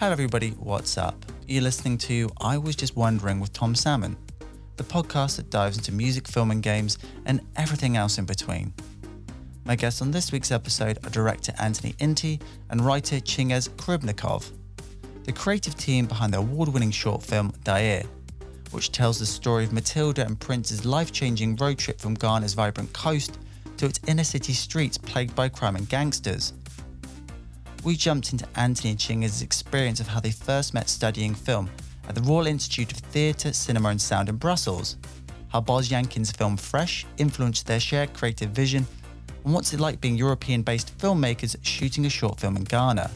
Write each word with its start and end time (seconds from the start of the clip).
Hello, 0.00 0.12
everybody, 0.12 0.52
what's 0.52 0.96
up? 0.96 1.26
You're 1.46 1.62
listening 1.62 1.98
to 1.98 2.30
I 2.40 2.56
Was 2.56 2.74
Just 2.74 2.96
Wondering 2.96 3.38
with 3.38 3.52
Tom 3.52 3.74
Salmon, 3.74 4.16
the 4.78 4.82
podcast 4.82 5.36
that 5.36 5.50
dives 5.50 5.76
into 5.76 5.92
music, 5.92 6.26
film, 6.26 6.50
and 6.50 6.62
games, 6.62 6.96
and 7.26 7.42
everything 7.56 7.98
else 7.98 8.16
in 8.16 8.24
between. 8.24 8.72
My 9.66 9.76
guests 9.76 10.00
on 10.00 10.10
this 10.10 10.32
week's 10.32 10.52
episode 10.52 10.98
are 11.04 11.10
director 11.10 11.52
Anthony 11.60 11.92
Nti 11.98 12.40
and 12.70 12.80
writer 12.80 13.16
Chingiz 13.16 13.68
Karibekov, 13.68 14.50
the 15.24 15.32
creative 15.32 15.76
team 15.76 16.06
behind 16.06 16.32
the 16.32 16.38
award 16.38 16.70
winning 16.70 16.92
short 16.92 17.22
film 17.22 17.52
Da 17.62 17.76
Yie, 17.76 18.06
which 18.70 18.92
tells 18.92 19.18
the 19.18 19.26
story 19.26 19.64
of 19.64 19.72
Matilda 19.74 20.24
and 20.24 20.40
Prince's 20.40 20.86
life 20.86 21.12
changing 21.12 21.56
road 21.56 21.76
trip 21.76 22.00
from 22.00 22.16
Ghana's 22.16 22.54
vibrant 22.54 22.90
coast 22.94 23.38
to 23.76 23.84
its 23.84 24.00
inner 24.06 24.24
city 24.24 24.54
streets 24.54 24.96
plagued 24.96 25.34
by 25.34 25.50
crime 25.50 25.76
and 25.76 25.86
gangsters. 25.90 26.54
We 27.82 27.96
jumped 27.96 28.32
into 28.32 28.46
Anthony 28.56 28.90
and 28.90 29.42
experience 29.42 30.00
of 30.00 30.08
how 30.08 30.20
they 30.20 30.32
first 30.32 30.74
met 30.74 30.90
studying 30.90 31.34
film 31.34 31.70
at 32.06 32.14
the 32.14 32.20
Royal 32.20 32.46
Institute 32.46 32.92
of 32.92 32.98
Theatre, 32.98 33.54
Cinema 33.54 33.88
and 33.88 34.00
Sound 34.00 34.28
in 34.28 34.36
Brussels, 34.36 34.98
how 35.48 35.62
Boaz 35.62 35.90
Yakin's 35.90 36.30
film 36.30 36.58
Fresh 36.58 37.06
influenced 37.16 37.66
their 37.66 37.80
shared 37.80 38.12
creative 38.12 38.50
vision, 38.50 38.86
and 39.44 39.54
what's 39.54 39.72
it 39.72 39.80
like 39.80 39.98
being 39.98 40.16
European 40.16 40.60
based 40.60 40.96
filmmakers 40.98 41.56
shooting 41.62 42.04
a 42.04 42.10
short 42.10 42.38
film 42.38 42.56
in 42.56 42.64
Ghana. 42.64 43.10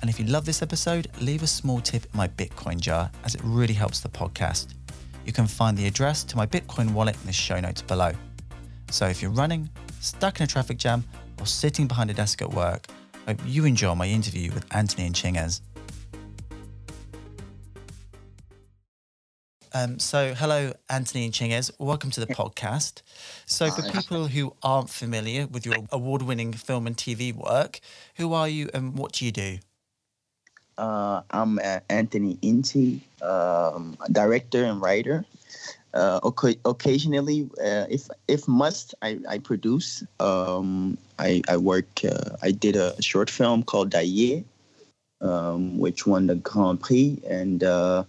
And 0.00 0.08
if 0.08 0.20
you 0.20 0.26
love 0.26 0.44
this 0.44 0.62
episode, 0.62 1.08
leave 1.20 1.42
a 1.42 1.48
small 1.48 1.80
tip 1.80 2.04
in 2.04 2.16
my 2.16 2.28
Bitcoin 2.28 2.78
jar 2.78 3.10
as 3.24 3.34
it 3.34 3.40
really 3.42 3.74
helps 3.74 3.98
the 3.98 4.08
podcast. 4.08 4.68
You 5.26 5.32
can 5.32 5.48
find 5.48 5.76
the 5.76 5.88
address 5.88 6.22
to 6.24 6.36
my 6.36 6.46
Bitcoin 6.46 6.92
wallet 6.92 7.16
in 7.16 7.26
the 7.26 7.32
show 7.32 7.58
notes 7.58 7.82
below. 7.82 8.12
So 8.90 9.06
if 9.06 9.20
you're 9.20 9.32
running, 9.32 9.68
stuck 10.00 10.38
in 10.38 10.44
a 10.44 10.46
traffic 10.46 10.78
jam, 10.78 11.04
or 11.40 11.46
sitting 11.46 11.88
behind 11.88 12.08
a 12.10 12.14
desk 12.14 12.40
at 12.40 12.50
work, 12.50 12.86
hope 13.26 13.40
you 13.46 13.64
enjoy 13.64 13.94
my 13.94 14.06
interview 14.06 14.52
with 14.52 14.66
Anthony 14.74 15.06
and 15.06 15.14
Chingiz. 15.14 15.60
Um, 19.72 20.00
so, 20.00 20.34
hello, 20.34 20.72
Anthony 20.88 21.24
and 21.24 21.32
Chingiz. 21.32 21.70
Welcome 21.78 22.10
to 22.10 22.20
the 22.20 22.26
podcast. 22.26 23.02
So, 23.46 23.70
for 23.70 23.82
people 23.82 24.26
who 24.26 24.52
aren't 24.64 24.90
familiar 24.90 25.46
with 25.46 25.64
your 25.64 25.76
award 25.92 26.22
winning 26.22 26.52
film 26.52 26.88
and 26.88 26.96
TV 26.96 27.32
work, 27.32 27.78
who 28.16 28.32
are 28.32 28.48
you 28.48 28.68
and 28.74 28.98
what 28.98 29.12
do 29.12 29.24
you 29.24 29.30
do? 29.30 29.58
Uh, 30.76 31.22
I'm 31.30 31.58
uh, 31.58 31.80
Anthony 31.88 32.36
Nti, 32.36 33.00
um, 33.22 33.96
director 34.10 34.64
and 34.64 34.80
writer. 34.80 35.24
Uh, 35.92 36.20
occasionally, 36.64 37.48
uh, 37.60 37.86
if 37.90 38.08
if 38.28 38.46
must, 38.46 38.94
I, 39.02 39.18
I 39.28 39.38
produce. 39.38 40.04
Um, 40.20 40.96
I 41.18 41.42
I 41.48 41.56
work. 41.56 42.04
Uh, 42.04 42.36
I 42.42 42.52
did 42.52 42.76
a 42.76 43.00
short 43.02 43.28
film 43.28 43.64
called 43.64 43.90
Da 43.90 43.98
Yie, 43.98 44.44
um, 45.20 45.78
which 45.78 46.06
won 46.06 46.28
the 46.28 46.36
Grand 46.36 46.80
Prix, 46.80 47.18
and 47.28 47.64
uh, 47.64 48.04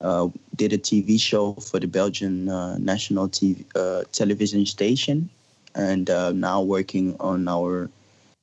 uh, 0.00 0.28
did 0.56 0.72
a 0.72 0.78
TV 0.78 1.20
show 1.20 1.52
for 1.54 1.78
the 1.78 1.86
Belgian 1.86 2.48
uh, 2.48 2.76
national 2.78 3.28
TV 3.28 3.64
television 4.10 4.66
station, 4.66 5.30
and 5.76 6.08
now 6.34 6.60
working 6.60 7.16
on 7.20 7.46
our 7.46 7.88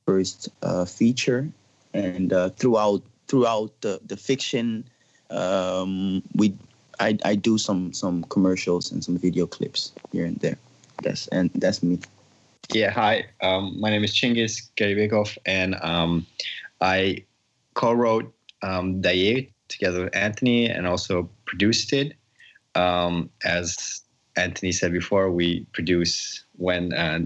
first 0.06 0.48
feature. 0.86 1.50
And 1.92 2.32
throughout 2.56 3.02
throughout 3.28 3.78
the 3.82 4.00
the 4.06 4.16
fiction, 4.16 4.84
um, 5.28 6.22
we 6.34 6.54
I, 7.00 7.18
I 7.24 7.34
do 7.34 7.58
some 7.58 7.92
some 7.92 8.24
commercials 8.24 8.92
and 8.92 9.02
some 9.02 9.16
video 9.16 9.46
clips 9.46 9.92
here 10.12 10.26
and 10.26 10.38
there. 10.40 10.58
That's 11.02 11.26
and 11.28 11.50
that's 11.54 11.82
me. 11.82 11.98
Yeah, 12.72 12.90
hi. 12.90 13.24
Um, 13.42 13.80
my 13.80 13.90
name 13.90 14.04
is 14.04 14.12
Chingiz 14.12 14.68
Karibekov, 14.76 15.36
and 15.46 15.74
um, 15.80 16.26
I 16.80 17.24
co-wrote 17.74 18.32
um, 18.62 19.00
Da 19.00 19.10
Yie 19.10 19.50
together 19.68 20.04
with 20.04 20.16
Anthony, 20.16 20.66
and 20.66 20.86
also 20.86 21.28
produced 21.46 21.92
it. 21.92 22.14
Um, 22.74 23.30
as 23.44 24.02
Anthony 24.36 24.70
said 24.70 24.92
before, 24.92 25.30
we 25.30 25.66
produce 25.72 26.44
when 26.58 26.92
uh, 26.92 27.20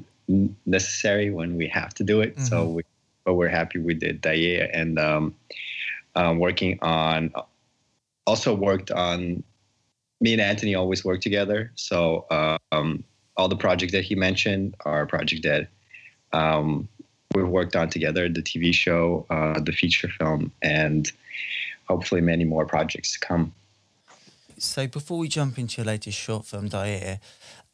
necessary, 0.65 1.31
when 1.31 1.57
we 1.57 1.69
have 1.69 1.93
to 1.95 2.05
do 2.05 2.21
it. 2.21 2.37
Mm-hmm. 2.37 2.45
So, 2.45 2.67
we, 2.67 2.83
but 3.25 3.35
we're 3.35 3.49
happy 3.49 3.81
with 3.81 4.01
the 4.01 4.13
Da 4.13 4.31
Yie, 4.31 4.71
and 4.73 4.99
um, 4.99 5.35
um, 6.15 6.39
working 6.39 6.79
on. 6.81 7.33
Also 8.27 8.55
worked 8.55 8.91
on 8.91 9.45
me 10.25 10.33
and 10.33 10.41
Anthony 10.41 10.75
always 10.75 11.05
work 11.05 11.21
together. 11.21 11.71
So 11.75 12.25
um, 12.73 13.05
all 13.37 13.49
the 13.49 13.57
projects 13.57 13.93
that 13.93 14.05
he 14.05 14.15
mentioned 14.15 14.75
are 14.87 15.03
a 15.03 15.07
project 15.07 15.43
that 15.43 15.69
um, 16.33 16.89
we've 17.35 17.47
worked 17.47 17.77
on 17.77 17.91
together: 17.91 18.29
the 18.31 18.43
TV 18.43 18.73
show, 18.73 19.27
uh, 19.29 19.61
the 19.61 19.73
feature 19.73 20.09
film, 20.09 20.51
and 20.63 21.13
hopefully 21.87 22.23
many 22.23 22.45
more 22.45 22.65
projects 22.65 23.13
to 23.13 23.27
come. 23.27 23.53
So 24.57 24.87
before 24.87 25.19
we 25.19 25.29
jump 25.29 25.59
into 25.59 25.83
your 25.83 25.87
latest 25.87 26.19
short 26.19 26.47
film, 26.47 26.69
Da 26.69 26.85
Yie, 26.85 27.21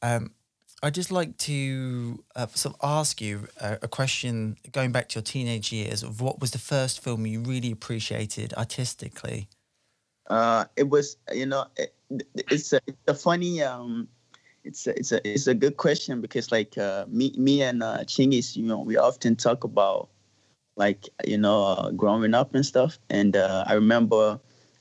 um, 0.03 0.32
I'd 0.82 0.94
just 0.94 1.12
like 1.12 1.37
to 1.50 2.25
uh, 2.34 2.49
sort 2.49 2.75
of 2.75 2.81
ask 2.82 3.21
you 3.21 3.47
a, 3.61 3.78
a, 3.82 3.88
question 3.88 4.56
going 4.72 4.91
back 4.91 5.11
to 5.11 5.19
your 5.19 5.22
teenage 5.22 5.71
years 5.72 6.03
of 6.03 6.21
what 6.21 6.41
was 6.41 6.50
the 6.50 6.59
first 6.59 7.05
film 7.05 7.27
you 7.27 7.41
really 7.41 7.71
appreciated 7.71 8.55
artistically? 8.55 9.47
Uh, 10.28 10.65
it 10.77 10.88
was, 10.88 11.19
you 11.32 11.44
know, 11.44 11.67
it, 11.77 11.94
it's 12.10 12.72
a, 12.72 12.81
it's 12.87 12.98
a 13.09 13.15
funny 13.15 13.62
um 13.62 14.09
it's 14.65 14.87
a, 14.87 14.98
it's 14.98 15.12
a 15.12 15.28
it's 15.28 15.47
a 15.47 15.54
good 15.54 15.76
question 15.76 16.21
because 16.21 16.50
like 16.53 16.76
uh, 16.76 17.04
me 17.09 17.32
me 17.37 17.62
and 17.62 17.82
uh, 17.82 17.98
Chingiz, 18.04 18.56
you 18.56 18.65
know, 18.65 18.81
we 18.81 18.97
often 18.97 19.37
talk 19.37 19.65
about 19.65 20.09
like 20.76 21.09
you 21.25 21.38
know 21.38 21.65
uh, 21.65 21.91
growing 21.91 22.34
up 22.34 22.54
and 22.54 22.65
stuff. 22.65 22.99
And 23.09 23.37
uh, 23.37 23.65
I 23.66 23.75
remember 23.75 24.38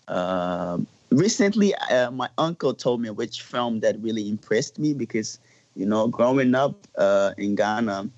uh, 0.08 0.78
recently 1.12 1.74
uh, 1.76 2.12
my 2.12 2.30
uncle 2.38 2.74
told 2.74 3.02
me 3.02 3.10
which 3.10 3.42
film 3.42 3.80
that 3.82 4.00
really 4.02 4.28
impressed 4.30 4.80
me 4.80 4.94
because 4.94 5.40
you 5.76 5.86
know 5.86 6.08
growing 6.08 6.56
up 6.56 6.88
uh, 6.98 7.34
in 7.38 7.56
Ghana, 7.56 8.10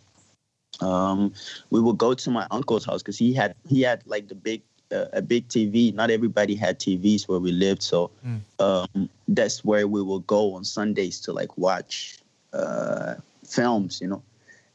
um, 0.81 1.33
we 1.69 1.79
would 1.79 1.97
go 1.97 2.13
to 2.13 2.31
my 2.31 2.47
uncle's 2.51 2.85
house 2.85 3.01
because 3.01 3.17
he 3.17 3.33
had 3.33 3.55
he 3.67 3.81
had 3.81 4.01
like 4.07 4.27
the 4.27 4.35
big 4.35 4.61
a, 4.91 5.09
a, 5.13 5.21
big 5.21 5.47
TV. 5.47 5.93
Not 5.93 6.11
everybody 6.11 6.55
had 6.55 6.79
TVs 6.79 7.27
where 7.27 7.39
we 7.39 7.51
lived, 7.51 7.81
so 7.81 8.11
mm. 8.25 8.39
um, 8.59 9.09
that's 9.27 9.63
where 9.63 9.87
we 9.87 10.01
would 10.01 10.27
go 10.27 10.55
on 10.55 10.63
Sundays 10.63 11.19
to 11.21 11.33
like 11.33 11.57
watch 11.57 12.19
uh, 12.53 13.15
films, 13.45 13.99
you 14.01 14.07
know. 14.07 14.23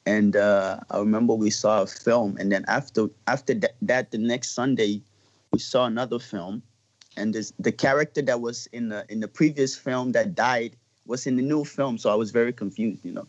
And 0.06 0.37
uh, 0.37 0.81
I 0.91 0.99
remember 0.99 1.34
we 1.34 1.50
saw 1.50 1.82
a 1.82 1.87
film, 1.87 2.37
and 2.38 2.50
then 2.50 2.65
after 2.69 3.09
after 3.26 3.55
that, 3.55 3.75
that 3.82 4.10
the 4.10 4.19
next 4.19 4.53
Sunday, 4.53 5.03
we 5.53 5.59
saw 5.59 5.87
another 5.87 6.19
film, 6.19 6.62
and 7.16 7.34
this, 7.34 7.53
the 7.59 7.72
character 7.72 8.22
that 8.22 8.41
was 8.41 8.69
in 8.72 8.88
the 8.88 9.05
in 9.09 9.21
the 9.21 9.28
previous 9.28 9.76
film 9.76 10.12
that 10.12 10.34
died 10.34 10.76
was 11.06 11.26
in 11.26 11.37
the 11.37 11.43
new 11.43 11.65
film, 11.65 11.99
so 11.99 12.10
I 12.10 12.15
was 12.15 12.31
very 12.31 12.53
confused, 12.53 13.05
you 13.05 13.12
know. 13.12 13.26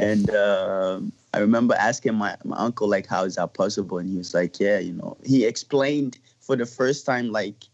And 0.00 0.30
uh, 0.30 1.00
I 1.34 1.38
remember 1.40 1.74
asking 1.74 2.14
my, 2.14 2.34
my 2.42 2.56
uncle 2.56 2.88
like, 2.88 3.06
"How 3.06 3.24
is 3.24 3.34
that 3.36 3.52
possible?" 3.52 3.98
And 3.98 4.08
he 4.08 4.16
was 4.16 4.32
like, 4.32 4.58
"Yeah, 4.58 4.78
you 4.78 4.94
know." 4.94 5.18
He 5.24 5.44
explained 5.44 6.18
for 6.40 6.56
the 6.56 6.64
first 6.64 7.04
time 7.04 7.30
like 7.30 7.68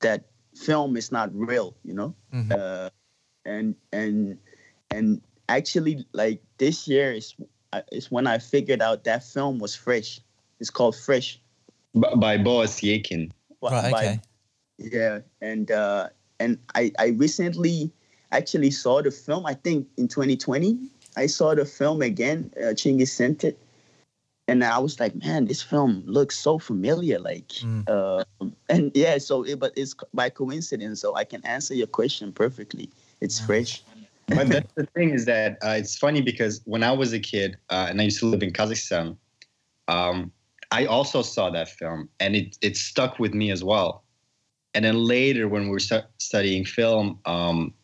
that 0.00 0.24
film 0.56 0.96
is 0.96 1.12
not 1.12 1.28
real, 1.34 1.76
you 1.84 1.92
know. 1.92 2.14
Mm-hmm. 2.32 2.52
Uh, 2.56 2.88
and 3.44 3.74
and 3.92 4.38
and 4.90 5.20
actually, 5.50 6.06
like 6.12 6.42
this 6.56 6.88
year 6.88 7.12
is 7.12 7.36
is 7.92 8.10
when 8.10 8.26
I 8.26 8.38
figured 8.38 8.80
out 8.80 9.04
that 9.04 9.22
film 9.22 9.58
was 9.58 9.76
fresh. 9.76 10.18
It's 10.60 10.70
called 10.70 10.96
Fresh. 10.96 11.40
B- 11.92 12.08
by 12.16 12.38
Boaz 12.38 12.82
Yakin. 12.82 13.32
Right. 13.60 13.92
By, 13.92 14.04
okay. 14.04 14.20
Yeah, 14.78 15.20
and 15.42 15.70
uh, 15.70 16.08
and 16.38 16.56
I 16.74 16.90
I 16.98 17.08
recently 17.08 17.92
actually 18.32 18.70
saw 18.70 19.02
the 19.02 19.10
film. 19.10 19.44
I 19.44 19.52
think 19.52 19.88
in 19.98 20.08
2020 20.08 20.88
I 21.16 21.26
saw 21.26 21.54
the 21.54 21.64
film 21.64 22.02
again. 22.02 22.52
Uh, 22.56 22.74
Chingiz 22.74 23.08
sent 23.08 23.44
it, 23.44 23.58
and 24.48 24.64
I 24.64 24.78
was 24.78 24.98
like, 24.98 25.14
man, 25.16 25.46
this 25.46 25.62
film 25.62 26.02
looks 26.06 26.36
so 26.36 26.58
familiar. 26.58 27.18
Like, 27.18 27.48
mm. 27.48 27.88
uh, 27.88 28.24
and 28.68 28.90
yeah, 28.94 29.18
so 29.18 29.44
it, 29.44 29.58
but 29.58 29.72
it's 29.76 29.94
by 30.14 30.30
coincidence, 30.30 31.00
so 31.00 31.14
I 31.14 31.24
can 31.24 31.44
answer 31.44 31.74
your 31.74 31.86
question 31.86 32.32
perfectly. 32.32 32.90
It's 33.20 33.40
fresh. 33.40 33.82
but 34.28 34.48
that's 34.48 34.72
the 34.74 34.86
thing 34.94 35.10
is 35.10 35.24
that 35.26 35.58
uh, 35.62 35.74
it's 35.78 35.96
funny 35.96 36.20
because 36.20 36.62
when 36.64 36.82
I 36.82 36.92
was 36.92 37.12
a 37.12 37.18
kid 37.18 37.58
uh, 37.70 37.86
and 37.88 38.00
I 38.00 38.04
used 38.04 38.20
to 38.20 38.26
live 38.26 38.42
in 38.42 38.52
Kazakhstan, 38.52 39.16
um, 39.88 40.32
I 40.70 40.86
also 40.86 41.22
saw 41.22 41.50
that 41.50 41.68
film 41.68 42.08
and 42.20 42.36
it 42.36 42.56
it 42.62 42.76
stuck 42.76 43.18
with 43.18 43.34
me 43.34 43.50
as 43.50 43.64
well. 43.64 44.04
And 44.74 44.84
then 44.84 44.96
later, 44.96 45.48
when 45.48 45.64
we 45.64 45.70
were 45.70 45.80
studying 46.18 46.64
film, 46.64 47.18
um, 47.24 47.74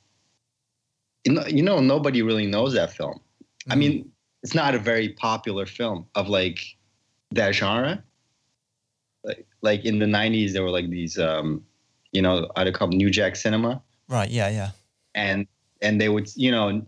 you 1.27 1.33
know, 1.33 1.47
you 1.47 1.63
know, 1.63 1.81
nobody 1.81 2.23
really 2.23 2.47
knows 2.47 2.75
that 2.75 2.93
film. 2.93 3.15
Mm-hmm. 3.15 3.73
I 3.73 3.75
mean, 3.75 4.13
it's 4.43 4.55
not 4.55 4.75
a 4.75 4.79
very 4.79 5.11
popular 5.11 5.67
film 5.67 6.07
of 6.15 6.29
like 6.29 6.61
that 7.33 7.55
genre. 7.55 8.03
Like, 9.25 9.47
like 9.61 9.85
in 9.85 9.99
the 9.99 10.07
'90s, 10.07 10.53
there 10.53 10.63
were 10.63 10.71
like 10.71 10.89
these, 10.89 11.19
um, 11.19 11.65
you 12.13 12.23
know, 12.23 12.49
I'd 12.55 12.73
call 12.75 12.89
New 12.89 13.11
Jack 13.11 13.35
Cinema. 13.35 13.83
Right. 14.09 14.31
Yeah. 14.31 14.49
Yeah. 14.49 14.71
And 15.15 15.47
and 15.83 16.01
they 16.01 16.09
would, 16.09 16.31
you 16.37 16.53
know, 16.53 16.87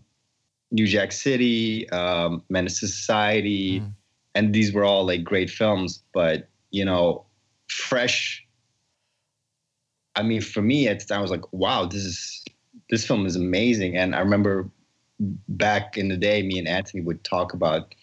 New 0.71 0.87
Jack 0.87 1.11
City, 1.11 1.89
um, 1.89 2.41
Menace 2.49 2.79
Society, 2.79 3.81
mm. 3.81 3.93
and 4.35 4.53
these 4.53 4.71
were 4.71 4.85
all 4.85 5.05
like 5.05 5.23
great 5.23 5.49
films. 5.49 6.01
But 6.13 6.47
you 6.71 6.85
know, 6.85 7.25
Fresh 7.67 8.47
I 10.15 10.23
mean, 10.23 10.41
for 10.41 10.61
me 10.61 10.87
at 10.87 10.99
the 10.99 11.05
time, 11.05 11.19
I 11.19 11.21
was 11.21 11.31
like, 11.31 11.51
wow, 11.53 11.85
this 11.85 12.03
is 12.03 12.43
this 12.89 13.05
film 13.05 13.25
is 13.25 13.35
amazing. 13.35 13.97
And 13.97 14.15
I 14.15 14.19
remember 14.19 14.69
back 15.19 15.97
in 15.97 16.09
the 16.09 16.17
day, 16.17 16.41
me 16.41 16.59
and 16.59 16.67
Anthony 16.67 17.01
would 17.03 17.23
talk 17.23 17.53
about, 17.53 17.93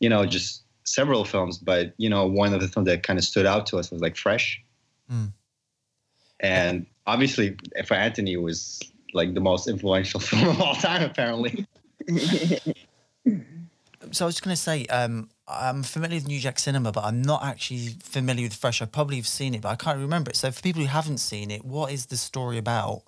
you 0.00 0.08
know, 0.08 0.26
just 0.26 0.62
several 0.84 1.24
films, 1.24 1.58
but 1.58 1.94
you 1.96 2.08
know, 2.08 2.26
one 2.26 2.52
of 2.52 2.60
the 2.60 2.68
films 2.68 2.88
that 2.88 3.02
kind 3.02 3.18
of 3.18 3.24
stood 3.24 3.46
out 3.46 3.66
to 3.66 3.78
us 3.78 3.90
was 3.90 4.00
like 4.00 4.16
Fresh. 4.16 4.62
Mm. 5.10 5.32
And 6.40 6.86
obviously, 7.06 7.56
for 7.86 7.94
Anthony, 7.94 8.34
it 8.34 8.42
was 8.42 8.80
like 9.14 9.34
the 9.34 9.40
most 9.40 9.68
influential 9.68 10.20
film 10.20 10.48
of 10.48 10.60
all 10.60 10.74
time, 10.74 11.02
apparently. 11.02 11.66
so 14.10 14.24
I 14.24 14.26
was 14.26 14.34
just 14.34 14.42
going 14.42 14.54
to 14.54 14.60
say, 14.60 14.84
um, 14.86 15.30
I'm 15.48 15.82
familiar 15.82 16.16
with 16.16 16.28
New 16.28 16.40
Jack 16.40 16.58
Cinema, 16.58 16.92
but 16.92 17.04
I'm 17.04 17.22
not 17.22 17.44
actually 17.44 17.96
familiar 18.02 18.44
with 18.44 18.54
Fresh. 18.54 18.82
I 18.82 18.86
probably 18.86 19.16
have 19.16 19.26
seen 19.26 19.54
it, 19.54 19.62
but 19.62 19.70
I 19.70 19.76
can't 19.76 19.98
remember 19.98 20.30
it. 20.30 20.36
So 20.36 20.50
for 20.50 20.60
people 20.60 20.82
who 20.82 20.88
haven't 20.88 21.18
seen 21.18 21.50
it, 21.50 21.64
what 21.64 21.92
is 21.92 22.06
the 22.06 22.16
story 22.16 22.58
about? 22.58 23.02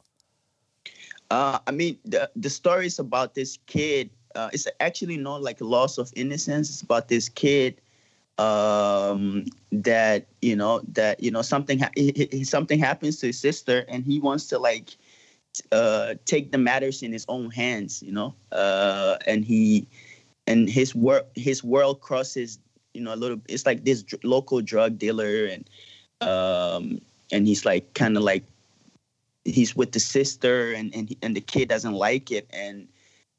Uh, 1.30 1.58
I 1.66 1.70
mean, 1.72 1.98
the 2.04 2.30
the 2.36 2.50
story 2.50 2.86
is 2.86 2.98
about 2.98 3.34
this 3.34 3.58
kid. 3.66 4.10
Uh, 4.34 4.50
it's 4.52 4.66
actually 4.80 5.16
not 5.16 5.42
like 5.42 5.60
a 5.60 5.64
loss 5.64 5.98
of 5.98 6.12
innocence. 6.14 6.68
It's 6.70 6.82
about 6.82 7.08
this 7.08 7.28
kid 7.28 7.80
um, 8.38 9.46
that 9.72 10.26
you 10.42 10.56
know 10.56 10.80
that 10.92 11.22
you 11.22 11.30
know 11.30 11.42
something 11.42 11.80
ha- 11.80 11.90
he, 11.96 12.28
he, 12.30 12.44
something 12.44 12.78
happens 12.78 13.18
to 13.20 13.26
his 13.28 13.38
sister, 13.38 13.84
and 13.88 14.04
he 14.04 14.20
wants 14.20 14.46
to 14.48 14.58
like 14.58 14.96
uh, 15.72 16.14
take 16.26 16.52
the 16.52 16.58
matters 16.58 17.02
in 17.02 17.12
his 17.12 17.24
own 17.28 17.50
hands. 17.50 18.02
You 18.02 18.12
know, 18.12 18.34
uh, 18.52 19.16
and 19.26 19.44
he 19.44 19.86
and 20.46 20.68
his 20.68 20.94
work 20.94 21.26
his 21.34 21.64
world 21.64 22.00
crosses 22.00 22.58
you 22.94 23.00
know 23.00 23.14
a 23.14 23.16
little. 23.16 23.40
It's 23.48 23.66
like 23.66 23.84
this 23.84 24.02
dr- 24.02 24.24
local 24.24 24.60
drug 24.60 24.98
dealer, 24.98 25.46
and 25.46 25.68
um, 26.20 27.00
and 27.32 27.46
he's 27.46 27.64
like 27.64 27.94
kind 27.94 28.16
of 28.16 28.22
like 28.22 28.44
he's 29.46 29.76
with 29.76 29.92
the 29.92 30.00
sister 30.00 30.72
and 30.72 30.94
and, 30.94 31.14
and 31.22 31.36
the 31.36 31.40
kid 31.40 31.68
doesn't 31.68 31.94
like 31.94 32.30
it 32.30 32.48
and 32.52 32.88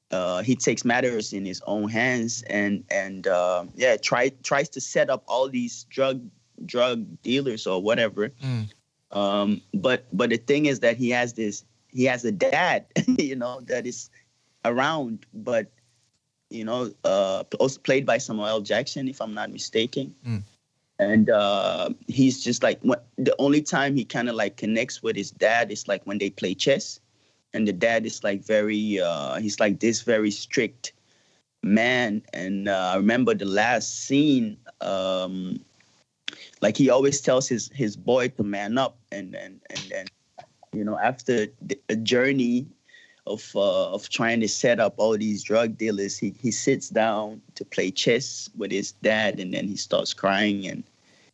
uh, 0.10 0.42
he 0.42 0.56
takes 0.56 0.86
matters 0.86 1.34
in 1.34 1.46
his 1.46 1.62
own 1.68 1.90
hands 1.90 2.42
and 2.44 2.84
and 2.90 3.28
uh, 3.28 3.66
yeah 3.76 3.98
try 3.98 4.30
tries 4.44 4.70
to 4.70 4.82
set 4.82 5.10
up 5.10 5.24
all 5.28 5.50
these 5.50 5.84
drug 5.90 6.22
drug 6.66 7.06
dealers 7.22 7.68
or 7.68 7.82
whatever. 7.82 8.30
Mm. 8.44 8.70
um, 9.12 9.62
but 9.74 10.06
but 10.14 10.30
the 10.30 10.38
thing 10.38 10.66
is 10.66 10.80
that 10.80 10.98
he 10.98 11.10
has 11.10 11.34
this 11.34 11.66
he 11.90 12.06
has 12.06 12.24
a 12.24 12.32
dad 12.32 12.86
you 13.18 13.36
know 13.36 13.60
that 13.62 13.86
is 13.86 14.10
around 14.64 15.26
but 15.34 15.68
you 16.50 16.64
know 16.64 16.92
uh, 17.04 17.44
also 17.60 17.80
played 17.82 18.06
by 18.06 18.18
Samuel 18.18 18.62
Jackson 18.62 19.08
if 19.08 19.22
I'm 19.22 19.34
not 19.34 19.52
mistaken. 19.52 20.16
Mm 20.26 20.44
and 21.00 21.30
uh, 21.30 21.90
he's 22.08 22.44
just 22.44 22.64
like 22.64 22.82
the 22.82 23.36
only 23.40 23.62
time 23.62 23.96
he 23.96 24.04
kind 24.04 24.30
of 24.30 24.36
like 24.36 24.58
connects 24.58 25.04
with 25.04 25.16
his 25.16 25.32
dad 25.32 25.72
is 25.72 25.88
like 25.88 26.04
when 26.06 26.18
they 26.18 26.30
play 26.30 26.56
chess. 26.56 27.00
And 27.54 27.68
the 27.68 27.74
dad 27.74 28.06
is 28.06 28.24
like 28.24 28.44
very 28.44 29.00
uh, 29.00 29.36
he's 29.40 29.60
like 29.60 29.80
this 29.80 30.02
very 30.02 30.32
strict 30.32 30.94
man. 31.64 32.24
And 32.34 32.68
uh, 32.68 32.92
i 32.94 32.96
remember 32.98 33.34
the 33.34 33.46
last 33.46 34.06
scene 34.06 34.58
um, 34.82 35.60
like 36.62 36.78
he 36.78 36.90
always 36.90 37.22
tells 37.22 37.48
his 37.48 37.70
his 37.74 37.96
boy 37.96 38.30
to 38.30 38.44
man 38.44 38.78
up. 38.78 38.98
And 39.12 39.36
and 39.36 39.62
and 39.70 39.80
then 39.90 40.06
you 40.74 40.84
know 40.84 40.98
after 40.98 41.48
a 41.90 41.96
journey 41.96 42.68
of 43.28 43.52
uh, 43.56 43.92
of 43.92 44.10
trying 44.10 44.40
to 44.42 44.48
set 44.48 44.80
up 44.80 44.96
all 44.98 45.18
these 45.18 45.44
drug 45.44 45.78
dealers, 45.78 46.18
he 46.18 46.34
he 46.42 46.52
sits 46.52 46.90
down 46.90 47.42
to 47.56 47.66
play 47.66 47.92
chess 47.92 48.50
with 48.58 48.72
his 48.72 48.92
dad, 48.92 49.40
and 49.40 49.54
then 49.54 49.68
he 49.68 49.76
starts 49.76 50.14
crying. 50.14 50.68
And 50.68 50.84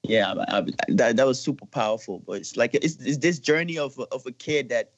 yeah, 0.04 0.34
I, 0.34 0.58
I, 0.60 0.66
that 0.90 1.18
that 1.18 1.28
was 1.28 1.40
super 1.40 1.66
powerful. 1.68 2.22
But 2.26 2.34
it's 2.34 2.58
like 2.58 2.74
it's, 2.76 2.98
it's 2.98 3.18
this 3.18 3.40
journey 3.40 3.78
of 3.78 4.00
of 4.12 4.26
a 4.26 4.32
kid 4.32 4.70
that 4.70 4.92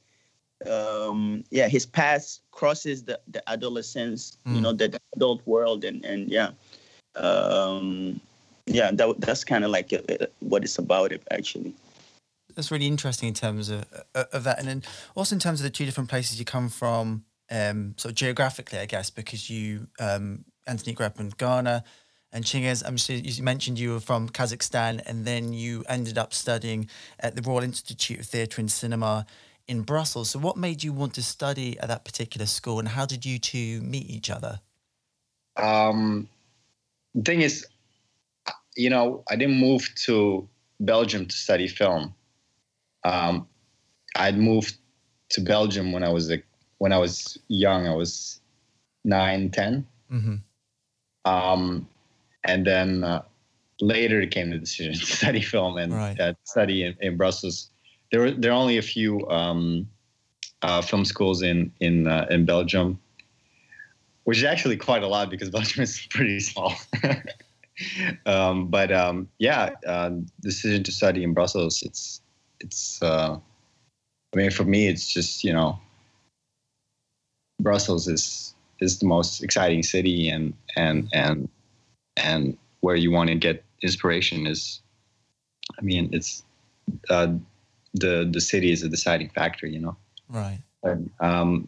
um 0.65 1.43
yeah 1.51 1.67
his 1.67 1.85
past 1.85 2.41
crosses 2.51 3.03
the 3.03 3.19
the 3.27 3.47
adolescence 3.49 4.37
mm. 4.47 4.55
you 4.55 4.61
know 4.61 4.71
the, 4.71 4.87
the, 4.87 4.99
adult 5.15 5.45
world 5.45 5.83
and 5.83 6.03
and 6.05 6.29
yeah 6.29 6.51
um 7.17 8.19
yeah 8.65 8.89
that 8.91 9.15
that's 9.19 9.43
kind 9.43 9.63
of 9.65 9.71
like 9.71 9.91
a, 9.91 9.99
uh, 10.11 10.25
a, 10.25 10.27
what 10.39 10.63
it's 10.63 10.77
about 10.77 11.11
it 11.11 11.21
actually 11.31 11.73
that's 12.55 12.71
really 12.71 12.87
interesting 12.87 13.27
in 13.27 13.33
terms 13.33 13.69
of 13.69 13.85
uh, 14.13 14.25
of 14.31 14.43
that, 14.45 14.59
and 14.59 14.67
then 14.67 14.83
also 15.15 15.35
in 15.35 15.39
terms 15.39 15.59
of 15.59 15.63
the 15.63 15.69
two 15.69 15.85
different 15.85 16.09
places 16.09 16.39
you 16.39 16.45
come 16.45 16.69
from, 16.69 17.25
um, 17.51 17.93
sort 17.97 18.11
of 18.11 18.15
geographically, 18.15 18.79
I 18.79 18.85
guess, 18.85 19.09
because 19.09 19.49
you, 19.49 19.87
um, 19.99 20.45
Anthony, 20.65 20.93
grew 20.93 21.05
up 21.05 21.19
in 21.19 21.29
Ghana, 21.29 21.83
and 22.31 22.43
Chingiz, 22.43 22.83
I'm 22.85 22.97
sure 22.97 23.15
you 23.15 23.43
mentioned 23.43 23.79
you 23.79 23.91
were 23.91 23.99
from 23.99 24.29
Kazakhstan, 24.29 25.01
and 25.05 25.25
then 25.25 25.53
you 25.53 25.83
ended 25.87 26.17
up 26.17 26.33
studying 26.33 26.89
at 27.19 27.35
the 27.35 27.41
Royal 27.41 27.63
Institute 27.63 28.19
of 28.19 28.25
Theatre 28.25 28.59
and 28.59 28.71
Cinema 28.71 29.25
in 29.67 29.81
Brussels. 29.81 30.31
So, 30.31 30.39
what 30.39 30.57
made 30.57 30.83
you 30.83 30.91
want 30.93 31.13
to 31.15 31.23
study 31.23 31.79
at 31.79 31.87
that 31.87 32.03
particular 32.03 32.45
school, 32.45 32.79
and 32.79 32.89
how 32.89 33.05
did 33.05 33.25
you 33.25 33.39
two 33.39 33.81
meet 33.81 34.09
each 34.09 34.29
other? 34.29 34.59
Um, 35.55 36.27
the 37.13 37.21
thing 37.21 37.41
is, 37.41 37.65
you 38.75 38.89
know, 38.89 39.23
I 39.29 39.35
didn't 39.35 39.57
move 39.57 39.87
to 40.05 40.47
Belgium 40.79 41.27
to 41.27 41.35
study 41.35 41.67
film. 41.67 42.13
Um, 43.05 43.47
I'd 44.15 44.37
moved 44.37 44.77
to 45.29 45.41
Belgium 45.41 45.93
when 45.93 46.03
I 46.03 46.09
was 46.09 46.29
a, 46.31 46.41
when 46.79 46.91
I 46.91 46.97
was 46.97 47.37
young. 47.47 47.87
I 47.87 47.95
was 47.95 48.41
nine, 49.05 49.51
10. 49.51 49.87
Mm-hmm. 50.11 51.31
Um, 51.31 51.87
and 52.43 52.65
then 52.65 53.03
uh, 53.03 53.21
later 53.79 54.25
came 54.25 54.49
the 54.49 54.57
decision 54.57 54.93
to 54.93 55.05
study 55.05 55.41
film 55.41 55.77
and 55.77 55.93
right. 55.93 56.19
uh, 56.19 56.33
study 56.43 56.83
in, 56.83 56.95
in, 56.99 57.17
Brussels. 57.17 57.69
There 58.11 58.21
were 58.21 58.31
there 58.31 58.51
are 58.51 58.55
only 58.55 58.77
a 58.77 58.81
few 58.81 59.27
um, 59.29 59.87
uh, 60.61 60.81
film 60.81 61.05
schools 61.05 61.41
in 61.41 61.71
in 61.79 62.07
uh, 62.07 62.27
in 62.29 62.45
Belgium, 62.45 62.99
which 64.23 64.37
is 64.37 64.43
actually 64.43 64.77
quite 64.77 65.03
a 65.03 65.07
lot 65.07 65.29
because 65.29 65.49
Belgium 65.57 65.83
is 65.83 66.07
pretty 66.09 66.39
small. 66.39 66.73
um, 68.25 68.67
but 68.67 68.91
um, 68.91 69.27
yeah, 69.39 69.71
uh, 69.87 70.11
decision 70.41 70.83
to 70.83 70.91
study 70.91 71.23
in 71.23 71.33
Brussels. 71.33 71.81
It's 71.81 72.21
it's 72.65 73.01
uh, 73.01 73.37
I 74.33 74.37
mean 74.37 74.51
for 74.51 74.63
me 74.63 74.87
it's 74.87 75.07
just 75.07 75.43
you 75.43 75.53
know 75.53 75.79
Brussels 77.61 78.07
is 78.07 78.53
is 78.79 78.99
the 78.99 79.05
most 79.05 79.43
exciting 79.43 79.83
city 79.83 80.29
and 80.29 80.53
and 80.75 81.07
and 81.13 81.49
and 82.17 82.57
where 82.81 82.95
you 82.95 83.11
want 83.11 83.29
to 83.29 83.35
get 83.35 83.63
inspiration 83.81 84.47
is 84.47 84.81
I 85.79 85.81
mean 85.81 86.09
it's 86.11 86.43
uh, 87.09 87.33
the 87.93 88.27
the 88.29 88.41
city 88.41 88.71
is 88.71 88.83
a 88.83 88.89
deciding 88.89 89.29
factor 89.29 89.67
you 89.67 89.79
know? 89.79 89.95
Right. 90.27 90.59
Um 91.19 91.67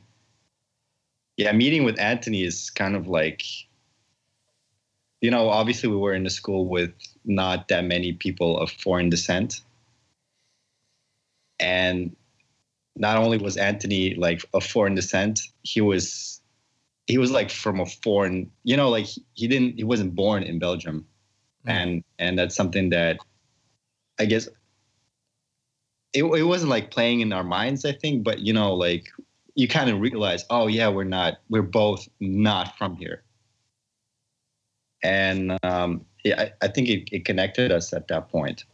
yeah 1.38 1.52
meeting 1.52 1.84
with 1.84 2.00
Anthony 2.00 2.44
is 2.44 2.70
kind 2.72 2.96
of 2.96 3.08
like 3.08 3.44
you 5.22 5.32
know 5.32 5.50
obviously 5.50 5.90
we 5.90 5.98
were 5.98 6.14
in 6.14 6.26
a 6.26 6.30
school 6.30 6.66
with 6.66 6.94
not 7.24 7.68
that 7.68 7.86
many 7.86 8.14
people 8.14 8.60
of 8.60 8.72
foreign 8.72 9.10
descent 9.10 9.62
and 11.60 12.16
not 12.96 13.18
only 13.18 13.38
was 13.38 13.58
Anthony 13.58 14.16
like 14.16 14.44
of 14.54 14.64
foreign 14.66 14.96
descent, 14.96 15.40
he 15.64 15.82
was 15.82 16.42
he 17.08 17.18
was 17.18 17.32
like 17.32 17.50
from 17.50 17.80
a 17.80 17.86
foreign, 17.86 18.52
you 18.64 18.76
know, 18.76 18.90
like 18.90 19.08
he 19.34 19.48
didn't 19.48 19.76
he 19.78 19.84
wasn't 19.84 20.16
born 20.16 20.44
in 20.44 20.60
Belgium, 20.60 21.06
mm. 21.66 21.72
and 21.72 22.04
and 22.20 22.38
that's 22.38 22.56
something 22.56 22.90
that 22.90 23.18
I 24.20 24.26
guess 24.26 24.48
it 26.14 26.24
it 26.24 26.44
wasn't 26.44 26.70
like 26.70 26.92
playing 26.92 27.22
in 27.22 27.34
our 27.34 27.44
minds, 27.44 27.86
I 27.86 27.92
think, 27.92 28.24
but 28.24 28.40
you 28.40 28.54
know, 28.54 28.74
like 28.74 29.08
you 29.56 29.68
kind 29.68 29.90
of 29.90 30.00
realize, 30.00 30.46
oh 30.50 30.68
yeah, 30.68 30.88
we're 30.88 31.04
not, 31.04 31.40
we're 31.50 31.64
both 31.64 32.08
not 32.20 32.78
from 32.78 32.96
here, 32.96 33.24
and 35.04 35.58
um, 35.64 36.06
yeah, 36.24 36.42
I, 36.42 36.54
I 36.62 36.68
think 36.68 36.90
it, 36.90 37.10
it 37.12 37.26
connected 37.26 37.72
us 37.72 37.94
at 37.94 38.08
that 38.08 38.30
point. 38.30 38.66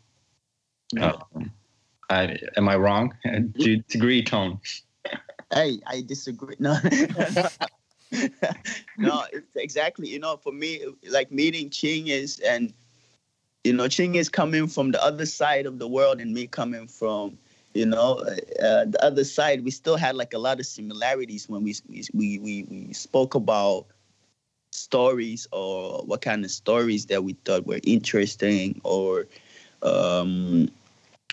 Yeah. 0.94 1.14
Um, 1.36 1.52
I, 2.14 2.38
am 2.58 2.70
I 2.70 2.76
wrong? 2.76 3.14
Do 3.24 3.72
you 3.72 3.84
agree, 3.94 4.24
Tone? 4.24 4.60
Hey, 5.52 5.80
I 5.86 6.02
disagree. 6.02 6.56
No, 6.60 6.78
no, 8.98 9.24
exactly. 9.56 10.10
You 10.10 10.20
know, 10.20 10.38
for 10.38 10.52
me, 10.52 10.82
like 11.10 11.32
meeting 11.32 11.70
Chingiz, 11.70 12.42
and 12.46 12.74
you 13.64 13.74
know, 13.74 13.86
Chingiz 13.86 14.32
coming 14.32 14.68
from 14.68 14.92
the 14.92 15.04
other 15.04 15.26
side 15.26 15.66
of 15.66 15.80
the 15.80 15.88
world, 15.88 16.22
and 16.22 16.34
me 16.34 16.48
coming 16.48 16.88
from, 16.88 17.38
you 17.74 17.86
know, 17.86 18.20
uh, 18.62 18.86
the 18.86 18.98
other 19.02 19.24
side. 19.24 19.64
We 19.64 19.72
still 19.72 19.98
had 19.98 20.16
like 20.16 20.34
a 20.34 20.40
lot 20.40 20.60
of 20.60 20.66
similarities 20.66 21.50
when 21.50 21.64
we 21.64 21.76
we 22.14 22.40
we 22.40 22.64
we 22.64 22.94
spoke 22.94 23.36
about 23.36 23.86
stories 24.72 25.48
or 25.52 26.04
what 26.04 26.22
kind 26.22 26.44
of 26.44 26.52
stories 26.52 27.06
that 27.06 27.24
we 27.24 27.34
thought 27.46 27.68
were 27.68 27.80
interesting 27.84 28.82
or 28.84 29.28
um 29.84 30.68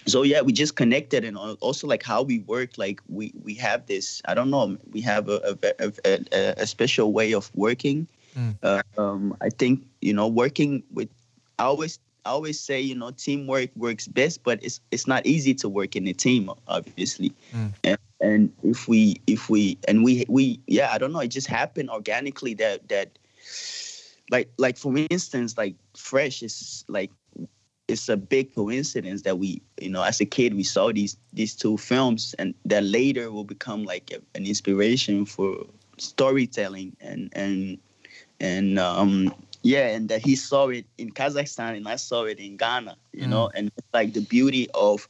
so 0.07 0.23
yeah 0.23 0.41
we 0.41 0.53
just 0.53 0.77
connected 0.77 1.25
and 1.25 1.37
also 1.37 1.87
like 1.87 2.03
how 2.03 2.23
we 2.23 2.41
work 2.41 2.79
like 2.79 3.01
we 3.09 3.33
we 3.43 3.55
have 3.55 3.87
this 3.87 4.23
i 4.27 4.35
don't 4.35 4.51
know 4.51 4.77
we 4.93 5.01
have 5.01 5.29
a 5.29 5.59
a, 5.79 5.93
a, 6.05 6.55
a 6.59 6.67
special 6.67 7.13
way 7.13 7.33
of 7.33 7.51
working 7.55 8.07
mm. 8.37 8.55
uh, 8.63 8.83
um, 8.99 9.37
i 9.41 9.49
think 9.49 9.87
you 10.01 10.13
know 10.13 10.27
working 10.27 10.83
with 10.93 11.09
i 11.59 11.65
always 11.65 11.99
I 12.25 12.31
always 12.31 12.61
say, 12.61 12.81
you 12.81 12.95
know, 12.95 13.11
teamwork 13.11 13.71
works 13.77 14.07
best, 14.07 14.45
but 14.45 14.63
it's 14.63 14.81
it's 14.91 15.07
not 15.07 15.27
easy 15.27 15.55
to 15.55 15.69
work 15.69 15.97
in 15.97 16.07
a 16.07 16.13
team, 16.13 16.51
obviously. 16.69 17.33
Mm. 17.53 17.73
And, 17.85 17.99
and 18.21 18.53
if 18.63 18.89
we 18.89 19.21
if 19.27 19.49
we 19.49 19.79
and 19.89 20.05
we 20.05 20.25
we 20.29 20.61
yeah, 20.67 20.91
I 20.93 20.99
don't 20.99 21.13
know, 21.13 21.21
it 21.21 21.29
just 21.29 21.47
happened 21.47 21.91
organically 21.91 22.55
that 22.55 22.89
that 22.89 23.19
like 24.31 24.51
like 24.59 24.77
for 24.77 24.97
instance, 25.11 25.57
like 25.57 25.77
Fresh 25.97 26.43
is 26.43 26.85
like 26.89 27.11
it's 27.91 28.09
a 28.09 28.17
big 28.17 28.55
coincidence 28.55 29.23
that 29.23 29.39
we 29.39 29.61
you 29.81 29.91
know 29.91 30.03
as 30.03 30.21
a 30.21 30.25
kid 30.25 30.55
we 30.55 30.63
saw 30.63 30.93
these 30.93 31.17
these 31.33 31.55
two 31.55 31.77
films 31.77 32.35
and 32.39 32.55
that 32.65 32.85
later 32.85 33.31
will 33.31 33.45
become 33.45 33.85
like 33.85 34.11
a, 34.13 34.39
an 34.39 34.47
inspiration 34.47 35.27
for 35.27 35.67
storytelling 35.99 36.97
and 37.01 37.31
and 37.35 37.79
and 38.41 38.79
um 38.79 39.35
yeah, 39.63 39.89
and 39.89 40.09
that 40.09 40.25
he 40.25 40.37
saw 40.37 40.69
it 40.69 40.87
in 40.97 41.11
Kazakhstan 41.11 41.77
and 41.77 41.87
I 41.87 41.97
saw 41.97 42.25
it 42.25 42.39
in 42.39 42.57
Ghana, 42.57 42.97
you 43.13 43.27
mm. 43.27 43.29
know, 43.29 43.51
and 43.55 43.71
like 43.93 44.15
the 44.15 44.23
beauty 44.23 44.69
of 44.75 45.07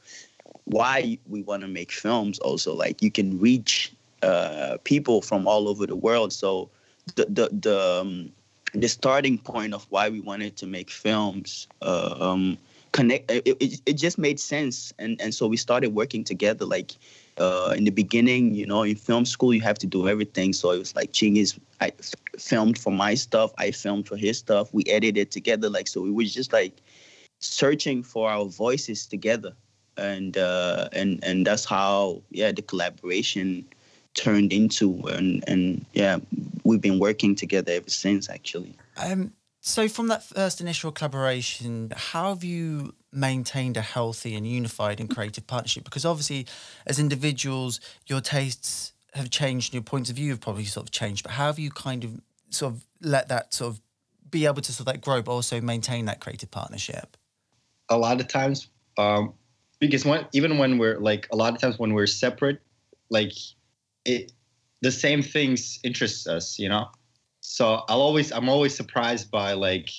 why 0.65 1.19
we 1.29 1.43
want 1.43 1.63
to 1.63 1.69
make 1.69 1.93
films 1.93 2.39
also 2.41 2.75
like 2.75 3.03
you 3.03 3.11
can 3.11 3.39
reach 3.39 3.93
uh, 4.23 4.77
people 4.85 5.23
from 5.23 5.47
all 5.47 5.69
over 5.69 5.87
the 5.87 5.97
world. 5.97 6.33
So 6.33 6.69
the 7.15 7.27
the 7.27 7.49
the, 7.53 8.01
um, 8.01 8.33
the 8.75 8.89
starting 8.89 9.39
point 9.39 9.73
of 9.73 9.87
why 9.91 10.09
we 10.09 10.21
wanted 10.21 10.57
to 10.59 10.67
make 10.67 10.91
films 10.91 11.69
uh, 11.83 12.17
um, 12.19 12.59
connect 12.93 13.31
it, 13.31 13.47
it, 13.47 13.81
it 13.87 13.93
just 13.95 14.19
made 14.19 14.41
sense 14.41 14.93
and 14.99 15.21
and 15.21 15.35
so 15.35 15.47
we 15.47 15.57
started 15.57 15.95
working 15.95 16.25
together 16.25 16.65
like 16.65 16.93
uh, 17.41 17.75
in 17.77 17.85
the 17.85 17.91
beginning, 17.91 18.55
you 18.55 18.67
know, 18.67 18.83
in 18.83 18.95
film 18.95 19.25
school, 19.25 19.55
you 19.55 19.63
have 19.63 19.79
to 19.79 19.87
do 19.87 20.09
everything. 20.09 20.53
So 20.53 20.71
it 20.73 20.79
was 20.79 20.95
like 20.95 21.13
Chingiz, 21.13 21.59
I 21.81 21.87
f- 21.99 22.15
filmed 22.39 22.79
for 22.79 22.93
my 22.93 23.15
stuff, 23.15 23.53
I 23.59 23.71
filmed 23.71 24.07
for 24.07 24.17
his 24.17 24.39
stuff. 24.39 24.73
We 24.75 24.85
edited 24.85 25.31
together. 25.31 25.71
Like, 25.71 25.89
so 25.89 26.03
we 26.03 26.11
was 26.11 26.35
just 26.35 26.53
like 26.53 26.77
searching 27.41 28.03
for 28.03 28.31
our 28.31 28.45
voices 28.45 29.07
together. 29.07 29.55
And, 29.97 30.37
uh, 30.37 30.89
and, 30.93 31.23
and 31.25 31.47
that's 31.47 31.65
how, 31.65 32.23
yeah, 32.31 32.53
the 32.53 32.63
collaboration 32.63 33.67
turned 34.15 34.53
into. 34.53 35.01
And, 35.09 35.43
and 35.47 35.85
yeah, 35.95 36.19
we've 36.65 36.81
been 36.81 36.99
working 36.99 37.35
together 37.35 37.73
ever 37.73 37.91
since, 37.91 38.29
actually. 38.29 38.75
Um, 38.99 39.33
so 39.61 39.89
from 39.89 40.09
that 40.09 40.23
first 40.23 40.61
initial 40.61 40.91
collaboration, 40.91 41.93
how 41.95 42.31
have 42.31 42.43
you 42.43 42.95
maintained 43.13 43.77
a 43.77 43.83
healthy 43.83 44.35
and 44.35 44.47
unified 44.47 45.01
and 45.01 45.15
creative 45.15 45.47
partnership? 45.47 45.85
Because 45.85 46.05
obviously, 46.05 46.47
as 46.87 46.99
individuals, 46.99 47.81
your 48.07 48.21
tastes 48.21 48.93
have 49.15 49.29
changed, 49.29 49.75
your 49.75 49.83
points 49.83 50.09
of 50.09 50.17
view 50.17 50.31
have 50.31 50.41
probably 50.41 50.65
sort 50.65 50.87
of 50.87 50.93
changed. 50.93 51.25
But 51.25 51.33
how 51.33 51.47
have 51.47 51.59
you 51.59 51.71
kind 51.71 52.05
of 52.05 52.21
sort 52.49 52.73
of 52.73 52.85
let 53.03 53.29
that 53.29 53.53
sort 53.53 53.75
of 53.75 53.81
be 54.31 54.47
able 54.47 54.63
to 54.63 54.73
sort 54.73 54.89
of 54.89 54.95
like 54.95 55.03
grow, 55.03 55.21
but 55.21 55.33
also 55.33 55.61
maintain 55.61 56.07
that 56.07 56.21
creative 56.21 56.51
partnership? 56.51 57.17
A 57.91 57.99
lot 57.99 58.21
of 58.21 58.29
times, 58.29 58.69
um, 58.97 59.35
because 59.79 60.05
when 60.07 60.27
even 60.33 60.57
when 60.59 60.79
we're 60.79 60.99
like 60.99 61.27
a 61.33 61.37
lot 61.37 61.53
of 61.53 61.61
times 61.61 61.79
when 61.79 61.93
we're 61.93 62.07
separate, 62.07 62.61
like 63.11 63.33
it, 64.05 64.33
the 64.81 64.93
same 64.93 65.23
things 65.23 65.81
interest 65.83 66.27
us, 66.29 66.59
you 66.59 66.69
know. 66.69 66.89
So 67.51 67.83
I'll 67.89 68.01
always 68.01 68.31
I'm 68.31 68.49
always 68.49 68.77
surprised 68.77 69.29
by 69.29 69.55
like 69.55 69.91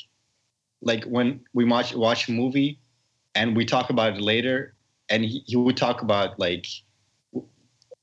like 0.82 1.04
when 1.04 1.42
we 1.54 1.66
watch 1.66 1.94
watch 1.94 2.30
a 2.30 2.32
movie 2.32 2.80
and 3.36 3.58
we 3.58 3.66
talk 3.66 3.90
about 3.90 4.16
it 4.16 4.22
later 4.22 4.74
and 5.10 5.26
he, 5.26 5.44
he 5.46 5.58
would 5.58 5.76
talk 5.76 6.02
about 6.02 6.40
like 6.40 6.66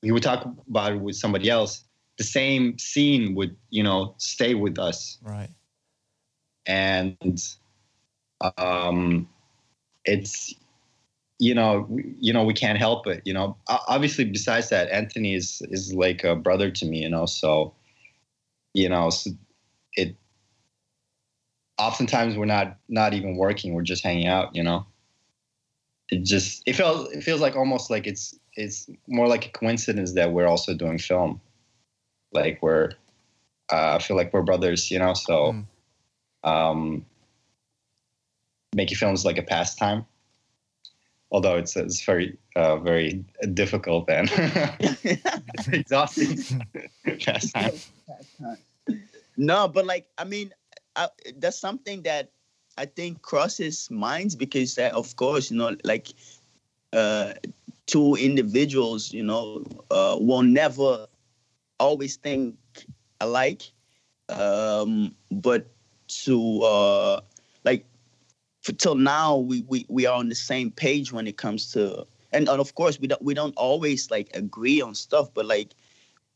he 0.03 0.11
would 0.11 0.21
talk 0.21 0.47
about 0.69 0.93
it 0.93 1.01
with 1.01 1.15
somebody 1.15 1.49
else 1.49 1.83
the 2.19 2.23
same 2.23 2.77
scene 2.77 3.33
would 3.33 3.55
you 3.71 3.81
know 3.81 4.13
stay 4.19 4.53
with 4.53 4.77
us. 4.77 5.17
Right. 5.23 5.49
And 6.67 7.41
um 8.59 9.27
it's 10.05 10.53
you 11.39 11.55
know 11.55 11.87
you 12.19 12.33
know 12.33 12.43
we 12.43 12.53
can't 12.53 12.77
help 12.77 13.07
it 13.07 13.23
you 13.25 13.33
know. 13.33 13.57
Obviously 13.67 14.25
besides 14.25 14.69
that 14.69 14.91
anthony 14.91 15.33
is 15.33 15.63
is 15.71 15.91
like 15.91 16.23
a 16.23 16.35
brother 16.35 16.69
to 16.69 16.85
me 16.85 16.99
you 16.99 17.09
know 17.09 17.25
so 17.25 17.73
you 18.73 18.89
know 18.89 19.09
it 19.93 20.15
oftentimes 21.77 22.37
we're 22.37 22.45
not 22.45 22.77
not 22.87 23.13
even 23.13 23.35
working 23.35 23.73
we're 23.73 23.81
just 23.81 24.03
hanging 24.03 24.27
out 24.27 24.55
you 24.55 24.63
know? 24.63 24.85
It 26.11 26.25
just 26.25 26.63
it 26.65 26.73
feels 26.73 27.11
it 27.11 27.23
feels 27.23 27.39
like 27.39 27.55
almost 27.55 27.91
like 27.91 28.07
it's 28.07 28.37
it's 28.55 28.89
more 29.07 29.27
like 29.27 29.45
a 29.45 29.49
coincidence 29.49 30.13
that 30.13 30.33
we're 30.33 30.47
also 30.47 30.73
doing 30.73 30.97
film. 30.97 31.39
Like 32.31 32.63
we're 32.63 32.93
uh, 33.71 33.95
i 33.95 33.99
feel 33.99 34.17
like 34.17 34.33
we're 34.33 34.41
brothers 34.41 34.89
you 34.89 34.99
know 34.99 35.13
so 35.13 35.53
mm. 35.53 36.49
um 36.49 37.05
making 38.75 38.97
films 38.97 39.25
like 39.25 39.37
a 39.37 39.43
pastime 39.43 40.05
although 41.31 41.55
it's 41.55 41.75
it's 41.75 42.03
very 42.03 42.37
uh, 42.55 42.77
very 42.77 43.23
difficult 43.53 44.09
and 44.09 44.29
exhausting. 45.71 46.65
Pastime 47.19 47.81
no 49.37 49.67
but 49.67 49.85
like 49.85 50.07
i 50.17 50.23
mean 50.23 50.51
I, 50.95 51.07
that's 51.37 51.57
something 51.57 52.01
that 52.03 52.31
I 52.77 52.85
think 52.85 53.21
crosses 53.21 53.91
minds 53.91 54.35
because, 54.35 54.77
uh, 54.77 54.91
of 54.93 55.15
course, 55.15 55.51
you 55.51 55.57
know, 55.57 55.75
like 55.83 56.07
uh, 56.93 57.33
two 57.87 58.15
individuals, 58.15 59.11
you 59.11 59.23
know, 59.23 59.63
uh, 59.91 60.17
will 60.19 60.43
never 60.43 61.07
always 61.79 62.15
think 62.15 62.55
alike. 63.19 63.63
Um, 64.29 65.15
but 65.31 65.67
to 66.25 66.61
uh, 66.63 67.21
for, 68.69 68.75
till 68.75 68.95
now, 68.95 69.35
we, 69.35 69.63
we 69.67 69.85
we 69.89 70.05
are 70.05 70.17
on 70.17 70.29
the 70.29 70.35
same 70.35 70.71
page 70.71 71.11
when 71.11 71.27
it 71.27 71.37
comes 71.37 71.71
to, 71.73 72.05
and, 72.31 72.47
and 72.47 72.59
of 72.59 72.75
course, 72.75 72.99
we 72.99 73.07
don't 73.07 73.21
we 73.21 73.33
don't 73.33 73.55
always 73.55 74.11
like 74.11 74.29
agree 74.33 74.81
on 74.81 74.93
stuff, 74.95 75.33
but 75.33 75.45
like 75.45 75.73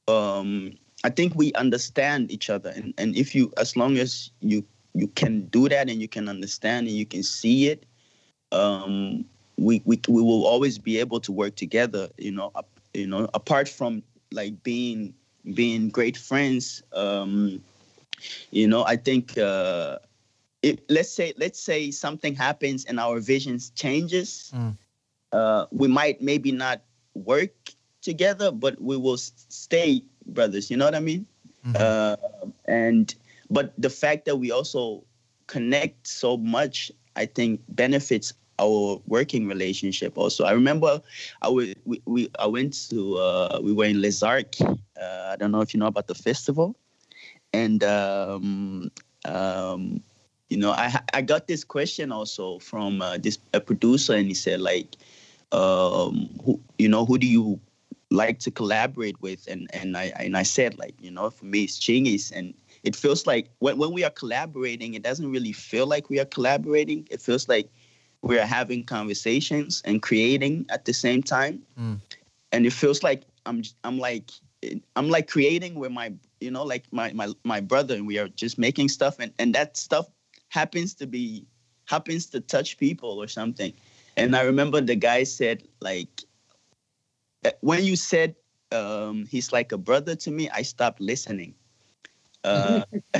um, 0.07 0.73
I 1.03 1.09
think 1.09 1.35
we 1.35 1.53
understand 1.53 2.31
each 2.31 2.49
other, 2.49 2.69
and 2.69 2.93
and 2.97 3.15
if 3.15 3.35
you 3.35 3.53
as 3.57 3.77
long 3.77 3.97
as 3.97 4.31
you 4.41 4.65
you 4.95 5.07
can 5.09 5.45
do 5.47 5.69
that 5.69 5.89
and 5.89 6.01
you 6.01 6.07
can 6.07 6.29
understand 6.29 6.87
and 6.87 6.95
you 6.95 7.05
can 7.05 7.23
see 7.23 7.67
it, 7.67 7.85
um, 8.51 9.25
we, 9.57 9.81
we 9.85 9.99
we 10.07 10.21
will 10.21 10.45
always 10.45 10.77
be 10.77 10.99
able 10.99 11.19
to 11.19 11.31
work 11.31 11.55
together. 11.55 12.09
You 12.17 12.31
know, 12.31 12.51
up, 12.55 12.67
you 12.93 13.07
know, 13.07 13.29
apart 13.33 13.69
from 13.69 14.01
like 14.31 14.63
being 14.63 15.13
being 15.53 15.89
great 15.89 16.17
friends. 16.17 16.81
Um, 16.93 17.61
you 18.51 18.67
know, 18.67 18.85
I 18.85 18.95
think 18.95 19.37
uh, 19.37 19.97
if 20.63 20.79
let's 20.89 21.11
say 21.11 21.33
let's 21.37 21.59
say 21.59 21.91
something 21.91 22.33
happens 22.33 22.85
and 22.85 22.99
our 22.99 23.19
visions 23.19 23.69
changes, 23.75 24.51
mm. 24.55 24.75
uh, 25.31 25.67
we 25.71 25.87
might 25.87 26.21
maybe 26.21 26.51
not 26.51 26.81
work 27.13 27.51
together, 28.01 28.51
but 28.51 28.81
we 28.81 28.97
will 28.97 29.17
stay 29.17 30.01
brothers. 30.25 30.71
You 30.71 30.77
know 30.77 30.85
what 30.85 30.95
I 30.95 31.01
mean? 31.01 31.27
Mm-hmm. 31.67 31.75
Uh, 31.77 32.49
and 32.65 33.13
but 33.51 33.73
the 33.77 33.89
fact 33.89 34.25
that 34.25 34.37
we 34.37 34.51
also 34.51 35.03
connect 35.47 36.07
so 36.07 36.37
much, 36.37 36.91
I 37.15 37.25
think, 37.25 37.61
benefits 37.67 38.33
our 38.59 39.01
working 39.07 39.47
relationship 39.47 40.17
also. 40.17 40.45
I 40.45 40.51
remember 40.51 41.01
I 41.41 41.49
we, 41.49 41.75
we 42.05 42.29
I 42.39 42.47
went 42.47 42.89
to 42.89 43.17
uh, 43.17 43.59
we 43.61 43.73
were 43.73 43.85
in 43.85 44.01
Les 44.01 44.23
Arcs. 44.23 44.61
Uh, 44.61 45.29
I 45.31 45.35
don't 45.35 45.51
know 45.51 45.61
if 45.61 45.73
you 45.73 45.79
know 45.79 45.87
about 45.87 46.07
the 46.07 46.15
festival, 46.15 46.75
and 47.51 47.83
um, 47.83 48.91
um, 49.25 50.01
you 50.53 50.59
know 50.59 50.71
I 50.71 51.01
I 51.15 51.21
got 51.23 51.47
this 51.47 51.63
question 51.63 52.11
also 52.11 52.59
from 52.59 53.01
uh, 53.01 53.17
this 53.17 53.39
a 53.53 53.59
producer, 53.59 54.13
and 54.13 54.27
he 54.27 54.35
said 54.35 54.61
like, 54.61 54.95
um, 55.51 56.29
who, 56.45 56.59
you 56.77 56.87
know, 56.87 57.05
who 57.05 57.17
do 57.17 57.25
you 57.25 57.59
like 58.11 58.37
to 58.45 58.51
collaborate 58.51 59.19
with? 59.19 59.47
And 59.47 59.67
and 59.73 59.97
I 59.97 60.13
and 60.19 60.37
I 60.37 60.43
said 60.43 60.77
like, 60.77 60.93
you 61.01 61.09
know, 61.09 61.31
for 61.31 61.45
me 61.45 61.63
it's 61.63 61.79
Chingiz, 61.79 62.31
and 62.31 62.53
it 62.83 62.95
feels 62.95 63.25
like 63.25 63.49
when, 63.59 63.79
when 63.79 63.93
we 63.93 64.03
are 64.03 64.11
collaborating, 64.11 64.93
it 64.93 65.01
doesn't 65.01 65.31
really 65.31 65.53
feel 65.53 65.87
like 65.87 66.11
we 66.11 66.19
are 66.19 66.25
collaborating. 66.25 67.07
It 67.09 67.19
feels 67.19 67.49
like 67.49 67.67
we 68.21 68.37
are 68.37 68.45
having 68.45 68.83
conversations 68.83 69.81
and 69.85 70.03
creating 70.03 70.67
at 70.69 70.85
the 70.85 70.93
same 70.93 71.23
time. 71.23 71.63
Mm. 71.79 71.99
And 72.51 72.67
it 72.67 72.73
feels 72.73 73.01
like 73.01 73.23
I'm 73.47 73.63
I'm 73.83 73.97
like 73.97 74.29
I'm 74.95 75.09
like 75.09 75.27
creating 75.27 75.73
with 75.73 75.91
my 75.91 76.13
you 76.39 76.51
know 76.51 76.63
like 76.63 76.85
my 76.91 77.11
my 77.13 77.29
my 77.43 77.59
brother 77.59 77.95
and 77.95 78.05
we 78.05 78.19
are 78.19 78.27
just 78.27 78.59
making 78.59 78.89
stuff 78.89 79.17
and 79.17 79.33
and 79.39 79.55
that 79.55 79.77
stuff 79.77 80.05
happens 80.53 80.93
to 80.95 81.07
be 81.07 81.45
happens 81.85 82.27
to 82.27 82.39
touch 82.39 82.77
people 82.77 83.21
or 83.21 83.27
something. 83.27 83.73
And 84.15 84.35
I 84.35 84.41
remember 84.41 84.79
the 84.79 84.95
guy 84.95 85.23
said 85.23 85.63
like 85.81 86.23
when 87.61 87.83
you 87.83 87.95
said 87.95 88.35
um, 88.71 89.25
he's 89.29 89.51
like 89.51 89.71
a 89.71 89.77
brother 89.77 90.15
to 90.15 90.31
me, 90.31 90.49
I 90.49 90.61
stopped 90.61 91.01
listening 91.01 91.55
uh, 92.43 92.83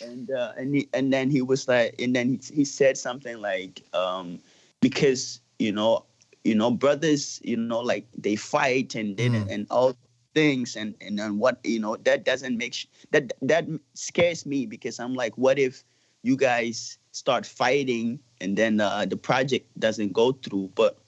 and 0.00 0.30
uh, 0.30 0.52
and 0.56 0.74
he, 0.74 0.88
and 0.92 1.12
then 1.12 1.30
he 1.30 1.42
was 1.42 1.66
like, 1.68 1.94
and 1.98 2.14
then 2.14 2.28
he, 2.28 2.54
he 2.56 2.64
said 2.64 2.96
something 2.96 3.40
like, 3.40 3.82
um, 3.94 4.38
because 4.80 5.40
you 5.58 5.72
know, 5.72 6.04
you 6.44 6.54
know, 6.54 6.70
brothers, 6.70 7.40
you 7.44 7.56
know, 7.56 7.80
like 7.80 8.06
they 8.16 8.36
fight 8.36 8.94
and 8.94 9.16
mm. 9.16 9.50
and 9.50 9.66
all 9.70 9.96
things, 10.34 10.76
and 10.76 10.94
and 11.00 11.18
then 11.18 11.38
what 11.38 11.58
you 11.64 11.80
know 11.80 11.96
that 11.96 12.24
doesn't 12.24 12.56
make 12.56 12.74
sh- 12.74 12.86
that 13.10 13.32
that 13.40 13.66
scares 13.94 14.44
me 14.44 14.66
because 14.66 15.00
I'm 15.00 15.14
like, 15.14 15.36
what 15.38 15.58
if 15.58 15.82
you 16.22 16.36
guys 16.36 16.98
start 17.12 17.46
fighting 17.46 18.18
and 18.40 18.56
then 18.56 18.80
uh, 18.80 19.04
the 19.04 19.16
project 19.16 19.66
doesn't 19.78 20.12
go 20.12 20.32
through. 20.32 20.70
But 20.74 20.98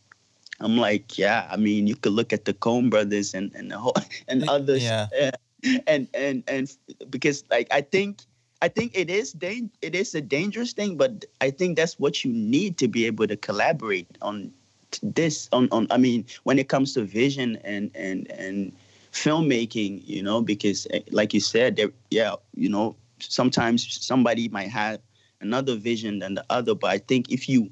I'm 0.61 0.77
like, 0.77 1.19
yeah, 1.19 1.49
I 1.51 1.57
mean, 1.57 1.87
you 1.87 1.97
could 1.97 2.13
look 2.13 2.33
at 2.33 2.45
the 2.45 2.55
Coen 2.55 2.91
brothers 2.91 3.35
and 3.35 3.53
and 3.55 3.71
the 3.71 3.79
whole, 3.79 3.97
and 4.29 4.49
others, 4.49 4.83
Yeah. 4.83 5.09
and 5.87 6.09
and 6.13 6.45
and 6.47 6.71
because 7.09 7.45
like 7.51 7.69
I 7.71 7.81
think 7.81 8.23
I 8.61 8.69
think 8.69 8.93
it 8.95 9.09
is 9.11 9.33
dang- 9.33 9.71
it 9.83 9.95
is 9.95 10.15
a 10.15 10.21
dangerous 10.21 10.73
thing, 10.73 10.97
but 10.97 11.25
I 11.41 11.51
think 11.51 11.77
that's 11.77 11.99
what 11.99 12.25
you 12.25 12.33
need 12.33 12.77
to 12.79 12.89
be 12.89 13.07
able 13.07 13.27
to 13.27 13.37
collaborate 13.37 14.07
on 14.21 14.53
this 15.03 15.49
on 15.53 15.69
on 15.73 15.87
I 15.91 15.97
mean 15.97 16.27
when 16.45 16.59
it 16.59 16.69
comes 16.69 16.95
to 16.95 17.05
vision 17.05 17.57
and 17.65 17.91
and 17.95 18.31
and 18.31 18.73
filmmaking, 19.13 20.07
you 20.07 20.23
know, 20.23 20.43
because 20.43 20.87
eh, 20.91 21.01
like 21.11 21.33
you 21.33 21.41
said, 21.41 21.77
there 21.77 21.91
yeah, 22.11 22.35
you 22.55 22.69
know, 22.69 22.97
sometimes 23.31 24.05
somebody 24.05 24.49
might 24.49 24.69
have 24.69 25.01
another 25.41 25.77
vision 25.77 26.19
than 26.19 26.35
the 26.35 26.45
other, 26.51 26.75
but 26.75 26.91
I 26.91 26.99
think 26.99 27.31
if 27.31 27.49
you 27.49 27.71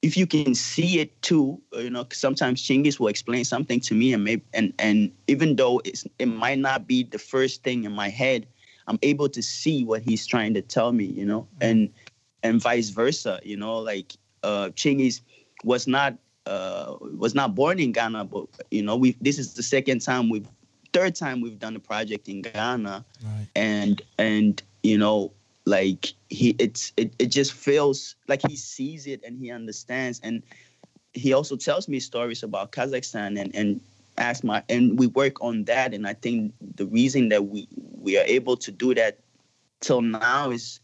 if 0.00 0.16
you 0.16 0.26
can 0.28 0.54
see 0.54 1.00
it 1.00 1.20
too, 1.22 1.60
uh, 1.74 1.80
you 1.80 1.90
know 1.90 2.06
sometimes 2.12 2.62
Chingiz 2.62 3.00
will 3.00 3.08
explain 3.08 3.44
something 3.44 3.80
to 3.80 3.94
me, 3.94 4.12
and 4.12 4.24
maybe 4.24 4.42
and 4.54 4.72
and 4.78 5.12
even 5.26 5.56
though 5.56 5.80
it's 5.84 6.06
it 6.18 6.26
might 6.26 6.58
not 6.58 6.86
be 6.86 7.02
the 7.02 7.18
first 7.18 7.62
thing 7.62 7.84
in 7.84 7.92
my 7.92 8.08
head, 8.08 8.46
I'm 8.86 8.98
able 9.02 9.28
to 9.28 9.42
see 9.42 9.84
what 9.84 10.02
he's 10.02 10.26
trying 10.26 10.54
to 10.54 10.62
tell 10.62 10.92
me, 10.92 11.04
you 11.04 11.26
know, 11.26 11.48
and 11.60 11.90
and 12.42 12.60
vice 12.60 12.90
versa, 12.90 13.40
you 13.42 13.56
know, 13.56 13.78
like 13.78 14.12
uh, 14.42 14.70
Chingiz 14.74 15.20
was 15.64 15.86
not 15.86 16.16
uh, 16.46 16.94
was 17.00 17.34
not 17.34 17.54
born 17.54 17.78
in 17.78 17.92
Ghana, 17.92 18.24
but 18.24 18.46
you 18.70 18.82
know, 18.82 18.96
we 18.96 19.16
this 19.20 19.38
is 19.38 19.54
the 19.54 19.62
second 19.62 20.00
time 20.00 20.30
we've 20.30 20.48
third 20.92 21.14
time 21.14 21.40
we've 21.40 21.58
done 21.58 21.76
a 21.76 21.80
project 21.80 22.28
in 22.28 22.42
Ghana, 22.42 23.04
Right. 23.24 23.46
and 23.54 24.00
and 24.18 24.62
you 24.82 24.98
know 24.98 25.32
like 25.64 26.12
he 26.30 26.54
it's 26.58 26.92
it, 26.96 27.12
it 27.18 27.26
just 27.26 27.52
feels 27.52 28.16
like 28.28 28.40
he 28.48 28.56
sees 28.56 29.06
it 29.06 29.22
and 29.24 29.38
he 29.38 29.50
understands. 29.50 30.20
And 30.22 30.42
he 31.14 31.32
also 31.32 31.56
tells 31.56 31.88
me 31.88 32.00
stories 32.00 32.42
about 32.42 32.72
kazakhstan 32.72 33.40
and 33.40 33.54
and 33.54 33.80
ask 34.16 34.42
my 34.44 34.62
and 34.68 34.98
we 34.98 35.06
work 35.06 35.42
on 35.42 35.64
that. 35.64 35.94
And 35.94 36.06
i 36.06 36.14
think 36.14 36.52
the 36.76 36.86
reason 36.86 37.28
that 37.30 37.46
we 37.46 37.68
we 38.00 38.18
are 38.18 38.24
able 38.26 38.56
to 38.56 38.70
do 38.72 38.94
that 38.94 39.18
till 39.80 40.00
now 40.02 40.50
is 40.50 40.80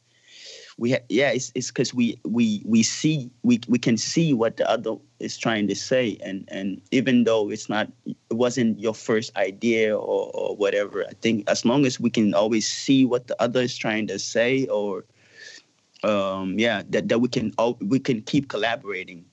we 0.78 0.92
ha- 0.92 1.06
yeah 1.08 1.30
it's 1.30 1.52
it's 1.54 1.68
because 1.68 1.94
we 1.94 2.18
we 2.24 2.62
we 2.64 2.82
see 2.82 3.30
we 3.42 3.60
we 3.68 3.78
can 3.78 3.96
see 3.96 4.32
what 4.32 4.56
the 4.56 4.68
other 4.68 4.96
is 5.20 5.36
trying 5.38 5.68
to 5.68 5.74
say 5.74 6.18
and 6.24 6.48
and 6.50 6.80
even 6.90 7.24
though 7.24 7.50
it's 7.50 7.68
not 7.68 7.90
it 8.06 8.16
wasn't 8.34 8.78
your 8.80 8.94
first 8.94 9.34
idea 9.36 9.96
or, 9.96 10.30
or 10.34 10.56
whatever 10.56 11.04
i 11.04 11.12
think 11.20 11.48
as 11.48 11.64
long 11.64 11.86
as 11.86 12.00
we 12.00 12.10
can 12.10 12.34
always 12.34 12.66
see 12.66 13.04
what 13.04 13.26
the 13.26 13.40
other 13.42 13.62
is 13.62 13.76
trying 13.76 14.06
to 14.06 14.18
say 14.18 14.66
or 14.66 15.04
um 16.02 16.58
yeah 16.58 16.82
that, 16.88 17.08
that 17.08 17.20
we 17.20 17.28
can 17.28 17.52
all 17.58 17.78
we 17.80 17.98
can 17.98 18.20
keep 18.22 18.48
collaborating 18.48 19.24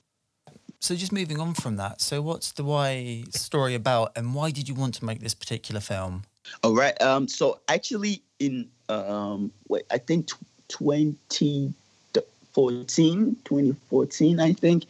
So 0.81 0.95
just 0.95 1.11
moving 1.11 1.39
on 1.39 1.53
from 1.53 1.77
that. 1.77 2.01
So 2.01 2.23
what's 2.23 2.53
the 2.53 2.63
why 2.63 3.25
story 3.29 3.75
about, 3.75 4.17
and 4.17 4.33
why 4.33 4.49
did 4.49 4.67
you 4.67 4.73
want 4.73 4.95
to 4.95 5.05
make 5.05 5.19
this 5.21 5.35
particular 5.35 5.79
film? 5.79 6.23
All 6.63 6.73
right. 6.73 6.99
Um. 7.01 7.27
So 7.27 7.61
actually, 7.67 8.23
in 8.39 8.67
um, 8.89 9.51
wait, 9.67 9.83
I 9.91 9.99
think 9.99 10.27
tw- 10.27 10.41
2014, 10.71 13.35
2014, 13.45 14.39
I 14.39 14.53
think, 14.53 14.85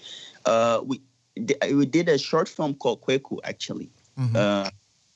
uh, 0.46 0.82
we 0.86 1.02
we 1.72 1.86
did 1.86 2.10
a 2.10 2.18
short 2.18 2.50
film 2.50 2.74
called 2.76 3.02
Kweku 3.02 3.40
actually, 3.44 3.90
Mhm. 4.18 4.36
uh, 4.36 4.70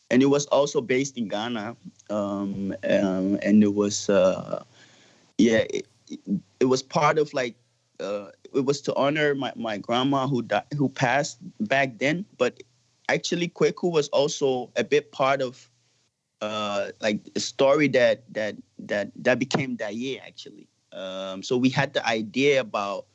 and 0.09 0.21
it 0.21 0.27
was 0.27 0.45
also 0.47 0.81
based 0.81 1.17
in 1.17 1.27
Ghana. 1.27 1.75
Um, 2.09 2.75
um 2.83 3.39
and 3.41 3.63
it 3.63 3.73
was 3.73 4.09
uh, 4.09 4.63
yeah, 5.37 5.63
it, 5.69 5.87
it- 6.09 6.19
it 6.59 6.65
was 6.65 6.81
part 6.83 7.17
of 7.17 7.33
like 7.33 7.55
uh, 7.99 8.27
it 8.53 8.65
was 8.65 8.81
to 8.81 8.93
honor 8.95 9.35
my, 9.35 9.51
my 9.55 9.77
grandma 9.77 10.27
who 10.27 10.41
died, 10.41 10.65
who 10.77 10.89
passed 10.89 11.37
back 11.59 11.97
then, 11.99 12.25
but 12.37 12.61
actually 13.09 13.47
Kweku 13.49 13.91
was 13.91 14.07
also 14.09 14.69
a 14.75 14.83
bit 14.83 15.11
part 15.11 15.41
of 15.41 15.69
uh 16.41 16.89
like 17.01 17.19
a 17.35 17.39
story 17.39 17.87
that 17.87 18.23
that 18.33 18.55
that 18.79 19.11
that 19.15 19.39
became 19.39 19.75
Da 19.75 19.89
Yie 19.89 20.19
actually. 20.19 20.67
Um 20.91 21.43
so 21.43 21.57
we 21.57 21.69
had 21.69 21.93
the 21.93 22.05
idea 22.05 22.59
about 22.61 23.05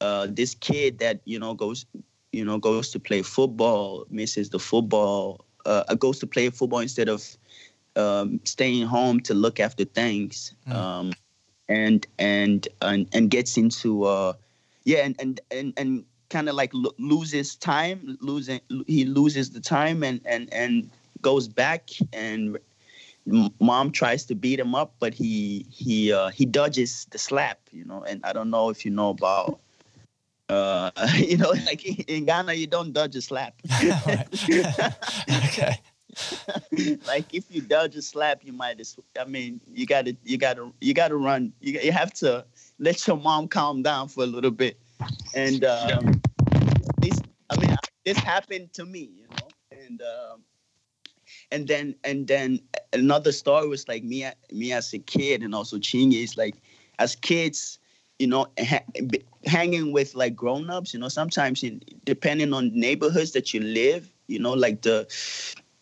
uh 0.00 0.26
this 0.30 0.54
kid 0.54 0.98
that 0.98 1.20
you 1.24 1.38
know 1.38 1.54
goes 1.54 1.86
you 2.32 2.44
know 2.44 2.58
goes 2.58 2.90
to 2.90 3.00
play 3.00 3.22
football, 3.22 4.06
misses 4.10 4.50
the 4.50 4.58
football, 4.58 5.44
uh 5.66 5.94
goes 5.94 6.18
to 6.20 6.26
play 6.26 6.50
football 6.50 6.80
instead 6.80 7.08
of 7.08 7.36
um 7.96 8.40
staying 8.44 8.86
home 8.86 9.20
to 9.20 9.34
look 9.34 9.60
after 9.60 9.84
things. 9.84 10.54
Mm. 10.68 10.74
Um 10.74 11.12
and 11.68 12.06
and 12.18 12.68
and, 12.80 13.08
and 13.12 13.30
gets 13.30 13.56
into 13.56 14.04
uh 14.04 14.34
yeah 14.84 14.98
and 14.98 15.16
and 15.20 15.40
and, 15.50 15.72
and 15.76 16.04
kind 16.30 16.48
of 16.48 16.54
like 16.54 16.70
lo- 16.72 16.94
loses 16.98 17.56
time 17.56 18.16
losing 18.20 18.60
he 18.86 19.04
loses 19.04 19.50
the 19.50 19.60
time 19.60 20.02
and 20.02 20.20
and 20.24 20.52
and 20.52 20.90
goes 21.22 21.48
back 21.48 21.90
and 22.12 22.58
mom 23.60 23.90
tries 23.92 24.24
to 24.26 24.34
beat 24.34 24.58
him 24.58 24.74
up 24.74 24.94
but 24.98 25.14
he 25.14 25.64
he 25.70 26.12
uh 26.12 26.28
he 26.28 26.44
dodges 26.44 27.06
the 27.10 27.18
slap 27.18 27.60
you 27.70 27.84
know? 27.84 28.02
And 28.02 28.20
i 28.24 28.32
don't 28.32 28.50
know 28.50 28.68
if 28.68 28.84
you 28.84 28.90
know 28.90 29.10
about 29.10 29.60
uh 30.48 30.90
you 31.16 31.36
know 31.36 31.50
like 31.66 31.84
in 32.10 32.24
ghana 32.24 32.52
you 32.54 32.66
don't 32.66 32.92
dodge 32.92 33.16
a 33.16 33.22
slap. 33.22 33.54
Okay. 35.48 35.78
like 37.06 37.32
if 37.32 37.44
you 37.48 37.62
dodge 37.62 37.96
a 37.96 38.02
slap 38.02 38.44
you 38.44 38.52
might 38.52 38.78
as 38.80 38.96
i 39.18 39.24
mean 39.24 39.60
you 39.72 39.86
gotta 39.86 40.14
you 40.24 40.36
gotta 40.36 40.70
you 40.80 40.92
gotta 40.92 41.16
run. 41.16 41.52
You, 41.60 41.80
you 41.80 41.92
have 41.92 42.12
to 42.14 42.44
let 42.78 43.06
your 43.06 43.16
mom 43.16 43.48
calm 43.48 43.82
down 43.82 44.08
for 44.08 44.22
a 44.24 44.26
little 44.26 44.50
bit. 44.50 44.78
And 45.34 45.64
um 45.64 46.20
this 46.98 47.20
i 47.50 47.56
mean 47.60 47.74
this 48.04 48.18
happened 48.18 48.72
to 48.74 48.84
me 48.84 49.10
you 49.16 49.26
know? 49.30 49.48
And 49.70 50.02
um 50.02 50.42
and 51.52 51.68
then 51.68 51.94
and 52.04 52.26
then 52.26 52.60
another 52.92 53.32
story 53.32 53.68
was 53.68 53.88
like 53.88 54.02
me 54.04 54.26
me 54.52 54.72
as 54.72 54.92
a 54.94 54.98
kid 54.98 55.42
and 55.42 55.54
also 55.54 55.78
Chingy 55.78 56.24
is 56.24 56.36
like 56.36 56.56
as 56.98 57.14
kids 57.16 57.78
you 58.18 58.26
know 58.26 58.46
ha- 58.58 58.84
hanging 59.46 59.92
with 59.92 60.14
like 60.14 60.34
grown-ups 60.34 60.94
you 60.94 61.00
know 61.00 61.08
sometimes 61.08 61.62
in, 61.62 61.80
depending 62.04 62.52
on 62.52 62.70
neighborhoods 62.74 63.32
that 63.32 63.52
you 63.54 63.60
live 63.60 64.12
you 64.28 64.38
know 64.38 64.52
like 64.54 64.82
the 64.82 65.06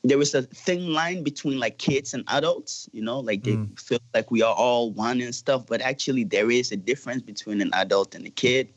there 0.05 0.19
was 0.19 0.35
a 0.35 0.43
thin 0.43 0.93
line 0.95 1.23
between 1.23 1.59
like 1.59 1.79
kids 1.79 2.15
and 2.15 2.25
adults 2.29 2.89
you 2.93 3.03
know 3.03 3.21
like 3.21 3.45
they 3.45 3.57
Mm. 3.57 3.79
feel 3.81 4.01
like 4.15 4.31
we 4.31 4.43
are 4.43 4.55
all 4.55 4.91
one 4.93 5.21
and 5.21 5.35
stuff 5.35 5.67
but 5.67 5.81
actually 5.81 6.25
there 6.25 6.51
is 6.51 6.73
a 6.73 6.77
difference 6.77 7.23
between 7.23 7.61
an 7.61 7.71
adult 7.75 8.15
and 8.15 8.27
a 8.27 8.31
kid 8.31 8.69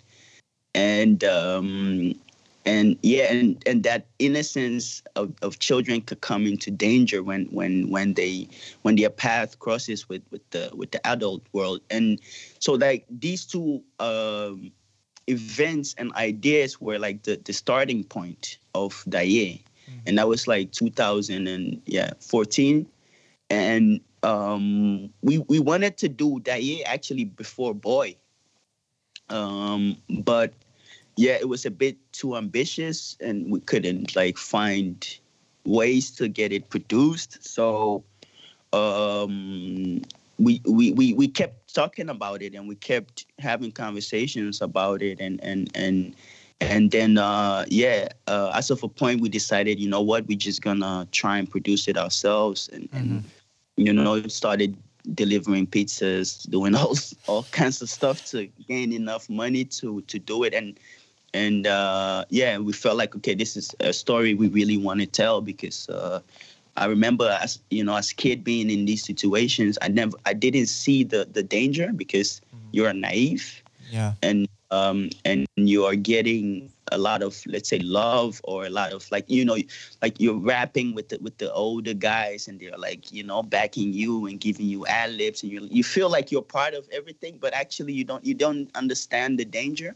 and 0.76 1.24
um 1.24 2.14
and 2.66 2.98
yeah 3.04 3.32
and 3.32 3.62
and 3.68 3.84
that 3.84 4.08
innocence 4.20 5.04
of, 5.16 5.34
of 5.42 5.60
children 5.60 6.02
could 6.02 6.22
come 6.22 6.46
into 6.46 6.72
danger 6.72 7.22
when 7.24 7.46
when 7.48 7.90
when 7.90 8.14
they 8.14 8.48
when 8.84 8.96
their 8.96 9.10
path 9.10 9.60
crosses 9.60 10.08
with 10.08 10.22
with 10.32 10.48
the 10.52 10.72
with 10.74 10.92
the 10.92 11.06
adult 11.06 11.42
world. 11.52 11.82
And 11.90 12.20
so 12.60 12.74
like 12.74 13.06
these 13.10 13.46
two 13.46 13.84
um 14.00 14.72
events 15.28 15.96
and 15.98 16.14
ideas 16.14 16.82
were 16.82 17.00
like 17.00 17.24
the 17.24 17.40
the 17.44 17.54
starting 17.54 18.04
point 18.04 18.58
of 18.76 19.04
Da 19.08 19.20
Yie 19.20 19.64
and 20.06 20.18
that 20.18 20.28
was 20.28 20.48
like 20.48 20.72
2000 20.72 21.48
and 21.48 21.82
yeah 21.86 22.12
14 22.20 22.86
and 23.50 24.02
um 24.24 25.10
we 25.22 25.40
we 25.40 25.60
wanted 25.60 25.98
to 25.98 26.10
do 26.10 26.40
Da 26.40 26.56
Yie 26.56 26.84
actually 26.86 27.26
before 27.26 27.74
boy. 27.74 28.16
Um 29.30 29.98
but 30.10 30.54
yeah 31.16 31.34
it 31.34 31.48
was 31.48 31.66
a 31.66 31.72
bit 31.72 31.98
too 32.12 32.36
ambitious 32.36 33.18
and 33.20 33.52
we 33.52 33.60
couldn't 33.62 34.16
like 34.16 34.38
find 34.38 35.18
ways 35.66 36.12
to 36.12 36.28
get 36.28 36.52
it 36.52 36.70
produced. 36.70 37.44
So 37.46 38.04
um 38.72 40.02
we, 40.40 40.62
we 40.66 40.92
we 40.92 41.14
we 41.14 41.28
kept 41.28 41.74
talking 41.74 42.10
about 42.10 42.42
it 42.42 42.56
and 42.56 42.68
we 42.68 42.76
kept 42.76 43.26
having 43.40 43.72
conversations 43.72 44.62
about 44.62 45.02
it 45.02 45.20
and 45.20 45.40
and 45.44 45.70
and 45.76 46.16
and 46.60 46.90
then 46.92 47.18
uh 47.18 47.66
yeah 47.68 48.08
uh 48.28 48.52
as 48.56 48.72
of 48.72 48.82
a 48.84 48.88
point 48.88 49.22
we 49.22 49.30
decided 49.30 49.80
you 49.80 49.88
know 49.88 50.02
what 50.02 50.26
we're 50.28 50.38
just 50.38 50.64
gonna 50.64 51.08
try 51.12 51.38
and 51.38 51.52
produce 51.52 51.88
it 51.88 51.98
ourselves 51.98 52.68
and, 52.74 52.90
and 52.94 53.24
you 53.78 53.94
know 53.94 54.22
started 54.28 54.76
delivering 55.14 55.68
pizzas 55.68 56.50
doing 56.50 56.76
all 56.82 56.96
all 57.28 57.44
kinds 57.52 57.82
of 57.82 57.90
stuff 57.90 58.26
to 58.26 58.48
gain 58.68 58.94
enough 58.94 59.30
money 59.30 59.66
to 59.66 60.02
to 60.02 60.20
do 60.20 60.44
it. 60.44 60.54
And 60.54 60.80
and 61.34 61.68
uh 61.68 62.26
yeah 62.30 62.58
we 62.58 62.74
felt 62.74 62.98
like 62.98 63.16
okay 63.16 63.34
this 63.34 63.58
is 63.58 63.76
a 63.80 63.94
story 63.94 64.34
we 64.34 64.48
really 64.50 64.78
want 64.78 65.00
to 65.00 65.06
tell 65.06 65.42
because 65.42 65.90
uh 65.90 66.20
I 66.76 66.86
remember 66.86 67.38
as 67.42 67.60
you 67.70 67.84
know 67.84 67.96
as 67.96 68.12
a 68.12 68.16
kid 68.16 68.44
being 68.44 68.70
in 68.70 68.86
these 68.86 69.04
situations 69.04 69.78
I 69.82 69.88
never 69.90 70.18
I 70.26 70.34
didn't 70.34 70.68
see 70.68 71.04
the 71.04 71.28
the 71.32 71.44
danger 71.44 71.92
because 71.96 72.42
you're 72.72 72.92
naive. 72.94 73.62
Yeah. 73.92 74.14
and 74.24 74.48
um, 74.72 75.12
and 75.24 75.46
you 75.56 75.86
are 75.86 75.96
getting 75.96 76.72
a 76.92 76.98
lot 76.98 77.22
of 77.22 77.40
let's 77.46 77.70
say 77.70 77.78
love 77.80 78.42
or 78.44 78.66
a 78.66 78.70
lot 78.70 78.92
of 78.92 79.10
like 79.12 79.30
you 79.30 79.46
know 79.46 79.58
like 80.02 80.20
you're 80.20 80.38
rapping 80.38 80.96
with 80.96 81.10
the 81.10 81.20
with 81.22 81.38
the 81.38 81.54
older 81.54 81.94
guys 81.94 82.48
and 82.48 82.60
they're 82.60 82.78
like 82.78 83.12
you 83.12 83.24
know 83.24 83.44
backing 83.44 83.94
you 83.94 84.26
and 84.26 84.40
giving 84.40 84.66
you 84.66 84.86
ad 84.88 85.12
libs 85.12 85.44
and 85.44 85.52
you 85.52 85.68
you 85.70 85.84
feel 85.84 86.10
like 86.10 86.32
you're 86.32 86.42
part 86.42 86.74
of 86.74 86.88
everything 86.92 87.38
but 87.40 87.54
actually 87.54 87.94
you 87.94 88.04
don't 88.04 88.26
you 88.26 88.34
don't 88.34 88.68
understand 88.76 89.38
the 89.38 89.46
danger 89.46 89.96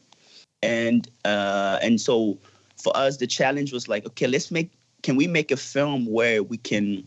and 0.63 1.10
uh 1.26 1.80
and 1.82 2.02
so 2.02 2.38
for 2.82 2.96
us 2.96 3.17
the 3.17 3.28
challenge 3.28 3.72
was 3.72 3.88
like 3.88 4.06
okay 4.06 4.28
let's 4.28 4.52
make 4.52 4.72
can 5.04 5.15
we 5.15 5.28
make 5.28 5.52
a 5.52 5.58
film 5.58 6.06
where 6.06 6.41
we 6.43 6.58
can 6.58 7.06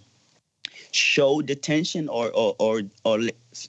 show 0.93 1.43
the 1.43 1.55
tension 1.55 2.09
or 2.09 2.31
or 2.33 2.55
or, 2.59 2.83
or 3.05 3.21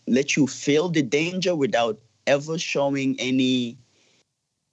let 0.07 0.35
you 0.35 0.47
feel 0.47 0.89
the 0.89 1.01
danger 1.01 1.55
without 1.55 1.99
ever 2.27 2.57
showing 2.57 3.15
any 3.19 3.77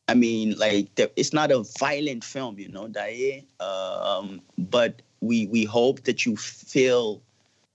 I 0.09 0.15
mean, 0.15 0.57
like 0.59 0.89
it's 0.97 1.35
not 1.35 1.51
a 1.53 1.65
violent 1.79 2.25
film, 2.25 2.59
you 2.59 2.69
know, 2.71 2.89
Da 2.89 3.09
Yie. 3.09 3.45
Um, 3.61 4.41
but 4.57 5.03
we 5.21 5.47
we 5.49 5.65
hope 5.65 6.05
that 6.05 6.25
you 6.25 6.35
feel 6.37 7.21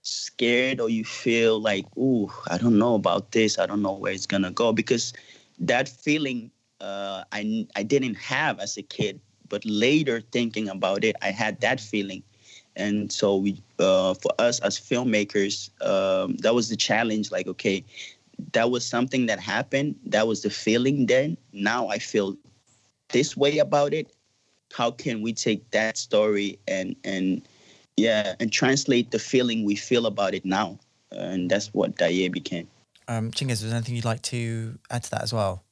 scared 0.02 0.80
or 0.80 0.88
you 0.90 1.04
feel 1.04 1.60
like, 1.60 1.86
ooh, 1.96 2.32
I 2.48 2.58
don't 2.58 2.76
know 2.76 2.96
about 2.96 3.30
this. 3.30 3.56
I 3.58 3.66
don't 3.66 3.82
know 3.82 3.92
where 3.92 4.12
it's 4.12 4.26
gonna 4.26 4.50
go 4.50 4.72
because 4.72 5.12
that 5.60 5.88
feeling 5.88 6.50
uh, 6.84 7.24
I 7.32 7.66
I 7.76 7.82
didn't 7.82 8.16
have 8.16 8.60
as 8.60 8.76
a 8.76 8.82
kid, 8.82 9.20
but 9.48 9.64
later 9.64 10.20
thinking 10.20 10.68
about 10.68 11.04
it, 11.04 11.16
I 11.22 11.30
had 11.30 11.60
that 11.62 11.80
feeling, 11.80 12.22
and 12.76 13.10
so 13.10 13.36
we 13.36 13.56
uh, 13.78 14.12
for 14.14 14.32
us 14.38 14.60
as 14.60 14.78
filmmakers, 14.78 15.70
um, 15.80 16.36
that 16.44 16.54
was 16.54 16.68
the 16.68 16.76
challenge. 16.76 17.30
Like, 17.30 17.46
okay, 17.46 17.84
that 18.52 18.70
was 18.70 18.84
something 18.84 19.26
that 19.26 19.40
happened. 19.40 19.96
That 20.04 20.26
was 20.26 20.42
the 20.42 20.50
feeling 20.50 21.06
then. 21.06 21.38
Now 21.52 21.88
I 21.88 21.98
feel 21.98 22.36
this 23.08 23.36
way 23.36 23.58
about 23.58 23.94
it. 23.94 24.12
How 24.72 24.90
can 24.90 25.22
we 25.22 25.32
take 25.32 25.70
that 25.70 25.96
story 25.96 26.58
and 26.68 26.96
and 27.04 27.40
yeah 27.96 28.34
and 28.40 28.52
translate 28.52 29.10
the 29.10 29.18
feeling 29.18 29.64
we 29.64 29.76
feel 29.76 30.04
about 30.04 30.34
it 30.34 30.44
now? 30.44 30.78
And 31.12 31.50
that's 31.50 31.72
what 31.72 31.96
Da 31.96 32.06
Yie 32.06 32.28
became. 32.28 32.68
Um, 33.08 33.30
Chingiz, 33.30 33.62
was 33.62 33.70
there 33.70 33.76
anything 33.76 33.96
you'd 33.96 34.04
like 34.04 34.22
to 34.22 34.78
add 34.90 35.04
to 35.04 35.10
that 35.12 35.22
as 35.22 35.32
well? 35.32 35.63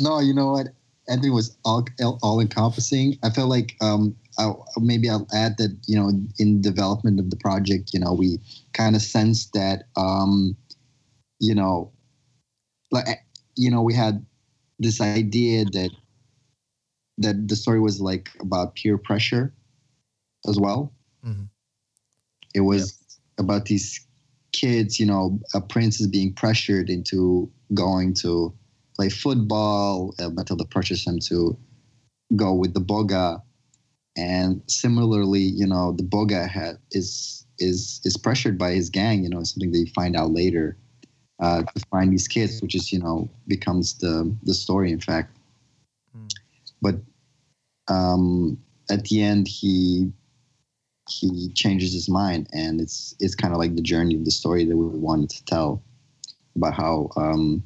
No, 0.00 0.20
you 0.20 0.34
know 0.34 0.52
what? 0.52 0.68
Everything 1.08 1.34
was 1.34 1.56
all 1.64 1.86
all 2.22 2.40
encompassing. 2.40 3.16
I 3.22 3.30
felt 3.30 3.48
like 3.48 3.76
um, 3.80 4.16
I'll, 4.38 4.66
maybe 4.78 5.08
I'll 5.08 5.28
add 5.32 5.56
that 5.58 5.76
you 5.86 5.96
know 5.96 6.10
in 6.38 6.60
development 6.60 7.20
of 7.20 7.30
the 7.30 7.36
project, 7.36 7.94
you 7.94 8.00
know, 8.00 8.12
we 8.12 8.38
kind 8.72 8.96
of 8.96 9.02
sensed 9.02 9.52
that 9.52 9.84
um, 9.96 10.56
you 11.38 11.54
know 11.54 11.92
like 12.90 13.06
you 13.56 13.70
know 13.70 13.82
we 13.82 13.94
had 13.94 14.24
this 14.78 15.00
idea 15.00 15.64
that 15.64 15.90
that 17.18 17.48
the 17.48 17.56
story 17.56 17.80
was 17.80 18.00
like 18.00 18.28
about 18.40 18.74
peer 18.74 18.98
pressure 18.98 19.52
as 20.48 20.58
well 20.58 20.92
mm-hmm. 21.24 21.44
it 22.54 22.60
was 22.60 22.98
yeah. 23.08 23.44
about 23.44 23.64
these 23.66 24.06
kids 24.52 25.00
you 25.00 25.06
know 25.06 25.38
a 25.54 25.60
prince 25.60 26.00
is 26.00 26.06
being 26.06 26.32
pressured 26.32 26.88
into 26.88 27.50
going 27.74 28.14
to 28.14 28.54
play 28.96 29.08
football 29.08 30.14
uh, 30.18 30.30
until 30.36 30.56
the 30.56 30.66
him 31.06 31.18
to 31.18 31.56
go 32.34 32.54
with 32.54 32.74
the 32.74 32.80
boga 32.80 33.40
and 34.16 34.62
similarly 34.66 35.40
you 35.40 35.66
know 35.66 35.92
the 35.92 36.02
boga 36.02 36.48
had, 36.48 36.78
is 36.90 37.46
is 37.58 38.00
is 38.04 38.16
pressured 38.16 38.58
by 38.58 38.72
his 38.72 38.90
gang 38.90 39.22
you 39.22 39.28
know 39.28 39.42
something 39.42 39.70
that 39.70 39.78
you 39.78 39.86
find 39.94 40.16
out 40.16 40.32
later 40.32 40.76
uh, 41.40 41.62
to 41.62 41.84
find 41.90 42.12
these 42.12 42.28
kids, 42.28 42.62
which 42.62 42.74
is 42.74 42.92
you 42.92 42.98
know 42.98 43.28
becomes 43.46 43.98
the 43.98 44.34
the 44.42 44.54
story 44.54 44.90
in 44.92 45.00
fact. 45.00 45.36
Mm. 46.16 46.30
But 46.80 46.96
um, 47.88 48.58
at 48.90 49.04
the 49.04 49.22
end, 49.22 49.48
he 49.48 50.10
he 51.08 51.50
changes 51.54 51.92
his 51.92 52.08
mind, 52.08 52.48
and 52.52 52.80
it's 52.80 53.14
it's 53.20 53.34
kind 53.34 53.52
of 53.52 53.58
like 53.58 53.76
the 53.76 53.82
journey 53.82 54.14
of 54.14 54.24
the 54.24 54.30
story 54.30 54.64
that 54.64 54.76
we 54.76 54.86
wanted 54.86 55.30
to 55.30 55.44
tell 55.44 55.82
about 56.54 56.74
how 56.74 57.10
um, 57.16 57.62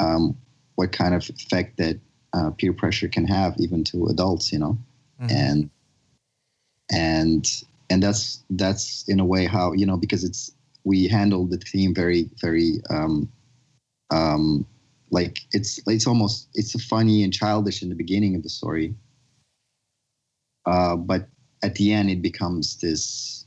um, 0.00 0.36
what 0.74 0.92
kind 0.92 1.14
of 1.14 1.28
effect 1.28 1.76
that 1.76 2.00
uh, 2.32 2.50
peer 2.50 2.72
pressure 2.72 3.08
can 3.08 3.26
have 3.26 3.54
even 3.58 3.84
to 3.84 4.06
adults, 4.06 4.52
you 4.52 4.58
know, 4.58 4.78
mm-hmm. 5.20 5.30
and 5.30 5.70
and 6.90 7.62
and 7.88 8.02
that's 8.02 8.42
that's 8.50 9.04
in 9.08 9.20
a 9.20 9.24
way 9.24 9.46
how 9.46 9.72
you 9.72 9.86
know 9.86 9.96
because 9.96 10.24
it's 10.24 10.52
we 10.84 11.06
handled 11.06 11.50
the 11.50 11.58
theme 11.58 11.94
very 11.94 12.30
very 12.40 12.80
um, 12.88 13.30
um, 14.10 14.66
like 15.10 15.40
it's 15.52 15.80
it's 15.86 16.06
almost 16.06 16.48
it's 16.54 16.82
funny 16.84 17.22
and 17.22 17.32
childish 17.32 17.82
in 17.82 17.88
the 17.88 17.94
beginning 17.94 18.34
of 18.34 18.42
the 18.42 18.48
story 18.48 18.94
uh, 20.66 20.96
but 20.96 21.28
at 21.62 21.74
the 21.74 21.92
end 21.92 22.10
it 22.10 22.22
becomes 22.22 22.76
this 22.76 23.46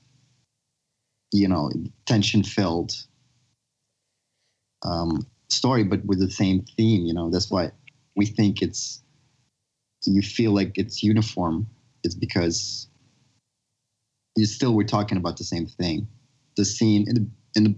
you 1.31 1.47
know 1.47 1.71
tension 2.05 2.43
filled 2.43 2.93
um, 4.83 5.25
story 5.53 5.83
but 5.83 6.03
with 6.05 6.19
the 6.19 6.29
same 6.29 6.63
theme 6.77 7.05
you 7.05 7.13
know 7.13 7.29
that's 7.29 7.49
why 7.49 7.71
we 8.15 8.25
think 8.25 8.61
it's 8.61 9.01
you 10.05 10.21
feel 10.21 10.51
like 10.51 10.73
it's 10.75 11.01
uniform 11.01 11.65
it's 12.03 12.15
because 12.15 12.87
you 14.35 14.45
still 14.45 14.73
we're 14.73 14.83
talking 14.83 15.17
about 15.17 15.37
the 15.37 15.43
same 15.43 15.65
thing 15.65 16.07
the 16.55 16.65
scene 16.65 17.07
in 17.07 17.15
the 17.15 17.27
in 17.55 17.63
the 17.63 17.75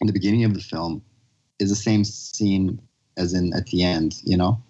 in 0.00 0.06
the 0.06 0.12
beginning 0.12 0.44
of 0.44 0.54
the 0.54 0.60
film 0.60 1.02
is 1.58 1.70
the 1.70 1.76
same 1.76 2.04
scene 2.04 2.80
as 3.16 3.32
in 3.32 3.52
at 3.54 3.66
the 3.66 3.82
end. 3.82 4.20
You 4.24 4.36
know. 4.36 4.62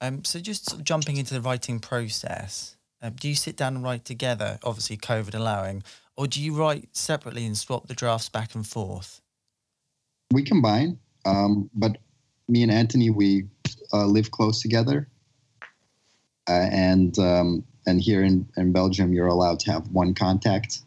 Um. 0.00 0.24
So 0.24 0.40
just 0.40 0.70
sort 0.70 0.80
of 0.80 0.84
jumping 0.84 1.16
into 1.16 1.34
the 1.34 1.40
writing 1.40 1.80
process, 1.80 2.76
um, 3.02 3.14
do 3.14 3.28
you 3.28 3.34
sit 3.34 3.56
down 3.56 3.76
and 3.76 3.84
write 3.84 4.04
together? 4.04 4.58
Obviously, 4.62 4.96
COVID 4.96 5.34
allowing, 5.34 5.82
or 6.16 6.26
do 6.26 6.42
you 6.42 6.54
write 6.54 6.88
separately 6.92 7.46
and 7.46 7.56
swap 7.56 7.88
the 7.88 7.94
drafts 7.94 8.28
back 8.28 8.54
and 8.54 8.66
forth? 8.66 9.20
We 10.32 10.42
combine, 10.42 10.98
um, 11.28 11.70
but 11.74 11.98
me 12.48 12.62
and 12.62 12.72
Anthony 12.72 13.10
we 13.10 13.46
uh, 13.92 14.06
live 14.06 14.30
close 14.30 14.62
together, 14.62 15.08
uh, 16.48 16.68
and 16.72 17.18
um, 17.18 17.64
and 17.86 18.00
here 18.00 18.22
in, 18.22 18.48
in 18.56 18.72
Belgium 18.72 19.12
you're 19.12 19.26
allowed 19.26 19.60
to 19.60 19.72
have 19.72 19.88
one 19.88 20.14
contact 20.14 20.80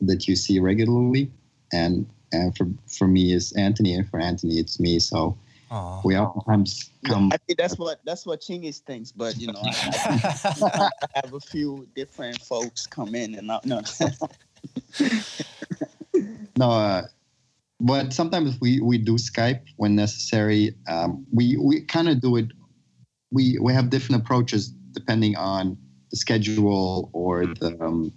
that 0.00 0.28
you 0.28 0.36
see 0.36 0.58
regularly, 0.58 1.30
and 1.72 2.06
and 2.32 2.56
for 2.56 2.66
for 2.86 3.06
me 3.06 3.32
is 3.32 3.52
Anthony, 3.52 3.94
and 3.94 4.08
for 4.08 4.20
Anthony 4.20 4.58
it's 4.58 4.78
me. 4.78 4.98
So 4.98 5.38
Aww. 5.70 6.04
we 6.04 6.18
oftentimes 6.18 6.90
come. 7.06 7.30
I 7.32 7.38
think 7.38 7.58
that's 7.58 7.78
what 7.78 8.00
that's 8.04 8.26
what 8.26 8.42
Chingiz 8.42 8.80
thinks, 8.80 9.12
but 9.12 9.38
you 9.38 9.46
know, 9.46 9.62
I, 9.62 10.90
I, 11.02 11.20
have 11.24 11.32
a 11.32 11.40
few 11.40 11.88
different 11.94 12.42
folks 12.42 12.86
come 12.86 13.14
in 13.14 13.34
and 13.36 13.50
out. 13.50 13.64
No, 13.64 13.80
no. 16.58 16.70
Uh, 16.70 17.02
but 17.82 18.12
sometimes 18.12 18.58
we 18.60 18.80
we 18.80 18.96
do 18.96 19.14
Skype 19.14 19.60
when 19.76 19.94
necessary. 19.94 20.74
Um, 20.88 21.26
we 21.32 21.56
we 21.56 21.82
kind 21.82 22.08
of 22.08 22.20
do 22.20 22.36
it. 22.36 22.46
We 23.32 23.58
we 23.60 23.72
have 23.74 23.90
different 23.90 24.22
approaches 24.22 24.68
depending 24.68 25.36
on 25.36 25.76
the 26.10 26.16
schedule 26.16 27.10
or 27.12 27.46
the. 27.46 27.76
Um, 27.80 28.12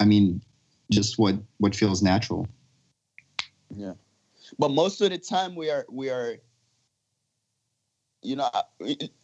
I 0.00 0.04
mean, 0.04 0.42
just 0.90 1.18
what 1.18 1.36
what 1.58 1.74
feels 1.74 2.02
natural. 2.02 2.48
Yeah, 3.74 3.94
but 4.58 4.70
most 4.70 5.00
of 5.00 5.10
the 5.10 5.18
time 5.18 5.54
we 5.54 5.70
are 5.70 5.86
we 5.90 6.10
are. 6.10 6.36
You 8.20 8.34
know, 8.34 8.50
I, 8.52 8.62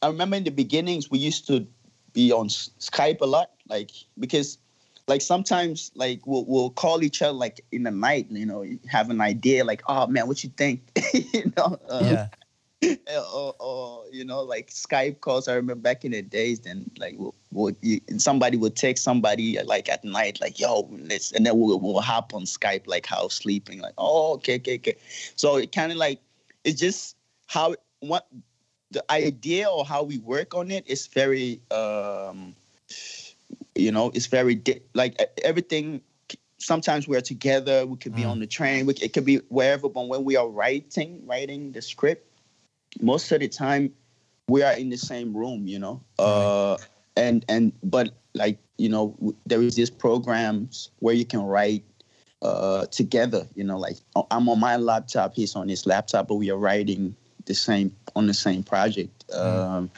I 0.03 0.07
remember 0.07 0.37
in 0.37 0.45
the 0.45 0.53
beginnings 0.53 1.11
we 1.11 1.19
used 1.19 1.49
to 1.49 1.67
be 2.13 2.31
on 2.31 2.47
Skype 2.47 3.21
a 3.23 3.27
lot, 3.27 3.51
like 3.69 3.91
because 4.21 4.59
like 5.07 5.21
sometimes 5.21 5.91
like 5.95 6.27
we'll 6.27 6.45
we'll 6.47 6.71
call 6.71 7.03
each 7.03 7.21
other 7.23 7.33
like 7.33 7.61
in 7.73 7.83
the 7.83 7.91
night, 7.91 8.27
you 8.31 8.47
know, 8.47 8.65
have 8.89 9.11
an 9.11 9.21
idea 9.21 9.65
like, 9.65 9.83
oh 9.87 10.07
man, 10.07 10.27
what 10.27 10.43
you 10.43 10.51
think? 10.57 10.83
you 11.13 11.53
know, 11.57 11.79
uh, 11.89 12.01
yeah. 12.03 12.29
or, 13.33 13.55
or, 13.59 14.05
you 14.11 14.25
know 14.25 14.43
like 14.43 14.71
Skype 14.71 15.21
calls. 15.21 15.49
I 15.49 15.55
remember 15.55 15.81
back 15.81 16.05
in 16.05 16.13
the 16.13 16.23
days. 16.23 16.61
Then 16.61 16.91
like 16.99 17.15
we'll, 17.19 17.35
we'll, 17.53 17.75
you, 17.83 18.01
somebody 18.19 18.57
would 18.57 18.77
text 18.77 19.05
somebody 19.05 19.59
like 19.63 19.89
at 19.89 20.05
night, 20.05 20.41
like 20.41 20.59
yo, 20.59 20.89
let's, 20.91 21.33
and 21.33 21.45
then 21.45 21.59
we'll, 21.59 21.79
we'll 21.81 22.01
hop 22.01 22.35
on 22.35 22.43
Skype 22.43 22.87
like 22.87 23.07
how 23.07 23.29
sleeping, 23.29 23.81
like 23.81 23.95
oh 23.99 24.35
okay 24.35 24.57
okay 24.57 24.77
okay. 24.77 24.97
So 25.37 25.57
it 25.57 25.73
kind 25.73 25.93
of 25.93 25.99
like 25.99 26.21
it's 26.65 26.81
just 26.81 27.17
how 27.47 27.75
what 28.01 28.27
the 28.91 29.05
idea 29.11 29.69
or 29.69 29.85
how 29.85 30.03
we 30.03 30.19
work 30.19 30.55
on 30.55 30.71
it 30.71 30.87
is 30.87 31.07
very 31.09 31.61
um 31.71 32.55
you 33.75 33.93
know 33.93 34.11
it's 34.15 34.27
very 34.27 34.55
di- 34.55 34.81
like 34.95 35.21
everything 35.43 36.01
sometimes 36.59 37.07
we're 37.09 37.21
together 37.21 37.85
we 37.85 37.97
could 37.97 38.15
be 38.15 38.23
mm. 38.23 38.31
on 38.31 38.39
the 38.39 38.47
train 38.47 38.87
we, 38.87 38.95
it 38.95 39.13
could 39.13 39.25
be 39.25 39.37
wherever 39.49 39.89
but 39.89 40.09
when 40.09 40.25
we 40.25 40.37
are 40.37 40.49
writing 40.49 41.21
writing 41.27 41.73
the 41.73 41.83
script 41.83 42.27
most 43.01 43.31
of 43.33 43.41
the 43.41 43.49
time 43.49 43.93
we 44.49 44.63
are 44.63 44.73
in 44.73 44.91
the 44.91 44.97
same 44.97 45.37
room, 45.37 45.67
you 45.67 45.79
know. 45.79 46.03
Uh, 46.19 46.77
and 47.17 47.45
and 47.49 47.73
but 47.83 48.15
like 48.35 48.59
you 48.79 48.89
know, 48.89 49.17
there 49.47 49.63
is 49.63 49.77
these 49.77 49.91
programs 49.91 50.91
where 50.99 51.15
you 51.15 51.25
can 51.25 51.43
write 51.43 51.85
uh, 52.43 52.87
together. 52.87 53.47
You 53.55 53.65
know, 53.65 53.79
like 53.79 53.97
I'm 54.31 54.49
on 54.49 54.61
my 54.61 54.77
laptop, 54.77 55.35
he's 55.35 55.55
on 55.55 55.69
his 55.69 55.87
laptop, 55.87 56.29
but 56.29 56.35
we 56.35 56.51
are 56.51 56.57
writing 56.57 57.17
the 57.47 57.55
same 57.55 57.95
on 58.17 58.27
the 58.27 58.35
same 58.35 58.63
project. 58.63 59.27
Mm. 59.29 59.39
Um, 59.39 59.91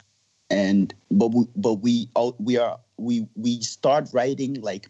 and 0.49 0.93
but 1.11 1.27
we 1.27 1.45
but 1.55 1.73
we 1.75 2.09
all 2.15 2.35
we 2.39 2.57
are 2.57 2.79
we 2.97 3.27
we 3.35 3.61
start 3.61 4.09
writing 4.13 4.61
like 4.61 4.89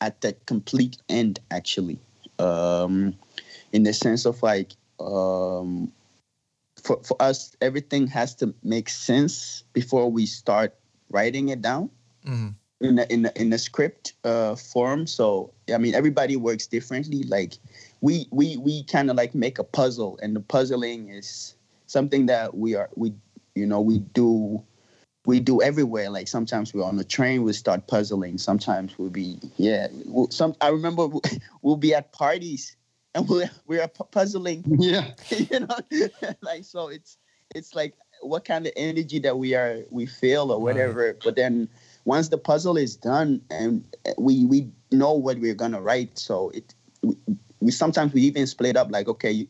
at 0.00 0.20
the 0.20 0.32
complete 0.46 0.96
end 1.08 1.40
actually 1.50 1.98
um 2.38 3.14
in 3.72 3.82
the 3.82 3.92
sense 3.92 4.24
of 4.24 4.42
like 4.42 4.72
um 5.00 5.92
for, 6.82 7.02
for 7.02 7.20
us 7.20 7.56
everything 7.60 8.06
has 8.06 8.34
to 8.34 8.54
make 8.62 8.88
sense 8.88 9.64
before 9.72 10.10
we 10.10 10.24
start 10.26 10.74
writing 11.10 11.48
it 11.48 11.60
down 11.62 11.90
Mhm. 12.26 12.54
in 12.80 12.98
a, 12.98 13.06
in 13.10 13.26
a, 13.26 13.32
in 13.36 13.52
a 13.52 13.58
script 13.58 14.12
uh, 14.24 14.54
form. 14.54 15.06
So 15.06 15.52
I 15.72 15.78
mean, 15.78 15.94
everybody 15.94 16.36
works 16.36 16.66
differently. 16.66 17.22
Like 17.24 17.58
we 18.00 18.26
we 18.30 18.56
we 18.56 18.84
kind 18.84 19.10
of 19.10 19.16
like 19.16 19.34
make 19.34 19.58
a 19.58 19.64
puzzle, 19.64 20.18
and 20.22 20.36
the 20.36 20.40
puzzling 20.40 21.08
is 21.08 21.54
something 21.86 22.26
that 22.26 22.56
we 22.56 22.74
are 22.74 22.90
we 22.96 23.14
you 23.54 23.66
know 23.66 23.80
we 23.80 23.98
do 23.98 24.62
we 25.28 25.40
do 25.40 25.60
everywhere. 25.60 26.08
Like 26.08 26.26
sometimes 26.26 26.72
we're 26.72 26.82
on 26.82 26.96
the 26.96 27.04
train, 27.04 27.42
we 27.42 27.52
start 27.52 27.86
puzzling. 27.86 28.38
Sometimes 28.38 28.98
we'll 28.98 29.10
be 29.10 29.38
yeah. 29.58 29.88
We'll, 30.06 30.30
some 30.30 30.56
I 30.62 30.68
remember 30.68 31.06
we'll 31.62 31.76
be 31.76 31.94
at 31.94 32.12
parties 32.12 32.74
and 33.14 33.28
we're 33.28 33.50
we're 33.66 33.86
puzzling 33.88 34.64
Yeah. 34.78 35.10
you 35.28 35.60
know 35.60 35.76
like 36.40 36.64
so 36.64 36.88
it's 36.88 37.18
it's 37.54 37.74
like 37.74 37.92
what 38.22 38.46
kind 38.46 38.66
of 38.66 38.72
energy 38.74 39.18
that 39.18 39.36
we 39.36 39.54
are 39.54 39.84
we 39.90 40.06
feel 40.06 40.50
or 40.50 40.60
whatever 40.60 41.16
but 41.22 41.36
then 41.36 41.68
once 42.04 42.30
the 42.30 42.38
puzzle 42.38 42.76
is 42.76 42.96
done 42.96 43.40
and 43.50 43.84
we 44.16 44.46
we 44.46 44.68
know 44.90 45.12
what 45.12 45.38
we're 45.38 45.54
gonna 45.54 45.80
write 45.80 46.18
so 46.18 46.50
it 46.50 46.74
we, 47.02 47.16
we 47.60 47.70
sometimes 47.70 48.12
we 48.12 48.22
even 48.22 48.46
split 48.46 48.76
up 48.76 48.90
like 48.90 49.08
okay 49.08 49.46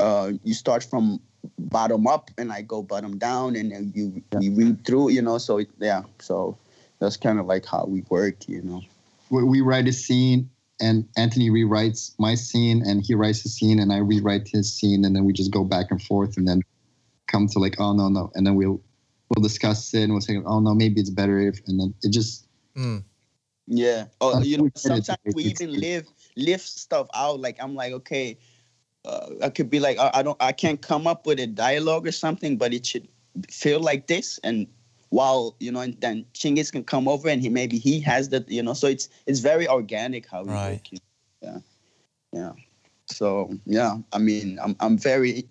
uh 0.00 0.30
you 0.44 0.54
start 0.54 0.82
from 0.82 1.20
bottom 1.58 2.06
up 2.06 2.30
and 2.38 2.52
i 2.52 2.62
go 2.62 2.82
bottom 2.82 3.18
down 3.18 3.56
and 3.56 3.72
then 3.72 3.92
you 3.94 4.22
we 4.38 4.48
read 4.50 4.84
through 4.84 5.10
you 5.10 5.22
know 5.22 5.38
so 5.38 5.58
it, 5.58 5.68
yeah 5.78 6.02
so 6.18 6.56
that's 6.98 7.16
kind 7.16 7.38
of 7.38 7.46
like 7.46 7.64
how 7.64 7.84
we 7.84 8.02
work 8.08 8.48
you 8.48 8.62
know 8.62 8.82
we, 9.30 9.42
we 9.44 9.60
write 9.60 9.88
a 9.88 9.92
scene 9.92 10.50
and 10.78 11.08
Anthony 11.16 11.48
rewrites 11.48 12.12
my 12.18 12.34
scene 12.34 12.82
and 12.84 13.02
he 13.02 13.14
writes 13.14 13.42
a 13.46 13.48
scene 13.48 13.78
and 13.78 13.90
I 13.94 13.96
rewrite 13.96 14.46
his 14.46 14.70
scene 14.70 15.06
and 15.06 15.16
then 15.16 15.24
we 15.24 15.32
just 15.32 15.50
go 15.50 15.64
back 15.64 15.86
and 15.90 16.02
forth 16.02 16.36
and 16.36 16.46
then 16.46 16.60
come 17.28 17.48
to 17.48 17.58
like 17.58 17.76
oh 17.80 17.94
no 17.94 18.08
no 18.08 18.30
and 18.34 18.46
then 18.46 18.56
we'll 18.56 18.80
we'll 19.30 19.42
discuss 19.42 19.94
it 19.94 20.02
and 20.02 20.12
we'll 20.12 20.20
say 20.20 20.36
oh 20.44 20.60
no 20.60 20.74
maybe 20.74 21.00
it's 21.00 21.08
better 21.08 21.40
if 21.40 21.60
and 21.66 21.80
then 21.80 21.94
it 22.02 22.12
just 22.12 22.46
Mm. 22.76 23.04
Yeah. 23.66 24.06
Oh, 24.20 24.40
you 24.42 24.58
know, 24.58 24.64
we 24.64 24.70
get 24.70 24.98
it. 24.98 25.04
sometimes 25.04 25.34
we 25.34 25.44
even 25.44 25.72
live 25.72 26.06
lift 26.36 26.68
stuff 26.68 27.08
out. 27.14 27.40
Like 27.40 27.56
I'm 27.60 27.74
like, 27.74 27.92
okay, 27.92 28.38
uh, 29.06 29.30
I 29.42 29.50
could 29.50 29.70
be 29.70 29.80
like, 29.80 29.98
I, 29.98 30.10
I 30.14 30.22
don't, 30.22 30.36
I 30.40 30.52
can't 30.52 30.80
come 30.82 31.06
up 31.06 31.26
with 31.26 31.38
a 31.40 31.46
dialogue 31.46 32.06
or 32.06 32.12
something, 32.12 32.56
but 32.56 32.74
it 32.74 32.84
should 32.86 33.06
feel 33.50 33.80
like 33.80 34.06
this. 34.08 34.38
And 34.42 34.66
while 35.10 35.54
you 35.60 35.70
know, 35.70 35.80
and 35.80 35.98
then 36.00 36.26
Chingiz 36.34 36.72
can 36.72 36.84
come 36.84 37.06
over 37.08 37.28
and 37.28 37.40
he 37.40 37.48
maybe 37.48 37.78
he 37.78 38.00
has 38.00 38.30
that, 38.30 38.48
you 38.50 38.62
know. 38.62 38.74
So 38.74 38.88
it's 38.88 39.08
it's 39.26 39.40
very 39.40 39.68
organic 39.68 40.28
how 40.28 40.42
we 40.42 40.50
Right. 40.50 40.72
work. 40.72 40.92
you 40.92 40.98
know? 41.42 41.62
Yeah, 42.32 42.40
yeah. 42.40 42.52
So 43.06 43.56
yeah, 43.66 43.98
I 44.12 44.18
mean, 44.18 44.58
I'm 44.62 44.76
I'm 44.80 44.98
very. 44.98 45.46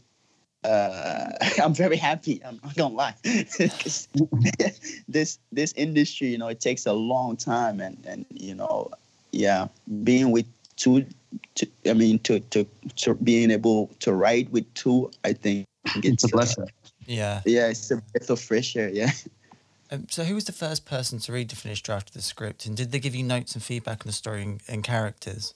Uh, 0.64 1.30
I'm 1.64 1.76
very 1.76 1.96
happy. 1.96 2.42
I'm 2.44 2.60
not 2.64 2.76
gonna 2.76 2.96
lie, 2.96 3.14
this 5.08 5.40
this 5.52 5.74
industry, 5.78 6.30
you 6.30 6.40
know, 6.40 6.48
it 6.48 6.60
takes 6.60 6.86
a 6.88 6.94
long 6.94 7.38
time, 7.38 7.80
and 7.80 8.04
and 8.08 8.26
you 8.34 8.56
know, 8.56 8.90
yeah, 9.32 9.68
being 10.04 10.32
with 10.32 10.48
two, 10.76 11.06
two 11.56 11.68
I 11.86 11.94
mean, 11.94 12.20
to 12.20 12.40
to 12.40 12.66
to 12.98 13.14
being 13.16 13.52
able 13.52 13.88
to 14.00 14.14
write 14.14 14.50
with 14.52 14.72
two, 14.74 15.12
I 15.24 15.34
think 15.34 15.66
it's 15.98 16.24
a 16.24 16.28
blessing. 16.30 16.70
Yeah. 17.08 17.42
yeah, 17.46 17.68
it's 17.68 17.92
a 17.92 17.98
breath 17.98 18.30
of 18.32 18.40
fresh 18.40 18.76
air. 18.76 18.90
Yeah. 18.90 19.12
Um, 19.92 20.08
so, 20.10 20.24
who 20.24 20.34
was 20.34 20.46
the 20.46 20.52
first 20.52 20.86
person 20.86 21.20
to 21.20 21.32
read 21.32 21.50
the 21.50 21.56
finished 21.56 21.86
draft 21.86 22.10
of 22.10 22.14
the 22.16 22.22
script, 22.24 22.66
and 22.66 22.76
did 22.76 22.92
they 22.92 23.00
give 23.00 23.14
you 23.14 23.24
notes 23.24 23.54
and 23.54 23.62
feedback 23.64 24.02
on 24.02 24.08
the 24.08 24.14
story 24.14 24.42
and, 24.42 24.62
and 24.68 24.84
characters? 24.84 25.54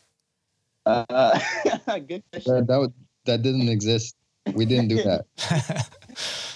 Uh, 0.85 1.39
good 2.07 2.23
question. 2.31 2.53
That, 2.53 2.67
that, 2.67 2.77
would- 2.79 2.93
that 3.25 3.41
didn't 3.41 3.67
exist. 3.69 4.15
We 4.53 4.65
didn't 4.65 4.87
do 4.89 5.03
that. 5.03 5.25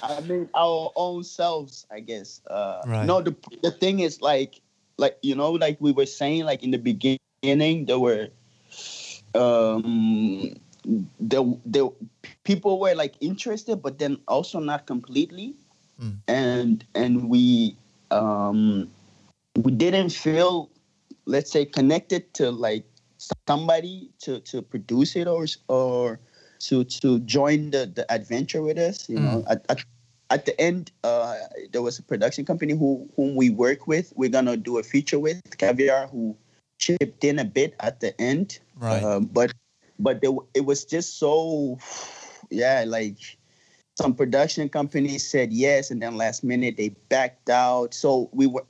I 0.03 0.21
mean, 0.21 0.49
our 0.55 0.91
own 0.95 1.23
selves, 1.23 1.85
I 1.91 1.99
guess. 1.99 2.41
Uh, 2.49 2.81
Right. 2.85 3.05
No, 3.05 3.21
the 3.21 3.35
the 3.61 3.71
thing 3.71 3.99
is 3.99 4.21
like, 4.21 4.61
like 4.97 5.17
you 5.21 5.35
know, 5.35 5.51
like 5.51 5.77
we 5.79 5.91
were 5.91 6.05
saying, 6.05 6.45
like 6.45 6.63
in 6.63 6.71
the 6.71 6.77
beginning, 6.77 7.85
there 7.85 7.99
were, 7.99 8.29
um, 9.35 10.55
the 11.19 11.57
there 11.65 11.89
people 12.43 12.79
were 12.79 12.95
like 12.95 13.15
interested, 13.21 13.77
but 13.81 13.99
then 13.99 14.17
also 14.27 14.59
not 14.59 14.85
completely, 14.85 15.55
Mm. 15.99 16.17
and 16.27 16.85
and 16.95 17.29
we 17.29 17.77
um 18.11 18.89
we 19.55 19.71
didn't 19.71 20.09
feel, 20.09 20.69
let's 21.25 21.51
say, 21.51 21.65
connected 21.65 22.33
to 22.33 22.49
like 22.51 22.83
somebody 23.47 24.09
to 24.19 24.39
to 24.41 24.61
produce 24.61 25.15
it 25.15 25.27
or 25.27 25.45
or 25.67 26.19
to 26.59 26.83
to 26.85 27.19
join 27.19 27.71
the 27.71 27.85
the 27.85 28.11
adventure 28.11 28.61
with 28.61 28.77
us. 28.77 29.07
You 29.09 29.19
know, 29.19 29.43
at, 29.47 29.65
at 29.69 29.85
at 30.29 30.45
the 30.45 30.59
end, 30.59 30.91
uh, 31.03 31.37
there 31.71 31.81
was 31.83 31.99
a 31.99 32.03
production 32.03 32.43
company 32.45 32.73
who 32.73 33.07
whom 33.15 33.35
we 33.35 33.49
work 33.49 33.85
with. 33.87 34.11
We're 34.15 34.29
gonna 34.33 34.57
do 34.57 34.79
a 34.79 34.83
feature 34.83 35.19
with 35.19 35.41
Caviar, 35.57 36.07
who 36.07 36.35
chipped 36.79 37.23
in 37.23 37.39
a 37.39 37.45
bit 37.45 37.75
at 37.79 37.99
the 37.99 38.19
end. 38.19 38.59
Right. 38.79 39.03
Um, 39.03 39.25
but 39.25 39.53
but 39.99 40.21
there, 40.21 40.31
it 40.53 40.65
was 40.65 40.85
just 40.85 41.19
so, 41.19 41.77
yeah, 42.49 42.83
like 42.87 43.17
some 43.97 44.15
production 44.15 44.69
companies 44.69 45.25
said 45.25 45.53
yes, 45.53 45.91
and 45.91 46.01
then 46.01 46.17
last 46.17 46.43
minute 46.43 46.77
they 46.77 46.89
backed 47.09 47.49
out. 47.49 47.93
So 47.93 48.29
we 48.33 48.47
were 48.47 48.65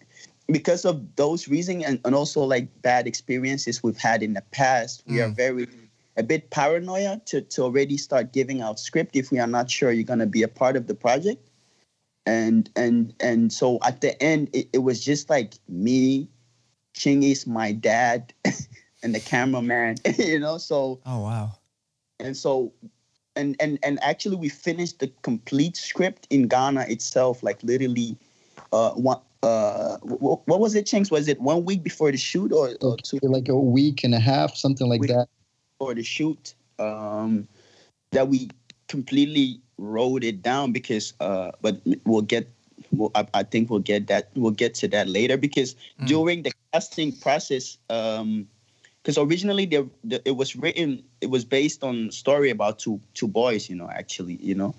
because 0.48 0.86
of 0.86 1.16
those 1.16 1.48
reasons 1.48 1.86
and, 1.86 2.00
and 2.04 2.14
also 2.14 2.42
like 2.42 2.82
bad 2.82 3.08
experiences 3.08 3.82
we've 3.82 3.98
had 3.98 4.22
in 4.22 4.34
the 4.34 4.44
past. 4.52 5.04
We 5.08 5.22
are 5.22 5.30
Mm. 5.30 5.36
very 5.36 5.68
a 6.18 6.24
bit 6.24 6.50
paranoia 6.52 7.20
to, 7.26 7.42
to 7.42 7.64
already 7.64 7.98
start 7.98 8.34
giving 8.34 8.62
out 8.62 8.80
script 8.80 9.16
if 9.16 9.32
we 9.32 9.40
are 9.40 9.48
not 9.48 9.72
sure 9.72 9.92
you're 9.92 10.04
gonna 10.04 10.28
be 10.28 10.44
a 10.44 10.48
part 10.48 10.76
of 10.76 10.88
the 10.88 10.94
project. 10.94 11.50
And 12.26 12.70
and 12.76 13.14
and 13.20 13.52
so 13.52 13.80
at 13.84 14.02
the 14.02 14.22
end 14.22 14.50
it, 14.54 14.70
it 14.74 14.80
was 14.80 15.04
just 15.04 15.30
like 15.30 15.56
me, 15.68 16.30
Chingiz, 16.94 17.48
my 17.48 17.72
dad, 17.72 18.34
and 19.04 19.14
the 19.14 19.20
cameraman, 19.20 19.98
you 20.18 20.40
know. 20.40 20.58
So 20.58 21.00
oh 21.06 21.20
wow. 21.20 21.52
and 22.20 22.36
so 22.36 22.74
and 23.36 23.56
and 23.60 23.78
and 23.84 24.02
actually 24.04 24.38
we 24.38 24.50
finished 24.50 25.00
the 25.00 25.12
complete 25.22 25.78
script 25.78 26.28
in 26.30 26.48
Ghana 26.48 26.86
itself, 26.90 27.44
like 27.44 27.62
literally 27.64 28.18
uh 28.72 28.92
one 28.92 29.20
uh 29.44 29.98
what, 30.02 30.48
what 30.48 30.60
was 30.60 30.74
it, 30.76 30.86
Chinks? 30.86 31.12
Was 31.12 31.28
it 31.28 31.40
one 31.42 31.66
week 31.66 31.84
before 31.84 32.12
the 32.12 32.18
shoot 32.18 32.52
or, 32.52 32.72
or 32.82 32.98
two 32.98 33.20
like 33.22 33.50
a 33.50 33.58
week 33.58 34.04
and 34.04 34.16
a 34.16 34.20
half, 34.20 34.56
something 34.56 34.88
like 34.88 35.02
that. 35.02 35.28
before 35.78 35.94
the 35.94 36.04
shoot? 36.04 36.56
Um 36.80 37.48
that 38.12 38.28
we 38.28 38.50
completely 38.88 39.60
wrote 39.78 40.24
it 40.24 40.42
down 40.42 40.72
because 40.72 41.14
uh 41.20 41.52
but 41.62 41.82
we'll 42.06 42.22
get 42.22 42.48
well, 42.92 43.12
I, 43.16 43.26
I 43.34 43.44
think 43.44 43.70
we'll 43.70 43.80
get 43.80 44.08
that 44.08 44.30
we'll 44.36 44.52
get 44.52 44.76
to 44.76 44.88
that 44.90 45.08
later 45.10 45.36
because 45.38 45.76
Mm. 46.00 46.08
during 46.08 46.44
the 46.44 46.52
casting 46.72 47.12
process 47.12 47.78
um 47.90 48.48
because 49.04 49.18
originally 49.18 49.66
the, 49.66 49.88
the, 50.04 50.28
it 50.28 50.38
was 50.38 50.56
written 50.56 51.04
it 51.22 51.30
was 51.30 51.44
based 51.44 51.84
on 51.84 52.10
story 52.12 52.50
about 52.50 52.80
two 52.80 53.00
two 53.14 53.28
boys 53.28 53.70
you 53.70 53.76
know 53.76 53.90
actually 53.90 54.36
you 54.36 54.56
know? 54.56 54.74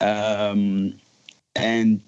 Um 0.00 0.98
and 1.54 2.00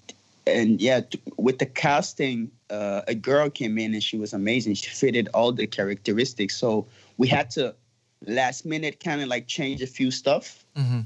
and 0.47 0.81
yeah 0.81 1.01
t- 1.01 1.21
with 1.37 1.59
the 1.59 1.67
casting 1.67 2.51
uh, 2.71 3.03
a 3.09 3.15
girl 3.15 3.49
came 3.49 3.79
in 3.79 3.95
and 3.95 4.03
she 4.03 4.19
was 4.19 4.35
amazing. 4.35 4.75
She 4.75 4.91
fitted 4.91 5.29
all 5.33 5.53
the 5.53 5.67
characteristics. 5.67 6.55
So 6.55 6.87
we 7.17 7.27
had 7.27 7.49
to 7.53 7.75
last 8.27 8.67
minute 8.67 9.03
kind 9.03 9.23
of 9.23 9.29
like 9.29 9.47
change 9.47 9.81
a 9.81 9.87
few 9.87 10.11
stuff. 10.11 10.65
Hmm 10.77 11.01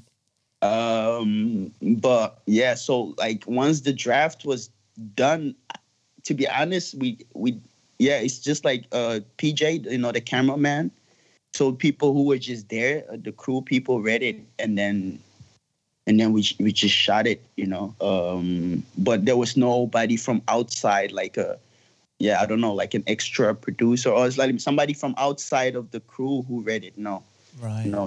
um 0.63 1.73
but 1.83 2.41
yeah 2.47 2.75
so 2.75 3.15
like 3.19 3.43
once 3.47 3.81
the 3.81 3.93
draft 3.93 4.45
was 4.45 4.71
done 5.17 5.55
to 6.23 6.35
be 6.35 6.49
honest 6.49 6.95
we 6.95 7.19
we 7.35 7.61
yeah 8.03 8.19
it's 8.19 8.39
just 8.39 8.65
like 8.65 8.87
uh 8.93 9.21
pj 9.39 9.91
you 9.91 9.99
know 9.99 10.13
the 10.13 10.21
cameraman 10.21 10.91
so 11.55 11.73
people 11.73 12.13
who 12.13 12.25
were 12.25 12.39
just 12.39 12.69
there 12.69 13.05
uh, 13.13 13.17
the 13.23 13.33
crew 13.33 13.63
people 13.63 14.01
read 14.03 14.23
it 14.23 14.37
and 14.59 14.79
then 14.79 15.21
and 16.07 16.19
then 16.21 16.33
we 16.33 16.45
we 16.59 16.73
just 16.73 16.95
shot 16.95 17.27
it 17.27 17.43
you 17.57 17.67
know 17.67 17.95
um 18.01 18.83
but 18.99 19.25
there 19.25 19.37
was 19.37 19.57
nobody 19.57 20.17
from 20.17 20.43
outside 20.49 21.13
like 21.13 21.37
a 21.37 21.59
yeah 22.19 22.41
i 22.41 22.47
don't 22.47 22.61
know 22.61 22.75
like 22.75 22.95
an 22.95 23.05
extra 23.07 23.55
producer 23.55 24.11
or 24.11 24.27
it's 24.27 24.39
like 24.39 24.61
somebody 24.61 24.95
from 24.95 25.15
outside 25.19 25.75
of 25.77 25.91
the 25.91 26.01
crew 26.01 26.43
who 26.49 26.63
read 26.63 26.85
it 26.85 26.99
no 26.99 27.23
Right. 27.61 27.87
no. 27.87 28.07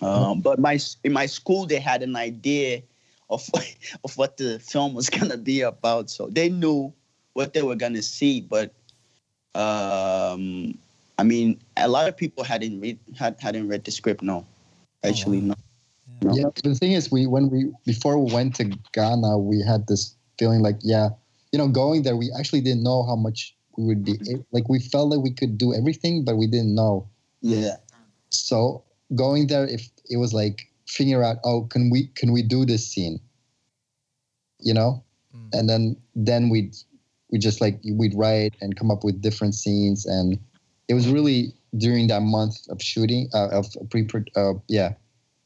Um, 0.00 0.40
but 0.40 0.58
my 0.58 0.78
in 1.04 1.12
my 1.12 1.26
school 1.26 1.66
they 1.66 1.78
had 1.78 2.02
an 2.02 2.16
idea 2.16 2.82
of 3.30 3.48
of 4.04 4.16
what 4.16 4.36
the 4.36 4.58
film 4.58 4.94
was 4.94 5.08
gonna 5.10 5.36
be 5.38 5.60
about, 5.62 6.10
so 6.10 6.28
they 6.28 6.48
knew 6.48 6.92
what 7.36 7.52
they 7.52 7.62
were 7.62 7.76
gonna 7.76 8.02
see. 8.02 8.40
But 8.40 8.72
um, 9.54 10.76
I 11.18 11.22
mean, 11.22 11.60
a 11.76 11.88
lot 11.88 12.08
of 12.08 12.16
people 12.16 12.42
hadn't 12.42 12.80
read 12.80 12.98
had 13.16 13.36
hadn't 13.38 13.68
read 13.68 13.84
the 13.84 13.92
script. 13.92 14.22
No, 14.22 14.46
actually, 15.04 15.40
no. 15.40 15.54
No. 16.22 16.32
Yeah, 16.34 16.48
the 16.64 16.74
thing 16.74 16.92
is, 16.92 17.12
we 17.12 17.26
when 17.26 17.50
we 17.50 17.70
before 17.84 18.18
we 18.18 18.32
went 18.32 18.56
to 18.56 18.64
Ghana, 18.92 19.36
we 19.38 19.60
had 19.60 19.86
this 19.86 20.16
feeling 20.38 20.62
like 20.62 20.78
yeah, 20.80 21.10
you 21.52 21.58
know, 21.58 21.68
going 21.68 22.02
there 22.02 22.16
we 22.16 22.32
actually 22.38 22.62
didn't 22.62 22.82
know 22.82 23.04
how 23.04 23.16
much 23.16 23.54
we 23.76 23.84
would 23.84 24.02
be 24.02 24.16
like 24.50 24.68
we 24.70 24.80
felt 24.80 25.10
that 25.12 25.20
we 25.20 25.30
could 25.30 25.58
do 25.58 25.74
everything, 25.74 26.24
but 26.24 26.36
we 26.36 26.46
didn't 26.46 26.74
know. 26.74 27.06
Yeah. 27.42 27.76
So 28.30 28.82
going 29.14 29.48
there, 29.48 29.66
if 29.66 29.90
it 30.08 30.16
was 30.16 30.32
like 30.32 30.72
figure 30.88 31.22
out, 31.22 31.36
oh, 31.44 31.68
can 31.68 31.90
we 31.90 32.08
can 32.16 32.32
we 32.32 32.40
do 32.40 32.64
this 32.64 32.88
scene? 32.88 33.20
You 34.58 34.72
know, 34.72 35.04
Mm. 35.36 35.58
and 35.58 35.68
then 35.68 35.96
then 36.14 36.48
we'd 36.48 36.74
we 37.30 37.38
just 37.38 37.60
like 37.60 37.80
we'd 37.84 38.14
write 38.14 38.54
and 38.60 38.76
come 38.76 38.90
up 38.90 39.04
with 39.04 39.20
different 39.20 39.54
scenes, 39.54 40.06
and 40.06 40.38
it 40.88 40.94
was 40.94 41.08
really 41.08 41.54
during 41.76 42.06
that 42.08 42.22
month 42.22 42.56
of 42.68 42.80
shooting 42.80 43.28
uh, 43.34 43.48
of 43.48 43.66
pre 43.90 44.06
uh, 44.36 44.54
yeah 44.68 44.94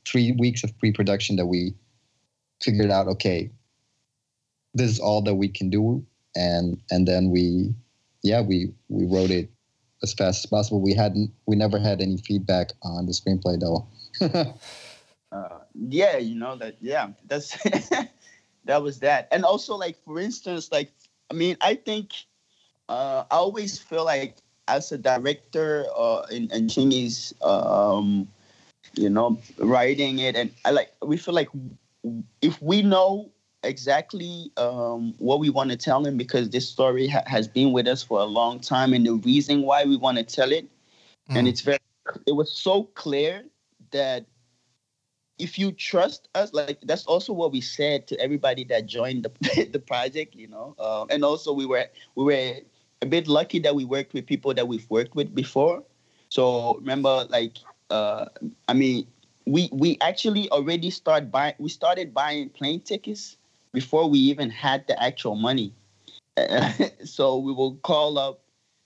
three 0.06 0.32
weeks 0.32 0.64
of 0.64 0.76
pre-production 0.78 1.36
that 1.36 1.46
we 1.46 1.74
figured 2.62 2.90
out 2.90 3.06
okay 3.06 3.50
this 4.72 4.90
is 4.90 4.98
all 4.98 5.20
that 5.20 5.34
we 5.34 5.46
can 5.46 5.68
do 5.68 6.04
and 6.34 6.80
and 6.90 7.06
then 7.06 7.30
we 7.30 7.74
yeah 8.22 8.40
we 8.40 8.72
we 8.88 9.04
wrote 9.04 9.30
it 9.30 9.50
as 10.02 10.14
fast 10.14 10.44
as 10.44 10.48
possible 10.48 10.80
we 10.80 10.94
hadn't 10.94 11.30
we 11.46 11.54
never 11.54 11.78
had 11.78 12.00
any 12.00 12.16
feedback 12.16 12.72
on 12.82 13.04
the 13.04 13.12
screenplay 13.12 13.60
though 13.60 13.86
uh, 15.32 15.60
yeah, 15.74 16.18
you 16.18 16.34
know 16.34 16.56
that. 16.56 16.76
Yeah, 16.80 17.08
that's 17.26 17.56
that 18.64 18.82
was 18.82 19.00
that. 19.00 19.28
And 19.30 19.44
also, 19.44 19.76
like 19.76 19.96
for 20.04 20.18
instance, 20.18 20.70
like 20.72 20.92
I 21.30 21.34
mean, 21.34 21.56
I 21.60 21.74
think 21.74 22.12
uh, 22.88 23.24
I 23.30 23.36
always 23.36 23.78
feel 23.78 24.04
like 24.04 24.36
as 24.68 24.92
a 24.92 24.98
director 24.98 25.86
uh, 25.96 26.22
in, 26.30 26.50
in 26.52 26.66
Chingiz, 26.68 27.34
um, 27.44 28.28
you 28.94 29.10
know, 29.10 29.38
writing 29.58 30.18
it, 30.18 30.36
and 30.36 30.50
I 30.64 30.70
like 30.70 30.92
we 31.02 31.16
feel 31.16 31.34
like 31.34 31.48
if 32.42 32.60
we 32.62 32.82
know 32.82 33.30
exactly 33.62 34.50
um, 34.56 35.14
what 35.18 35.38
we 35.40 35.50
want 35.50 35.70
to 35.70 35.76
tell 35.76 36.04
him 36.04 36.16
because 36.16 36.50
this 36.50 36.68
story 36.68 37.08
ha- 37.08 37.24
has 37.26 37.46
been 37.48 37.72
with 37.72 37.86
us 37.86 38.02
for 38.02 38.20
a 38.20 38.24
long 38.24 38.60
time 38.60 38.92
and 38.94 39.06
the 39.06 39.14
reason 39.14 39.62
why 39.62 39.84
we 39.84 39.96
want 39.96 40.16
to 40.18 40.24
tell 40.24 40.52
it 40.52 40.68
and 41.34 41.46
Mm. 41.46 41.48
it's 41.48 41.60
very 41.60 41.78
it 42.26 42.32
was 42.32 42.52
so 42.52 42.84
clear 42.94 43.44
that 43.92 44.24
if 45.40 45.59
you 45.59 45.72
trust 45.72 46.29
us 46.35 46.53
like 46.53 46.79
that's 46.83 47.07
also 47.07 47.33
what 47.33 47.50
we 47.53 47.61
said 47.61 48.07
to 48.07 48.20
everybody 48.20 48.64
that 48.64 48.87
joined 48.87 49.24
the, 49.24 49.68
the 49.72 49.79
project 49.79 50.35
you 50.35 50.46
know 50.46 50.74
um, 50.79 51.07
and 51.11 51.24
also 51.24 51.53
we 51.53 51.66
were 51.66 51.87
we 52.14 52.24
were 52.24 52.55
a 53.03 53.07
bit 53.07 53.29
lucky 53.29 53.59
that 53.61 53.74
we 53.74 53.85
worked 53.85 54.12
with 54.12 54.26
people 54.26 54.55
that 54.55 54.68
we've 54.68 54.88
worked 54.90 55.14
with 55.14 55.35
before. 55.35 55.83
So 56.29 56.76
remember 56.76 57.26
like 57.29 57.57
uh 57.90 58.26
i 58.68 58.72
mean 58.72 59.05
we 59.46 59.68
we 59.72 59.98
actually 60.00 60.48
already 60.50 60.90
start 60.90 61.31
buying 61.31 61.55
we 61.59 61.68
started 61.68 62.14
buying 62.14 62.48
plane 62.50 62.81
tickets 62.81 63.37
before 63.72 64.09
we 64.09 64.18
even 64.18 64.50
had 64.50 64.87
the 64.87 65.03
actual 65.03 65.35
money. 65.35 65.72
So 67.05 67.38
we 67.38 67.53
will 67.53 67.74
call 67.76 68.18
up 68.18 68.40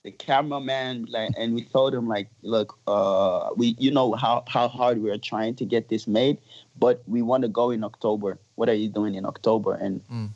the 0.05 0.11
cameraman 0.11 1.05
like 1.09 1.31
and 1.35 1.55
we 1.55 1.63
told 1.65 1.91
him 1.93 2.07
like 2.07 2.29
look 2.43 2.77
uh 2.87 3.49
we 3.57 3.75
you 3.79 3.89
know 3.89 4.13
how 4.13 4.43
how 4.47 4.67
hard 4.67 4.99
we're 5.01 5.17
trying 5.17 5.55
to 5.55 5.65
get 5.65 5.89
this 5.89 6.05
made 6.07 6.37
but 6.77 7.01
we 7.07 7.23
want 7.23 7.41
to 7.41 7.49
go 7.49 7.71
in 7.71 7.83
october. 7.83 8.37
What 8.53 8.69
are 8.69 8.75
you 8.75 8.87
doing 8.87 9.15
in 9.15 9.25
october? 9.25 9.73
And 9.73 10.01
Mm. 10.11 10.29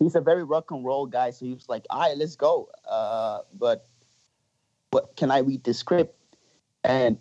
he's 0.00 0.16
a 0.16 0.20
very 0.20 0.42
rock 0.42 0.72
and 0.72 0.84
roll 0.84 1.06
guy 1.06 1.30
so 1.30 1.46
he 1.46 1.54
was 1.54 1.68
like 1.68 1.84
all 1.90 2.00
right 2.00 2.18
let's 2.18 2.34
go. 2.34 2.68
Uh 2.88 3.38
but 3.56 3.86
what 4.90 5.14
can 5.16 5.30
i 5.30 5.38
read 5.38 5.62
the 5.62 5.74
script? 5.74 6.14
And 6.82 7.16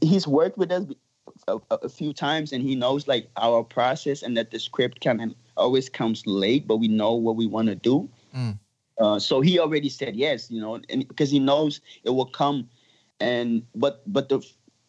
he's 0.00 0.26
worked 0.28 0.56
with 0.56 0.70
us 0.70 0.84
a, 1.48 1.56
a- 1.72 1.80
a 1.82 1.88
few 1.88 2.12
times 2.12 2.52
and 2.52 2.62
he 2.62 2.76
knows 2.76 3.08
like 3.08 3.28
our 3.36 3.64
process 3.64 4.22
and 4.22 4.36
that 4.36 4.52
the 4.52 4.60
script 4.60 5.00
can 5.00 5.34
always 5.56 5.88
comes 5.88 6.24
late 6.28 6.68
but 6.68 6.76
we 6.76 6.86
know 6.86 7.14
what 7.14 7.34
we 7.34 7.46
want 7.48 7.66
to 7.68 7.74
do. 7.74 8.08
Mm. 8.36 8.56
Uh, 8.98 9.18
so 9.18 9.40
he 9.40 9.58
already 9.58 9.88
said 9.88 10.16
yes 10.16 10.50
you 10.50 10.60
know 10.60 10.80
and 10.88 11.06
because 11.08 11.30
he 11.30 11.38
knows 11.38 11.80
it 12.04 12.10
will 12.10 12.26
come 12.26 12.68
and 13.20 13.62
but 13.74 14.02
but 14.12 14.28
the 14.28 14.40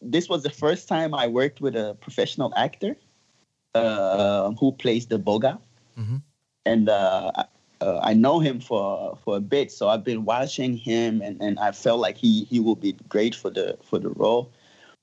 this 0.01 0.29
was 0.29 0.43
the 0.43 0.49
first 0.49 0.87
time 0.87 1.13
i 1.13 1.27
worked 1.27 1.61
with 1.61 1.75
a 1.75 1.95
professional 2.01 2.53
actor 2.55 2.95
uh, 3.75 4.51
who 4.59 4.71
plays 4.71 5.07
the 5.07 5.17
boga 5.19 5.59
Mhm. 5.97 6.21
and 6.65 6.89
uh, 6.89 7.31
I- 7.35 7.45
uh, 7.81 7.99
I 8.01 8.13
know 8.13 8.39
him 8.39 8.61
for 8.61 9.17
for 9.23 9.35
a 9.35 9.41
bit, 9.41 9.69
so 9.69 9.89
I've 9.89 10.03
been 10.03 10.23
watching 10.23 10.77
him, 10.77 11.21
and, 11.21 11.41
and 11.41 11.59
I 11.59 11.71
felt 11.73 11.99
like 11.99 12.17
he 12.17 12.45
he 12.45 12.59
will 12.59 12.77
be 12.77 12.93
great 13.09 13.35
for 13.35 13.49
the 13.49 13.77
for 13.83 13.99
the 13.99 14.09
role. 14.09 14.49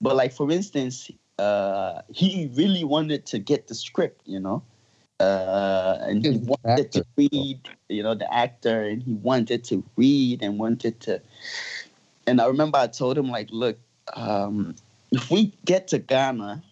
But 0.01 0.17
like 0.17 0.33
for 0.33 0.51
instance, 0.51 1.11
uh, 1.39 2.01
he 2.09 2.51
really 2.55 2.83
wanted 2.83 3.27
to 3.27 3.39
get 3.39 3.69
the 3.69 3.75
script, 3.75 4.23
you 4.27 4.41
know, 4.41 4.63
uh, 5.23 5.99
and 6.03 6.25
he 6.25 6.37
wanted 6.39 6.91
to 6.93 7.05
read, 7.17 7.69
you 7.89 8.03
know, 8.03 8.15
the 8.15 8.33
actor, 8.35 8.83
and 8.83 9.03
he 9.03 9.15
wanted 9.15 9.65
to 9.65 9.85
read 9.97 10.43
and 10.43 10.59
wanted 10.59 11.01
to. 11.01 11.21
And 12.27 12.41
I 12.41 12.47
remember 12.47 12.79
I 12.79 12.89
told 12.89 13.17
him 13.19 13.31
like, 13.31 13.49
look, 13.51 13.79
um, 14.15 14.75
if 15.13 15.31
we 15.31 15.53
get 15.65 15.89
to 15.89 15.99
Ghana, 15.99 16.63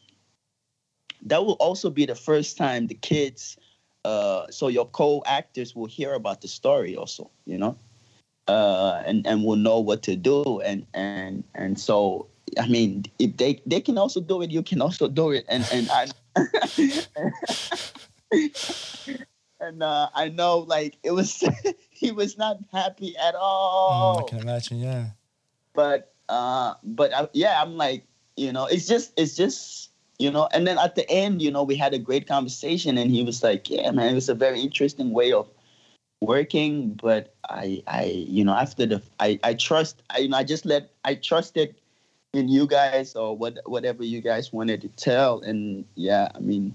that 1.23 1.45
will 1.45 1.55
also 1.55 1.91
be 1.91 2.07
the 2.07 2.15
first 2.15 2.57
time 2.57 2.87
the 2.87 2.95
kids 2.95 3.57
uh, 4.05 4.47
so 4.51 4.69
your 4.69 4.87
co-actors 4.87 5.77
will 5.77 5.87
hear 5.87 6.15
about 6.15 6.41
the 6.41 6.49
story 6.49 6.97
also 6.97 7.31
you 7.45 7.59
know 7.59 7.77
uh, 8.49 9.03
and 9.07 9.27
and 9.27 9.45
will 9.45 9.57
know 9.57 9.79
what 9.79 10.03
to 10.03 10.17
do 10.17 10.61
and 10.61 10.87
and 10.95 11.45
and 11.55 11.79
so 11.79 12.27
i 12.59 12.67
mean 12.67 13.05
if 13.19 13.37
they 13.37 13.61
they 13.67 13.81
can 13.81 13.99
also 13.99 14.21
do 14.21 14.43
it 14.43 14.51
you 14.51 14.63
can 14.63 14.81
also 14.81 15.09
do 15.09 15.31
it 15.31 15.45
and 15.49 15.67
and 15.73 15.89
i 15.91 16.07
and 19.61 19.83
uh, 19.83 20.09
i 20.15 20.29
know 20.29 20.59
like 20.59 20.97
it 21.03 21.11
was 21.11 21.43
he 21.91 22.11
was 22.13 22.39
not 22.39 22.59
happy 22.73 23.17
at 23.17 23.35
all 23.35 24.17
Mm, 24.17 24.25
I 24.25 24.29
can 24.29 24.39
imagine. 24.41 24.79
Yeah. 24.79 25.05
but 25.75 26.13
uh 26.29 26.75
but 26.85 27.13
I, 27.15 27.29
yeah 27.33 27.61
i'm 27.61 27.77
like 27.77 28.05
you 28.37 28.53
know 28.53 28.67
it's 28.67 28.87
just 28.87 29.13
it's 29.17 29.37
just 29.37 29.91
you 30.19 30.31
know 30.31 30.49
and 30.53 30.67
then 30.67 30.79
at 30.79 30.95
the 30.95 31.09
end 31.11 31.43
you 31.43 31.51
know 31.51 31.63
we 31.63 31.75
had 31.77 31.93
a 31.95 31.99
great 31.99 32.27
conversation 32.29 32.99
and 32.99 33.11
he 33.11 33.25
was 33.25 33.43
like 33.43 33.69
yeah 33.69 33.91
man 33.91 34.11
it 34.11 34.15
was 34.15 34.29
a 34.29 34.35
very 34.35 34.61
interesting 34.61 35.11
way 35.11 35.33
of 35.33 35.49
working 36.21 36.91
but 37.03 37.35
i 37.49 37.83
i 37.87 38.05
you 38.05 38.45
know 38.45 38.53
after 38.55 38.85
the 38.87 39.03
i 39.19 39.41
i 39.43 39.55
trust 39.55 40.03
i 40.11 40.19
you 40.19 40.29
know 40.29 40.37
i 40.37 40.45
just 40.45 40.67
let 40.67 40.91
i 41.05 41.15
trusted 41.15 41.75
in 42.35 42.49
you 42.49 42.67
guys 42.67 43.17
or 43.17 43.37
what 43.37 43.59
whatever 43.65 44.05
you 44.05 44.21
guys 44.21 44.53
wanted 44.53 44.81
to 44.83 44.89
tell 44.89 45.41
and 45.41 45.85
yeah 45.97 46.29
i 46.35 46.39
mean 46.39 46.75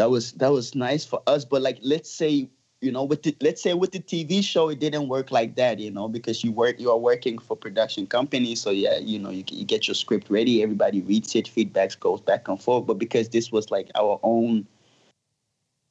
that 0.00 0.10
was 0.10 0.32
that 0.32 0.50
was 0.50 0.74
nice 0.74 1.04
for 1.04 1.22
us. 1.26 1.44
But 1.44 1.60
like 1.60 1.78
let's 1.82 2.10
say 2.10 2.48
you 2.80 2.90
know 2.90 3.04
with 3.04 3.22
the, 3.22 3.36
let's 3.42 3.62
say 3.62 3.74
with 3.74 3.92
the 3.92 4.00
tv 4.00 4.42
show 4.42 4.70
it 4.70 4.80
didn't 4.80 5.08
work 5.08 5.30
like 5.30 5.56
that 5.56 5.78
you 5.78 5.90
know 5.90 6.08
because 6.08 6.42
you 6.42 6.50
work 6.50 6.80
you 6.80 6.90
are 6.90 6.96
working 6.96 7.36
for 7.38 7.54
production 7.54 8.06
companies. 8.06 8.62
So 8.62 8.70
yeah 8.70 8.96
you 8.96 9.18
know 9.18 9.28
you, 9.28 9.44
you 9.50 9.66
get 9.66 9.86
your 9.86 9.94
script 9.94 10.30
ready. 10.30 10.62
Everybody 10.62 11.02
reads 11.02 11.34
it. 11.36 11.44
Feedbacks 11.44 12.00
goes 12.00 12.22
back 12.22 12.48
and 12.48 12.60
forth. 12.60 12.86
But 12.86 12.94
because 12.94 13.28
this 13.28 13.52
was 13.52 13.70
like 13.70 13.90
our 13.94 14.18
own 14.22 14.66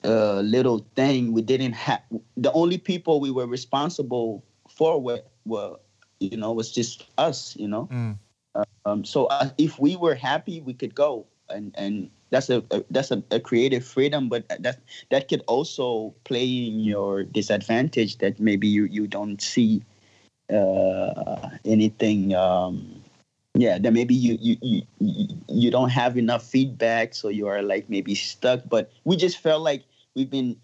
uh, 0.04 0.40
little 0.40 0.84
thing 0.96 1.34
we 1.34 1.42
didn't 1.42 1.74
have 1.74 2.02
the 2.38 2.52
only 2.54 2.78
people 2.78 3.20
we 3.20 3.30
were 3.30 3.46
responsible 3.46 4.44
for 4.70 5.00
were, 5.00 5.22
were 5.46 5.76
you 6.20 6.38
know 6.38 6.52
was 6.52 6.72
just 6.72 7.06
us 7.20 7.56
you 7.58 7.68
know? 7.68 7.88
Mm. 7.92 8.18
um, 8.86 9.06
so 9.06 9.26
uh, 9.26 9.50
if 9.58 9.78
we 9.78 9.96
were 9.98 10.16
happy, 10.16 10.62
we 10.62 10.74
could 10.74 10.96
go, 10.96 11.28
and 11.50 11.76
and 11.78 12.10
that's 12.30 12.50
a, 12.50 12.64
a 12.72 12.84
that's 12.90 13.12
a, 13.12 13.24
a 13.32 13.40
creative 13.40 13.86
freedom, 13.86 14.30
but 14.30 14.48
that 14.60 14.80
that 15.10 15.28
could 15.28 15.44
also 15.48 16.14
play 16.24 16.46
in 16.46 16.80
your 16.80 17.24
disadvantage 17.24 18.18
that 18.20 18.40
maybe 18.40 18.68
you 18.68 18.86
you 18.86 19.08
don't 19.08 19.42
see 19.42 19.84
uh, 20.52 21.50
anything. 21.66 22.34
Um, 22.36 23.02
yeah, 23.56 23.78
that 23.80 23.92
maybe 23.92 24.14
you, 24.14 24.38
you 24.40 24.58
you 25.00 25.28
you 25.48 25.72
don't 25.72 25.90
have 25.90 26.18
enough 26.18 26.44
feedback, 26.44 27.16
so 27.16 27.30
you 27.30 27.48
are 27.48 27.62
like 27.62 27.90
maybe 27.90 28.16
stuck. 28.16 28.62
But 28.70 28.92
we 29.06 29.16
just 29.18 29.40
felt 29.40 29.62
like 29.62 29.84
we've 30.16 30.30
been 30.30 30.56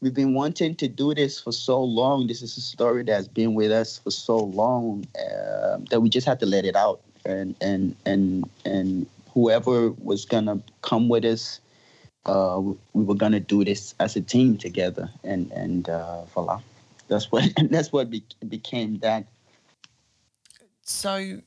we've 0.00 0.14
been 0.14 0.34
wanting 0.34 0.74
to 0.76 0.88
do 0.88 1.14
this 1.14 1.38
for 1.38 1.52
so 1.52 1.82
long. 1.82 2.26
This 2.26 2.42
is 2.42 2.56
a 2.56 2.60
story 2.60 3.04
that's 3.04 3.28
been 3.28 3.54
with 3.54 3.70
us 3.70 3.98
for 3.98 4.10
so 4.10 4.38
long 4.38 5.06
uh, 5.16 5.78
that 5.90 6.00
we 6.00 6.08
just 6.08 6.26
had 6.26 6.40
to 6.40 6.46
let 6.46 6.64
it 6.64 6.76
out, 6.76 7.00
and 7.24 7.54
and 7.60 7.94
and 8.06 8.48
and 8.64 9.06
whoever 9.34 9.90
was 9.92 10.24
gonna 10.24 10.62
come 10.82 11.08
with 11.08 11.24
us, 11.24 11.60
uh, 12.26 12.60
we 12.92 13.04
were 13.04 13.14
gonna 13.14 13.40
do 13.40 13.64
this 13.64 13.94
as 14.00 14.16
a 14.16 14.20
team 14.20 14.56
together, 14.56 15.10
and 15.24 15.50
and 15.52 15.88
uh, 15.88 16.24
voila, 16.26 16.60
that's 17.08 17.30
what 17.30 17.44
that's 17.70 17.92
what 17.92 18.10
be, 18.10 18.24
became 18.48 18.98
that. 18.98 19.26
So 20.82 21.40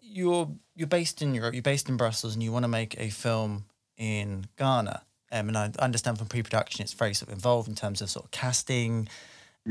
you're 0.00 0.50
you're 0.74 0.88
based 0.88 1.22
in 1.22 1.34
Europe. 1.34 1.54
You're 1.54 1.62
based 1.62 1.88
in 1.88 1.96
Brussels, 1.96 2.34
and 2.34 2.42
you 2.42 2.52
want 2.52 2.64
to 2.64 2.68
make 2.68 2.98
a 2.98 3.10
film 3.10 3.64
in 3.96 4.46
Ghana. 4.56 5.02
Um, 5.32 5.48
and 5.48 5.56
I 5.56 5.70
understand 5.78 6.18
from 6.18 6.26
pre-production, 6.26 6.82
it's 6.82 6.92
very 6.92 7.14
sort 7.14 7.28
of 7.28 7.34
involved 7.34 7.68
in 7.68 7.76
terms 7.76 8.02
of 8.02 8.10
sort 8.10 8.24
of 8.24 8.30
casting, 8.32 9.08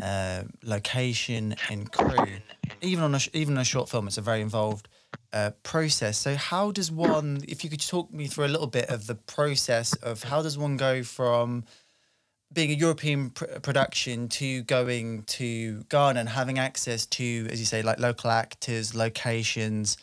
uh, 0.02 0.44
location, 0.64 1.56
and 1.70 1.92
crew. 1.92 2.38
Even 2.82 3.04
on 3.04 3.16
a 3.16 3.20
even 3.34 3.56
on 3.56 3.62
a 3.62 3.66
short 3.66 3.90
film, 3.90 4.08
it's 4.08 4.18
a 4.18 4.22
very 4.22 4.42
involved 4.42 4.88
uh, 5.34 5.52
process. 5.64 6.18
So 6.18 6.36
how 6.36 6.72
does 6.72 6.92
one, 6.92 7.44
if 7.48 7.64
you 7.64 7.70
could 7.70 7.86
talk 7.86 8.12
me 8.12 8.28
through 8.28 8.46
a 8.46 8.48
little 8.48 8.68
bit 8.68 8.90
of 8.90 9.08
the 9.08 9.16
process 9.16 9.94
of 9.96 10.24
how 10.24 10.42
does 10.42 10.58
one 10.58 10.78
go 10.78 11.04
from 11.04 11.64
being 12.52 12.72
a 12.72 12.74
European 12.74 13.30
pr- 13.30 13.46
production 13.62 14.28
to 14.28 14.64
going 14.64 15.24
to 15.24 15.84
Ghana 15.90 16.20
and 16.20 16.30
having 16.30 16.58
access 16.58 17.06
to, 17.08 17.48
as 17.52 17.60
you 17.60 17.66
say, 17.66 17.82
like 17.82 18.00
local 18.00 18.32
actors, 18.32 18.96
locations, 18.96 19.98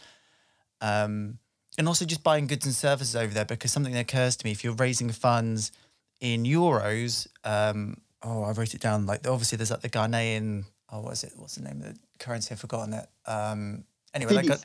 um, 0.81 1.39
and 1.79 1.89
also 1.89 2.05
just 2.05 2.23
buying 2.23 2.47
goods 2.47 2.65
and 2.65 2.75
services 2.75 3.17
over 3.17 3.35
there. 3.35 3.45
Because 3.45 3.73
something 3.73 3.93
that 3.93 4.01
occurs 4.01 4.37
to 4.37 4.47
me, 4.47 4.53
if 4.53 4.63
you're 4.63 4.75
raising 4.75 5.11
funds 5.11 5.73
in 6.21 6.45
euros, 6.45 7.27
um, 7.45 7.97
oh, 8.23 8.45
I 8.45 8.53
wrote 8.53 8.75
it 8.75 8.81
down. 8.81 9.07
Like 9.07 9.27
obviously, 9.27 9.57
there's 9.57 9.73
like 9.73 9.83
the 9.83 9.89
Ghanaian. 9.89 10.65
Oh, 10.91 11.01
what 11.01 11.15
is 11.15 11.25
it? 11.25 11.33
What's 11.35 11.57
the 11.57 11.63
name 11.63 11.83
of 11.83 11.95
the 11.95 11.99
currency? 12.21 12.53
I've 12.53 12.61
forgotten 12.61 12.95
it. 12.95 13.07
Um, 13.27 13.85
anyway, 14.17 14.43
like, 14.43 14.61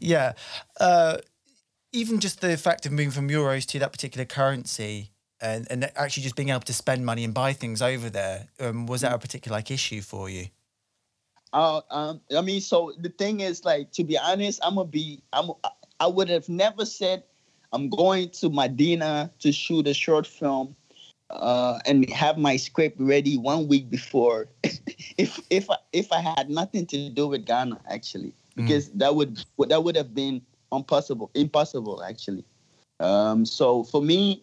yeah. 0.00 0.32
Uh, 0.80 1.18
even 1.92 2.18
just 2.18 2.40
the 2.40 2.56
fact 2.56 2.86
of 2.86 2.92
moving 2.92 3.10
from 3.10 3.28
euros 3.28 3.66
to 3.66 3.78
that 3.78 3.92
particular 3.92 4.24
currency 4.24 5.10
and, 5.40 5.66
and 5.70 5.90
actually 5.96 6.22
just 6.22 6.36
being 6.36 6.48
able 6.48 6.60
to 6.60 6.72
spend 6.72 7.04
money 7.04 7.24
and 7.24 7.34
buy 7.34 7.52
things 7.52 7.82
over 7.82 8.10
there, 8.10 8.48
um, 8.60 8.86
was 8.86 9.02
that 9.02 9.12
a 9.12 9.18
particular 9.18 9.56
like 9.58 9.70
issue 9.70 10.00
for 10.00 10.28
you? 10.28 10.46
Uh, 11.52 11.80
um, 11.90 12.20
I 12.36 12.40
mean, 12.40 12.60
so 12.60 12.92
the 12.98 13.10
thing 13.10 13.40
is, 13.40 13.64
like, 13.64 13.92
to 13.92 14.02
be 14.02 14.18
honest, 14.18 14.58
I'm 14.64 14.74
gonna 14.74 14.88
be, 14.88 15.22
I'm, 15.32 15.50
I 16.00 16.08
would 16.08 16.28
have 16.28 16.48
never 16.48 16.84
said 16.84 17.22
I'm 17.72 17.88
going 17.88 18.30
to 18.30 18.50
Medina 18.50 19.30
to 19.38 19.52
shoot 19.52 19.86
a 19.86 19.94
short 19.94 20.26
film, 20.26 20.74
uh, 21.30 21.78
and 21.86 22.08
have 22.10 22.38
my 22.38 22.56
script 22.56 23.00
ready 23.00 23.38
one 23.38 23.68
week 23.68 23.88
before, 23.90 24.48
if 25.18 25.40
if 25.50 25.70
I, 25.70 25.76
if 25.92 26.12
I 26.12 26.20
had 26.20 26.50
nothing 26.50 26.86
to 26.86 27.10
do 27.10 27.28
with 27.28 27.46
Ghana 27.46 27.80
actually. 27.88 28.32
Because 28.54 28.90
mm. 28.90 28.98
that 28.98 29.14
would 29.14 29.44
that 29.68 29.82
would 29.82 29.96
have 29.96 30.14
been 30.14 30.42
impossible, 30.72 31.30
impossible 31.34 32.02
actually. 32.02 32.44
Um, 33.00 33.44
so 33.44 33.84
for 33.84 34.02
me, 34.02 34.42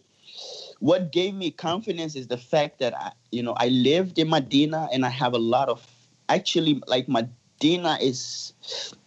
what 0.80 1.12
gave 1.12 1.34
me 1.34 1.50
confidence 1.50 2.16
is 2.16 2.26
the 2.26 2.36
fact 2.36 2.78
that 2.80 2.96
I, 2.96 3.12
you 3.30 3.42
know, 3.42 3.54
I 3.56 3.68
lived 3.68 4.18
in 4.18 4.28
Medina 4.28 4.88
and 4.92 5.04
I 5.04 5.10
have 5.10 5.34
a 5.34 5.38
lot 5.38 5.68
of 5.68 5.86
actually 6.28 6.82
like 6.86 7.08
Medina 7.08 7.98
is 8.00 8.52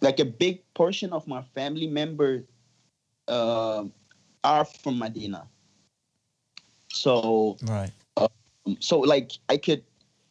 like 0.00 0.18
a 0.20 0.24
big 0.24 0.62
portion 0.74 1.12
of 1.12 1.26
my 1.26 1.42
family 1.54 1.86
member 1.86 2.44
uh, 3.28 3.84
are 4.44 4.64
from 4.64 4.98
Medina. 4.98 5.46
So 6.88 7.56
right. 7.64 7.90
Um, 8.16 8.76
so 8.80 9.00
like 9.00 9.32
I 9.48 9.58
could, 9.58 9.82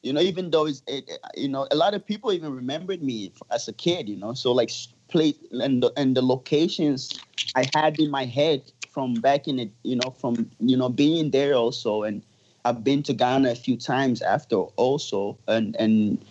you 0.05 0.13
know, 0.13 0.21
even 0.21 0.51
though 0.51 0.67
it's, 0.67 0.83
it, 0.85 1.09
you 1.35 1.49
know, 1.49 1.67
a 1.71 1.75
lot 1.75 1.95
of 1.95 2.05
people 2.05 2.31
even 2.31 2.53
remembered 2.53 3.01
me 3.01 3.33
as 3.51 3.67
a 3.67 3.73
kid, 3.73 4.07
you 4.07 4.15
know. 4.15 4.33
So 4.33 4.51
like 4.51 4.69
place 5.07 5.35
and 5.51 5.81
the, 5.81 5.91
and 5.97 6.15
the 6.15 6.21
locations 6.21 7.19
I 7.55 7.65
had 7.73 7.99
in 7.99 8.11
my 8.11 8.25
head 8.25 8.71
from 8.91 9.15
back 9.15 9.47
in 9.47 9.57
it, 9.57 9.71
you 9.81 9.95
know, 9.95 10.11
from 10.11 10.51
you 10.59 10.77
know 10.77 10.89
being 10.89 11.31
there 11.31 11.55
also, 11.55 12.03
and 12.03 12.21
I've 12.65 12.83
been 12.83 13.01
to 13.03 13.13
Ghana 13.13 13.51
a 13.51 13.55
few 13.55 13.77
times 13.77 14.21
after 14.21 14.57
also, 14.77 15.39
and 15.47 15.75
and 15.77 16.23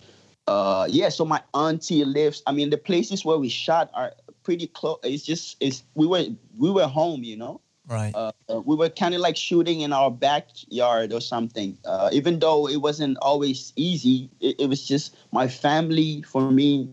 uh 0.47 0.87
yeah, 0.89 1.09
so 1.09 1.25
my 1.25 1.41
auntie 1.53 2.05
lives. 2.05 2.43
I 2.47 2.53
mean, 2.53 2.69
the 2.69 2.77
places 2.77 3.25
where 3.25 3.37
we 3.37 3.49
shot 3.49 3.91
are 3.93 4.13
pretty 4.43 4.67
close. 4.67 4.99
It's 5.03 5.23
just 5.23 5.57
it's 5.59 5.83
we 5.95 6.07
were 6.07 6.25
we 6.57 6.71
were 6.71 6.87
home, 6.87 7.23
you 7.23 7.35
know. 7.35 7.59
Right. 7.87 8.13
Uh, 8.15 8.31
uh 8.49 8.61
we 8.61 8.75
were 8.75 8.89
kind 8.89 9.13
of 9.13 9.21
like 9.21 9.37
shooting 9.37 9.81
in 9.81 9.93
our 9.93 10.09
backyard 10.11 11.13
or 11.13 11.21
something. 11.21 11.77
Uh, 11.85 12.09
even 12.11 12.39
though 12.39 12.67
it 12.67 12.77
wasn't 12.77 13.17
always 13.21 13.73
easy, 13.75 14.29
it, 14.39 14.55
it 14.59 14.69
was 14.69 14.87
just 14.87 15.15
my 15.31 15.47
family 15.47 16.21
for 16.23 16.49
me 16.49 16.89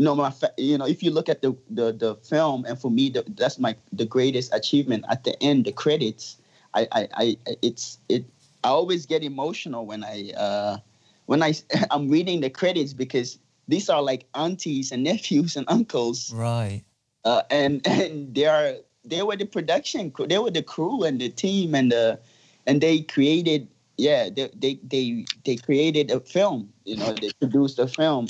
you 0.00 0.04
know 0.04 0.14
my 0.14 0.32
you 0.56 0.78
know 0.78 0.86
if 0.86 1.02
you 1.02 1.10
look 1.10 1.28
at 1.28 1.42
the 1.42 1.54
the, 1.68 1.92
the 1.92 2.14
film 2.24 2.64
and 2.64 2.80
for 2.80 2.90
me 2.90 3.10
the, 3.10 3.22
that's 3.36 3.58
my 3.58 3.76
the 3.92 4.06
greatest 4.06 4.52
achievement 4.54 5.04
at 5.10 5.24
the 5.24 5.36
end 5.42 5.66
the 5.66 5.72
credits 5.72 6.38
I, 6.72 6.88
I 6.90 7.08
i 7.12 7.36
it's 7.60 7.98
it 8.08 8.24
i 8.64 8.68
always 8.68 9.04
get 9.04 9.22
emotional 9.22 9.84
when 9.84 10.02
i 10.02 10.30
uh 10.34 10.78
when 11.26 11.42
i 11.42 11.52
i'm 11.90 12.08
reading 12.08 12.40
the 12.40 12.48
credits 12.48 12.94
because 12.94 13.38
these 13.68 13.90
are 13.90 14.00
like 14.00 14.24
aunties 14.34 14.90
and 14.90 15.04
nephews 15.04 15.54
and 15.54 15.66
uncles 15.68 16.32
right 16.32 16.82
uh 17.26 17.42
and 17.50 17.86
and 17.86 18.34
they 18.34 18.46
are 18.46 18.76
they 19.04 19.22
were 19.22 19.36
the 19.36 19.46
production 19.46 20.10
crew 20.10 20.26
they 20.26 20.38
were 20.38 20.50
the 20.50 20.62
crew 20.62 21.04
and 21.04 21.20
the 21.20 21.28
team 21.28 21.74
and 21.74 21.92
the 21.92 22.18
and 22.66 22.80
they 22.80 23.00
created 23.00 23.68
yeah 23.96 24.28
they 24.28 24.50
they 24.54 24.78
they, 24.84 25.24
they 25.44 25.56
created 25.56 26.10
a 26.10 26.20
film 26.20 26.72
you 26.84 26.96
know 26.96 27.12
they 27.14 27.30
produced 27.40 27.78
a 27.78 27.86
film 27.86 28.26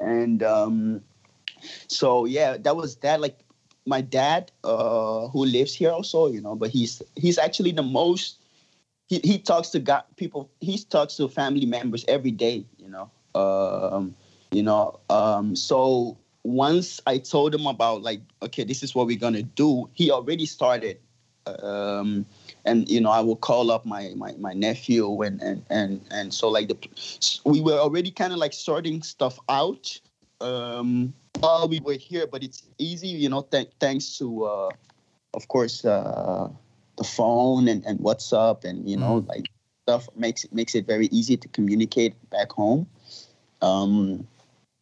and 0.00 0.42
um 0.42 1.02
so 1.88 2.24
yeah, 2.24 2.56
that 2.58 2.76
was 2.76 2.96
that. 2.96 3.20
Like 3.20 3.38
my 3.86 4.00
dad, 4.00 4.52
uh, 4.64 5.28
who 5.28 5.44
lives 5.44 5.74
here 5.74 5.90
also, 5.90 6.26
you 6.28 6.40
know, 6.40 6.54
but 6.54 6.70
he's 6.70 7.02
he's 7.16 7.38
actually 7.38 7.72
the 7.72 7.82
most. 7.82 8.38
He, 9.08 9.20
he 9.24 9.38
talks 9.38 9.70
to 9.70 9.80
God, 9.80 10.04
people. 10.16 10.50
He 10.60 10.78
talks 10.78 11.16
to 11.16 11.28
family 11.28 11.66
members 11.66 12.04
every 12.06 12.30
day, 12.30 12.64
you 12.78 12.88
know. 12.88 13.10
Um, 13.34 14.14
you 14.52 14.62
know. 14.62 15.00
Um, 15.10 15.56
so 15.56 16.16
once 16.42 17.00
I 17.06 17.18
told 17.18 17.54
him 17.54 17.66
about 17.66 18.02
like, 18.02 18.20
okay, 18.42 18.64
this 18.64 18.82
is 18.82 18.94
what 18.94 19.06
we're 19.06 19.18
gonna 19.18 19.42
do. 19.42 19.88
He 19.92 20.10
already 20.10 20.46
started. 20.46 20.98
Um, 21.46 22.26
and 22.64 22.88
you 22.88 23.00
know, 23.00 23.10
I 23.10 23.20
will 23.20 23.36
call 23.36 23.70
up 23.70 23.86
my 23.86 24.12
my, 24.16 24.32
my 24.38 24.52
nephew 24.52 25.22
and 25.22 25.40
and 25.40 25.64
and 25.70 26.00
and 26.10 26.32
so 26.32 26.48
like 26.48 26.68
the 26.68 26.76
we 27.44 27.60
were 27.60 27.78
already 27.78 28.10
kind 28.10 28.32
of 28.32 28.38
like 28.38 28.52
sorting 28.52 29.02
stuff 29.02 29.38
out. 29.48 29.98
Um, 30.40 31.12
while 31.38 31.68
we 31.68 31.80
were 31.80 31.94
here, 31.94 32.26
but 32.26 32.42
it's 32.42 32.62
easy, 32.78 33.08
you 33.08 33.28
know, 33.28 33.42
th- 33.42 33.70
thanks 33.78 34.18
to, 34.18 34.44
uh, 34.44 34.70
of 35.34 35.48
course, 35.48 35.84
uh, 35.84 36.48
the 36.96 37.04
phone 37.04 37.68
and, 37.68 37.84
and 37.84 37.98
WhatsApp 38.00 38.64
and 38.64 38.88
you 38.88 38.96
know, 38.96 39.22
mm. 39.22 39.28
like 39.28 39.50
stuff 39.84 40.08
makes 40.16 40.44
it 40.44 40.52
makes 40.52 40.74
it 40.74 40.86
very 40.86 41.06
easy 41.06 41.36
to 41.36 41.48
communicate 41.48 42.14
back 42.30 42.52
home. 42.52 42.86
Um, 43.62 44.26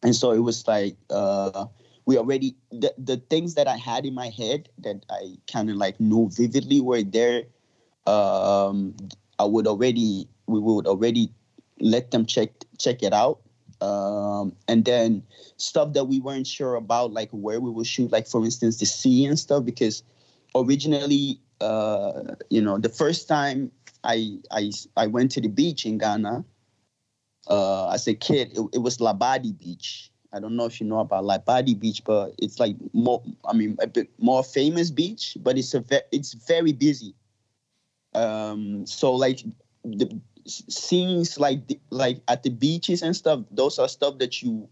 and 0.03 0.15
so 0.15 0.31
it 0.31 0.39
was 0.39 0.67
like 0.67 0.95
uh, 1.09 1.65
we 2.05 2.17
already 2.17 2.55
the, 2.71 2.93
the 2.97 3.17
things 3.17 3.55
that 3.55 3.67
I 3.67 3.77
had 3.77 4.05
in 4.05 4.13
my 4.13 4.29
head 4.29 4.69
that 4.79 5.05
I 5.09 5.37
kind 5.51 5.69
of 5.69 5.75
like 5.75 5.99
knew 5.99 6.29
vividly 6.31 6.81
were 6.81 7.03
there. 7.03 7.43
Um, 8.07 8.95
I 9.37 9.45
would 9.45 9.67
already 9.67 10.27
we 10.47 10.59
would 10.59 10.87
already 10.87 11.31
let 11.79 12.11
them 12.11 12.25
check 12.25 12.49
check 12.77 13.03
it 13.03 13.13
out 13.13 13.39
um, 13.81 14.55
and 14.67 14.83
then 14.83 15.23
stuff 15.57 15.93
that 15.93 16.05
we 16.05 16.19
weren't 16.19 16.47
sure 16.47 16.75
about, 16.75 17.13
like 17.13 17.29
where 17.31 17.59
we 17.59 17.69
would 17.69 17.87
shoot, 17.87 18.11
like 18.11 18.27
for 18.27 18.43
instance 18.43 18.77
the 18.77 18.85
sea 18.85 19.25
and 19.25 19.39
stuff, 19.39 19.63
because 19.63 20.03
originally, 20.55 21.39
uh, 21.61 22.35
you 22.49 22.61
know, 22.61 22.77
the 22.77 22.89
first 22.89 23.27
time 23.27 23.71
I 24.03 24.39
I 24.51 24.71
I 24.97 25.07
went 25.07 25.31
to 25.31 25.41
the 25.41 25.47
beach 25.47 25.85
in 25.85 25.97
Ghana 25.97 26.43
uh, 27.49 27.89
as 27.89 28.07
a 28.07 28.13
kid, 28.13 28.57
it, 28.57 28.61
it 28.73 28.77
was 28.79 28.97
Labadi 28.97 29.57
Beach. 29.57 30.11
I 30.31 30.39
don't 30.39 30.55
know 30.55 30.65
if 30.65 30.79
you 30.79 30.87
know 30.87 30.99
about 30.99 31.23
Labadi 31.23 31.77
Beach, 31.77 32.03
but 32.03 32.33
it's 32.37 32.59
like 32.59 32.75
more, 32.93 33.23
I 33.45 33.53
mean, 33.53 33.77
a 33.81 33.87
bit 33.87 34.09
more 34.19 34.43
famous 34.43 34.91
beach, 34.91 35.35
but 35.41 35.57
it's 35.57 35.73
a 35.73 35.79
ve- 35.79 36.07
it's 36.11 36.33
very 36.33 36.71
busy. 36.71 37.15
Um, 38.13 38.85
so 38.85 39.13
like 39.13 39.43
the 39.83 40.19
scenes 40.45 41.39
like 41.39 41.67
the, 41.67 41.79
like 41.89 42.21
at 42.27 42.43
the 42.43 42.49
beaches 42.49 43.01
and 43.01 43.15
stuff 43.15 43.41
those 43.51 43.77
are 43.77 43.87
stuff 43.87 44.17
that 44.17 44.41
you 44.41 44.67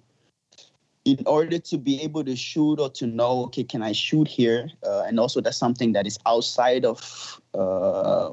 in 1.06 1.24
order 1.26 1.60
to 1.60 1.78
be 1.78 2.02
able 2.02 2.24
to 2.24 2.36
shoot 2.36 2.80
or 2.80 2.90
to 2.90 3.06
know 3.06 3.44
okay 3.44 3.64
can 3.64 3.84
i 3.84 3.92
shoot 3.92 4.28
here 4.28 4.70
uh, 4.86 5.04
and 5.08 5.20
also 5.20 5.40
that's 5.40 5.58
something 5.58 5.94
that 5.94 6.08
is 6.08 6.18
outside 6.26 6.84
of 6.84 7.40
uh, 7.54 8.32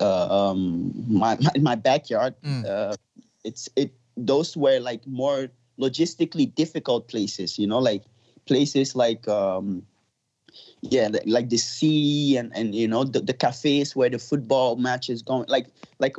uh, 0.00 0.50
um, 0.50 0.92
my, 1.08 1.36
my, 1.40 1.50
my 1.60 1.74
backyard 1.74 2.34
mm. 2.44 2.64
Uh, 2.64 2.94
it's 3.44 3.68
it 3.76 3.92
those 4.16 4.56
were 4.56 4.78
like 4.80 5.06
more 5.06 5.48
logistically 5.78 6.52
difficult 6.54 7.08
places 7.08 7.58
you 7.58 7.66
know 7.66 7.78
like 7.78 8.04
places 8.46 8.96
like 8.96 9.28
um, 9.28 9.82
yeah 10.80 11.08
like 11.26 11.50
the 11.50 11.56
sea 11.56 12.36
and 12.36 12.50
and 12.56 12.74
you 12.74 12.88
know 12.88 13.04
the, 13.04 13.20
the 13.20 13.34
cafes 13.34 13.94
where 13.94 14.10
the 14.10 14.18
football 14.18 14.76
match 14.76 15.10
is 15.10 15.22
going 15.22 15.44
like 15.48 15.66
like 15.98 16.16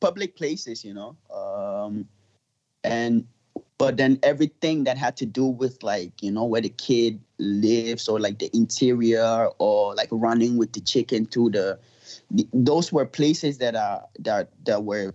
public 0.00 0.36
places 0.36 0.84
you 0.84 0.92
know 0.92 1.16
um 1.34 2.06
and 2.84 3.26
but 3.78 3.96
then 3.96 4.18
everything 4.22 4.84
that 4.84 4.98
had 4.98 5.16
to 5.16 5.26
do 5.26 5.46
with 5.46 5.82
like 5.82 6.22
you 6.22 6.30
know 6.30 6.44
where 6.44 6.60
the 6.60 6.68
kid 6.68 7.20
lives 7.38 8.08
or 8.08 8.18
like 8.18 8.38
the 8.38 8.50
interior 8.54 9.48
or 9.58 9.94
like 9.94 10.08
running 10.10 10.56
with 10.56 10.72
the 10.72 10.80
chicken 10.80 11.24
to 11.26 11.48
the, 11.50 11.78
the 12.30 12.46
those 12.52 12.92
were 12.92 13.06
places 13.06 13.58
that 13.58 13.76
are 13.76 14.04
that 14.18 14.50
that 14.64 14.84
were 14.84 15.14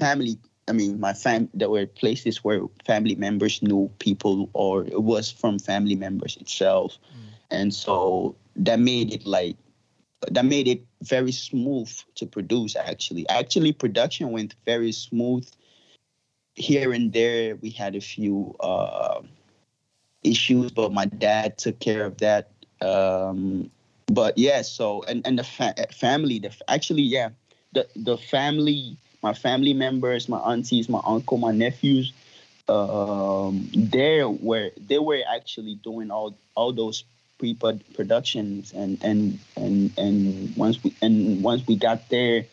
family 0.00 0.38
I 0.68 0.72
mean, 0.72 1.00
my 1.00 1.12
fam. 1.12 1.48
There 1.54 1.68
were 1.68 1.86
places 1.86 2.44
where 2.44 2.60
family 2.86 3.16
members 3.16 3.62
knew 3.62 3.90
people, 3.98 4.48
or 4.52 4.84
it 4.84 5.02
was 5.02 5.30
from 5.30 5.58
family 5.58 5.96
members 5.96 6.36
itself. 6.36 6.98
Mm 7.12 7.32
and 7.52 7.72
so 7.72 8.34
that 8.56 8.80
made 8.80 9.12
it 9.12 9.26
like 9.26 9.56
that 10.30 10.44
made 10.44 10.66
it 10.66 10.84
very 11.02 11.30
smooth 11.30 11.90
to 12.14 12.26
produce 12.26 12.74
actually 12.74 13.28
actually 13.28 13.72
production 13.72 14.30
went 14.30 14.54
very 14.64 14.90
smooth 14.90 15.46
here 16.54 16.92
and 16.92 17.12
there 17.12 17.56
we 17.56 17.70
had 17.70 17.94
a 17.94 18.00
few 18.00 18.56
uh, 18.60 19.20
issues 20.22 20.70
but 20.70 20.92
my 20.92 21.04
dad 21.04 21.58
took 21.58 21.78
care 21.78 22.04
of 22.04 22.18
that 22.18 22.50
um, 22.80 23.70
but 24.06 24.36
yeah 24.38 24.62
so 24.62 25.02
and, 25.08 25.26
and 25.26 25.38
the 25.38 25.44
fa- 25.44 25.74
family 25.92 26.38
the 26.38 26.52
actually 26.68 27.02
yeah 27.02 27.28
the 27.72 27.86
the 27.96 28.16
family, 28.16 28.96
my 29.22 29.32
family 29.32 29.72
members, 29.72 30.28
my 30.28 30.38
aunties, 30.38 30.88
my 30.88 31.00
uncle, 31.04 31.38
my 31.38 31.52
nephews, 31.52 32.12
um, 32.68 33.68
they 33.74 34.24
were 34.24 34.70
they 34.76 34.98
were 34.98 35.20
actually 35.28 35.76
doing 35.76 36.10
all 36.10 36.36
all 36.54 36.72
those 36.72 37.04
pre 37.38 37.54
productions 37.54 38.72
and 38.72 38.98
and 39.02 39.38
and 39.56 39.92
and 39.98 40.56
once 40.56 40.82
we 40.82 40.94
and 41.02 41.42
once 41.42 41.66
we 41.66 41.76
got 41.76 42.08
there, 42.08 42.46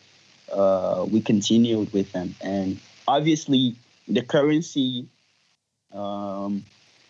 uh, 0.52 1.06
we 1.10 1.20
continued 1.20 1.92
with 1.92 2.10
them 2.12 2.34
and 2.40 2.80
obviously 3.06 3.76
the 4.08 4.22
currency. 4.22 5.06
Um, 5.92 6.64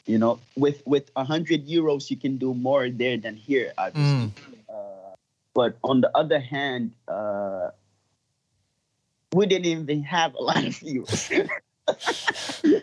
you 0.07 0.19
know, 0.19 0.41
with 0.57 0.83
with 0.87 1.11
a 1.15 1.25
hundred 1.25 1.69
euros, 1.69 2.11
you 2.11 2.17
can 2.17 2.39
do 2.39 2.55
more 2.55 2.89
there 2.89 3.17
than 3.17 3.37
here, 3.37 3.73
obviously. 3.79 4.33
Mm. 4.33 4.33
Uh, 4.69 5.15
but 5.55 5.77
on 5.85 6.01
the 6.01 6.11
other 6.17 6.41
hand, 6.41 6.93
uh, 7.07 7.71
we 9.35 9.47
didn't 9.47 9.67
even 9.67 10.03
have 10.03 10.35
a 10.35 10.43
lot 10.43 10.65
of 10.65 10.75
euros. 10.81 11.49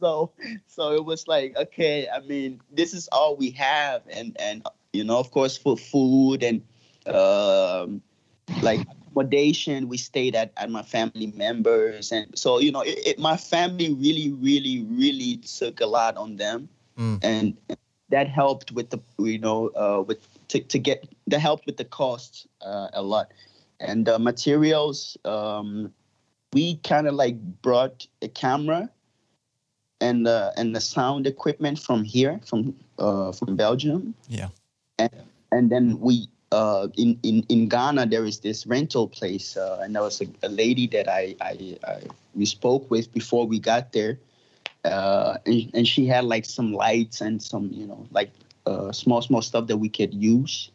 so 0.00 0.30
so 0.66 0.92
it 0.92 1.04
was 1.04 1.26
like 1.26 1.56
okay 1.56 2.06
i 2.14 2.20
mean 2.20 2.60
this 2.70 2.94
is 2.94 3.08
all 3.08 3.36
we 3.36 3.50
have. 3.50 4.02
And 4.10 4.36
and 4.38 4.66
you 4.92 5.04
know 5.04 5.18
of 5.18 5.30
course 5.30 5.56
for 5.56 5.76
food 5.76 6.42
and 6.42 6.62
um 7.06 8.02
like 8.62 8.80
accommodation 8.80 9.88
we 9.88 9.96
stayed 9.96 10.34
at 10.34 10.52
at 10.56 10.70
my 10.70 10.82
family 10.82 11.32
members. 11.34 12.12
And 12.12 12.36
so 12.38 12.58
you 12.58 12.72
know 12.72 12.80
it, 12.82 12.98
it, 13.06 13.18
my 13.18 13.36
family 13.36 13.92
really 13.92 14.32
really 14.32 14.84
really 14.88 15.38
took 15.38 15.80
a 15.80 15.86
lot 15.86 16.16
on 16.16 16.36
them. 16.36 16.68
Mm. 16.96 17.18
and 17.24 17.58
that 18.10 18.28
helped 18.28 18.70
with 18.70 18.90
the 18.90 19.00
you 19.18 19.40
know 19.40 19.68
uh 19.74 20.00
with 20.00 20.28
to, 20.46 20.60
to 20.60 20.78
get 20.78 21.08
that 21.26 21.40
helped 21.40 21.66
with 21.66 21.76
the 21.76 21.84
costs 21.84 22.46
uh, 22.62 22.86
a 22.92 23.02
lot 23.02 23.32
and 23.80 24.08
uh, 24.08 24.18
materials 24.18 25.16
um 25.24 25.92
we 26.54 26.76
kind 26.78 27.08
of 27.08 27.14
like 27.14 27.36
brought 27.62 28.06
a 28.22 28.28
camera 28.28 28.88
and 30.00 30.28
uh, 30.28 30.50
and 30.56 30.74
the 30.74 30.80
sound 30.80 31.26
equipment 31.26 31.78
from 31.78 32.04
here 32.04 32.40
from 32.46 32.74
uh, 32.98 33.32
from 33.32 33.56
Belgium. 33.56 34.14
Yeah. 34.28 34.48
And 34.98 35.10
and 35.50 35.70
then 35.70 35.98
we 36.00 36.28
uh, 36.52 36.88
in, 36.96 37.18
in 37.22 37.44
in 37.48 37.68
Ghana 37.68 38.06
there 38.06 38.24
is 38.24 38.40
this 38.40 38.66
rental 38.66 39.08
place 39.08 39.56
uh, 39.56 39.80
and 39.82 39.94
there 39.94 40.02
was 40.02 40.20
a, 40.20 40.26
a 40.42 40.48
lady 40.48 40.86
that 40.88 41.08
I, 41.08 41.34
I, 41.40 41.78
I 41.86 42.02
we 42.34 42.46
spoke 42.46 42.90
with 42.90 43.12
before 43.12 43.46
we 43.46 43.58
got 43.58 43.92
there. 43.92 44.18
Uh, 44.84 45.38
and, 45.46 45.70
and 45.72 45.88
she 45.88 46.06
had 46.06 46.24
like 46.24 46.44
some 46.44 46.74
lights 46.74 47.22
and 47.22 47.42
some 47.42 47.70
you 47.72 47.86
know 47.86 48.06
like 48.10 48.30
uh, 48.66 48.92
small 48.92 49.22
small 49.22 49.42
stuff 49.42 49.66
that 49.66 49.78
we 49.78 49.88
could 49.88 50.12
use. 50.12 50.70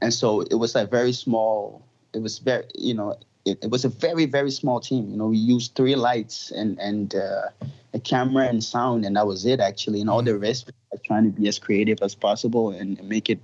And 0.00 0.12
so 0.12 0.42
it 0.42 0.54
was 0.54 0.74
like 0.74 0.90
very 0.90 1.12
small. 1.12 1.84
It 2.12 2.22
was 2.22 2.38
very 2.38 2.64
you 2.74 2.94
know 2.94 3.16
it, 3.44 3.58
it, 3.62 3.70
was 3.70 3.84
a 3.84 3.88
very 3.88 4.26
very 4.26 4.50
small 4.50 4.80
team. 4.80 5.10
You 5.10 5.16
know, 5.16 5.26
we 5.28 5.38
used 5.38 5.74
three 5.74 5.94
lights 5.94 6.50
and 6.50 6.78
and 6.78 7.14
uh, 7.14 7.48
a 7.94 8.00
camera 8.00 8.46
and 8.46 8.62
sound, 8.62 9.04
and 9.04 9.16
that 9.16 9.26
was 9.26 9.44
it 9.44 9.60
actually. 9.60 10.00
And 10.00 10.10
all 10.10 10.22
the 10.22 10.32
mm-hmm. 10.32 10.42
rest, 10.42 10.70
was 10.90 11.00
trying 11.04 11.24
to 11.24 11.40
be 11.40 11.48
as 11.48 11.58
creative 11.58 11.98
as 12.02 12.14
possible 12.14 12.70
and 12.70 13.02
make 13.08 13.28
it 13.28 13.40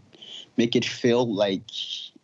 make 0.57 0.77
it 0.77 0.85
feel 0.85 1.27
like 1.33 1.63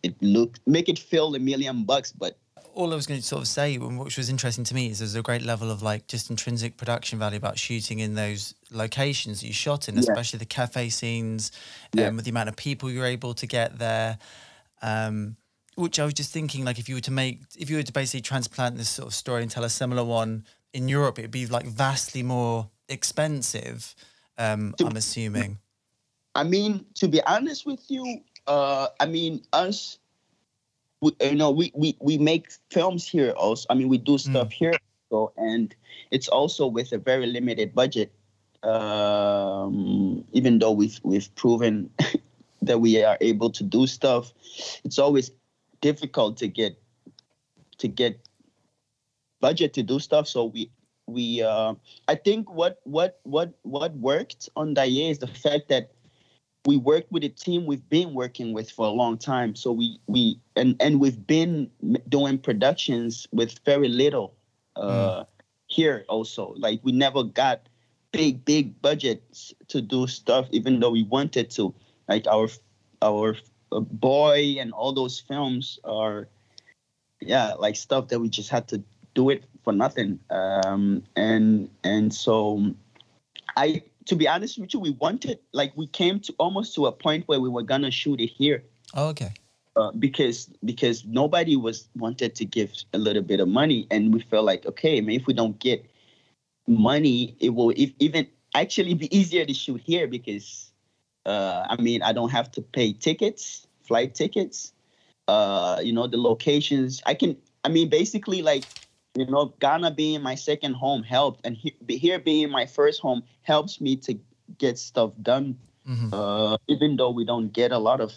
it 0.03 0.15
looked 0.21 0.59
make 0.65 0.89
it 0.89 0.99
feel 0.99 1.35
a 1.35 1.39
million 1.39 1.83
bucks, 1.83 2.11
but. 2.11 2.37
All 2.75 2.91
I 2.91 2.95
was 2.95 3.07
going 3.07 3.19
to 3.19 3.25
sort 3.25 3.41
of 3.41 3.47
say, 3.47 3.77
which 3.77 4.17
was 4.17 4.29
interesting 4.29 4.65
to 4.65 4.75
me, 4.75 4.89
is 4.89 4.99
there's 4.99 5.15
a 5.15 5.21
great 5.21 5.41
level 5.41 5.71
of 5.71 5.81
like 5.81 6.07
just 6.07 6.29
intrinsic 6.29 6.75
production 6.77 7.17
value 7.17 7.37
about 7.37 7.57
shooting 7.57 7.99
in 7.99 8.15
those 8.15 8.53
locations 8.69 9.41
that 9.41 9.47
you 9.47 9.53
shot 9.53 9.87
in, 9.87 9.97
especially 9.97 10.39
the 10.39 10.45
cafe 10.45 10.89
scenes, 10.89 11.51
yeah. 11.93 12.07
um, 12.07 12.17
with 12.17 12.25
the 12.25 12.31
amount 12.31 12.49
of 12.49 12.55
people 12.55 12.91
you're 12.91 13.05
able 13.05 13.33
to 13.33 13.47
get 13.47 13.79
there. 13.79 14.17
Um, 14.81 15.37
which 15.75 15.99
I 15.99 16.05
was 16.05 16.13
just 16.13 16.31
thinking, 16.31 16.65
like, 16.65 16.79
if 16.79 16.87
you 16.87 16.95
were 16.95 17.01
to 17.01 17.11
make, 17.11 17.41
if 17.57 17.69
you 17.69 17.77
were 17.77 17.83
to 17.83 17.93
basically 17.93 18.21
transplant 18.21 18.77
this 18.77 18.89
sort 18.89 19.07
of 19.07 19.13
story 19.13 19.41
and 19.41 19.51
tell 19.51 19.63
a 19.63 19.69
similar 19.69 20.03
one 20.03 20.45
in 20.73 20.89
Europe, 20.89 21.17
it'd 21.19 21.31
be 21.31 21.47
like 21.47 21.65
vastly 21.65 22.23
more 22.23 22.69
expensive. 22.89 23.95
Um, 24.37 24.75
to, 24.77 24.85
I'm 24.85 24.97
assuming. 24.97 25.59
I 26.35 26.43
mean, 26.43 26.85
to 26.95 27.07
be 27.07 27.21
honest 27.23 27.65
with 27.65 27.79
you, 27.87 28.19
uh, 28.47 28.87
I 28.99 29.05
mean, 29.05 29.41
us, 29.53 29.97
we, 31.05 31.27
you 31.27 31.35
know, 31.35 31.51
we, 31.51 31.71
we 31.75 31.95
we 31.99 32.17
make 32.17 32.51
films 32.71 33.07
here. 33.07 33.31
Also, 33.31 33.67
I 33.69 33.75
mean, 33.75 33.89
we 33.89 33.97
do 33.97 34.13
hmm. 34.13 34.31
stuff 34.31 34.49
mm. 34.49 34.53
here, 34.53 34.73
so, 35.11 35.31
and 35.37 35.75
it's 36.09 36.27
also 36.27 36.65
with 36.65 36.91
a 36.91 36.97
very 36.97 37.27
limited 37.27 37.75
budget. 37.75 38.11
Um, 38.63 40.25
even 40.33 40.57
though 40.57 40.71
we've 40.71 40.99
we've 41.03 41.33
proven 41.35 41.91
that 42.63 42.79
we 42.79 43.03
are 43.03 43.17
able 43.21 43.51
to 43.51 43.63
do 43.63 43.85
stuff, 43.85 44.33
it's 44.83 44.97
always 44.97 45.29
difficult 45.81 46.37
to 46.37 46.47
get 46.47 46.81
to 47.77 47.87
get 47.87 48.19
budget 49.41 49.73
to 49.73 49.83
do 49.83 49.99
stuff. 49.99 50.27
So 50.27 50.45
we 50.45 50.71
we 51.05 51.43
uh, 51.43 51.75
I 52.07 52.15
think 52.15 52.51
what 52.51 52.79
what 52.83 53.19
what 53.23 53.53
what 53.61 53.93
worked 53.97 54.49
on 54.55 54.73
Da 54.73 54.83
Yie 54.83 55.11
is 55.11 55.19
the 55.19 55.27
fact 55.27 55.69
that 55.69 55.91
we 56.65 56.77
worked 56.77 57.11
with 57.11 57.23
a 57.23 57.29
team 57.29 57.65
we've 57.65 57.87
been 57.89 58.13
working 58.13 58.53
with 58.53 58.71
for 58.71 58.87
a 58.87 58.89
long 58.89 59.17
time. 59.17 59.55
So 59.55 59.71
we 59.71 59.99
we 60.07 60.39
and 60.55 60.75
and 60.79 60.99
we've 60.99 61.25
been 61.25 61.69
doing 62.09 62.39
productions 62.39 63.27
with 63.31 63.59
very 63.65 63.87
little 63.87 64.33
uh, 64.75 65.21
mm. 65.21 65.25
here 65.67 66.05
also. 66.09 66.55
Like 66.57 66.79
we 66.83 66.91
never 66.91 67.23
got 67.23 67.69
big 68.11 68.43
big 68.45 68.81
budgets 68.81 69.53
to 69.67 69.81
do 69.81 70.07
stuff, 70.07 70.47
even 70.51 70.79
though 70.79 70.91
we 70.91 71.03
wanted 71.03 71.51
to. 71.51 71.73
Like 72.07 72.27
our 72.27 72.49
our 73.01 73.37
boy 73.71 74.55
and 74.59 74.71
all 74.73 74.93
those 74.93 75.19
films 75.19 75.79
are 75.83 76.27
yeah 77.21 77.53
like 77.53 77.75
stuff 77.75 78.07
that 78.09 78.19
we 78.19 78.29
just 78.29 78.49
had 78.49 78.67
to 78.67 78.83
do 79.13 79.29
it 79.29 79.43
for 79.63 79.73
nothing 79.73 80.19
um 80.29 81.03
and 81.15 81.69
and 81.83 82.13
so 82.13 82.73
i 83.57 83.81
to 84.05 84.15
be 84.15 84.27
honest 84.27 84.57
with 84.59 84.73
you 84.73 84.79
we 84.79 84.91
wanted 84.91 85.39
like 85.51 85.71
we 85.75 85.87
came 85.87 86.19
to 86.19 86.33
almost 86.37 86.75
to 86.75 86.85
a 86.85 86.91
point 86.91 87.27
where 87.27 87.39
we 87.39 87.49
were 87.49 87.63
gonna 87.63 87.91
shoot 87.91 88.19
it 88.19 88.27
here 88.27 88.63
oh, 88.93 89.07
okay 89.09 89.31
uh, 89.75 89.91
because 89.91 90.49
because 90.63 91.05
nobody 91.05 91.55
was 91.55 91.89
wanted 91.95 92.35
to 92.35 92.45
give 92.45 92.71
a 92.93 92.97
little 92.97 93.23
bit 93.23 93.39
of 93.39 93.47
money 93.47 93.87
and 93.91 94.13
we 94.13 94.21
felt 94.21 94.45
like 94.45 94.65
okay 94.65 95.01
maybe 95.01 95.15
if 95.15 95.27
we 95.27 95.33
don't 95.33 95.59
get 95.59 95.85
money 96.67 97.35
it 97.39 97.49
will 97.49 97.73
if, 97.75 97.91
even 97.99 98.27
actually 98.53 98.93
be 98.93 99.13
easier 99.15 99.45
to 99.45 99.53
shoot 99.53 99.81
here 99.81 100.07
because 100.07 100.71
uh, 101.25 101.65
I 101.69 101.81
mean, 101.81 102.03
I 102.03 102.13
don't 102.13 102.29
have 102.29 102.51
to 102.51 102.61
pay 102.61 102.93
tickets, 102.93 103.67
flight 103.87 104.13
tickets. 104.13 104.73
Uh, 105.27 105.79
you 105.83 105.91
know, 105.91 106.07
the 106.07 106.17
locations. 106.17 107.01
I 107.05 107.15
can. 107.15 107.35
I 107.63 107.69
mean, 107.69 107.89
basically, 107.89 108.43
like 108.43 108.65
you 109.15 109.25
know, 109.25 109.53
Ghana 109.59 109.91
being 109.91 110.21
my 110.21 110.35
second 110.35 110.73
home 110.73 111.01
helped, 111.03 111.45
and 111.45 111.55
he, 111.55 111.75
here 111.87 112.19
being 112.19 112.49
my 112.51 112.65
first 112.65 113.01
home 113.01 113.23
helps 113.41 113.79
me 113.79 113.95
to 113.97 114.19
get 114.57 114.77
stuff 114.77 115.11
done. 115.21 115.57
Mm-hmm. 115.87 116.09
Uh, 116.13 116.57
even 116.67 116.97
though 116.97 117.11
we 117.11 117.25
don't 117.25 117.53
get 117.53 117.71
a 117.71 117.77
lot 117.77 118.01
of, 118.01 118.11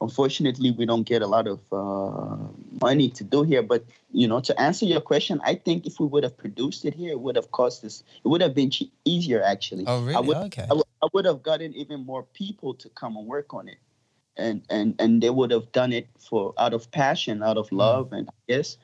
unfortunately, 0.00 0.70
we 0.70 0.86
don't 0.86 1.02
get 1.02 1.22
a 1.22 1.26
lot 1.26 1.48
of 1.48 1.60
uh, 1.72 2.36
money 2.80 3.08
to 3.10 3.24
do 3.24 3.42
here. 3.42 3.62
But 3.62 3.84
you 4.12 4.28
know, 4.28 4.40
to 4.40 4.60
answer 4.60 4.86
your 4.86 5.00
question, 5.00 5.40
I 5.44 5.56
think 5.56 5.86
if 5.86 5.98
we 5.98 6.06
would 6.06 6.22
have 6.22 6.36
produced 6.36 6.84
it 6.84 6.94
here, 6.94 7.10
it 7.10 7.20
would 7.20 7.36
have 7.36 7.50
cost 7.50 7.84
us. 7.84 8.04
It 8.24 8.28
would 8.28 8.40
have 8.40 8.54
been 8.54 8.70
easier, 9.04 9.42
actually. 9.42 9.84
Oh, 9.86 10.02
really? 10.02 10.14
I 10.14 10.20
would, 10.20 10.36
okay. 10.36 10.66
I 10.70 10.74
would, 10.74 10.86
I 11.02 11.08
would 11.12 11.24
have 11.24 11.42
gotten 11.42 11.74
even 11.74 12.06
more 12.06 12.22
people 12.22 12.74
to 12.74 12.88
come 12.90 13.16
and 13.16 13.26
work 13.26 13.52
on 13.52 13.68
it. 13.68 13.78
And, 14.36 14.62
and 14.70 14.94
and 14.98 15.22
they 15.22 15.28
would 15.28 15.50
have 15.50 15.72
done 15.72 15.92
it 15.92 16.08
for 16.18 16.54
out 16.56 16.72
of 16.72 16.90
passion, 16.90 17.42
out 17.42 17.58
of 17.58 17.68
mm. 17.68 17.78
love, 17.78 18.10
mm. 18.10 18.18
and 18.18 18.28
I 18.30 18.32
guess 18.48 18.78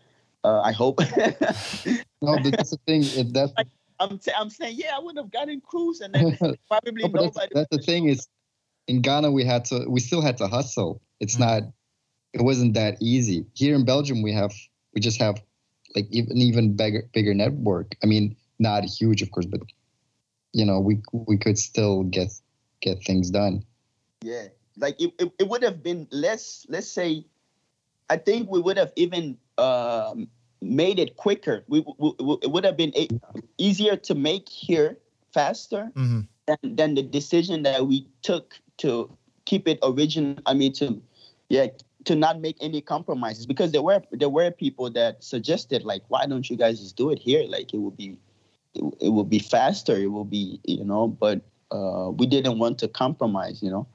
uh, 0.48 0.60
I 0.62 0.72
hope. 0.72 1.00
no, 2.22 2.36
that's 2.42 2.70
the 2.70 2.78
thing. 2.86 3.02
If 3.02 3.32
that's 3.32 3.52
like, 3.56 3.68
I'm 4.00 4.18
t- 4.18 4.32
I'm 4.38 4.50
saying, 4.50 4.76
yeah, 4.78 4.96
I 4.96 4.98
would 5.02 5.16
have 5.16 5.30
gotten 5.30 5.60
crews, 5.60 6.00
and 6.00 6.14
then 6.14 6.36
probably 6.68 6.92
no, 7.02 7.08
nobody. 7.08 7.30
That's, 7.34 7.48
that's 7.54 7.68
the 7.70 7.82
thing 7.82 8.08
is, 8.08 8.26
in 8.86 9.02
Ghana 9.02 9.30
we 9.30 9.44
had 9.44 9.64
to, 9.66 9.86
we 9.88 10.00
still 10.00 10.22
had 10.22 10.36
to 10.38 10.48
hustle. 10.48 11.00
It's 11.20 11.36
mm. 11.36 11.40
not, 11.40 11.62
it 12.32 12.42
wasn't 12.42 12.74
that 12.74 12.96
easy. 13.00 13.46
Here 13.54 13.74
in 13.74 13.84
Belgium, 13.84 14.22
we 14.22 14.32
have, 14.32 14.52
we 14.94 15.00
just 15.00 15.20
have, 15.20 15.42
like 15.94 16.06
even 16.10 16.36
even 16.36 16.76
bigger 16.76 17.08
bigger 17.12 17.34
network. 17.34 17.96
I 18.02 18.06
mean, 18.06 18.36
not 18.58 18.84
huge, 18.84 19.22
of 19.22 19.30
course, 19.30 19.46
but 19.46 19.60
you 20.52 20.64
know 20.64 20.80
we 20.80 21.00
we 21.12 21.36
could 21.36 21.58
still 21.58 22.04
get 22.04 22.28
get 22.80 23.02
things 23.04 23.30
done 23.30 23.62
yeah 24.22 24.46
like 24.76 25.00
it, 25.00 25.12
it, 25.18 25.32
it 25.38 25.48
would 25.48 25.62
have 25.62 25.82
been 25.82 26.06
less 26.10 26.66
let's 26.68 26.88
say 26.88 27.24
i 28.08 28.16
think 28.16 28.50
we 28.50 28.60
would 28.60 28.76
have 28.76 28.92
even 28.96 29.36
uh, 29.58 30.14
made 30.60 30.98
it 30.98 31.16
quicker 31.16 31.64
we, 31.68 31.84
we, 31.98 32.12
it 32.42 32.50
would 32.50 32.64
have 32.64 32.76
been 32.76 32.92
easier 33.58 33.96
to 33.96 34.14
make 34.14 34.48
here 34.48 34.98
faster 35.32 35.90
mm-hmm. 35.94 36.20
than, 36.46 36.76
than 36.76 36.94
the 36.94 37.02
decision 37.02 37.62
that 37.62 37.86
we 37.86 38.06
took 38.22 38.54
to 38.76 39.10
keep 39.44 39.68
it 39.68 39.78
original 39.82 40.36
i 40.46 40.54
mean 40.54 40.72
to 40.72 41.00
yeah 41.48 41.66
to 42.04 42.14
not 42.14 42.40
make 42.40 42.56
any 42.60 42.80
compromises 42.80 43.46
because 43.46 43.72
there 43.72 43.82
were 43.82 44.02
there 44.12 44.28
were 44.28 44.50
people 44.50 44.90
that 44.90 45.22
suggested 45.22 45.84
like 45.84 46.02
why 46.08 46.26
don't 46.26 46.48
you 46.48 46.56
guys 46.56 46.80
just 46.80 46.96
do 46.96 47.10
it 47.10 47.18
here 47.18 47.44
like 47.48 47.72
it 47.72 47.78
would 47.78 47.96
be 47.96 48.16
it, 48.74 48.94
it 49.00 49.08
will 49.08 49.24
be 49.24 49.38
faster. 49.38 49.96
It 49.96 50.10
will 50.10 50.24
be, 50.24 50.60
you 50.64 50.84
know, 50.84 51.08
but 51.08 51.40
uh, 51.70 52.10
we 52.10 52.26
didn't 52.26 52.58
want 52.58 52.78
to 52.78 52.88
compromise, 52.88 53.62
you 53.62 53.70
know. 53.70 53.86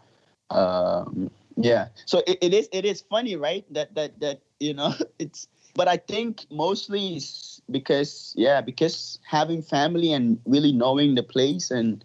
Um, 0.50 1.32
Yeah. 1.56 1.88
So 2.06 2.24
it, 2.26 2.38
it 2.42 2.54
is 2.54 2.68
it 2.72 2.86
is 2.86 3.02
funny, 3.02 3.36
right? 3.36 3.66
That 3.74 3.94
that 3.96 4.20
that 4.20 4.42
you 4.60 4.74
know 4.74 4.94
it's 5.20 5.48
but 5.74 5.88
I 5.88 5.98
think 5.98 6.46
mostly 6.52 7.22
because 7.70 8.34
yeah, 8.38 8.62
because 8.62 9.20
having 9.26 9.62
family 9.62 10.14
and 10.14 10.40
really 10.46 10.72
knowing 10.72 11.16
the 11.16 11.24
place 11.24 11.72
and 11.72 12.04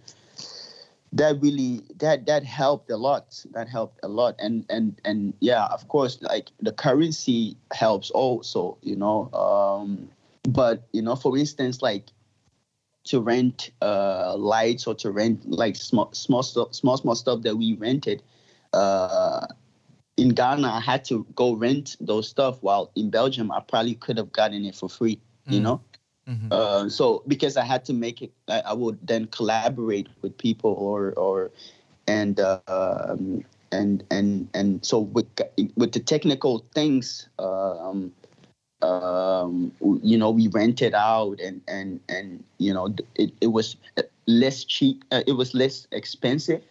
that 1.13 1.41
really 1.41 1.83
that 1.97 2.27
that 2.27 2.45
helped 2.45 2.91
a 2.91 2.97
lot. 2.97 3.45
That 3.53 3.69
helped 3.69 4.01
a 4.03 4.09
lot. 4.09 4.37
And 4.39 4.65
and 4.69 5.01
and 5.05 5.35
yeah, 5.41 5.67
of 5.67 5.89
course, 5.89 6.21
like 6.23 6.51
the 6.61 6.73
currency 6.73 7.57
helps 7.73 8.11
also, 8.11 8.79
you 8.83 8.97
know. 8.97 9.31
Um 9.33 10.09
but 10.49 10.87
you 10.93 11.03
know, 11.03 11.17
for 11.17 11.37
instance, 11.37 11.83
like 11.83 12.07
to 13.05 13.21
rent 13.21 13.71
uh 13.81 14.35
lights 14.37 14.87
or 14.87 14.95
to 14.97 15.11
rent 15.11 15.49
like 15.49 15.77
small 15.77 16.11
small 16.13 16.43
stuff 16.43 16.75
small 16.75 16.97
small 16.97 17.15
stuff 17.15 17.43
that 17.43 17.57
we 17.57 17.73
rented 17.75 18.23
uh 18.75 19.47
in 20.19 20.31
Ghana, 20.31 20.69
I 20.69 20.81
had 20.81 21.05
to 21.07 21.25
go 21.35 21.55
rent 21.55 21.97
those 22.01 22.29
stuff. 22.29 22.59
While 22.63 22.91
in 22.97 23.09
Belgium, 23.11 23.51
I 23.51 23.61
probably 23.61 23.95
could 23.95 24.19
have 24.19 24.33
gotten 24.33 24.65
it 24.65 24.75
for 24.75 24.89
free. 24.89 25.21
Mm. 25.49 25.53
You 25.53 25.61
know, 25.61 25.81
mm-hmm. 26.29 26.49
uh, 26.51 26.89
so 26.89 27.23
because 27.27 27.57
I 27.57 27.65
had 27.65 27.85
to 27.87 27.93
make 27.95 28.21
it, 28.21 28.33
I, 28.49 28.61
I, 28.61 28.73
would 28.75 28.99
then 29.07 29.27
collaborate 29.29 30.09
with 30.21 30.37
people 30.37 30.73
or 30.73 31.13
or 31.13 31.51
and 32.07 32.39
uh, 32.41 32.61
um, 32.67 33.45
and 33.73 34.05
and 34.11 34.49
and 34.53 34.85
so 34.85 34.99
with 34.99 35.27
with 35.77 35.93
the 35.93 36.01
technical 36.01 36.67
things. 36.75 37.29
Um, 37.39 38.13
um, 38.81 39.73
you 40.03 40.17
know, 40.17 40.31
we 40.31 40.49
rented 40.49 40.95
out 40.95 41.41
and 41.41 41.63
and 41.67 42.01
and 42.09 42.45
you 42.59 42.73
know, 42.75 42.95
it, 43.15 43.33
it 43.41 43.49
was 43.49 43.77
less 44.27 44.65
cheap. 44.65 45.05
Uh, 45.11 45.23
it 45.27 45.33
was 45.33 45.55
less 45.55 45.87
expensive. 45.91 46.63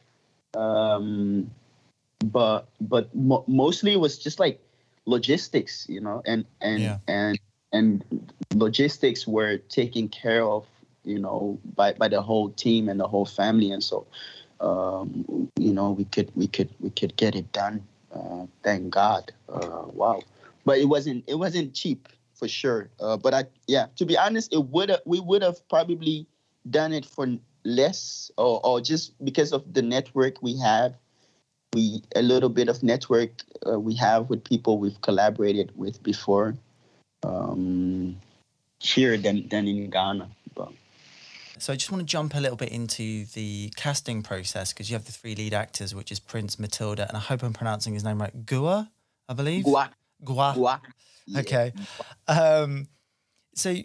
Um, 0.53 1.51
but 2.25 2.67
but 2.81 3.13
mo- 3.15 3.45
mostly 3.47 3.93
it 3.93 3.99
was 3.99 4.17
just 4.17 4.39
like 4.39 4.59
logistics, 5.05 5.85
you 5.89 6.01
know, 6.01 6.21
and 6.25 6.45
and 6.61 6.81
yeah. 6.81 6.97
and 7.07 7.39
and 7.71 8.03
logistics 8.53 9.27
were 9.27 9.57
taken 9.57 10.09
care 10.09 10.43
of, 10.43 10.65
you 11.03 11.19
know, 11.19 11.59
by 11.75 11.93
by 11.93 12.07
the 12.07 12.21
whole 12.21 12.49
team 12.49 12.89
and 12.89 12.99
the 12.99 13.07
whole 13.07 13.25
family, 13.25 13.71
and 13.71 13.83
so 13.83 14.05
um, 14.59 15.49
you 15.57 15.73
know 15.73 15.91
we 15.91 16.05
could 16.05 16.31
we 16.35 16.47
could 16.47 16.69
we 16.79 16.89
could 16.89 17.15
get 17.15 17.35
it 17.35 17.51
done. 17.51 17.83
Uh, 18.13 18.45
thank 18.63 18.89
God. 18.89 19.31
Uh, 19.49 19.85
wow, 19.93 20.21
but 20.65 20.79
it 20.79 20.85
wasn't 20.85 21.23
it 21.27 21.35
wasn't 21.35 21.73
cheap 21.73 22.09
for 22.33 22.47
sure. 22.47 22.89
Uh, 22.99 23.17
but 23.17 23.33
I 23.33 23.45
yeah, 23.67 23.87
to 23.97 24.05
be 24.05 24.17
honest, 24.17 24.53
it 24.53 24.65
would 24.65 24.91
we 25.05 25.19
would 25.19 25.41
have 25.41 25.67
probably 25.69 26.27
done 26.69 26.93
it 26.93 27.05
for 27.05 27.27
less 27.63 28.31
or, 28.37 28.65
or 28.65 28.81
just 28.81 29.13
because 29.23 29.51
of 29.51 29.73
the 29.73 29.81
network 29.81 30.41
we 30.41 30.57
have 30.57 30.95
we 31.77 32.01
a 32.15 32.23
little 32.23 32.49
bit 32.49 32.67
of 32.69 32.81
network 32.81 33.31
uh, 33.67 33.79
we 33.79 33.93
have 33.95 34.29
with 34.29 34.43
people 34.43 34.79
we've 34.79 34.99
collaborated 35.01 35.71
with 35.75 36.01
before 36.01 36.55
um, 37.23 38.17
here 38.79 39.15
than 39.17 39.47
than 39.49 39.67
in 39.67 39.89
Ghana. 39.89 40.27
But. 40.55 40.71
So 41.59 41.73
I 41.73 41.75
just 41.75 41.91
want 41.91 42.01
to 42.01 42.05
jump 42.05 42.35
a 42.35 42.39
little 42.39 42.57
bit 42.57 42.69
into 42.69 43.25
the 43.33 43.71
casting 43.75 44.21
process 44.21 44.73
because 44.73 44.89
you 44.89 44.95
have 44.95 45.05
the 45.05 45.11
three 45.11 45.35
lead 45.35 45.53
actors, 45.53 45.93
which 45.93 46.11
is 46.11 46.19
Prince, 46.19 46.59
Matilda, 46.59 47.07
and 47.07 47.17
I 47.17 47.19
hope 47.19 47.43
I'm 47.43 47.53
pronouncing 47.53 47.93
his 47.93 48.03
name 48.03 48.19
right. 48.21 48.45
Gua, 48.45 48.89
I 49.29 49.33
believe. 49.33 49.63
Gua. 49.63 49.89
Gua. 50.23 50.53
Gua. 50.55 50.81
Yeah. 51.25 51.39
Okay. 51.41 51.73
Um, 52.27 52.87
so 53.55 53.75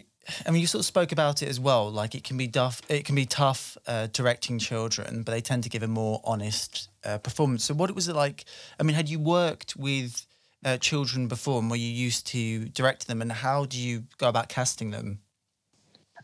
I 0.45 0.51
mean, 0.51 0.61
you 0.61 0.67
sort 0.67 0.81
of 0.81 0.85
spoke 0.85 1.11
about 1.11 1.41
it 1.41 1.49
as 1.49 1.59
well. 1.59 1.91
Like 1.91 2.15
it 2.15 2.23
can 2.23 2.37
be 2.37 2.47
tough. 2.47 2.81
It 2.89 3.05
can 3.05 3.15
be 3.15 3.25
tough 3.25 3.77
uh, 3.87 4.07
directing 4.11 4.59
children, 4.59 5.23
but 5.23 5.31
they 5.31 5.41
tend 5.41 5.63
to 5.63 5.69
give 5.69 5.83
a 5.83 5.87
more 5.87 6.21
honest 6.23 6.89
uh, 7.03 7.17
performance. 7.17 7.63
So, 7.65 7.73
what 7.73 7.93
was 7.93 8.07
it 8.07 8.15
like? 8.15 8.45
I 8.79 8.83
mean, 8.83 8.95
had 8.95 9.09
you 9.09 9.19
worked 9.19 9.75
with 9.75 10.25
uh, 10.63 10.77
children 10.77 11.27
before, 11.27 11.59
and 11.59 11.69
were 11.69 11.75
you 11.75 11.89
used 11.89 12.27
to 12.27 12.65
direct 12.69 13.07
them? 13.07 13.21
And 13.21 13.31
how 13.31 13.65
do 13.65 13.77
you 13.77 14.03
go 14.17 14.29
about 14.29 14.49
casting 14.49 14.91
them? 14.91 15.19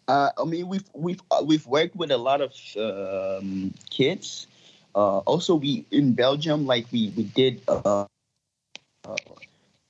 Uh, 0.07 0.31
I 0.37 0.45
mean, 0.45 0.67
we've 0.67 0.89
we've 0.93 1.21
uh, 1.29 1.43
we've 1.45 1.67
worked 1.67 1.95
with 1.95 2.11
a 2.11 2.17
lot 2.17 2.41
of 2.41 2.53
um, 2.77 3.73
kids. 3.89 4.47
Uh, 4.95 5.19
also, 5.19 5.55
we 5.55 5.85
in 5.91 6.13
Belgium, 6.13 6.65
like 6.65 6.87
we 6.91 7.13
we 7.15 7.23
did 7.23 7.61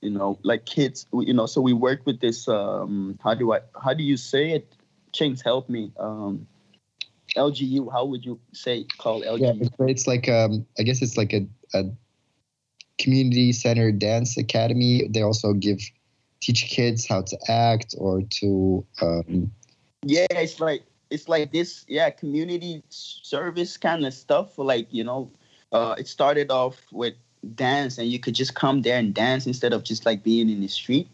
you 0.02 0.10
know, 0.10 0.40
like 0.44 0.66
kids, 0.66 1.08
you 1.14 1.34
know, 1.34 1.46
so 1.46 1.62
we 1.62 1.74
work 1.74 2.02
with 2.06 2.20
this, 2.20 2.48
um, 2.48 3.20
how 3.24 3.34
do 3.34 3.54
I, 3.54 3.60
how 3.84 3.94
do 3.94 4.04
you 4.04 4.18
say 4.18 4.52
it? 4.52 4.74
Chingiz, 5.14 5.44
help 5.44 5.70
me. 5.70 5.92
Um, 6.00 6.48
LGU, 7.36 7.92
how 7.92 8.06
would 8.06 8.26
you 8.26 8.40
say 8.54 8.86
call 8.98 9.22
LGU? 9.22 9.42
Yeah, 9.42 9.54
it's, 9.60 9.76
it's 9.80 10.08
like, 10.08 10.30
um, 10.30 10.66
I 10.78 10.84
guess 10.84 11.02
it's 11.02 11.18
like 11.18 11.34
a, 11.34 11.46
a 11.74 11.84
community 12.98 13.52
center 13.52 13.92
dance 13.92 14.38
academy. 14.38 15.08
They 15.10 15.22
also 15.22 15.54
give, 15.54 15.80
teach 16.40 16.66
kids 16.66 17.08
how 17.08 17.24
to 17.24 17.38
act 17.50 17.96
or 17.98 18.22
to, 18.22 18.86
um, 19.02 19.52
yeah, 20.04 20.28
it's 20.32 20.60
like, 20.60 20.84
it's 21.10 21.28
like 21.28 21.52
this, 21.52 21.86
yeah, 21.88 22.10
community 22.10 22.84
service 22.90 23.78
kind 23.78 24.06
of 24.06 24.14
stuff. 24.14 24.58
Like, 24.58 24.88
you 24.92 25.04
know, 25.04 25.32
uh, 25.72 25.96
it 25.98 26.08
started 26.08 26.52
off 26.52 26.80
with 26.92 27.16
dance 27.56 27.98
and 27.98 28.08
you 28.08 28.20
could 28.20 28.36
just 28.36 28.56
come 28.56 28.82
there 28.82 28.98
and 28.98 29.14
dance 29.14 29.48
instead 29.48 29.74
of 29.74 29.84
just 29.84 30.06
like 30.06 30.24
being 30.24 30.50
in 30.50 30.62
the 30.62 30.68
street. 30.68 31.08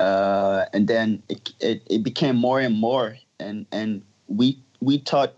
Uh, 0.00 0.64
and 0.72 0.88
then 0.88 1.22
it, 1.28 1.52
it, 1.60 1.82
it, 1.88 2.02
became 2.02 2.34
more 2.34 2.58
and 2.58 2.74
more 2.74 3.16
and 3.38 3.66
and 3.70 4.02
we 4.26 4.58
we 4.80 4.98
taught 4.98 5.34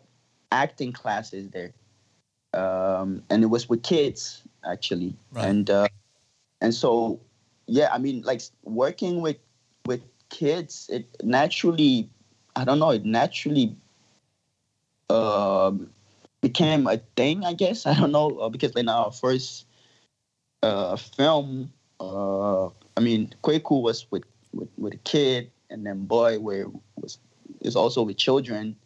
acting 0.52 0.92
classes 0.92 1.50
there. 1.50 1.72
Um, 2.54 3.22
and 3.28 3.42
it 3.42 3.48
was 3.48 3.68
with 3.68 3.82
kids 3.82 4.42
actually. 4.64 5.14
Right. 5.32 5.46
and 5.46 5.68
uh, 5.68 5.88
and 6.60 6.74
so 6.74 7.20
yeah 7.66 7.88
i 7.92 7.98
mean 7.98 8.22
like 8.22 8.42
working 8.64 9.20
with 9.20 9.36
with 9.86 10.02
kids 10.30 10.88
it 10.92 11.06
naturally 11.22 12.08
i 12.56 12.64
don't 12.64 12.78
know 12.78 12.90
it 12.90 13.04
naturally 13.04 13.76
uh, 15.10 15.70
became 16.40 16.86
a 16.86 16.98
thing 17.16 17.44
i 17.44 17.52
guess. 17.52 17.86
I 17.86 17.94
don't 17.94 18.12
know 18.12 18.38
uh, 18.38 18.48
because 18.48 18.72
in 18.72 18.88
our 18.88 19.12
first 19.12 19.66
uh, 20.64 20.96
film. 20.96 21.72
Uh, 22.00 22.66
I 22.96 23.00
mean, 23.00 23.32
Kweku 23.42 23.82
was 23.82 24.06
with, 24.10 24.24
with, 24.52 24.68
with 24.78 24.94
a 24.94 24.98
kid, 24.98 25.50
and 25.70 25.86
then 25.86 26.06
Boy 26.06 26.38
where 26.38 26.66
was 26.96 27.18
is 27.60 27.76
also 27.76 28.02
with 28.02 28.16
children, 28.16 28.76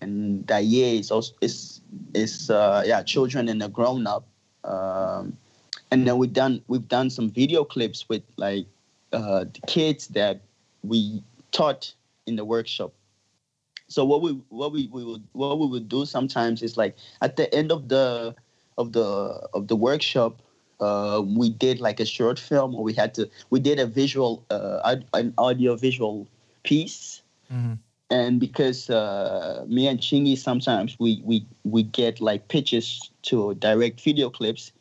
and 0.00 0.46
Da 0.46 0.58
Yie 0.58 1.00
is 1.00 1.10
also 1.10 1.34
is 1.40 1.80
is 2.14 2.50
uh, 2.50 2.82
yeah 2.86 3.02
children 3.02 3.48
and 3.48 3.62
a 3.62 3.68
grown 3.68 4.06
up. 4.06 4.26
Um, 4.64 5.36
and 5.90 6.06
then 6.06 6.18
we've 6.18 6.32
done 6.32 6.62
we've 6.68 6.88
done 6.88 7.10
some 7.10 7.30
video 7.30 7.64
clips 7.64 8.08
with 8.08 8.22
like 8.36 8.66
uh, 9.12 9.44
the 9.44 9.60
kids 9.66 10.08
that 10.08 10.40
we 10.82 11.22
taught 11.52 11.92
in 12.26 12.36
the 12.36 12.44
workshop. 12.44 12.92
So 13.88 14.04
what 14.04 14.22
we 14.22 14.38
what 14.50 14.72
we, 14.72 14.88
we 14.92 15.04
would 15.04 15.24
what 15.32 15.58
we 15.58 15.66
would 15.66 15.88
do 15.88 16.06
sometimes 16.06 16.62
is 16.62 16.76
like 16.76 16.96
at 17.22 17.36
the 17.36 17.52
end 17.54 17.72
of 17.72 17.88
the 17.88 18.34
of 18.78 18.92
the 18.92 19.48
of 19.54 19.66
the 19.66 19.76
workshop 19.76 20.42
uh, 20.80 21.22
we 21.24 21.50
did 21.50 21.80
like 21.80 22.00
a 22.00 22.06
short 22.06 22.38
film 22.38 22.74
or 22.74 22.82
we 22.82 22.92
had 22.92 23.14
to 23.14 23.28
we 23.50 23.60
did 23.60 23.78
a 23.78 23.86
visual 23.86 24.44
uh, 24.50 24.96
an 25.14 25.34
audio 25.38 25.76
visual 25.76 26.26
piece 26.62 27.22
mm-hmm. 27.52 27.74
and 28.10 28.40
because 28.40 28.90
uh, 28.90 29.64
me 29.68 29.86
and 29.86 30.00
Chingiz 30.00 30.38
sometimes 30.38 30.96
we 30.98 31.20
we 31.24 31.46
we 31.64 31.82
get 31.82 32.20
like 32.20 32.48
pitches 32.48 33.10
to 33.22 33.54
direct 33.54 34.00
video 34.00 34.30
clips 34.30 34.72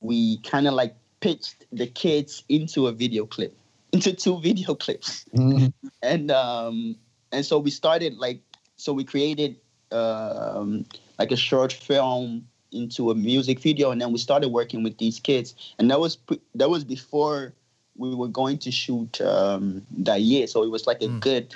we 0.00 0.38
kind 0.38 0.66
of 0.66 0.74
like 0.74 0.94
pitched 1.20 1.66
the 1.72 1.86
kids 1.86 2.44
into 2.48 2.86
a 2.86 2.92
video 2.92 3.26
clip 3.26 3.56
into 3.92 4.12
two 4.12 4.38
video 4.40 4.74
clips 4.74 5.24
mm-hmm. 5.34 5.66
and 6.02 6.30
um 6.30 6.96
and 7.32 7.44
so 7.44 7.58
we 7.58 7.70
started 7.70 8.16
like 8.18 8.40
so 8.76 8.92
we 8.92 9.04
created 9.04 9.56
um 9.92 10.84
like 11.18 11.32
a 11.32 11.36
short 11.36 11.72
film 11.72 12.46
into 12.72 13.10
a 13.10 13.14
music 13.14 13.60
video, 13.60 13.90
and 13.90 14.00
then 14.00 14.12
we 14.12 14.18
started 14.18 14.48
working 14.48 14.82
with 14.82 14.98
these 14.98 15.18
kids, 15.18 15.54
and 15.78 15.90
that 15.90 16.00
was 16.00 16.16
pre- 16.16 16.40
that 16.54 16.70
was 16.70 16.84
before 16.84 17.52
we 17.96 18.14
were 18.14 18.28
going 18.28 18.58
to 18.58 18.70
shoot 18.70 19.20
um, 19.20 19.82
that 19.98 20.22
year. 20.22 20.46
So 20.46 20.62
it 20.62 20.70
was 20.70 20.86
like 20.86 21.02
a 21.02 21.08
mm. 21.08 21.20
good 21.20 21.54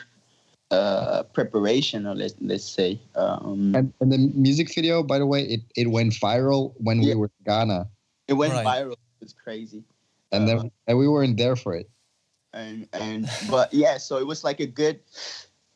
uh, 0.70 1.22
preparation, 1.32 2.06
or 2.06 2.14
let's 2.14 2.34
let's 2.40 2.64
say. 2.64 3.00
Um, 3.14 3.74
and, 3.74 3.92
and, 4.00 4.12
the 4.12 4.18
music 4.34 4.74
video, 4.74 5.02
by 5.02 5.18
the 5.18 5.26
way, 5.26 5.42
it, 5.42 5.60
it 5.76 5.90
went 5.90 6.12
viral 6.14 6.74
when 6.78 7.02
yeah. 7.02 7.14
we 7.14 7.20
were 7.20 7.26
in 7.26 7.44
Ghana. 7.44 7.88
It 8.28 8.34
went 8.34 8.52
right. 8.52 8.66
viral. 8.66 8.92
It 8.92 9.20
was 9.20 9.32
crazy. 9.32 9.84
And 10.32 10.48
then 10.48 10.58
uh, 10.58 10.68
and 10.86 10.98
we 10.98 11.08
weren't 11.08 11.36
there 11.36 11.56
for 11.56 11.74
it. 11.74 11.88
And 12.52 12.88
and 12.92 13.28
but 13.50 13.72
yeah, 13.72 13.98
so 13.98 14.18
it 14.18 14.26
was 14.26 14.44
like 14.44 14.60
a 14.60 14.66
good. 14.66 15.00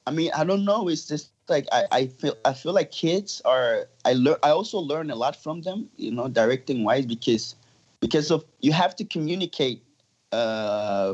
I 0.09 0.11
mean, 0.11 0.31
I 0.35 0.43
don't 0.43 0.65
know. 0.65 0.89
It's 0.89 1.07
just 1.07 1.29
like 1.49 1.67
I, 1.71 1.85
I 1.93 2.07
feel 2.07 2.35
I 2.47 2.55
feel 2.55 2.73
like 2.73 2.91
kids 2.91 3.43
are 3.45 3.89
I 4.07 4.15
learn 4.15 4.37
I 4.43 4.51
also 4.51 4.79
learn 4.79 5.11
a 5.11 5.15
lot 5.15 5.37
from 5.37 5.61
them, 5.61 5.91
you 5.99 6.11
know, 6.11 6.29
directing 6.29 6.83
wise 6.83 7.05
because 7.05 7.55
because 8.01 8.31
of 8.31 8.43
you 8.61 8.73
have 8.73 8.97
to 8.97 9.05
communicate 9.05 9.83
uh 10.33 11.13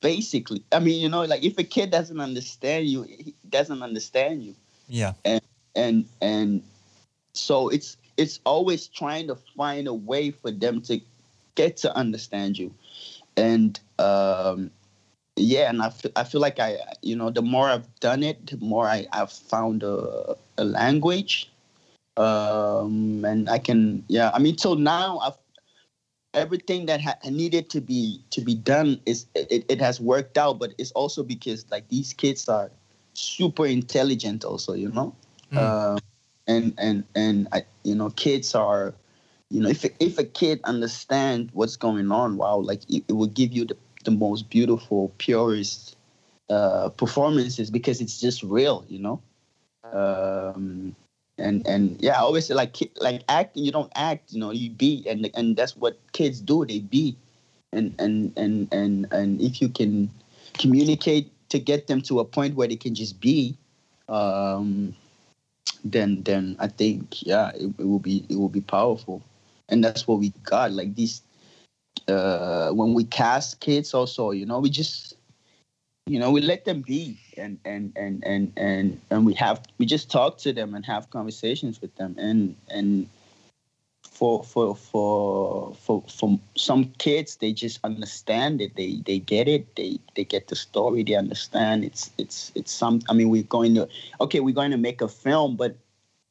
basically. 0.00 0.64
I 0.72 0.80
mean, 0.80 1.00
you 1.00 1.08
know, 1.08 1.22
like 1.22 1.44
if 1.44 1.56
a 1.56 1.62
kid 1.62 1.92
doesn't 1.92 2.18
understand 2.18 2.88
you, 2.88 3.04
he 3.04 3.32
doesn't 3.48 3.80
understand 3.80 4.42
you. 4.42 4.56
Yeah. 4.88 5.12
And 5.24 5.42
and 5.76 6.04
and 6.20 6.62
so 7.32 7.68
it's 7.68 7.96
it's 8.16 8.40
always 8.44 8.88
trying 8.88 9.28
to 9.28 9.36
find 9.56 9.86
a 9.86 9.94
way 9.94 10.32
for 10.32 10.50
them 10.50 10.80
to 10.82 11.00
get 11.54 11.76
to 11.78 11.94
understand 11.94 12.58
you, 12.58 12.74
and 13.36 13.78
um, 14.00 14.72
yeah, 15.36 15.68
and 15.68 15.82
I 15.82 15.90
feel, 15.90 16.10
I 16.16 16.24
feel 16.24 16.40
like 16.40 16.58
I 16.58 16.78
you 17.02 17.16
know 17.16 17.30
the 17.30 17.42
more 17.42 17.68
I've 17.68 17.88
done 18.00 18.22
it, 18.22 18.46
the 18.46 18.56
more 18.58 18.86
I 18.86 19.06
I've 19.12 19.32
found 19.32 19.82
a, 19.82 20.34
a 20.58 20.64
language, 20.64 21.50
um, 22.16 23.24
and 23.24 23.48
I 23.48 23.58
can 23.58 24.04
yeah. 24.08 24.30
I 24.34 24.38
mean, 24.38 24.56
till 24.56 24.76
now 24.76 25.18
I've 25.18 25.36
everything 26.36 26.86
that 26.86 27.00
ha- 27.00 27.18
needed 27.24 27.70
to 27.70 27.80
be 27.80 28.22
to 28.30 28.40
be 28.40 28.54
done 28.54 29.00
is 29.06 29.26
it, 29.34 29.64
it 29.68 29.80
has 29.80 29.98
worked 29.98 30.36
out 30.38 30.58
but 30.58 30.74
it's 30.78 30.92
also 30.92 31.22
because 31.22 31.64
like 31.70 31.88
these 31.88 32.12
kids 32.12 32.48
are 32.48 32.70
super 33.14 33.66
intelligent 33.66 34.44
also 34.44 34.74
you 34.74 34.90
know 34.90 35.14
mm. 35.50 35.58
uh, 35.58 35.98
and 36.46 36.74
and 36.78 37.04
and 37.14 37.48
I, 37.52 37.64
you 37.84 37.94
know 37.94 38.10
kids 38.10 38.54
are 38.54 38.94
you 39.50 39.62
know 39.62 39.70
if 39.70 39.84
if 39.98 40.18
a 40.18 40.24
kid 40.24 40.60
understand 40.64 41.50
what's 41.54 41.76
going 41.76 42.12
on 42.12 42.36
wow 42.36 42.58
like 42.58 42.82
it, 42.90 43.04
it 43.08 43.14
will 43.14 43.32
give 43.32 43.52
you 43.52 43.64
the, 43.64 43.76
the 44.06 44.10
most 44.10 44.48
beautiful 44.48 45.12
purest 45.18 45.96
uh, 46.48 46.88
performances 46.90 47.70
because 47.70 48.00
it's 48.00 48.18
just 48.20 48.42
real 48.42 48.84
you 48.88 48.98
know 48.98 49.20
um, 49.92 50.96
and 51.38 51.66
and 51.66 51.96
yeah, 52.00 52.16
I 52.16 52.20
always 52.20 52.46
say 52.46 52.54
like 52.54 52.76
like 52.96 53.22
acting. 53.28 53.64
You 53.64 53.72
don't 53.72 53.92
act, 53.94 54.32
you 54.32 54.40
know, 54.40 54.50
you 54.50 54.70
be, 54.70 55.04
and 55.08 55.30
and 55.34 55.56
that's 55.56 55.76
what 55.76 55.98
kids 56.12 56.40
do. 56.40 56.64
They 56.64 56.80
be, 56.80 57.16
and 57.72 57.94
and 57.98 58.32
and 58.36 58.68
and 58.72 59.06
and 59.12 59.40
if 59.40 59.60
you 59.60 59.68
can 59.68 60.10
communicate 60.58 61.30
to 61.50 61.58
get 61.58 61.86
them 61.86 62.00
to 62.02 62.20
a 62.20 62.24
point 62.24 62.56
where 62.56 62.68
they 62.68 62.76
can 62.76 62.94
just 62.94 63.20
be, 63.20 63.56
um, 64.08 64.94
then 65.84 66.22
then 66.22 66.56
I 66.58 66.68
think 66.68 67.22
yeah, 67.26 67.50
it, 67.54 67.72
it 67.78 67.86
will 67.86 68.00
be 68.00 68.24
it 68.28 68.36
will 68.36 68.48
be 68.48 68.62
powerful, 68.62 69.22
and 69.68 69.84
that's 69.84 70.08
what 70.08 70.18
we 70.18 70.30
got. 70.44 70.72
Like 70.72 70.94
these, 70.94 71.20
uh, 72.08 72.70
when 72.70 72.94
we 72.94 73.04
cast 73.04 73.60
kids, 73.60 73.94
also, 73.94 74.30
you 74.30 74.46
know, 74.46 74.60
we 74.60 74.70
just 74.70 75.14
you 76.06 76.20
know 76.20 76.30
we 76.30 76.40
let 76.40 76.64
them 76.64 76.82
be 76.82 77.18
and 77.36 77.58
and 77.64 77.92
and 77.96 78.22
and 78.24 78.52
and 78.56 79.00
and 79.10 79.26
we 79.26 79.34
have 79.34 79.60
we 79.78 79.86
just 79.86 80.08
talk 80.08 80.38
to 80.38 80.52
them 80.52 80.74
and 80.74 80.86
have 80.86 81.10
conversations 81.10 81.80
with 81.80 81.94
them. 81.96 82.14
And 82.18 82.54
and 82.70 83.08
for 84.08 84.44
for 84.44 84.74
for 84.76 85.74
for 85.74 86.02
for 86.08 86.38
some 86.54 86.86
kids 86.98 87.36
they 87.36 87.52
just 87.52 87.80
understand 87.84 88.60
it. 88.60 88.76
They 88.76 89.02
they 89.04 89.18
get 89.18 89.48
it. 89.48 89.74
They 89.76 89.98
they 90.14 90.24
get 90.24 90.48
the 90.48 90.56
story. 90.56 91.02
They 91.02 91.14
understand. 91.14 91.84
It's 91.84 92.10
it's 92.18 92.52
it's 92.54 92.72
some 92.72 93.00
i 93.08 93.12
mean 93.12 93.28
we're 93.28 93.42
going 93.42 93.74
to 93.74 93.88
okay 94.20 94.40
we're 94.40 94.54
going 94.54 94.70
to 94.70 94.78
make 94.78 95.00
a 95.00 95.08
film 95.08 95.56
but 95.56 95.76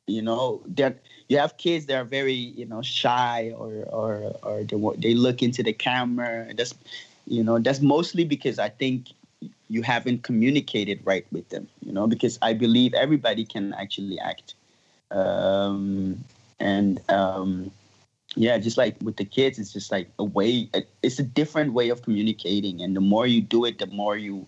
you 0.08 0.22
know 0.22 0.62
that 0.68 1.00
you 1.28 1.38
have 1.38 1.58
kids 1.58 1.88
that 1.88 1.96
are 1.96 2.04
very 2.04 2.34
you 2.34 2.66
know 2.66 2.82
shy 2.82 3.54
or 3.58 3.72
or 3.90 4.36
or 4.44 4.64
they, 4.64 4.78
they 4.98 5.14
look 5.14 5.42
into 5.42 5.64
the 5.64 5.74
camera. 5.74 6.54
That's 6.56 6.74
you 7.28 7.44
know 7.44 7.60
that's 7.60 7.82
mostly 7.82 8.24
because 8.24 8.60
i 8.60 8.70
think 8.70 9.10
you 9.68 9.82
haven't 9.82 10.24
communicated 10.24 11.00
right 11.04 11.26
with 11.32 11.48
them 11.50 11.68
you 11.82 11.92
know 11.92 12.08
because 12.08 12.38
i 12.42 12.54
believe 12.54 12.94
everybody 12.94 13.46
can 13.46 13.74
actually 13.74 14.20
act. 14.20 14.56
Um, 15.12 16.24
and 16.60 17.00
um, 17.10 17.72
yeah 18.36 18.58
just 18.58 18.76
like 18.78 18.96
with 19.02 19.18
the 19.18 19.26
kids 19.26 19.60
it's 19.60 19.72
just 19.72 19.92
like 19.92 20.10
a 20.18 20.24
way 20.24 20.68
it's 21.04 21.20
a 21.20 21.24
different 21.24 21.74
way 21.74 21.90
of 21.90 22.02
communicating. 22.02 22.82
And 22.82 22.96
the 22.96 23.02
more 23.02 23.28
you 23.28 23.42
do 23.42 23.66
it 23.66 23.80
the 23.80 23.88
more 23.88 24.18
you 24.18 24.46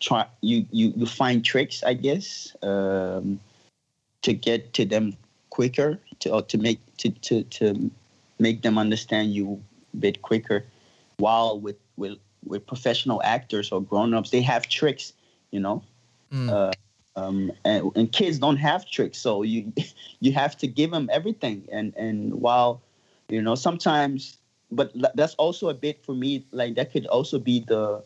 try 0.00 0.26
you 0.40 0.64
you, 0.70 0.92
you 0.96 1.06
find 1.06 1.44
tricks 1.44 1.82
i 1.82 1.94
guess 1.94 2.56
um, 2.62 3.40
to 4.22 4.32
get 4.32 4.72
to 4.74 4.84
them 4.84 5.16
quicker 5.52 6.00
to 6.18 6.32
or 6.32 6.40
to 6.40 6.56
make 6.56 6.80
to, 6.96 7.10
to 7.10 7.42
to 7.44 7.90
make 8.38 8.62
them 8.62 8.78
understand 8.78 9.34
you 9.34 9.62
a 9.92 9.96
bit 9.98 10.22
quicker 10.22 10.64
while 11.18 11.60
with 11.60 11.76
with 11.96 12.16
with 12.46 12.66
professional 12.66 13.20
actors 13.22 13.70
or 13.70 13.82
grown-ups 13.82 14.30
they 14.30 14.40
have 14.40 14.66
tricks 14.66 15.12
you 15.50 15.60
know 15.60 15.82
mm. 16.32 16.48
uh, 16.48 16.72
um, 17.20 17.52
and, 17.66 17.92
and 17.94 18.12
kids 18.12 18.38
don't 18.38 18.56
have 18.56 18.88
tricks 18.88 19.18
so 19.18 19.42
you 19.42 19.70
you 20.20 20.32
have 20.32 20.56
to 20.56 20.66
give 20.66 20.90
them 20.90 21.10
everything 21.12 21.68
and 21.70 21.94
and 21.96 22.32
while 22.32 22.80
you 23.28 23.42
know 23.42 23.54
sometimes 23.54 24.38
but 24.70 24.90
that's 25.14 25.34
also 25.34 25.68
a 25.68 25.74
bit 25.74 26.02
for 26.02 26.14
me 26.14 26.46
like 26.52 26.76
that 26.76 26.90
could 26.92 27.06
also 27.06 27.38
be 27.38 27.60
the 27.68 28.02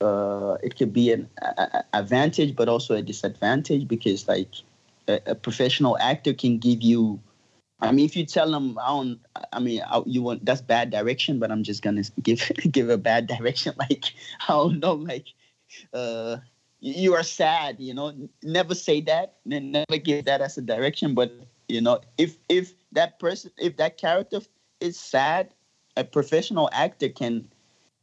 uh, 0.00 0.56
it 0.62 0.76
could 0.76 0.92
be 0.92 1.10
an 1.10 1.28
a, 1.42 1.62
a 1.78 1.84
advantage 1.92 2.54
but 2.54 2.68
also 2.68 2.94
a 2.94 3.02
disadvantage 3.02 3.88
because 3.88 4.28
like 4.28 4.62
a, 5.08 5.20
a 5.26 5.34
professional 5.34 5.98
actor 5.98 6.32
can 6.32 6.58
give 6.58 6.82
you 6.82 7.20
I 7.80 7.92
mean, 7.92 8.04
if 8.06 8.16
you 8.16 8.24
tell 8.24 8.50
them, 8.50 8.78
I 8.78 8.88
don't. 8.88 9.20
I 9.52 9.60
mean, 9.60 9.82
I, 9.86 10.02
you 10.06 10.22
want 10.22 10.44
that's 10.44 10.62
bad 10.62 10.90
direction, 10.90 11.38
but 11.38 11.50
I'm 11.50 11.62
just 11.62 11.82
gonna 11.82 12.04
give 12.22 12.50
give 12.70 12.88
a 12.88 12.98
bad 12.98 13.26
direction. 13.26 13.74
Like 13.78 14.06
I 14.48 14.52
don't 14.52 14.80
know, 14.80 14.94
like 14.94 15.26
uh, 15.92 16.38
you 16.80 17.14
are 17.14 17.22
sad. 17.22 17.76
You 17.78 17.94
know, 17.94 18.12
never 18.42 18.74
say 18.74 19.00
that, 19.02 19.36
never 19.44 19.98
give 20.02 20.24
that 20.24 20.40
as 20.40 20.56
a 20.56 20.62
direction. 20.62 21.14
But 21.14 21.32
you 21.68 21.80
know, 21.80 22.00
if 22.16 22.36
if 22.48 22.72
that 22.92 23.18
person, 23.18 23.50
if 23.58 23.76
that 23.76 23.98
character 23.98 24.40
is 24.80 24.98
sad, 24.98 25.52
a 25.96 26.04
professional 26.04 26.70
actor 26.72 27.08
can 27.08 27.48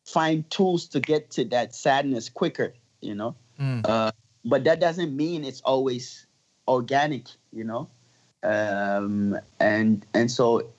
find 0.06 0.50
tools 0.50 0.88
to 0.90 1.00
get 1.00 1.32
to 1.32 1.46
that 1.46 1.74
sadness 1.74 2.30
quicker. 2.30 2.74
You 3.02 3.16
know, 3.16 3.36
mm. 3.60 3.82
uh, 3.88 4.12
but 4.46 4.64
that 4.66 4.80
doesn't 4.80 5.16
mean 5.16 5.44
it's 5.44 5.62
always 5.62 6.28
organic. 6.68 7.28
You 7.52 7.64
know 7.64 7.90
um, 8.44 9.38
and 9.60 10.06
and 10.14 10.32
so 10.32 10.70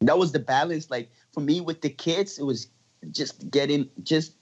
that 0.00 0.18
was 0.18 0.32
the 0.32 0.38
balance. 0.38 0.90
Like 0.90 1.10
for 1.32 1.40
me 1.40 1.60
with 1.60 1.82
the 1.82 1.90
kids, 1.90 2.38
it 2.38 2.44
was 2.44 2.68
just 3.10 3.50
getting 3.50 3.88
just 4.02 4.34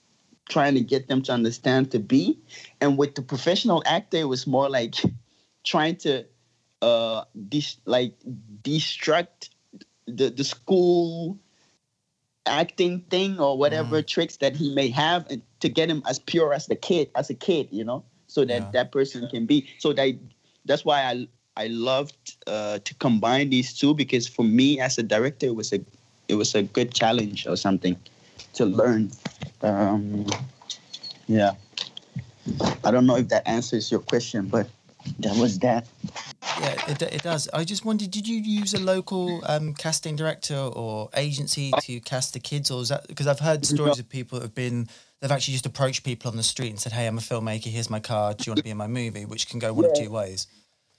trying 0.49 0.73
to 0.73 0.81
get 0.81 1.07
them 1.07 1.21
to 1.23 1.31
understand 1.31 1.91
to 1.91 1.99
be, 1.99 2.39
and 2.81 2.97
with 2.97 3.15
the 3.15 3.21
professional 3.21 3.83
actor, 3.85 4.17
it 4.17 4.27
was 4.27 4.47
more 4.47 4.69
like 4.69 4.95
trying 5.63 5.97
to 5.97 6.25
uh 6.81 7.25
dis- 7.49 7.77
like 7.85 8.13
destruct 8.61 9.49
the 10.07 10.29
the 10.29 10.43
school 10.43 11.37
acting 12.45 13.01
thing 13.09 13.37
or 13.37 13.57
whatever 13.57 14.01
mm. 14.01 14.07
tricks 14.07 14.37
that 14.37 14.55
he 14.55 14.73
may 14.73 14.87
have 14.87 15.29
and 15.29 15.41
to 15.59 15.67
get 15.67 15.89
him 15.89 16.01
as 16.07 16.17
pure 16.17 16.53
as 16.53 16.67
the 16.67 16.75
kid 16.75 17.11
as 17.15 17.29
a 17.29 17.33
kid 17.33 17.67
you 17.69 17.83
know 17.83 18.03
so 18.27 18.45
that 18.45 18.61
yeah. 18.61 18.71
that 18.71 18.91
person 18.93 19.27
can 19.27 19.45
be 19.45 19.69
so 19.77 19.91
that 19.91 20.17
that's 20.65 20.85
why 20.85 21.03
i 21.03 21.27
I 21.59 21.67
loved 21.67 22.37
uh, 22.47 22.79
to 22.79 22.95
combine 22.95 23.49
these 23.49 23.77
two 23.77 23.93
because 23.93 24.25
for 24.29 24.43
me 24.43 24.79
as 24.79 24.97
a 24.97 25.03
director, 25.03 25.47
it 25.47 25.55
was 25.55 25.73
a 25.73 25.81
it 26.29 26.35
was 26.35 26.55
a 26.55 26.63
good 26.63 26.93
challenge 26.93 27.47
or 27.47 27.57
something 27.57 27.97
to 28.53 28.65
learn. 28.65 29.11
Um, 29.61 30.25
yeah, 31.27 31.51
I 32.85 32.91
don't 32.91 33.05
know 33.05 33.17
if 33.17 33.27
that 33.27 33.45
answers 33.45 33.91
your 33.91 33.99
question, 33.99 34.47
but 34.47 34.69
that 35.19 35.35
was 35.35 35.59
that. 35.59 35.85
Yeah, 36.59 36.91
it, 36.91 37.01
it 37.01 37.23
does. 37.23 37.47
I 37.53 37.63
just 37.63 37.85
wondered, 37.85 38.11
did 38.11 38.27
you 38.27 38.37
use 38.37 38.73
a 38.73 38.79
local 38.79 39.41
um, 39.47 39.73
casting 39.73 40.15
director 40.15 40.57
or 40.57 41.09
agency 41.15 41.71
to 41.81 41.99
cast 42.01 42.33
the 42.33 42.39
kids, 42.39 42.69
or 42.69 42.81
is 42.81 42.89
that 42.89 43.07
because 43.07 43.27
I've 43.27 43.39
heard 43.39 43.65
stories 43.65 43.99
of 43.99 44.09
people 44.09 44.39
that 44.39 44.45
have 44.45 44.55
been 44.55 44.87
they've 45.19 45.31
actually 45.31 45.53
just 45.53 45.65
approached 45.65 46.03
people 46.03 46.29
on 46.31 46.37
the 46.37 46.43
street 46.43 46.69
and 46.69 46.79
said, 46.79 46.91
"Hey, 46.91 47.07
I'm 47.07 47.17
a 47.17 47.21
filmmaker. 47.21 47.65
Here's 47.65 47.89
my 47.89 47.99
card. 47.99 48.37
Do 48.37 48.43
you 48.45 48.51
want 48.51 48.57
to 48.57 48.63
be 48.63 48.71
in 48.71 48.77
my 48.77 48.87
movie?" 48.87 49.25
Which 49.25 49.47
can 49.49 49.59
go 49.59 49.73
one 49.73 49.85
yeah. 49.85 49.91
of 49.91 49.97
two 49.97 50.09
ways. 50.09 50.47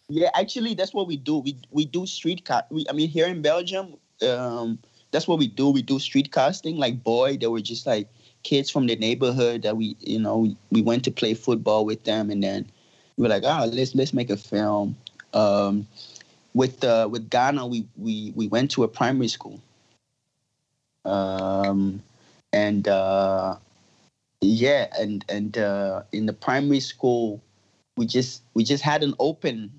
Yeah, 0.08 0.30
actually, 0.34 0.74
that's 0.74 0.94
what 0.94 1.06
we 1.06 1.16
do. 1.16 1.38
We 1.38 1.56
we 1.70 1.84
do 1.84 2.06
street 2.06 2.44
cast. 2.44 2.64
We, 2.70 2.86
I 2.88 2.92
mean, 2.92 3.08
here 3.08 3.26
in 3.26 3.42
Belgium, 3.42 3.96
um, 4.26 4.78
that's 5.10 5.28
what 5.28 5.38
we 5.38 5.46
do. 5.46 5.70
We 5.70 5.82
do 5.82 5.98
street 5.98 6.32
casting. 6.32 6.76
Like 6.76 7.02
boy, 7.02 7.36
they 7.36 7.46
were 7.46 7.60
just 7.60 7.86
like 7.86 8.08
kids 8.42 8.70
from 8.70 8.86
the 8.86 8.96
neighborhood 8.96 9.62
that 9.62 9.76
we, 9.76 9.96
you 10.00 10.18
know, 10.18 10.38
we, 10.38 10.56
we 10.70 10.82
went 10.82 11.04
to 11.04 11.10
play 11.10 11.34
football 11.34 11.84
with 11.84 12.04
them, 12.04 12.30
and 12.30 12.42
then 12.42 12.70
we 13.16 13.22
were 13.22 13.28
like, 13.28 13.44
oh, 13.44 13.66
let's 13.66 13.94
let's 13.94 14.12
make 14.12 14.30
a 14.30 14.36
film. 14.36 14.96
Um, 15.32 15.86
with 16.54 16.82
uh, 16.82 17.08
with 17.10 17.30
Ghana, 17.30 17.66
we 17.66 17.86
we 17.96 18.32
we 18.34 18.48
went 18.48 18.70
to 18.72 18.84
a 18.84 18.88
primary 18.88 19.28
school. 19.28 19.60
Um, 21.04 22.02
and 22.52 22.88
uh, 22.88 23.56
yeah, 24.40 24.88
and 24.98 25.24
and 25.28 25.56
uh, 25.56 26.02
in 26.12 26.26
the 26.26 26.32
primary 26.32 26.80
school, 26.80 27.40
we 27.96 28.06
just 28.06 28.42
we 28.54 28.64
just 28.64 28.82
had 28.82 29.02
an 29.02 29.14
open 29.18 29.70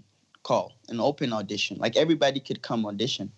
call, 0.44 0.74
an 0.90 1.00
open 1.00 1.34
audition. 1.34 1.78
Like 1.78 1.98
everybody 1.98 2.40
could 2.40 2.62
come 2.62 2.86
audition. 2.86 3.32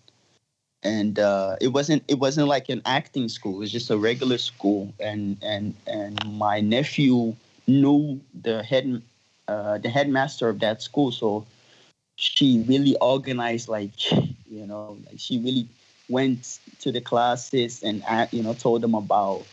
And 0.86 1.18
uh, 1.18 1.56
it 1.62 1.70
wasn't 1.70 2.04
it 2.10 2.20
wasn't 2.20 2.50
like 2.50 2.68
an 2.68 2.82
acting 2.86 3.30
school. 3.30 3.56
It 3.56 3.60
was 3.60 3.72
just 3.72 3.90
a 3.90 3.98
regular 3.98 4.38
school. 4.38 4.94
And 5.00 5.38
and 5.42 5.74
and 5.88 6.20
my 6.38 6.60
nephew 6.60 7.36
knew 7.68 8.20
the 8.42 8.64
head 8.64 9.02
uh, 9.48 9.78
the 9.78 9.90
headmaster 9.90 10.50
of 10.50 10.60
that 10.60 10.82
school, 10.82 11.12
so 11.12 11.46
she 12.16 12.64
really 12.68 12.96
organized 13.02 13.68
like 13.68 14.12
you 14.12 14.66
know 14.66 14.98
like 15.06 15.18
she 15.18 15.40
really 15.40 15.68
went 16.10 16.60
to 16.80 16.92
the 16.92 17.02
classes 17.02 17.82
and 17.84 18.04
you 18.32 18.44
know 18.44 18.54
told 18.54 18.82
them 18.82 18.96
about 18.96 19.46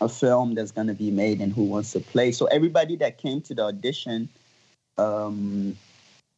a 0.00 0.08
film 0.08 0.54
that's 0.54 0.70
going 0.70 0.86
to 0.86 0.94
be 0.94 1.10
made 1.10 1.40
and 1.40 1.52
who 1.52 1.64
wants 1.64 1.90
to 1.90 1.98
play. 1.98 2.30
So 2.30 2.46
everybody 2.46 2.94
that 2.96 3.18
came 3.18 3.40
to 3.42 3.54
the 3.54 3.64
audition 3.64 4.28
um, 4.98 5.76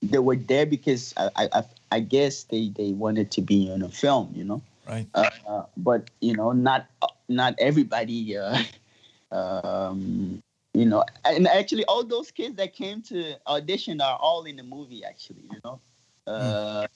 they 0.03 0.19
were 0.19 0.37
there 0.37 0.67
because 0.67 1.13
I, 1.17 1.49
I, 1.53 1.63
I 1.91 2.01
guess 2.01 2.45
they, 2.45 2.69
they 2.69 2.93
wanted 2.93 3.31
to 3.33 3.43
be 3.43 3.71
in 3.71 3.83
a 3.83 3.89
film, 3.89 4.33
you 4.35 4.45
know. 4.45 4.63
Right. 4.89 5.07
Uh, 5.15 5.65
but 5.77 6.11
you 6.21 6.35
know, 6.35 6.53
not 6.53 6.87
not 7.29 7.55
everybody. 7.59 8.37
Uh, 8.37 8.63
um, 9.33 10.43
you 10.81 10.87
know, 10.87 11.05
and 11.27 11.47
actually, 11.47 11.85
all 11.85 12.03
those 12.05 12.31
kids 12.31 12.57
that 12.57 12.73
came 12.73 13.03
to 13.03 13.35
audition 13.47 14.01
are 14.01 14.17
all 14.17 14.45
in 14.45 14.57
the 14.57 14.63
movie. 14.63 15.05
Actually, 15.05 15.43
you 15.53 15.61
know, 15.63 15.79
uh, 16.27 16.87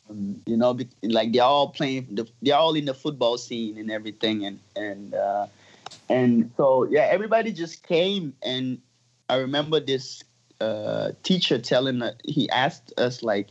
you 0.47 0.57
know, 0.57 0.79
like 1.03 1.33
they're 1.33 1.43
all 1.43 1.69
playing. 1.69 2.07
The, 2.11 2.27
they're 2.41 2.57
all 2.57 2.75
in 2.77 2.87
the 2.87 2.95
football 2.95 3.37
scene 3.37 3.77
and 3.77 3.91
everything, 3.91 4.47
and 4.47 4.59
and 4.75 5.15
uh, 5.15 5.47
and 6.09 6.51
so 6.57 6.85
yeah, 6.91 7.03
everybody 7.11 7.53
just 7.53 7.83
came, 7.83 8.33
and 8.43 8.79
I 9.29 9.37
remember 9.37 9.81
this 9.81 10.25
uh, 10.63 11.11
teacher 11.23 11.59
telling 11.59 12.01
us, 12.01 12.15
he 12.25 12.49
asked 12.49 12.91
us 12.97 13.23
like, 13.23 13.49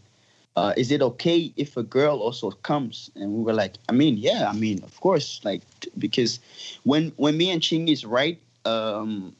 uh, 0.55 0.73
"Is 0.75 0.89
it 0.89 1.03
okay 1.03 1.53
if 1.57 1.77
a 1.77 1.83
girl 1.83 2.17
also 2.17 2.49
comes?" 2.49 3.11
And 3.15 3.33
we 3.33 3.43
were 3.43 3.53
like, 3.53 3.75
"I 3.87 3.91
mean, 3.91 4.17
yeah, 4.17 4.49
I 4.49 4.53
mean, 4.53 4.81
of 4.83 4.99
course, 4.99 5.41
like 5.43 5.61
t- 5.81 5.91
because 5.95 6.39
when 6.85 7.13
when 7.17 7.37
me 7.37 7.51
and 7.51 7.61
Chingiz 7.61 8.03
write, 8.03 8.39
um, 8.65 9.35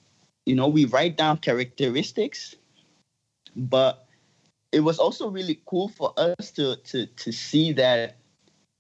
you 0.46 0.56
know, 0.56 0.68
we 0.68 0.86
write 0.86 1.18
down 1.18 1.38
characteristics, 1.38 2.56
but 3.56 4.06
it 4.72 4.82
was 4.82 5.00
also 5.00 5.30
really 5.30 5.62
cool 5.66 5.88
for 5.88 6.14
us 6.18 6.52
to 6.52 6.76
to 6.78 7.06
to 7.06 7.32
see 7.32 7.72
that 7.74 8.18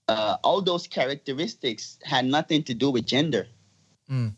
uh, 0.07 0.37
all 0.43 0.61
those 0.61 0.87
characteristics 0.87 1.99
had 2.03 2.25
nothing 2.25 2.63
to 2.63 2.73
do 2.73 2.89
with 2.89 3.05
gender, 3.05 3.47
Mm. 4.09 4.35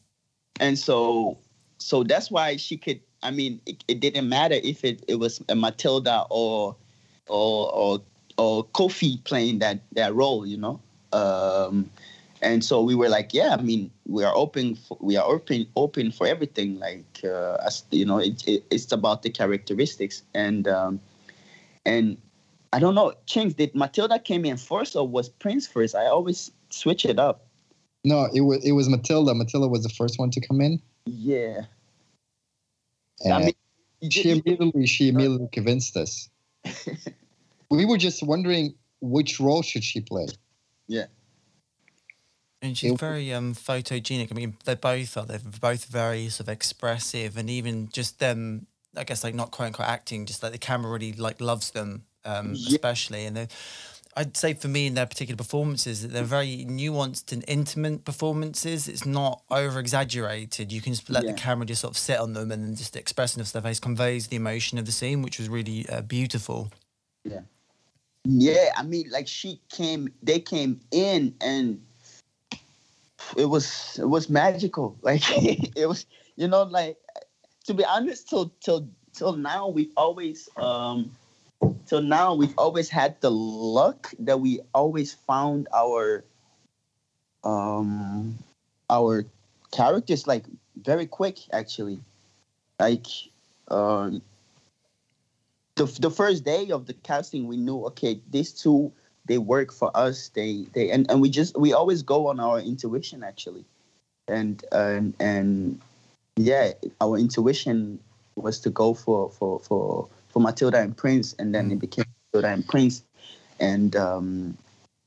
and 0.59 0.77
so 0.77 1.37
so 1.77 2.03
that's 2.03 2.29
why 2.29 2.57
she 2.57 2.77
could. 2.77 3.01
I 3.23 3.31
mean, 3.31 3.59
it, 3.65 3.83
it 3.87 3.99
didn't 3.99 4.29
matter 4.29 4.55
if 4.55 4.83
it, 4.85 5.03
it 5.07 5.15
was 5.15 5.41
a 5.49 5.55
Matilda 5.55 6.25
or 6.29 6.75
or 7.27 7.73
or 7.73 8.01
or 8.37 8.65
Kofi 8.65 9.23
playing 9.23 9.59
that 9.59 9.79
that 9.93 10.13
role, 10.13 10.45
you 10.45 10.57
know. 10.57 10.79
Um, 11.11 11.89
and 12.41 12.63
so 12.63 12.81
we 12.81 12.95
were 12.95 13.09
like, 13.09 13.33
yeah, 13.33 13.55
I 13.57 13.61
mean, 13.61 13.91
we 14.07 14.23
are 14.23 14.35
open, 14.35 14.75
for, 14.75 14.97
we 14.99 15.17
are 15.17 15.25
open, 15.25 15.67
open 15.75 16.11
for 16.11 16.27
everything. 16.27 16.79
Like, 16.79 17.21
uh, 17.23 17.57
as 17.65 17.83
you 17.91 18.05
know, 18.05 18.19
it, 18.19 18.47
it, 18.47 18.63
it's 18.69 18.91
about 18.91 19.23
the 19.23 19.29
characteristics, 19.29 20.23
and 20.33 20.67
um, 20.67 20.99
and 21.85 22.17
I 22.73 22.79
don't 22.79 22.95
know, 22.95 23.13
Chingiz 23.25 23.55
did 23.55 23.73
Matilda 23.73 24.19
came 24.19 24.45
in 24.45 24.57
first 24.57 24.95
or 24.95 25.07
was 25.07 25.29
Prince 25.29 25.67
first? 25.67 25.95
I 25.95 26.07
always 26.07 26.51
switch 26.69 27.05
it 27.05 27.19
up. 27.19 27.47
No, 28.03 28.27
it 28.33 28.41
was 28.41 28.63
it 28.65 28.73
was 28.73 28.89
Matilda. 28.89 29.33
Matilda 29.33 29.67
was 29.67 29.83
the 29.83 29.89
first 29.89 30.19
one 30.19 30.29
to 30.31 30.41
come 30.41 30.61
in. 30.61 30.81
Yeah, 31.05 31.61
And 33.23 33.33
I 33.33 33.39
mean, 33.39 34.11
she 34.11 34.31
immediately 34.31 34.85
she 34.85 35.09
immediately 35.09 35.47
convinced 35.51 35.95
us. 35.95 36.29
we 37.69 37.85
were 37.85 37.97
just 37.97 38.23
wondering 38.23 38.75
which 39.01 39.39
role 39.39 39.61
should 39.61 39.83
she 39.83 40.01
play. 40.01 40.27
And 42.65 42.77
she's 42.77 42.99
very 42.99 43.33
um, 43.33 43.53
photogenic. 43.53 44.31
I 44.31 44.35
mean, 44.35 44.57
they 44.65 44.75
both 44.75 45.17
are. 45.17 45.25
They're 45.25 45.39
both 45.39 45.85
very 45.85 46.29
sort 46.29 46.47
of 46.47 46.53
expressive, 46.53 47.37
and 47.37 47.49
even 47.49 47.89
just 47.91 48.19
them. 48.19 48.67
I 48.97 49.03
guess 49.03 49.23
like 49.23 49.35
not 49.35 49.51
quite 49.51 49.67
unquote 49.67 49.89
acting, 49.89 50.25
just 50.25 50.41
like 50.41 50.53
the 50.53 50.57
camera 50.57 50.91
really 50.91 51.13
like 51.13 51.41
loves 51.41 51.71
them, 51.71 52.05
um, 52.23 52.53
Yeah. 52.55 52.75
especially. 52.75 53.25
And 53.25 53.49
I'd 54.17 54.37
say 54.37 54.53
for 54.53 54.69
me 54.69 54.87
in 54.87 54.93
their 54.93 55.05
particular 55.05 55.35
performances, 55.35 56.01
that 56.01 56.13
they're 56.13 56.23
very 56.23 56.65
nuanced 56.65 57.33
and 57.33 57.43
intimate 57.47 58.05
performances. 58.05 58.87
It's 58.87 59.05
not 59.05 59.43
over 59.51 59.79
exaggerated. 59.79 60.71
You 60.71 60.81
can 60.81 60.93
just 60.93 61.09
let 61.09 61.25
Yeah. 61.25 61.31
the 61.33 61.37
camera 61.37 61.65
just 61.65 61.81
sort 61.81 61.91
of 61.91 61.97
sit 61.97 62.17
on 62.19 62.31
them, 62.33 62.51
and 62.51 62.63
then 62.63 62.75
just 62.75 62.93
the 62.93 62.99
expression 62.99 63.41
of 63.41 63.51
their 63.51 63.61
face 63.61 63.79
conveys 63.81 64.27
the 64.27 64.37
emotion 64.37 64.77
of 64.77 64.85
the 64.85 64.93
scene, 64.93 65.21
which 65.21 65.37
was 65.37 65.49
really 65.49 65.87
uh, 65.89 66.01
beautiful. 66.01 66.71
Yeah, 67.25 67.41
yeah, 68.23 68.71
I 68.77 68.83
mean, 68.83 69.09
like 69.11 69.27
she 69.27 69.61
came, 69.69 70.07
they 70.23 70.39
came 70.39 70.79
in, 70.91 71.35
and 71.41 71.81
it 73.37 73.45
was 73.45 73.99
it 73.99 74.07
was 74.07 74.29
magical. 74.29 74.97
Like 75.01 75.23
it 75.75 75.87
was, 75.87 76.05
you 76.35 76.47
know, 76.47 76.63
like 76.63 76.97
to 77.65 77.73
be 77.73 77.85
honest, 77.85 78.29
till 78.29 78.51
till 78.61 78.89
till 79.13 79.33
now 79.33 79.69
we've 79.69 79.93
always 79.97 80.49
um 80.57 81.11
till 81.85 82.01
now 82.01 82.35
we've 82.35 82.53
always 82.57 82.89
had 82.89 83.19
the 83.21 83.31
luck 83.31 84.13
that 84.19 84.39
we 84.39 84.59
always 84.73 85.13
found 85.13 85.67
our 85.73 86.23
um 87.43 88.37
our 88.89 89.25
characters 89.71 90.27
like 90.27 90.45
very 90.83 91.05
quick 91.05 91.37
actually 91.51 91.99
like 92.79 93.07
um 93.69 94.21
the, 95.75 95.85
the 95.99 96.09
first 96.09 96.43
day 96.43 96.69
of 96.71 96.85
the 96.85 96.93
casting 96.93 97.47
we 97.47 97.57
knew 97.57 97.85
okay 97.85 98.19
these 98.29 98.51
two 98.51 98.91
they 99.25 99.37
work 99.37 99.71
for 99.71 99.91
us. 99.95 100.29
They 100.29 100.65
they 100.73 100.91
and, 100.91 101.09
and 101.09 101.21
we 101.21 101.29
just 101.29 101.57
we 101.57 101.73
always 101.73 102.03
go 102.03 102.27
on 102.27 102.39
our 102.39 102.59
intuition 102.59 103.23
actually. 103.23 103.65
And 104.27 104.63
and 104.71 105.13
and 105.19 105.81
yeah 106.35 106.71
our 106.99 107.17
intuition 107.17 107.99
was 108.35 108.59
to 108.61 108.69
go 108.69 108.93
for 108.93 109.29
for 109.31 109.59
for 109.59 110.07
for 110.29 110.41
matilda 110.41 110.79
and 110.79 110.95
prince 110.95 111.33
and 111.39 111.55
then 111.55 111.71
it 111.71 111.79
became 111.79 112.05
matilda 112.33 112.53
and 112.53 112.67
prince. 112.67 113.03
And 113.59 113.95
um 113.95 114.57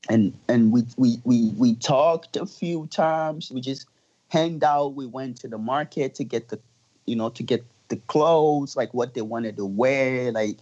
and 0.09 0.33
and 0.47 0.71
we 0.71 0.83
we 0.97 1.19
we 1.23 1.51
we 1.57 1.75
talked 1.75 2.35
a 2.35 2.45
few 2.45 2.87
times. 2.87 3.51
We 3.51 3.61
just 3.61 3.85
hanged 4.29 4.63
out. 4.63 4.95
We 4.95 5.05
went 5.05 5.39
to 5.41 5.47
the 5.47 5.57
market 5.57 6.15
to 6.15 6.23
get 6.23 6.49
the 6.49 6.59
you 7.05 7.15
know 7.15 7.29
to 7.29 7.43
get 7.43 7.65
the 7.89 7.97
clothes 8.07 8.75
like 8.75 8.93
what 8.93 9.13
they 9.13 9.21
wanted 9.21 9.57
to 9.57 9.65
wear. 9.65 10.31
Like 10.31 10.57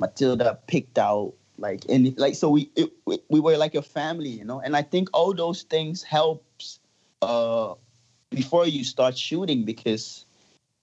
matilda 0.00 0.58
picked 0.66 0.98
out 0.98 1.34
like 1.60 1.84
and 1.88 2.18
like 2.18 2.34
so 2.34 2.50
we 2.50 2.70
it, 2.76 2.90
we, 3.06 3.18
we 3.28 3.40
were 3.40 3.56
like 3.56 3.74
a 3.76 3.82
family 3.82 4.30
you 4.30 4.44
know? 4.44 4.60
And 4.60 4.76
i 4.76 4.82
think 4.82 5.08
all 5.12 5.34
those 5.34 5.62
things 5.62 6.02
helps 6.02 6.80
uh 7.22 7.74
before 8.30 8.66
you 8.66 8.84
start 8.84 9.16
shooting 9.18 9.64
because 9.64 10.24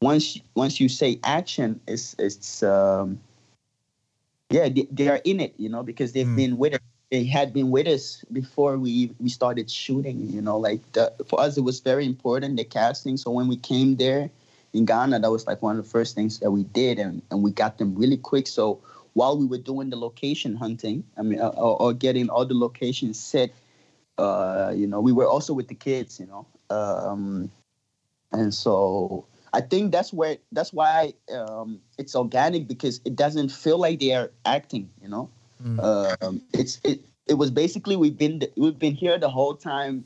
once 0.02 0.40
once 0.56 0.80
you 0.80 0.90
say 0.90 1.20
action 1.24 1.80
it's 1.88 2.16
it's 2.20 2.64
um 2.64 3.20
yeah 4.50 4.70
they, 4.70 4.88
they 4.92 5.08
are 5.10 5.22
in 5.24 5.40
it 5.40 5.54
you 5.58 5.70
know 5.70 5.84
because 5.84 6.14
they've 6.14 6.28
Mm. 6.28 6.36
been 6.36 6.58
with 6.58 6.74
us 6.76 6.80
they 7.12 7.24
had 7.24 7.54
been 7.54 7.72
with 7.72 7.88
us 7.88 8.24
before 8.34 8.78
we 8.78 9.12
we 9.20 9.30
started 9.30 9.70
shooting 9.72 10.30
you 10.30 10.42
know? 10.42 10.58
Like 10.58 10.82
the, 10.94 11.14
for 11.26 11.40
us 11.40 11.58
it 11.58 11.62
was 11.62 11.80
very 11.80 12.06
important 12.06 12.58
the 12.58 12.66
casting. 12.66 13.18
So 13.18 13.32
when 13.32 13.48
we 13.48 13.56
came 13.58 13.96
there 13.96 14.30
in 14.74 14.86
ghana 14.86 15.20
that 15.20 15.32
was 15.32 15.48
like 15.48 15.62
one 15.62 15.78
of 15.80 15.84
the 15.86 15.90
first 15.90 16.16
things 16.16 16.40
that 16.40 16.52
we 16.52 16.64
did 16.64 17.00
and, 17.00 17.22
and 17.32 17.44
we 17.44 17.52
got 17.52 17.78
them 17.78 17.96
really 17.96 18.18
quick. 18.18 18.46
So 18.48 18.80
while 19.18 19.38
we 19.42 19.48
were 19.54 19.64
doing 19.72 19.90
the 19.90 19.98
location 20.08 20.56
hunting 20.56 21.04
i 21.18 21.24
mean 21.24 21.40
uh, 21.42 21.50
or, 21.66 21.82
or 21.82 21.94
getting 21.94 22.30
all 22.30 22.46
the 22.46 22.54
locations 22.68 23.20
set 23.20 23.52
uh 24.18 24.74
you 24.76 24.88
know 24.88 25.02
we 25.02 25.12
were 25.12 25.28
also 25.28 25.54
with 25.54 25.68
the 25.70 25.76
kids 25.76 26.20
you 26.20 26.28
know 26.28 26.46
um 26.76 27.50
and 28.32 28.54
so 28.54 29.26
i 29.54 29.62
think 29.62 29.92
that's 29.92 30.14
where 30.14 30.38
that's 30.52 30.74
why 30.74 31.14
um 31.32 31.82
it's 31.98 32.16
organic 32.16 32.68
because 32.68 33.02
it 33.06 33.16
doesn't 33.16 33.50
feel 33.50 33.78
like 33.78 34.00
they 34.00 34.14
are 34.14 34.32
acting 34.46 34.90
you 35.02 35.10
know 35.10 35.30
Mm. 35.64 35.80
um, 36.22 36.42
it's 36.54 36.80
it. 36.84 37.02
It 37.28 37.34
was 37.36 37.52
basically 37.52 37.96
we've 37.96 38.18
been 38.18 38.42
we've 38.58 38.78
been 38.80 38.94
here 38.96 39.18
the 39.18 39.30
whole 39.30 39.56
time, 39.56 40.06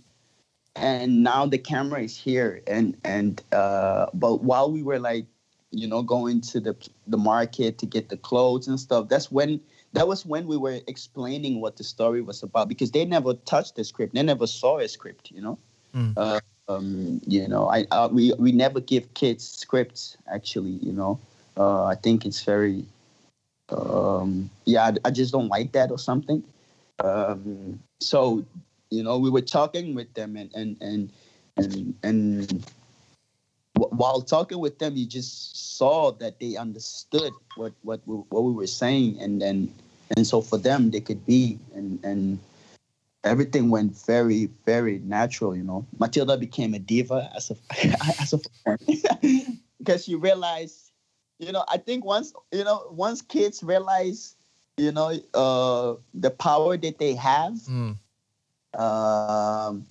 and 0.76 1.24
now 1.24 1.45
the 1.45 1.57
camera 1.57 2.01
is 2.01 2.18
here. 2.18 2.62
And 2.68 2.97
and 3.03 3.41
uh, 3.51 4.07
but 4.14 4.43
while 4.43 4.72
we 4.72 4.84
were 4.84 4.99
like, 4.99 5.26
you 5.72 5.88
know, 5.88 6.01
going 6.01 6.41
to 6.41 6.59
the 6.59 6.76
the 7.07 7.17
market 7.17 7.78
to 7.80 7.86
get 7.86 8.09
the 8.09 8.17
clothes 8.17 8.67
and 8.67 8.80
stuff, 8.80 9.09
that's 9.09 9.32
when 9.32 9.59
that 9.93 10.07
was 10.07 10.26
when 10.26 10.47
we 10.47 10.57
were 10.57 10.80
explaining 10.88 11.61
what 11.61 11.78
the 11.78 11.84
story 11.84 12.22
was 12.22 12.43
about 12.43 12.69
because 12.69 12.91
they 12.91 13.05
never 13.05 13.34
touched 13.34 13.76
the 13.76 13.84
script, 13.84 14.13
they 14.13 14.24
never 14.24 14.47
saw 14.47 14.80
a 14.80 14.88
script, 14.88 15.32
you 15.32 15.41
know. 15.41 15.57
Mm. 15.95 16.13
Uh, 16.15 16.39
um, 16.67 17.22
you 17.26 17.47
know, 17.47 17.67
I 17.69 17.86
uh, 17.91 18.09
we 18.11 18.34
we 18.38 18.51
never 18.51 18.80
give 18.80 19.13
kids 19.13 19.47
scripts 19.47 20.17
actually, 20.32 20.80
you 20.82 20.93
know. 20.93 21.19
Uh, 21.57 21.86
I 21.86 21.95
think 21.95 22.26
it's 22.26 22.43
very 22.43 22.86
um 23.72 24.49
yeah 24.65 24.88
I, 24.88 24.93
I 25.05 25.11
just 25.11 25.32
don't 25.32 25.47
like 25.47 25.72
that 25.72 25.91
or 25.91 25.99
something 25.99 26.43
um 27.03 27.80
so 27.99 28.45
you 28.89 29.03
know 29.03 29.17
we 29.17 29.30
were 29.30 29.41
talking 29.41 29.95
with 29.95 30.13
them 30.13 30.36
and 30.36 30.51
and 30.53 30.78
and 30.82 31.09
and, 31.57 31.95
and 32.03 32.65
while 33.90 34.22
talking 34.22 34.60
with 34.60 34.78
them 34.80 34.96
you 34.96 35.06
just 35.06 35.78
saw 35.78 36.12
that 36.12 36.40
they 36.40 36.56
understood 36.56 37.34
what 37.56 37.74
what 37.84 38.02
we, 38.06 38.16
what 38.30 38.44
we 38.44 38.52
were 38.54 38.68
saying 38.68 39.18
and 39.20 39.42
then 39.42 39.74
and 40.16 40.26
so 40.28 40.42
for 40.42 40.58
them 40.58 40.92
they 40.92 41.00
could 41.00 41.26
be 41.26 41.58
and 41.74 42.00
and 42.04 42.40
everything 43.24 43.70
went 43.70 43.96
very 44.06 44.50
very 44.66 45.00
natural 45.00 45.56
you 45.56 45.64
know 45.64 45.86
matilda 46.00 46.38
became 46.38 46.74
a 46.74 46.80
diva 46.80 47.32
as 47.36 47.52
a 47.52 47.56
as 48.22 48.34
a 48.34 48.40
because 49.80 50.08
you 50.08 50.18
realize 50.18 50.92
you 51.40 51.52
know, 51.52 51.66
I 51.68 51.78
think 51.78 52.06
once 52.06 52.34
you 52.52 52.64
know, 52.64 52.86
once 52.92 53.22
kids 53.22 53.64
realize, 53.64 54.36
you 54.78 54.92
know, 54.92 55.12
uh, 55.34 55.96
the 56.14 56.30
power 56.30 56.78
that 56.78 57.00
they 57.00 57.16
have, 57.16 57.54
Mm. 57.68 57.98
um, 58.78 59.86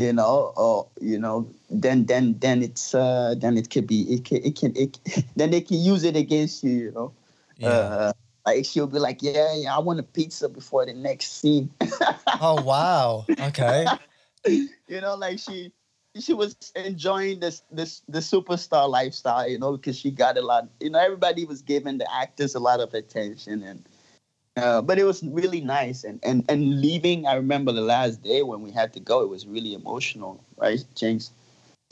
you 0.00 0.14
know, 0.14 0.52
or 0.56 0.88
you 1.00 1.18
know, 1.18 1.46
then 1.68 2.06
then 2.06 2.36
then 2.38 2.62
it's 2.62 2.94
uh, 2.94 3.34
then 3.36 3.58
it 3.58 3.70
could 3.70 3.86
be 3.86 4.02
it 4.14 4.24
can 4.24 4.38
it 4.44 4.56
can 4.56 4.76
it, 4.76 4.98
then 5.36 5.50
they 5.50 5.60
can 5.60 5.78
use 5.78 6.04
it 6.04 6.16
against 6.16 6.64
you, 6.64 6.70
you 6.70 6.92
know. 6.92 7.12
Yeah. 7.58 7.68
Uh, 7.68 8.12
like 8.46 8.64
she'll 8.64 8.86
be 8.86 8.98
like, 8.98 9.22
yeah, 9.22 9.54
yeah, 9.54 9.76
I 9.76 9.78
want 9.80 10.00
a 10.00 10.02
pizza 10.02 10.48
before 10.48 10.86
the 10.86 10.94
next 10.94 11.40
scene. 11.40 11.70
oh 12.40 12.62
wow. 12.62 13.26
Okay. 13.38 13.86
you 14.46 15.00
know, 15.00 15.14
like 15.16 15.38
she 15.38 15.70
she 16.18 16.32
was 16.32 16.56
enjoying 16.74 17.40
this 17.40 17.62
this 17.70 18.00
the 18.08 18.20
superstar 18.20 18.88
lifestyle, 18.88 19.46
you 19.46 19.58
know, 19.58 19.76
because 19.76 19.98
she 19.98 20.10
got 20.10 20.38
a 20.38 20.42
lot. 20.42 20.68
You 20.80 20.90
know, 20.90 20.98
everybody 20.98 21.44
was 21.44 21.60
giving 21.60 21.98
the 21.98 22.10
actors 22.12 22.54
a 22.54 22.60
lot 22.60 22.80
of 22.80 22.94
attention, 22.94 23.62
and 23.62 23.86
uh, 24.56 24.82
but 24.82 24.98
it 24.98 25.04
was 25.04 25.22
really 25.22 25.60
nice. 25.60 26.04
And 26.04 26.20
and 26.22 26.44
and 26.48 26.80
leaving, 26.80 27.26
I 27.26 27.34
remember 27.34 27.72
the 27.72 27.80
last 27.82 28.22
day 28.22 28.42
when 28.42 28.62
we 28.62 28.70
had 28.70 28.92
to 28.94 29.00
go. 29.00 29.22
It 29.22 29.28
was 29.28 29.46
really 29.46 29.74
emotional, 29.74 30.44
right, 30.56 30.82
James? 30.94 31.30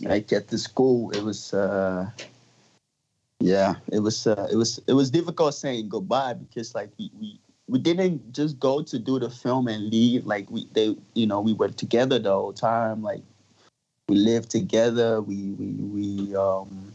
Like 0.01 0.33
at 0.33 0.49
the 0.49 0.59
school, 0.59 1.11
it 1.13 1.23
was. 1.23 1.55
uh 1.55 2.11
yeah, 3.41 3.77
it 3.93 4.01
was 4.01 4.27
uh, 4.27 4.49
it 4.51 4.57
was 4.57 4.81
it 4.87 4.95
was 4.95 5.11
difficult 5.11 5.55
saying 5.55 5.89
goodbye 5.89 6.35
because 6.35 6.75
like 6.75 6.91
we, 6.99 7.11
we 7.21 7.41
we 7.69 7.79
didn't 7.79 8.33
just 8.33 8.59
go 8.59 8.83
to 8.83 8.99
do 8.99 9.19
the 9.19 9.31
film 9.31 9.69
and 9.69 9.91
leave. 9.91 10.27
Like 10.27 10.51
we 10.51 10.67
they 10.73 10.97
you 11.15 11.27
know 11.27 11.41
we 11.41 11.53
were 11.53 11.69
together 11.69 12.19
the 12.19 12.33
whole 12.33 12.53
time. 12.53 13.03
Like 13.03 13.23
we 14.09 14.17
lived 14.17 14.51
together. 14.51 15.21
We 15.21 15.51
we 15.53 15.67
we 15.67 16.37
um 16.37 16.93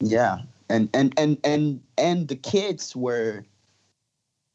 yeah, 0.00 0.38
and 0.68 0.88
and 0.92 1.14
and 1.16 1.38
and 1.44 1.80
and 1.98 2.28
the 2.28 2.36
kids 2.36 2.96
were 2.96 3.44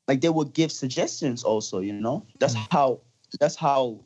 like 0.09 0.21
they 0.21 0.29
would 0.29 0.53
give 0.53 0.71
suggestions 0.71 1.43
also. 1.43 1.79
You 1.79 1.93
know, 1.93 2.25
that's 2.39 2.55
mm. 2.55 2.67
how 2.71 2.99
that's 3.39 3.55
how 3.55 3.99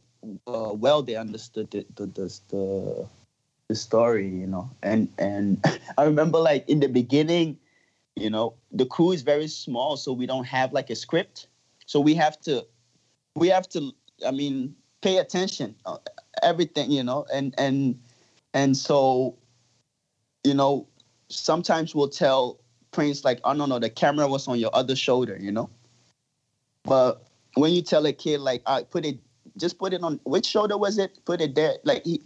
uh, 0.45 0.73
well 0.75 1.01
they 1.01 1.15
understood 1.15 1.71
the 1.71 1.85
the 1.95 2.05
the, 2.07 2.39
the 2.49 3.07
the 3.69 3.75
story. 3.75 4.27
You 4.27 4.47
know, 4.47 4.69
and 4.83 5.07
and 5.17 5.63
I 5.97 6.03
remember 6.03 6.39
like 6.39 6.67
in 6.67 6.81
the 6.81 6.89
beginning, 6.89 7.57
you 8.17 8.29
know, 8.29 8.53
the 8.69 8.85
crew 8.85 9.13
is 9.13 9.21
very 9.21 9.47
small, 9.47 9.95
so 9.95 10.11
we 10.11 10.25
don't 10.25 10.43
have 10.43 10.73
like 10.73 10.89
a 10.89 10.95
script. 10.95 11.47
So 11.85 12.01
we 12.01 12.13
have 12.15 12.39
to 12.41 12.67
we 13.35 13.47
have 13.47 13.69
to 13.69 13.93
I 14.27 14.31
mean 14.31 14.75
pay 15.01 15.17
attention 15.17 15.75
uh, 15.85 15.97
everything 16.41 16.91
you 16.91 17.03
know 17.03 17.25
and 17.33 17.53
and 17.57 17.99
and 18.53 18.75
so 18.75 19.35
you 20.43 20.53
know 20.53 20.87
sometimes 21.29 21.93
we'll 21.93 22.07
tell 22.07 22.59
prince 22.91 23.25
like 23.25 23.39
oh 23.43 23.51
no 23.51 23.65
no 23.65 23.79
the 23.79 23.89
camera 23.89 24.27
was 24.27 24.47
on 24.47 24.57
your 24.57 24.69
other 24.73 24.95
shoulder 24.95 25.37
you 25.39 25.51
know 25.51 25.69
but 26.83 27.27
when 27.55 27.71
you 27.71 27.81
tell 27.81 28.05
a 28.05 28.13
kid 28.13 28.39
like 28.39 28.61
i 28.65 28.83
put 28.83 29.05
it 29.05 29.19
just 29.57 29.77
put 29.77 29.93
it 29.93 30.03
on 30.03 30.19
which 30.23 30.45
shoulder 30.45 30.77
was 30.77 30.97
it? 30.97 31.19
Put 31.25 31.41
it 31.41 31.55
there. 31.55 31.75
Like 31.83 32.03
he 32.05 32.21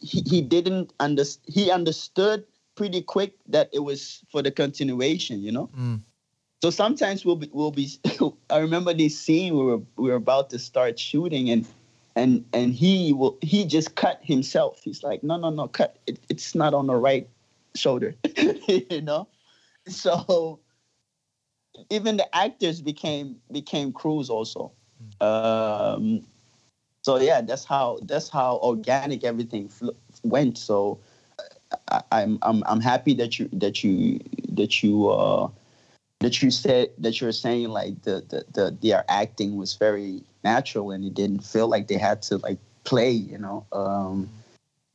he, 0.00 0.22
he 0.26 0.42
didn't 0.42 0.92
under 1.00 1.24
he 1.46 1.70
understood 1.70 2.44
pretty 2.74 3.02
quick 3.02 3.34
that 3.48 3.70
it 3.72 3.80
was 3.80 4.22
for 4.30 4.42
the 4.42 4.50
continuation 4.52 5.42
you 5.42 5.50
know? 5.50 5.68
Mm. 5.76 6.00
so 6.62 6.70
sometimes 6.70 7.24
we'll 7.24 7.34
be 7.34 7.50
we'll 7.52 7.72
be 7.72 7.88
i 8.50 8.58
remember 8.58 8.94
this 8.94 9.18
scene 9.18 9.56
we 9.56 9.64
were 9.64 9.80
we 9.96 10.10
were 10.10 10.16
about 10.16 10.50
to 10.50 10.60
start 10.60 10.96
shooting 10.98 11.50
and 11.50 11.66
and 12.14 12.44
and 12.52 12.74
he 12.74 13.12
will 13.12 13.36
he 13.40 13.64
just 13.64 13.94
cut 13.94 14.20
himself. 14.22 14.80
He's 14.82 15.02
like 15.02 15.22
no 15.22 15.36
no 15.38 15.50
no 15.50 15.68
cut. 15.68 15.98
It, 16.06 16.20
it's 16.28 16.54
not 16.54 16.74
on 16.74 16.86
the 16.86 16.96
right 16.96 17.28
shoulder 17.74 18.14
you 18.36 19.00
know? 19.00 19.28
So 19.86 20.60
even 21.90 22.16
the 22.16 22.36
actors 22.36 22.80
became 22.80 23.36
became 23.52 23.92
crews 23.92 24.30
also. 24.30 24.72
Um 25.20 26.22
so 27.02 27.16
yeah 27.18 27.40
that's 27.40 27.64
how 27.64 27.98
that's 28.02 28.28
how 28.28 28.58
organic 28.62 29.24
everything 29.24 29.68
fl- 29.68 29.96
went. 30.22 30.58
So 30.58 30.98
I, 31.90 32.02
I'm, 32.12 32.38
I'm 32.42 32.62
i'm 32.66 32.80
happy 32.80 33.14
that 33.14 33.38
you 33.38 33.48
that 33.52 33.84
you 33.84 34.20
that 34.50 34.82
you 34.82 35.08
uh 35.08 35.48
that 36.20 36.42
you 36.42 36.50
said 36.50 36.90
that 36.98 37.20
you're 37.20 37.32
saying 37.32 37.68
like 37.68 38.02
the 38.02 38.24
the, 38.28 38.44
the 38.52 38.76
their 38.82 39.04
acting 39.08 39.56
was 39.56 39.74
very 39.74 40.22
natural 40.44 40.90
and 40.90 41.04
it 41.04 41.14
didn't 41.14 41.44
feel 41.44 41.68
like 41.68 41.88
they 41.88 41.98
had 41.98 42.22
to 42.22 42.38
like 42.38 42.58
play 42.84 43.10
you 43.10 43.38
know? 43.38 43.66
Um 43.72 44.28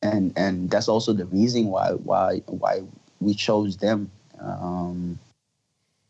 and 0.02 0.34
and 0.36 0.70
that's 0.70 0.88
also 0.88 1.14
the 1.14 1.26
reason 1.28 1.68
why 1.68 1.92
why 1.92 2.40
why 2.48 2.82
we 3.22 3.34
chose 3.34 3.78
them. 3.78 4.12
Um 4.40 5.20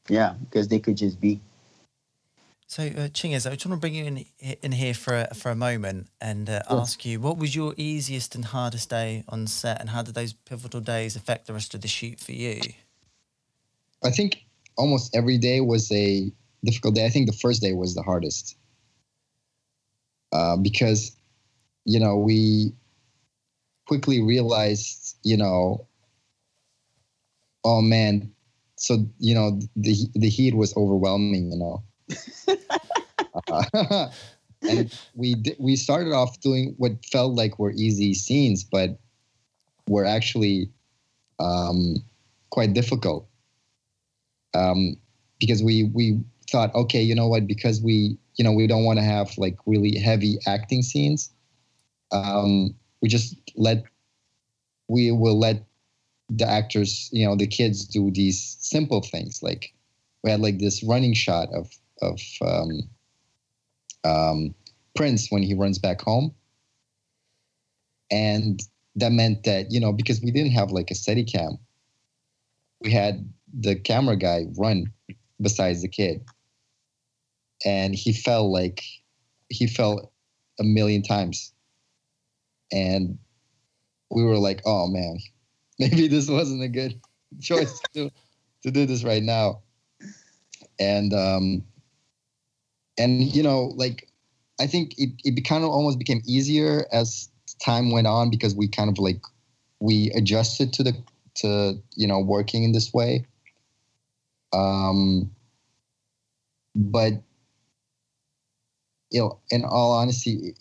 yeah 0.10 0.34
because 0.44 0.68
they 0.68 0.80
could 0.80 0.98
just 0.98 1.20
be 1.20 1.40
so, 2.66 2.82
uh, 2.86 3.08
Chingiz, 3.10 3.46
I 3.46 3.54
just 3.54 3.68
want 3.68 3.78
to 3.80 3.82
bring 3.82 3.94
you 3.94 4.06
in 4.06 4.26
in 4.64 4.72
here 4.72 4.96
for 4.96 5.16
a, 5.16 5.36
for 5.36 5.52
a 5.52 5.56
moment 5.56 6.08
and 6.20 6.50
uh, 6.50 6.62
ask 6.68 7.06
you 7.06 7.20
what 7.20 7.38
was 7.38 7.56
your 7.56 7.76
easiest 7.78 8.34
and 8.34 8.46
hardest 8.46 8.90
day 8.90 9.24
on 9.30 9.46
set, 9.46 9.80
and 9.80 9.92
how 9.92 10.02
did 10.02 10.16
those 10.16 10.34
pivotal 10.34 10.82
days 10.82 11.16
affect 11.16 11.46
the 11.46 11.54
rest 11.54 11.76
of 11.76 11.82
the 11.82 11.88
shoot 11.88 12.20
for 12.20 12.32
you? 12.32 12.62
I 14.04 14.10
think 14.10 14.46
almost 14.76 15.16
every 15.16 15.38
day 15.38 15.62
was 15.62 15.92
a 15.92 16.32
difficult 16.66 16.96
day. 16.96 17.06
I 17.06 17.10
think 17.10 17.28
the 17.28 17.38
first 17.38 17.62
day 17.62 17.74
was 17.74 17.94
the 17.94 18.02
hardest 18.02 18.58
uh, 20.32 20.58
because, 20.58 21.16
you 21.86 22.00
know, 22.00 22.18
we 22.18 22.74
quickly 23.86 24.22
realized, 24.22 25.16
you 25.24 25.38
know, 25.38 25.86
oh 27.64 27.82
man, 27.82 28.33
so 28.84 29.08
you 29.18 29.34
know 29.34 29.62
the 29.78 29.96
the 30.14 30.30
heat 30.30 30.56
was 30.56 30.76
overwhelming, 30.76 31.54
you 31.54 31.58
know. 31.58 31.84
uh, 33.48 34.10
and 34.70 34.94
we 35.16 35.36
did, 35.36 35.56
we 35.58 35.78
started 35.78 36.12
off 36.12 36.38
doing 36.42 36.76
what 36.78 36.92
felt 37.06 37.34
like 37.34 37.58
were 37.58 37.72
easy 37.72 38.14
scenes, 38.14 38.62
but 38.62 39.00
were 39.88 40.04
actually 40.04 40.70
um, 41.40 41.96
quite 42.50 42.74
difficult 42.74 43.26
um, 44.54 44.98
because 45.40 45.64
we 45.64 45.86
we 45.94 46.20
thought, 46.52 46.76
okay, 46.76 47.02
you 47.02 47.16
know 47.16 47.30
what? 47.30 47.48
Because 47.48 47.82
we 47.82 48.18
you 48.36 48.44
know 48.44 48.52
we 48.52 48.68
don't 48.68 48.84
want 48.84 49.00
to 49.00 49.06
have 49.06 49.38
like 49.38 49.56
really 49.66 49.98
heavy 49.98 50.40
acting 50.46 50.82
scenes. 50.82 51.34
Um, 52.12 52.76
we 53.02 53.08
just 53.08 53.38
let 53.56 53.86
we 54.90 55.10
will 55.12 55.40
let 55.40 55.64
the 56.38 56.50
actors, 56.50 57.10
you 57.12 57.26
know, 57.26 57.36
the 57.36 57.48
kids 57.48 57.86
do 57.86 58.12
these 58.12 58.58
simple 58.60 59.02
things. 59.02 59.42
Like 59.44 59.74
we 60.24 60.32
had 60.32 60.42
like 60.42 60.60
this 60.60 60.84
running 60.84 61.14
shot 61.14 61.50
of 61.54 61.72
of 62.02 62.20
um, 62.42 62.82
um, 64.04 64.56
Prince 64.96 65.30
when 65.30 65.44
he 65.44 65.54
runs 65.54 65.80
back 65.80 66.02
home, 66.02 66.34
and 68.12 68.62
that 68.96 69.12
meant 69.12 69.44
that 69.44 69.72
you 69.72 69.80
know 69.80 69.94
because 69.94 70.22
we 70.22 70.32
didn't 70.32 70.52
have 70.52 70.72
like 70.72 70.92
a 70.92 70.96
steady 70.96 71.24
cam, 71.24 71.58
we 72.82 72.92
had 72.92 73.30
the 73.54 73.76
camera 73.76 74.16
guy 74.16 74.46
run 74.58 74.92
besides 75.42 75.82
the 75.82 75.88
kid. 75.88 76.24
And 77.66 77.96
he 77.96 78.12
fell 78.12 78.52
like 78.52 78.84
he 79.50 79.68
fell 79.68 80.12
a 80.60 80.64
million 80.64 81.02
times. 81.02 81.54
And 82.72 83.20
we 84.10 84.24
were 84.24 84.38
like 84.38 84.62
oh 84.66 84.88
man 84.88 85.20
maybe 85.92 86.08
this 86.08 86.30
wasn't 86.30 86.62
a 86.62 86.68
good 86.68 87.00
choice 87.42 87.80
to 87.80 87.88
do, 87.94 88.12
to 88.64 88.72
do 88.72 88.86
this 88.86 89.04
right 89.04 89.24
now 89.24 89.62
and 90.80 91.14
um 91.14 91.64
and 92.98 93.36
you 93.36 93.44
know 93.44 93.74
like 93.76 94.08
i 94.60 94.68
think 94.68 94.94
it, 94.98 95.10
it 95.24 95.42
kind 95.46 95.64
of 95.64 95.70
almost 95.70 96.00
became 96.00 96.22
easier 96.26 96.86
as 96.92 97.30
time 97.62 97.92
went 97.92 98.08
on 98.08 98.30
because 98.30 98.56
we 98.56 98.68
kind 98.68 98.90
of 98.90 98.98
like 98.98 99.22
we 99.80 100.12
adjusted 100.16 100.74
to 100.74 100.84
the 100.84 100.94
to 101.36 101.76
you 101.96 102.08
know 102.08 102.20
working 102.20 102.64
in 102.64 102.72
this 102.72 102.94
way 102.94 103.26
um, 104.54 105.32
but 106.76 107.14
you 109.10 109.20
know, 109.20 109.40
in 109.50 109.64
all 109.64 109.92
honesty, 109.92 110.56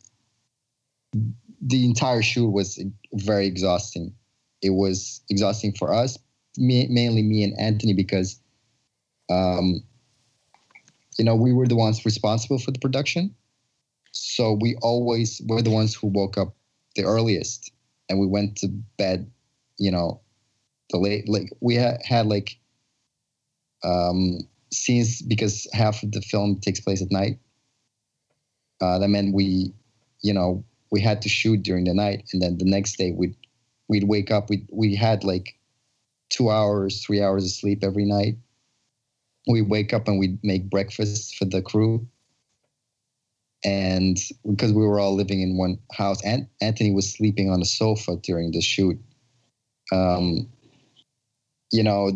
the 1.60 1.84
entire 1.84 2.22
shoot 2.22 2.50
was 2.50 2.82
very 3.12 3.46
exhausting. 3.46 4.14
It 4.62 4.70
was 4.70 5.20
exhausting 5.28 5.72
for 5.72 5.92
us, 5.92 6.18
me, 6.56 6.86
mainly 6.88 7.22
me 7.22 7.42
and 7.42 7.58
Anthony, 7.58 7.94
because 7.94 8.40
um, 9.30 9.82
you 11.18 11.24
know 11.24 11.34
we 11.34 11.52
were 11.52 11.66
the 11.66 11.76
ones 11.76 12.04
responsible 12.04 12.58
for 12.58 12.70
the 12.70 12.78
production. 12.78 13.34
So 14.12 14.52
we 14.52 14.76
always 14.82 15.40
were 15.46 15.62
the 15.62 15.70
ones 15.70 15.94
who 15.94 16.06
woke 16.08 16.38
up 16.38 16.54
the 16.96 17.04
earliest, 17.04 17.72
and 18.08 18.20
we 18.20 18.26
went 18.26 18.56
to 18.58 18.68
bed, 18.98 19.30
you 19.78 19.90
know, 19.90 20.20
the 20.90 20.98
late. 20.98 21.28
Like 21.28 21.50
we 21.60 21.74
had, 21.74 22.00
had 22.04 22.26
like 22.26 22.58
um, 23.82 24.38
scenes 24.72 25.22
because 25.22 25.66
half 25.72 26.02
of 26.02 26.12
the 26.12 26.20
film 26.20 26.60
takes 26.60 26.80
place 26.80 27.02
at 27.02 27.10
night. 27.10 27.38
Uh, 28.80 28.98
that 28.98 29.08
meant 29.08 29.34
we, 29.34 29.72
you 30.22 30.34
know, 30.34 30.64
we 30.90 31.00
had 31.00 31.22
to 31.22 31.28
shoot 31.28 31.62
during 31.62 31.84
the 31.84 31.94
night, 31.94 32.28
and 32.32 32.42
then 32.42 32.58
the 32.58 32.64
next 32.64 32.96
day 32.96 33.12
we'd 33.12 33.34
we'd 33.88 34.08
wake 34.08 34.30
up. 34.30 34.50
We 34.50 34.66
we 34.70 34.94
had 34.94 35.24
like 35.24 35.58
two 36.30 36.50
hours, 36.50 37.04
three 37.04 37.22
hours 37.22 37.44
of 37.44 37.50
sleep 37.50 37.84
every 37.84 38.04
night. 38.04 38.36
we'd 39.46 39.68
wake 39.68 39.92
up 39.92 40.06
and 40.08 40.18
we'd 40.18 40.38
make 40.44 40.70
breakfast 40.70 41.36
for 41.36 41.44
the 41.44 41.60
crew. 41.60 42.06
And 43.64 44.18
because 44.48 44.72
we 44.72 44.84
were 44.84 44.98
all 44.98 45.14
living 45.14 45.40
in 45.40 45.56
one 45.56 45.78
house, 45.92 46.24
and 46.24 46.48
Anthony 46.60 46.92
was 46.92 47.12
sleeping 47.12 47.50
on 47.50 47.60
a 47.62 47.64
sofa 47.64 48.16
during 48.16 48.52
the 48.52 48.60
shoot. 48.60 48.98
Um, 49.92 50.48
you 51.70 51.82
know, 51.82 52.08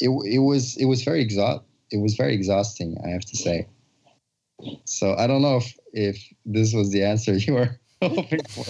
it 0.00 0.08
it 0.24 0.38
was 0.38 0.76
it 0.76 0.86
was 0.86 1.02
very 1.02 1.20
exhaust 1.20 1.62
it 1.90 1.98
was 1.98 2.14
very 2.14 2.34
exhausting. 2.34 2.96
I 3.04 3.08
have 3.08 3.24
to 3.24 3.36
say. 3.36 3.66
So 4.84 5.14
I 5.14 5.26
don't 5.26 5.42
know 5.42 5.56
if 5.56 5.78
if 5.92 6.32
this 6.44 6.74
was 6.74 6.90
the 6.90 7.04
answer 7.04 7.34
you 7.36 7.54
were 7.54 7.78
hoping 8.02 8.42
for. 8.48 8.64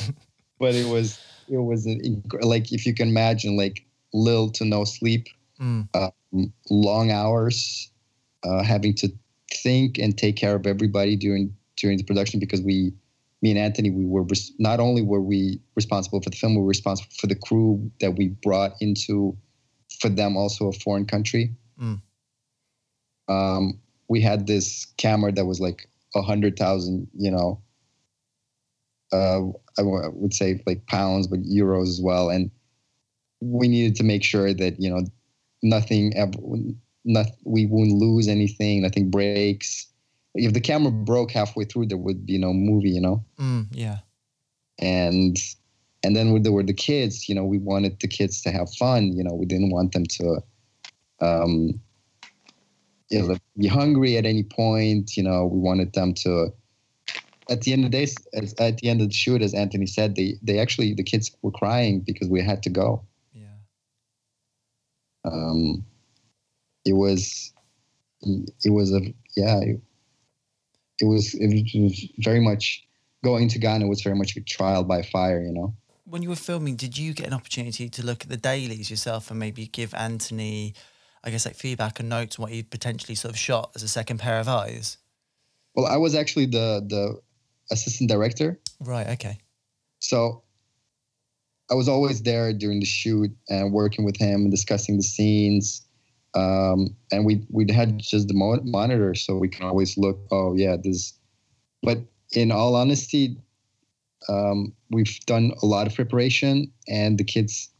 But 0.58 0.74
it 0.74 0.88
was 0.88 1.18
it 1.48 1.58
was 1.58 1.86
an, 1.86 2.00
inc- 2.02 2.44
like 2.44 2.72
if 2.72 2.86
you 2.86 2.94
can 2.94 3.08
imagine 3.08 3.56
like 3.56 3.84
little 4.12 4.50
to 4.52 4.64
no 4.64 4.84
sleep, 4.84 5.28
Mm. 5.60 5.88
um, 5.94 6.52
long 6.68 7.12
hours, 7.12 7.92
uh, 8.42 8.64
having 8.64 8.92
to 8.94 9.08
think 9.52 9.98
and 9.98 10.18
take 10.18 10.34
care 10.34 10.56
of 10.56 10.66
everybody 10.66 11.14
during 11.14 11.54
during 11.76 11.96
the 11.96 12.02
production 12.02 12.40
because 12.40 12.60
we, 12.60 12.92
me 13.40 13.50
and 13.50 13.58
Anthony, 13.58 13.90
we 13.90 14.04
were 14.04 14.24
res- 14.24 14.52
not 14.58 14.80
only 14.80 15.00
were 15.02 15.20
we 15.20 15.60
responsible 15.76 16.20
for 16.20 16.30
the 16.30 16.36
film, 16.36 16.54
we 16.56 16.60
were 16.60 16.66
responsible 16.66 17.12
for 17.16 17.28
the 17.28 17.36
crew 17.36 17.90
that 18.00 18.16
we 18.16 18.28
brought 18.42 18.72
into, 18.80 19.36
for 20.00 20.08
them 20.08 20.36
also 20.36 20.68
a 20.68 20.72
foreign 20.72 21.04
country. 21.04 21.52
Mm. 21.80 22.00
Um, 23.28 23.80
we 24.08 24.20
had 24.20 24.46
this 24.46 24.86
camera 24.96 25.32
that 25.32 25.44
was 25.46 25.60
like 25.60 25.88
a 26.14 26.22
hundred 26.22 26.56
thousand, 26.58 27.08
you 27.16 27.30
know, 27.30 27.60
uh, 29.14 29.48
I 29.78 29.82
w- 29.82 30.02
I 30.04 30.08
would 30.08 30.34
say 30.34 30.60
like 30.66 30.86
pounds, 30.86 31.28
but 31.28 31.40
euros 31.44 31.88
as 31.88 32.00
well, 32.02 32.30
and 32.30 32.50
we 33.40 33.68
needed 33.68 33.94
to 33.96 34.04
make 34.04 34.24
sure 34.24 34.52
that 34.52 34.80
you 34.80 34.90
know 34.90 35.04
nothing 35.62 36.14
ever, 36.16 36.38
not, 37.04 37.26
we 37.44 37.66
wouldn't 37.66 37.98
lose 37.98 38.28
anything, 38.28 38.82
nothing 38.82 39.10
breaks. 39.10 39.86
If 40.34 40.52
the 40.52 40.60
camera 40.60 40.92
broke 40.92 41.30
halfway 41.30 41.64
through, 41.64 41.86
there 41.86 41.98
would 41.98 42.26
be 42.26 42.38
no 42.38 42.52
movie, 42.52 42.90
you 42.90 43.00
know. 43.00 43.24
Mm, 43.38 43.68
yeah. 43.70 43.98
And 44.78 45.36
and 46.02 46.16
then 46.16 46.32
when 46.32 46.42
there 46.42 46.52
were 46.52 46.64
the 46.64 46.74
kids, 46.74 47.28
you 47.28 47.34
know, 47.34 47.44
we 47.44 47.58
wanted 47.58 48.00
the 48.00 48.08
kids 48.08 48.42
to 48.42 48.50
have 48.50 48.68
fun. 48.74 49.12
You 49.16 49.24
know, 49.24 49.34
we 49.34 49.46
didn't 49.46 49.70
want 49.70 49.92
them 49.92 50.04
to, 50.06 50.42
um, 51.20 51.80
you 53.10 53.22
know, 53.22 53.36
be 53.56 53.68
hungry 53.68 54.16
at 54.16 54.26
any 54.26 54.42
point. 54.42 55.16
You 55.16 55.22
know, 55.22 55.46
we 55.46 55.58
wanted 55.60 55.92
them 55.92 56.14
to. 56.24 56.52
At 57.50 57.62
the 57.62 57.72
end 57.72 57.84
of 57.84 57.90
the 57.90 57.98
day, 58.06 58.12
as, 58.32 58.54
at 58.58 58.78
the 58.78 58.88
end 58.88 59.00
of 59.00 59.08
the 59.08 59.14
shoot, 59.14 59.42
as 59.42 59.54
Anthony 59.54 59.86
said, 59.86 60.16
they 60.16 60.34
they 60.42 60.58
actually 60.58 60.94
the 60.94 61.02
kids 61.02 61.30
were 61.42 61.50
crying 61.50 62.00
because 62.00 62.28
we 62.28 62.42
had 62.42 62.62
to 62.62 62.70
go. 62.70 63.04
Yeah. 63.32 63.58
um, 65.24 65.84
it 66.84 66.92
was 66.92 67.52
it 68.22 68.70
was 68.70 68.92
a 68.92 69.00
yeah 69.36 69.60
it, 69.60 69.80
it 71.00 71.04
was 71.04 71.34
it 71.34 71.48
was 71.78 72.08
very 72.18 72.40
much 72.40 72.86
going 73.22 73.48
to 73.48 73.58
Ghana 73.58 73.86
was 73.86 74.02
very 74.02 74.16
much 74.16 74.36
a 74.36 74.40
trial 74.40 74.84
by 74.84 75.02
fire 75.02 75.42
you 75.42 75.52
know 75.52 75.74
When 76.04 76.22
you 76.22 76.28
were 76.28 76.36
filming, 76.36 76.76
did 76.76 76.96
you 76.96 77.14
get 77.14 77.26
an 77.26 77.32
opportunity 77.34 77.88
to 77.88 78.04
look 78.04 78.22
at 78.22 78.28
the 78.28 78.36
dailies 78.36 78.90
yourself 78.90 79.30
and 79.30 79.38
maybe 79.40 79.66
give 79.66 79.94
Anthony, 79.94 80.74
I 81.22 81.30
guess, 81.30 81.46
like 81.46 81.56
feedback 81.56 82.00
and 82.00 82.08
notes 82.08 82.38
on 82.38 82.42
what 82.42 82.52
you'd 82.52 82.70
potentially 82.70 83.14
sort 83.14 83.32
of 83.32 83.38
shot 83.38 83.72
as 83.74 83.82
a 83.82 83.88
second 83.88 84.18
pair 84.18 84.38
of 84.38 84.48
eyes? 84.48 84.98
well 85.74 85.86
I 85.86 85.96
was 85.96 86.14
actually 86.14 86.46
the 86.46 86.84
the 86.86 87.20
assistant 87.70 88.10
director 88.10 88.58
Right. 88.80 89.08
Okay. 89.08 89.38
so 89.98 90.42
I 91.70 91.74
was 91.74 91.88
always 91.88 92.22
there 92.22 92.52
during 92.52 92.80
the 92.80 92.86
shoot 92.86 93.30
and 93.48 93.72
working 93.72 94.04
with 94.04 94.18
him 94.18 94.42
and 94.42 94.50
discussing 94.50 94.96
the 94.98 95.02
scenes 95.02 95.86
um, 96.34 96.94
and 97.12 97.24
we 97.24 97.46
we 97.50 97.66
had 97.72 97.98
just 97.98 98.28
the 98.28 98.34
monitor 98.34 99.14
so 99.14 99.36
we 99.36 99.48
can 99.48 99.66
always 99.66 99.96
look 99.96 100.18
oh 100.30 100.54
yeah 100.54 100.76
this 100.82 101.14
but 101.82 101.98
in 102.32 102.50
all 102.50 102.74
honesty 102.74 103.36
um, 104.28 104.72
we've 104.90 105.18
done 105.26 105.52
a 105.62 105.66
lot 105.66 105.86
of 105.86 105.94
preparation 105.94 106.70
and 106.88 107.18
the 107.18 107.24
kids 107.24 107.70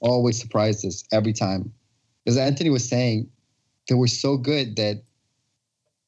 always 0.00 0.38
surprised 0.38 0.84
us 0.84 1.04
every 1.12 1.32
time 1.32 1.72
as 2.26 2.36
anthony 2.36 2.70
was 2.70 2.88
saying 2.88 3.28
they 3.88 3.94
were 3.94 4.08
so 4.08 4.36
good 4.36 4.76
that 4.76 5.02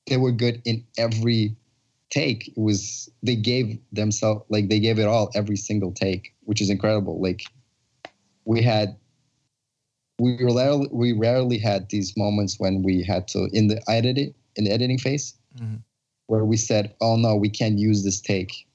they 0.06 0.16
were 0.16 0.32
good 0.32 0.62
in 0.64 0.84
every 0.96 1.54
take 2.10 2.48
it 2.48 2.58
was 2.58 3.10
they 3.22 3.34
gave 3.36 3.78
themselves 3.92 4.44
like 4.48 4.68
they 4.68 4.78
gave 4.80 4.98
it 4.98 5.06
all 5.06 5.30
every 5.34 5.56
single 5.56 5.92
take 5.92 6.34
which 6.44 6.60
is 6.60 6.70
incredible. 6.70 7.20
Like 7.20 7.42
we 8.44 8.62
had 8.62 8.96
we 10.18 10.38
rarely, 10.42 10.88
we 10.92 11.12
rarely 11.12 11.58
had 11.58 11.88
these 11.90 12.16
moments 12.16 12.58
when 12.58 12.82
we 12.82 13.02
had 13.02 13.28
to 13.28 13.48
in 13.52 13.68
the 13.68 13.82
editing 13.90 14.34
in 14.56 14.64
the 14.64 14.70
editing 14.70 14.98
phase 14.98 15.34
Mhm. 15.60 15.82
where 16.26 16.44
we 16.44 16.56
said 16.56 16.94
oh 17.00 17.16
no 17.16 17.36
we 17.36 17.50
can't 17.50 17.78
use 17.78 18.04
this 18.04 18.20
take 18.20 18.66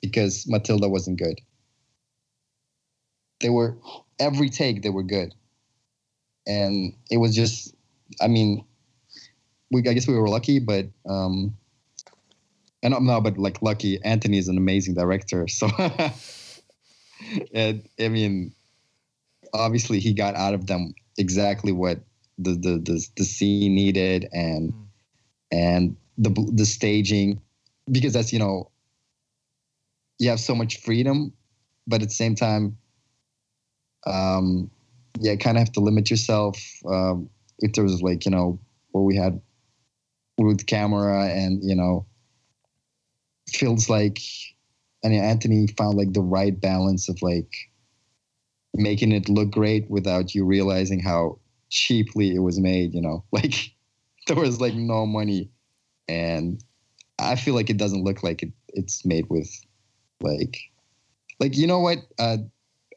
because 0.00 0.46
matilda 0.48 0.88
wasn't 0.88 1.18
good. 1.18 1.40
They 3.40 3.50
were 3.50 3.78
every 4.18 4.50
take 4.50 4.82
they 4.82 4.90
were 4.90 5.02
good. 5.02 5.34
And 6.46 6.94
it 7.10 7.18
was 7.18 7.34
just 7.34 7.74
i 8.20 8.26
mean 8.26 8.64
we 9.70 9.80
i 9.88 9.92
guess 9.94 10.08
we 10.08 10.14
were 10.18 10.28
lucky 10.28 10.58
but 10.58 10.86
um 11.08 11.56
and 12.82 12.94
I'm 12.94 13.06
not, 13.06 13.20
but 13.22 13.38
like 13.38 13.62
lucky, 13.62 14.02
Anthony 14.02 14.38
is 14.38 14.48
an 14.48 14.56
amazing 14.56 14.94
director. 14.94 15.46
So, 15.48 15.68
and, 17.54 17.88
I 18.00 18.08
mean, 18.08 18.52
obviously 19.54 20.00
he 20.00 20.12
got 20.12 20.34
out 20.34 20.54
of 20.54 20.66
them 20.66 20.94
exactly 21.18 21.72
what 21.72 22.00
the 22.38 22.52
the 22.52 22.78
the, 22.78 23.06
the 23.16 23.24
scene 23.24 23.74
needed, 23.74 24.28
and 24.32 24.72
Mm. 24.72 24.86
and 25.52 25.96
the 26.18 26.30
the 26.52 26.66
staging, 26.66 27.40
because 27.90 28.14
that's 28.14 28.32
you 28.32 28.38
know, 28.38 28.70
you 30.18 30.30
have 30.30 30.40
so 30.40 30.54
much 30.54 30.80
freedom, 30.80 31.32
but 31.86 32.02
at 32.02 32.08
the 32.08 32.14
same 32.14 32.34
time, 32.34 32.76
um, 34.06 34.70
yeah, 35.20 35.36
kind 35.36 35.56
of 35.56 35.62
have 35.62 35.72
to 35.72 35.80
limit 35.80 36.10
yourself 36.10 36.58
um, 36.86 37.28
in 37.60 37.70
terms 37.70 37.92
of 37.92 38.02
like 38.02 38.24
you 38.24 38.30
know 38.30 38.58
what 38.92 39.02
we 39.02 39.16
had 39.16 39.40
with 40.38 40.66
camera 40.66 41.26
and 41.26 41.62
you 41.62 41.74
know 41.76 42.06
feels 43.56 43.88
like 43.88 44.18
and 45.02 45.14
Anthony 45.14 45.66
found 45.78 45.98
like 45.98 46.12
the 46.12 46.22
right 46.22 46.58
balance 46.60 47.08
of 47.08 47.20
like 47.22 47.52
making 48.74 49.12
it 49.12 49.28
look 49.28 49.50
great 49.50 49.90
without 49.90 50.34
you 50.34 50.44
realizing 50.44 51.00
how 51.00 51.38
cheaply 51.70 52.34
it 52.34 52.40
was 52.40 52.58
made, 52.60 52.94
you 52.94 53.00
know. 53.02 53.24
Like 53.32 53.72
there 54.26 54.36
was 54.36 54.60
like 54.60 54.74
no 54.74 55.04
money 55.06 55.50
and 56.08 56.62
I 57.18 57.36
feel 57.36 57.54
like 57.54 57.70
it 57.70 57.76
doesn't 57.76 58.04
look 58.04 58.22
like 58.22 58.42
it 58.42 58.52
it's 58.68 59.04
made 59.04 59.26
with 59.28 59.50
like 60.20 60.58
like 61.40 61.56
you 61.56 61.66
know 61.66 61.80
what 61.80 61.98
uh 62.18 62.38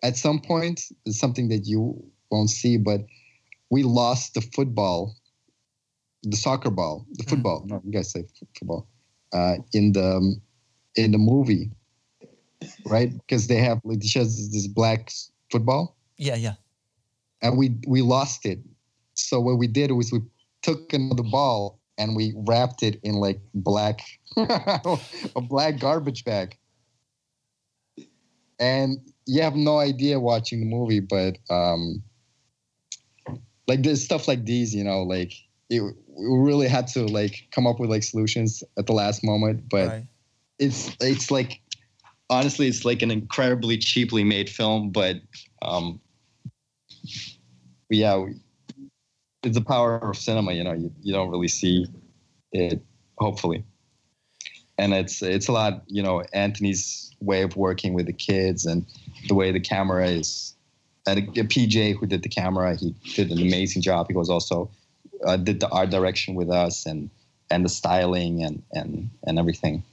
at 0.04 0.18
some 0.18 0.40
point 0.40 0.82
it's 1.06 1.20
something 1.20 1.50
that 1.50 1.66
you 1.66 2.04
won't 2.32 2.50
see 2.50 2.78
but 2.78 3.02
we 3.72 3.84
lost 3.84 4.36
the 4.36 4.42
football 4.42 5.16
the 6.24 6.38
soccer 6.38 6.70
ball 6.72 7.06
the 7.14 7.24
Mm. 7.24 7.30
football 7.30 7.64
no 7.68 7.82
you 7.84 7.92
guys 7.92 8.12
say 8.12 8.26
football 8.58 8.88
uh, 9.34 9.58
in 9.74 9.92
the 9.92 10.18
um, 10.18 10.42
in 10.96 11.12
the 11.12 11.18
movie, 11.18 11.72
right? 12.86 13.12
Because 13.12 13.48
they 13.48 13.58
have 13.58 13.82
has 13.86 14.52
this 14.52 14.68
black 14.68 15.12
football, 15.52 15.96
Yeah. 16.18 16.36
Yeah. 16.36 16.56
and 17.42 17.58
we 17.58 17.76
we 17.88 18.02
lost 18.02 18.46
it. 18.46 18.60
So 19.14 19.40
what 19.40 19.58
we 19.58 19.68
did 19.68 19.92
was 19.92 20.12
we 20.12 20.22
took 20.62 20.92
another 20.94 21.24
ball 21.24 21.80
and 21.98 22.16
we 22.16 22.34
wrapped 22.36 22.84
it 22.84 23.00
in 23.04 23.16
like 23.16 23.40
black 23.54 24.02
a 24.38 25.42
black 25.42 25.80
garbage 25.80 26.26
bag. 26.26 26.58
And 28.60 28.98
you 29.26 29.42
have 29.42 29.56
no 29.56 29.80
idea 29.80 30.20
watching 30.20 30.62
the 30.62 30.66
movie, 30.66 31.02
but 31.02 31.38
um, 31.50 32.02
like 33.68 33.84
there's 33.84 34.04
stuff 34.04 34.28
like 34.28 34.46
these, 34.46 34.74
you 34.74 34.84
know, 34.84 35.04
like 35.04 35.34
it, 35.70 35.82
we 35.82 36.38
really 36.40 36.68
had 36.68 36.88
to 36.88 37.06
like 37.06 37.48
come 37.52 37.68
up 37.68 37.80
with 37.80 37.90
like 37.90 38.04
solutions 38.04 38.64
at 38.78 38.86
the 38.86 38.94
last 38.94 39.24
moment, 39.24 39.68
but 39.70 39.88
right. 39.88 40.06
It's 40.60 40.96
it's 41.02 41.32
like 41.32 41.62
honestly 42.30 42.68
it's 42.68 42.86
like 42.86 43.02
an 43.02 43.12
incredibly 43.12 43.78
cheaply 43.78 44.24
made 44.24 44.50
film 44.50 44.90
but 44.90 45.18
um 45.62 46.00
yeah 47.90 48.18
we- 48.18 48.40
it's 49.44 49.58
the 49.58 49.64
power 49.64 49.98
of 49.98 50.18
cinema 50.18 50.54
you 50.54 50.64
know 50.64 50.74
you, 50.74 50.92
you 51.04 51.14
don't 51.14 51.30
really 51.30 51.48
see 51.48 51.86
it 52.52 52.82
hopefully. 53.18 53.64
And 54.78 54.94
it's 54.94 55.22
it's 55.22 55.48
a 55.48 55.52
lot 55.52 55.84
you 55.88 56.04
know 56.04 56.24
anthony's 56.34 57.14
way 57.22 57.44
of 57.44 57.56
working 57.56 57.94
with 57.94 58.08
the 58.08 58.14
kids 58.14 58.66
and 58.66 58.86
the 59.28 59.36
way 59.36 59.52
the 59.52 59.60
camera 59.60 60.08
is 60.08 60.54
and 61.08 61.20
uh, 61.30 61.44
pj 61.44 61.96
who 61.96 62.06
did 62.06 62.24
the 62.24 62.30
camera 62.30 62.76
he 62.76 62.94
did 63.14 63.32
an 63.32 63.40
amazing 63.40 63.82
job. 63.82 64.08
He 64.10 64.14
was 64.16 64.30
also 64.30 64.70
uh, 65.26 65.38
did 65.38 65.60
the 65.60 65.70
art 65.70 65.92
direction 65.92 66.36
with 66.36 66.50
us 66.50 66.86
and 66.86 67.10
and 67.52 67.64
the 67.64 67.70
styling 67.70 68.44
and 68.44 68.64
and 68.74 69.10
and 69.26 69.40
everything 69.40 69.84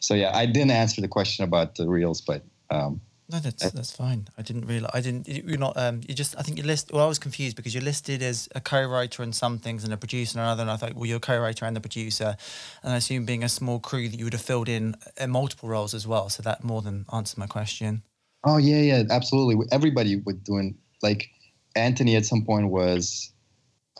so 0.00 0.14
yeah, 0.14 0.30
I 0.36 0.46
didn't 0.46 0.70
answer 0.72 1.00
the 1.00 1.08
question 1.08 1.44
about 1.44 1.74
the 1.76 1.88
reels, 1.88 2.20
but 2.20 2.42
um, 2.70 3.00
No, 3.30 3.38
that's 3.40 3.70
that's 3.72 3.90
fine. 3.96 4.28
I 4.36 4.42
didn't 4.42 4.66
realize. 4.66 4.90
I 4.94 5.00
didn't. 5.00 5.26
you- 5.28 5.44
You're 5.46 5.58
not. 5.58 5.76
Um. 5.76 6.00
You 6.06 6.14
just. 6.14 6.36
I 6.38 6.42
think 6.42 6.58
you 6.58 6.64
list. 6.64 6.90
Well, 6.92 7.04
I 7.04 7.08
was 7.08 7.18
confused 7.18 7.56
because 7.56 7.72
you're 7.74 7.82
listed 7.84 8.22
as 8.22 8.48
a 8.54 8.60
co-writer 8.60 9.22
in 9.22 9.32
some 9.32 9.58
things 9.58 9.82
and 9.84 9.92
a 9.92 9.96
producer 9.96 10.38
in 10.38 10.42
another. 10.44 10.62
And 10.62 10.70
I 10.70 10.76
thought, 10.76 10.94
well, 10.94 11.06
you're 11.06 11.16
a 11.16 11.20
co-writer 11.20 11.64
and 11.64 11.74
the 11.74 11.80
producer, 11.80 12.36
and 12.82 12.92
I 12.92 12.96
assume 12.96 13.24
being 13.24 13.42
a 13.44 13.48
small 13.48 13.80
crew 13.80 14.08
that 14.10 14.18
you 14.18 14.24
would 14.26 14.34
have 14.34 14.42
filled 14.42 14.68
in 14.68 14.94
uh, 15.18 15.26
multiple 15.26 15.68
roles 15.70 15.94
as 15.94 16.06
well. 16.06 16.28
So 16.28 16.42
that 16.42 16.62
more 16.64 16.82
than 16.82 17.06
answered 17.12 17.38
my 17.38 17.46
question. 17.46 18.02
Oh 18.44 18.58
yeah, 18.58 18.80
yeah, 18.90 19.02
absolutely. 19.10 19.66
Everybody 19.72 20.16
was 20.26 20.36
doing 20.44 20.76
like 21.02 21.30
Anthony 21.76 22.16
at 22.16 22.26
some 22.26 22.44
point 22.44 22.68
was. 22.68 23.32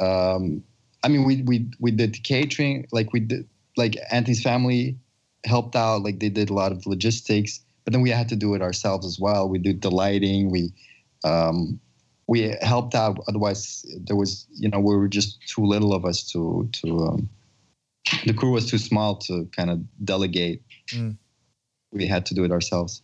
Um, 0.01 0.63
I 1.03 1.09
mean, 1.09 1.25
we 1.25 1.43
we 1.43 1.71
we 1.81 1.91
did 1.91 2.23
catering, 2.25 2.87
like 2.93 3.13
we 3.13 3.21
did, 3.21 3.49
like 3.77 3.97
Anthony's 4.11 4.43
family 4.43 4.97
helped 5.45 5.77
out. 5.77 6.03
Like 6.03 6.21
they 6.21 6.29
did 6.29 6.51
a 6.51 6.55
lot 6.55 6.73
of 6.73 6.87
logistics, 6.87 7.61
but 7.85 7.93
then 7.93 8.03
we 8.03 8.11
had 8.11 8.29
to 8.31 8.37
do 8.37 8.55
it 8.55 8.63
ourselves 8.63 9.07
as 9.07 9.19
well. 9.19 9.49
We 9.49 9.59
did 9.59 9.83
the 9.83 9.91
lighting. 9.91 10.51
We 10.51 10.73
um, 11.25 11.81
we 12.27 12.55
helped 12.61 12.95
out. 12.95 13.19
Otherwise, 13.29 13.85
there 14.05 14.17
was 14.17 14.47
you 14.51 14.69
know 14.69 14.81
we 14.81 14.97
were 14.97 15.09
just 15.09 15.47
too 15.49 15.65
little 15.65 15.93
of 15.93 16.05
us 16.05 16.31
to 16.33 16.69
to. 16.73 16.99
Um, 16.99 17.29
the 18.27 18.35
crew 18.35 18.51
was 18.53 18.71
too 18.71 18.79
small 18.79 19.17
to 19.17 19.49
kind 19.57 19.71
of 19.71 19.81
delegate. 20.05 20.63
Mm. 20.91 21.17
We 21.91 22.07
had 22.07 22.27
to 22.27 22.35
do 22.35 22.45
it 22.45 22.51
ourselves. 22.51 23.03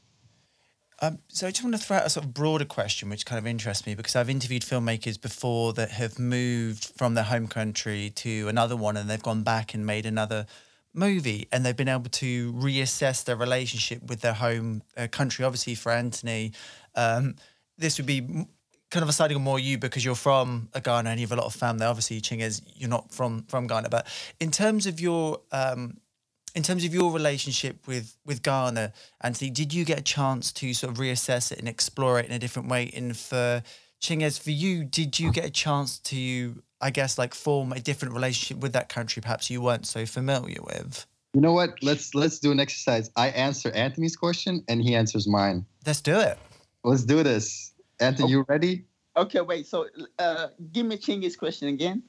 Um, 1.02 1.18
so 1.28 1.46
I 1.46 1.50
just 1.50 1.64
want 1.64 1.74
to 1.74 1.80
throw 1.80 1.96
out 1.96 2.06
a 2.06 2.10
sort 2.10 2.26
of 2.26 2.34
broader 2.34 2.66
question, 2.66 3.08
which 3.08 3.24
kind 3.24 3.38
of 3.38 3.46
interests 3.46 3.86
me 3.86 3.94
because 3.94 4.14
I've 4.14 4.28
interviewed 4.28 4.62
filmmakers 4.62 5.18
before 5.18 5.72
that 5.72 5.92
have 5.92 6.18
moved 6.18 6.92
from 6.96 7.14
their 7.14 7.24
home 7.24 7.46
country 7.46 8.10
to 8.16 8.48
another 8.48 8.76
one, 8.76 8.98
and 8.98 9.08
they've 9.08 9.22
gone 9.22 9.42
back 9.42 9.72
and 9.72 9.86
made 9.86 10.04
another 10.04 10.46
movie, 10.92 11.48
and 11.52 11.64
they've 11.64 11.76
been 11.76 11.88
able 11.88 12.10
to 12.10 12.52
reassess 12.52 13.24
their 13.24 13.36
relationship 13.36 14.02
with 14.08 14.20
their 14.20 14.34
home 14.34 14.82
uh, 14.96 15.06
country. 15.10 15.44
Obviously, 15.44 15.74
for 15.74 15.92
Anthony, 15.92 16.52
um, 16.94 17.36
this 17.78 17.98
would 17.98 18.06
be 18.06 18.46
kind 18.90 19.02
of 19.04 19.08
a 19.08 19.34
on 19.34 19.42
more 19.42 19.58
you 19.58 19.78
because 19.78 20.04
you're 20.04 20.16
from 20.16 20.68
Ghana 20.82 21.10
and 21.10 21.20
you 21.20 21.26
have 21.26 21.32
a 21.32 21.40
lot 21.40 21.46
of 21.46 21.54
family. 21.54 21.86
Obviously, 21.86 22.20
Chingiz, 22.20 22.62
you're 22.74 22.90
not 22.90 23.12
from 23.12 23.44
from 23.44 23.66
Ghana, 23.66 23.88
but 23.88 24.06
in 24.40 24.50
terms 24.50 24.86
of 24.86 25.00
your 25.00 25.40
um, 25.52 25.98
in 26.54 26.62
terms 26.62 26.84
of 26.84 26.92
your 26.92 27.12
relationship 27.12 27.86
with 27.86 28.16
with 28.26 28.42
Ghana, 28.42 28.92
Anthony, 29.20 29.50
did 29.50 29.72
you 29.72 29.84
get 29.84 29.98
a 29.98 30.02
chance 30.02 30.52
to 30.52 30.74
sort 30.74 30.92
of 30.92 30.98
reassess 30.98 31.52
it 31.52 31.58
and 31.58 31.68
explore 31.68 32.18
it 32.18 32.26
in 32.26 32.32
a 32.32 32.38
different 32.38 32.68
way? 32.68 32.90
And 32.94 33.16
for 33.16 33.62
Chingiz, 34.00 34.40
for 34.40 34.50
you, 34.50 34.84
did 34.84 35.20
you 35.20 35.30
get 35.30 35.44
a 35.44 35.50
chance 35.50 35.98
to, 35.98 36.62
I 36.80 36.90
guess, 36.90 37.18
like 37.18 37.34
form 37.34 37.72
a 37.72 37.80
different 37.80 38.14
relationship 38.14 38.62
with 38.62 38.72
that 38.72 38.88
country, 38.88 39.20
perhaps 39.20 39.50
you 39.50 39.60
weren't 39.60 39.86
so 39.86 40.06
familiar 40.06 40.62
with? 40.62 41.06
You 41.34 41.40
know 41.40 41.52
what? 41.52 41.82
Let's 41.82 42.14
let's 42.14 42.38
do 42.38 42.50
an 42.50 42.58
exercise. 42.58 43.10
I 43.16 43.28
answer 43.28 43.70
Anthony's 43.70 44.16
question 44.16 44.64
and 44.68 44.82
he 44.82 44.94
answers 44.94 45.28
mine. 45.28 45.64
Let's 45.86 46.00
do 46.00 46.18
it. 46.18 46.38
Let's 46.82 47.04
do 47.04 47.22
this. 47.22 47.72
Anthony, 48.00 48.24
okay. 48.24 48.32
you 48.32 48.44
ready? 48.48 48.84
Okay, 49.16 49.40
wait. 49.40 49.66
So, 49.66 49.86
uh, 50.18 50.48
give 50.72 50.86
me 50.86 50.96
Chingiz 50.96 51.38
question 51.38 51.68
again. 51.68 52.02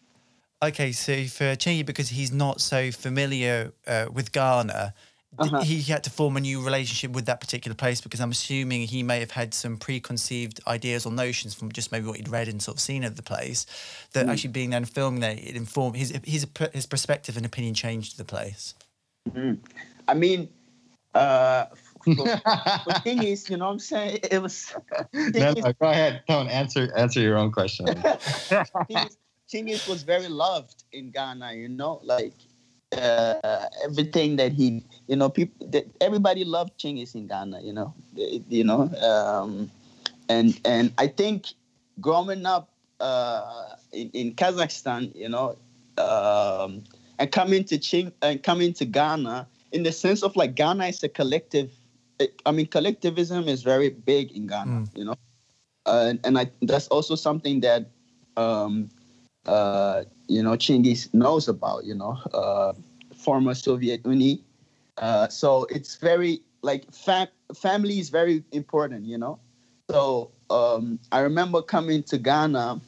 Okay, 0.64 0.91
so 0.91 1.26
for 1.26 1.56
Chingy, 1.56 1.85
because 1.85 2.10
he's 2.10 2.31
not 2.31 2.61
so 2.61 2.91
familiar 2.91 3.73
uh, 3.88 4.06
with 4.14 4.31
Ghana, 4.31 4.93
uh-huh. 5.37 5.61
he 5.61 5.81
had 5.81 6.03
to 6.03 6.09
form 6.09 6.35
a 6.35 6.41
new 6.41 6.61
relationship 6.61 7.11
with 7.11 7.25
that 7.25 7.39
particular 7.39 7.73
place 7.73 8.01
because 8.01 8.19
I'm 8.19 8.31
assuming 8.31 8.81
he 8.81 9.01
may 9.01 9.19
have 9.21 9.31
had 9.31 9.53
some 9.53 9.77
preconceived 9.77 10.59
ideas 10.67 11.05
or 11.05 11.11
notions 11.11 11.53
from 11.53 11.71
just 11.71 11.91
maybe 11.91 12.05
what 12.05 12.17
he'd 12.17 12.27
read 12.27 12.49
and 12.49 12.61
sort 12.61 12.77
of 12.77 12.81
seen 12.81 13.03
of 13.03 13.15
the 13.15 13.23
place. 13.23 13.65
That 14.11 14.25
mm. 14.25 14.29
actually 14.29 14.51
being 14.51 14.71
there 14.71 14.77
and 14.77 14.89
filming 14.89 15.21
there, 15.21 15.31
it 15.31 15.55
informed 15.55 15.95
his 15.95 16.11
his 16.25 16.45
his 16.73 16.85
perspective 16.85 17.37
and 17.37 17.45
opinion 17.45 17.73
changed 17.73 18.17
the 18.17 18.25
place. 18.25 18.75
Mm. 19.29 19.59
I 20.07 20.13
mean, 20.15 20.49
uh, 21.13 21.65
the 22.05 23.01
thing 23.03 23.23
is, 23.23 23.49
you 23.49 23.57
know 23.57 23.65
what 23.65 23.71
I'm 23.71 23.79
saying? 23.79 24.19
It 24.29 24.41
was. 24.41 24.75
No, 25.13 25.53
no, 25.53 25.73
go 25.73 25.89
ahead. 25.89 26.23
Don't 26.27 26.49
answer 26.49 26.91
answer 26.95 27.21
your 27.21 27.37
own 27.37 27.51
question. 27.51 27.85
Chingiz 29.51 29.87
was 29.87 30.03
very 30.03 30.27
loved 30.27 30.83
in 30.93 31.11
Ghana, 31.11 31.53
you 31.53 31.67
know, 31.67 31.99
like 32.03 32.33
uh, 32.97 33.68
everything 33.84 34.35
that 34.38 34.51
he, 34.51 34.84
you 35.07 35.15
know, 35.15 35.30
people, 35.30 35.68
that 35.68 35.85
everybody 36.01 36.43
loved 36.43 36.77
Chingiz 36.80 37.15
in 37.15 37.27
Ghana, 37.27 37.61
you 37.61 37.73
know, 37.73 37.93
you 38.15 38.63
know, 38.63 38.89
um, 39.01 39.72
and 40.30 40.59
and 40.65 40.93
I 40.97 41.07
think 41.07 41.47
growing 41.99 42.45
up 42.45 42.69
uh, 42.99 43.76
in, 43.91 44.09
in 44.11 44.34
Kazakhstan, 44.34 45.15
you 45.15 45.30
know, 45.30 45.57
um, 45.97 46.84
and 47.19 47.31
coming 47.31 47.63
to 47.65 47.77
Ching 47.77 48.11
and 48.22 48.41
coming 48.41 48.73
to 48.73 48.85
Ghana 48.85 49.47
in 49.72 49.84
the 49.84 49.91
sense 49.91 50.23
of 50.23 50.35
like 50.35 50.55
Ghana 50.55 50.88
is 50.88 51.03
a 51.03 51.09
collective. 51.09 51.72
I 52.45 52.51
mean, 52.51 52.68
collectivism 52.68 53.47
is 53.47 53.63
very 53.63 53.89
big 53.89 54.31
in 54.31 54.45
Ghana, 54.45 54.72
mm. 54.72 54.97
you 54.97 55.05
know, 55.05 55.15
uh, 55.85 56.05
and, 56.09 56.19
and 56.23 56.38
I 56.38 56.51
that's 56.61 56.88
also 56.89 57.15
something 57.15 57.61
that 57.61 57.89
um, 58.38 58.89
uh, 59.45 60.03
you 60.31 60.41
know, 60.41 60.51
Chingiz 60.51 61.13
knows 61.13 61.49
about, 61.49 61.83
you 61.83 61.93
know, 61.93 62.17
uh, 62.33 62.73
former 63.15 63.53
Soviet 63.53 64.05
Union. 64.05 64.39
Uh, 64.97 65.27
so 65.27 65.65
it's 65.65 65.95
very 65.95 66.41
like 66.61 66.91
fam- 66.93 67.27
family 67.53 67.99
is 67.99 68.09
very 68.09 68.43
important, 68.53 69.05
you 69.05 69.17
know. 69.17 69.39
So 69.89 70.31
um, 70.49 70.99
I 71.11 71.19
remember 71.19 71.61
coming 71.61 72.03
to 72.03 72.17
Ghana 72.17 72.79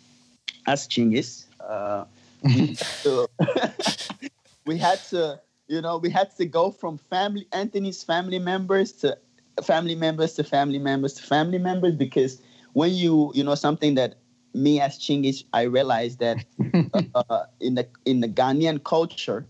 as 0.68 0.88
Chingiz. 0.88 1.46
Uh, 1.60 2.06
we, 2.44 2.78
we 4.66 4.78
had 4.78 5.00
to, 5.10 5.42
you 5.68 5.82
know, 5.82 5.98
we 5.98 6.10
had 6.10 6.36
to 6.38 6.46
go 6.46 6.72
from 6.72 6.98
family 6.98 7.46
Anthony's 7.52 8.04
family 8.04 8.40
members 8.40 8.94
to 8.94 9.18
family 9.62 9.96
members 9.96 10.34
to 10.36 10.44
family 10.46 10.80
members 10.80 11.16
to 11.16 11.24
family 11.24 11.58
members 11.58 11.94
because 11.96 12.42
when 12.72 12.92
you, 12.92 13.32
you 13.36 13.44
know, 13.44 13.56
something 13.56 13.96
that 13.96 14.16
me 14.54 14.80
as 14.80 14.98
Chingiz, 14.98 15.44
I 15.54 15.64
realized 15.64 16.20
that 16.20 16.46
uh, 17.16 17.44
in 17.60 17.76
the 17.76 17.88
in 18.06 18.22
the 18.22 18.28
Ghanaian 18.28 18.84
culture, 18.84 19.46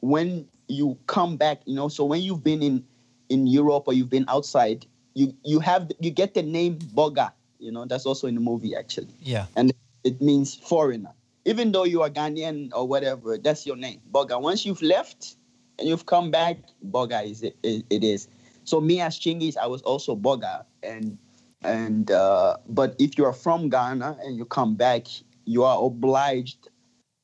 when 0.00 0.46
you 0.68 0.96
come 1.06 1.36
back, 1.36 1.60
you 1.66 1.74
know, 1.74 1.88
so 1.88 2.04
when 2.04 2.22
you've 2.22 2.44
been 2.44 2.62
in 2.62 2.84
in 3.28 3.46
Europe 3.46 3.84
or 3.86 3.92
you've 3.92 4.10
been 4.10 4.26
outside, 4.28 4.86
you 5.14 5.34
you 5.44 5.60
have 5.60 5.90
you 6.00 6.10
get 6.10 6.34
the 6.34 6.42
name 6.42 6.78
Boga. 6.78 7.32
You 7.58 7.72
know, 7.72 7.84
that's 7.86 8.06
also 8.06 8.26
in 8.26 8.34
the 8.34 8.40
movie 8.40 8.76
actually. 8.76 9.14
Yeah. 9.20 9.46
And 9.56 9.72
it 10.04 10.20
means 10.20 10.54
foreigner. 10.54 11.12
Even 11.46 11.72
though 11.72 11.84
you 11.84 12.02
are 12.02 12.10
Ghanaian 12.10 12.70
or 12.74 12.86
whatever, 12.86 13.38
that's 13.38 13.66
your 13.66 13.76
name, 13.76 14.00
Boga. 14.12 14.40
Once 14.40 14.64
you've 14.64 14.82
left 14.82 15.36
and 15.78 15.88
you've 15.88 16.06
come 16.06 16.30
back, 16.30 16.58
Boga 16.90 17.24
is 17.28 17.42
it, 17.42 17.56
it, 17.62 17.84
it 17.90 18.04
is. 18.04 18.28
So 18.64 18.80
me 18.80 19.00
as 19.00 19.18
Chingiz, 19.18 19.56
I 19.56 19.66
was 19.66 19.82
also 19.82 20.16
Boga, 20.16 20.64
and 20.82 21.18
and 21.64 22.10
uh, 22.10 22.58
but 22.68 22.94
if 22.98 23.16
you 23.18 23.24
are 23.24 23.32
from 23.32 23.68
Ghana 23.70 24.18
and 24.22 24.36
you 24.36 24.44
come 24.44 24.74
back, 24.74 25.06
you 25.46 25.64
are 25.64 25.82
obliged 25.82 26.68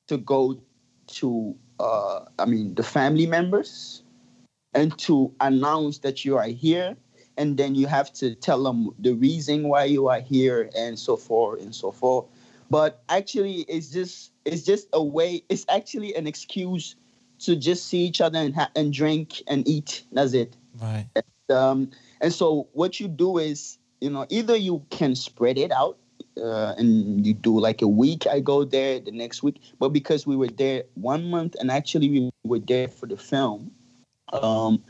to 0.09 0.17
go 0.17 0.61
to 1.07 1.55
uh, 1.79 2.21
I 2.39 2.47
mean 2.47 2.75
the 2.75 2.83
family 2.83 3.27
members 3.27 4.03
and 4.75 4.97
to 4.99 5.33
announce 5.41 5.99
that 5.99 6.25
you 6.25 6.37
are 6.37 6.47
here. 6.47 6.97
And 7.37 7.57
then 7.57 7.75
you 7.75 7.87
have 7.87 8.13
to 8.15 8.35
tell 8.35 8.63
them 8.63 8.91
the 8.99 9.15
reason 9.15 9.69
why 9.69 9.85
you 9.85 10.09
are 10.09 10.21
here 10.21 10.69
and 10.77 10.99
so 10.99 11.17
forth 11.17 11.63
and 11.63 11.75
so 11.75 11.91
forth. 11.91 12.27
But 12.71 13.03
actually 13.09 13.63
it's 13.63 13.91
just 13.91 14.33
it's 14.45 14.63
just 14.63 14.89
a 14.93 15.03
way 15.03 15.43
it's 15.49 15.65
actually 15.69 16.15
an 16.15 16.27
excuse 16.27 16.97
to 17.41 17.57
just 17.57 17.87
see 17.87 18.01
each 18.01 18.21
other 18.21 18.39
and 18.39 18.55
ha- 18.55 18.71
and 18.77 18.93
drink 18.93 19.43
and 19.47 19.67
eat. 19.67 20.05
That's 20.13 20.35
it. 20.35 20.57
Right. 20.81 21.07
And, 21.15 21.57
um, 21.57 21.91
and 22.21 22.33
so 22.33 22.69
what 22.73 23.01
you 23.01 23.09
do 23.09 23.39
is 23.39 23.79
you 24.01 24.11
know, 24.11 24.27
either 24.29 24.57
you 24.57 24.85
can 24.91 25.15
spread 25.15 25.59
it 25.59 25.71
out 25.73 25.99
uh, 26.43 26.75
and 26.77 27.27
you 27.27 27.35
do 27.35 27.59
like 27.59 27.83
a 27.83 27.89
week. 27.89 28.27
I 28.27 28.41
go 28.41 28.65
there 28.65 28.99
the 29.01 29.13
next 29.13 29.43
week, 29.43 29.61
but 29.79 29.91
because 29.91 30.27
we 30.27 30.37
were 30.37 30.49
there 30.49 30.85
one 30.95 31.31
month 31.31 31.55
and 31.61 31.71
actually 31.71 32.09
we 32.09 32.31
were 32.45 32.59
there 32.59 32.89
for 32.89 33.07
the 33.07 33.17
film, 33.17 33.71
um, 34.33 34.83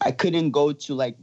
I 0.00 0.10
couldn't 0.10 0.50
go 0.50 0.72
to 0.72 0.94
like 0.94 1.16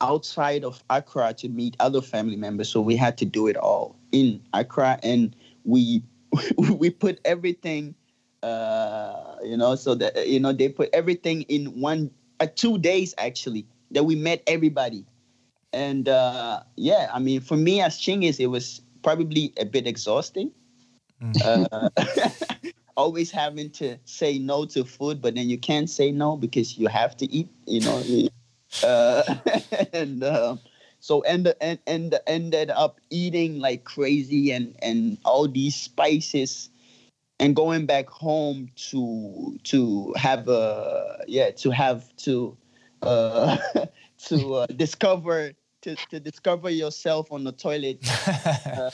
outside 0.00 0.64
of 0.64 0.82
Accra 0.90 1.34
to 1.34 1.48
meet 1.48 1.76
other 1.80 2.00
family 2.00 2.36
members, 2.36 2.68
so 2.68 2.80
we 2.80 2.96
had 2.96 3.16
to 3.18 3.24
do 3.24 3.46
it 3.46 3.56
all 3.56 3.96
in 4.12 4.40
Accra, 4.52 4.98
and 5.02 5.34
we 5.64 6.02
we 6.58 6.90
put 6.90 7.20
everything, 7.24 7.94
uh, 8.42 9.36
you 9.42 9.56
know, 9.56 9.74
so 9.74 9.94
that 9.94 10.28
you 10.28 10.38
know 10.38 10.52
they 10.52 10.68
put 10.68 10.90
everything 10.92 11.42
in 11.42 11.80
one 11.80 12.10
uh, 12.40 12.46
two 12.54 12.78
days 12.78 13.14
actually 13.18 13.66
that 13.90 14.04
we 14.04 14.14
met 14.14 14.42
everybody 14.46 15.04
and 15.72 16.08
uh, 16.08 16.60
yeah, 16.76 17.10
I 17.12 17.18
mean, 17.18 17.40
for 17.40 17.56
me 17.56 17.80
as 17.80 18.00
Chingiz, 18.00 18.40
it 18.40 18.46
was 18.46 18.80
probably 19.02 19.52
a 19.58 19.64
bit 19.64 19.86
exhausting. 19.86 20.50
Mm. 21.22 21.68
Uh, 21.72 21.88
always 22.96 23.30
having 23.30 23.70
to 23.70 23.96
say 24.04 24.38
no 24.38 24.64
to 24.66 24.84
food, 24.84 25.20
but 25.22 25.34
then 25.34 25.48
you 25.48 25.58
can't 25.58 25.88
say 25.88 26.10
no 26.10 26.36
because 26.36 26.78
you 26.78 26.88
have 26.88 27.16
to 27.16 27.30
eat, 27.30 27.48
you 27.66 27.80
know. 27.80 28.28
uh, 28.82 29.22
and 29.92 30.22
uh, 30.22 30.56
so 31.00 31.20
end, 31.20 31.52
end, 31.60 31.78
end, 31.86 32.18
ended 32.26 32.70
up 32.70 33.00
eating 33.10 33.60
like 33.60 33.84
crazy 33.84 34.50
and, 34.50 34.74
and 34.82 35.18
all 35.24 35.46
these 35.46 35.76
spices 35.76 36.70
and 37.40 37.54
going 37.54 37.86
back 37.86 38.08
home 38.08 38.68
to 38.74 39.56
to 39.62 40.12
have 40.16 40.48
a 40.48 41.22
yeah 41.28 41.50
to 41.52 41.70
have 41.70 42.14
to 42.16 42.56
uh, 43.02 43.56
to 44.26 44.54
uh, 44.54 44.66
discover 44.66 45.52
to, 45.82 45.96
to 46.10 46.20
discover 46.20 46.70
yourself 46.70 47.30
on 47.30 47.44
the 47.44 47.52
toilet. 47.52 47.98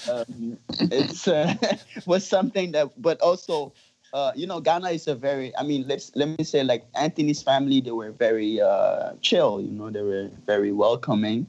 Um, 0.09 0.59
it's 0.79 1.29
uh, 1.29 1.55
was 2.07 2.27
something 2.27 2.73
that 2.73 2.91
but 3.01 3.21
also 3.21 3.73
uh, 4.13 4.33
you 4.35 4.47
know 4.47 4.61
ghana 4.61 4.91
is 4.91 5.09
a 5.09 5.15
very 5.15 5.55
i 5.57 5.63
mean 5.63 5.85
let's 5.87 6.15
let 6.15 6.29
me 6.29 6.45
say 6.45 6.63
like 6.63 6.85
anthony's 6.95 7.43
family 7.43 7.81
they 7.81 7.91
were 7.91 8.13
very 8.13 8.61
uh, 8.61 9.13
chill 9.21 9.61
you 9.61 9.71
know 9.71 9.91
they 9.91 10.03
were 10.03 10.31
very 10.47 10.73
welcoming. 10.73 11.47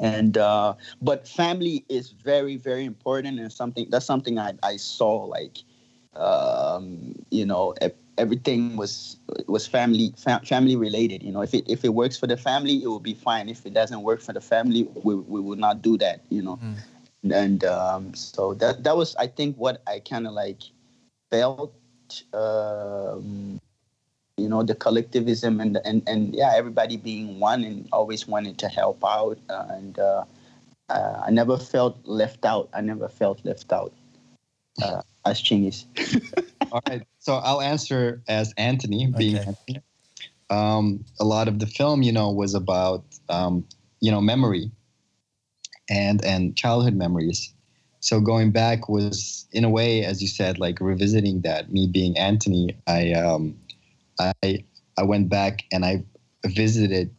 And 0.00 0.38
uh, 0.38 0.74
but 1.02 1.26
family 1.26 1.84
is 1.88 2.10
very 2.10 2.56
very 2.56 2.84
important 2.84 3.40
and 3.40 3.52
something 3.52 3.88
that's 3.90 4.06
something 4.06 4.38
i, 4.38 4.52
I 4.62 4.76
saw 4.76 5.24
like 5.24 5.58
um, 6.14 7.14
you 7.30 7.46
know 7.46 7.74
everything 8.18 8.76
was 8.76 9.16
was 9.46 9.66
family 9.66 10.12
fam- 10.16 10.44
family 10.44 10.76
related. 10.76 11.22
You 11.22 11.32
know, 11.32 11.42
if 11.42 11.54
it 11.54 11.64
if 11.68 11.84
it 11.84 11.94
works 11.94 12.18
for 12.18 12.26
the 12.26 12.36
family, 12.36 12.82
it 12.82 12.88
will 12.88 13.00
be 13.00 13.14
fine. 13.14 13.48
If 13.48 13.66
it 13.66 13.74
doesn't 13.74 14.02
work 14.02 14.20
for 14.20 14.32
the 14.32 14.40
family, 14.40 14.84
we 15.04 15.14
we 15.16 15.40
will 15.40 15.56
not 15.56 15.82
do 15.82 15.98
that. 15.98 16.22
You 16.30 16.42
know, 16.42 16.60
Mm. 16.62 16.76
and 17.32 17.64
um, 17.64 18.14
so 18.14 18.54
that 18.54 18.84
that 18.84 18.96
was 18.96 19.16
I 19.16 19.26
think 19.28 19.56
what 19.56 19.82
I 19.86 20.00
kind 20.00 20.26
of 20.26 20.32
like 20.34 20.62
felt. 21.30 21.74
Um, 22.32 23.60
you 24.36 24.48
know 24.48 24.62
the 24.62 24.74
collectivism 24.74 25.60
and 25.60 25.78
and 25.84 26.02
and 26.06 26.34
yeah 26.34 26.52
everybody 26.54 26.96
being 26.96 27.38
one 27.40 27.64
and 27.64 27.88
always 27.92 28.26
wanted 28.26 28.58
to 28.58 28.68
help 28.68 29.02
out 29.04 29.38
uh, 29.48 29.66
and 29.70 29.98
uh, 29.98 30.24
uh, 30.88 31.22
I 31.26 31.30
never 31.30 31.56
felt 31.58 31.96
left 32.04 32.44
out. 32.44 32.68
I 32.72 32.80
never 32.80 33.08
felt 33.08 33.44
left 33.44 33.72
out 33.72 33.92
uh, 34.82 35.02
as 35.30 35.42
Chingiz. 35.42 35.84
All 36.72 36.80
right. 36.88 37.02
So 37.18 37.34
I'll 37.34 37.60
answer 37.60 38.22
as 38.28 38.52
Anthony, 38.56 39.06
being 39.06 39.36
Okay. 39.36 39.46
Anthony. 39.46 39.82
Um, 40.50 41.04
a 41.20 41.24
lot 41.24 41.48
of 41.48 41.58
the 41.58 41.66
film, 41.66 42.02
you 42.02 42.12
know, 42.12 42.30
was 42.30 42.54
about 42.54 43.04
um, 43.28 43.66
you 44.00 44.10
know 44.10 44.20
memory 44.20 44.70
and 45.88 46.24
and 46.24 46.56
childhood 46.56 46.94
memories. 46.94 47.52
So 48.00 48.20
going 48.20 48.52
back 48.52 48.88
was 48.88 49.46
in 49.52 49.64
a 49.64 49.70
way, 49.70 50.04
as 50.04 50.22
you 50.22 50.28
said, 50.28 50.58
like 50.58 50.80
revisiting 50.80 51.40
that. 51.42 51.72
Me 51.72 51.86
being 51.86 52.16
Anthony, 52.16 52.76
I 52.86 53.12
um, 53.12 53.58
I 54.18 54.64
I 54.96 55.02
went 55.02 55.28
back 55.28 55.64
and 55.72 55.84
I 55.84 56.04
visited 56.46 57.14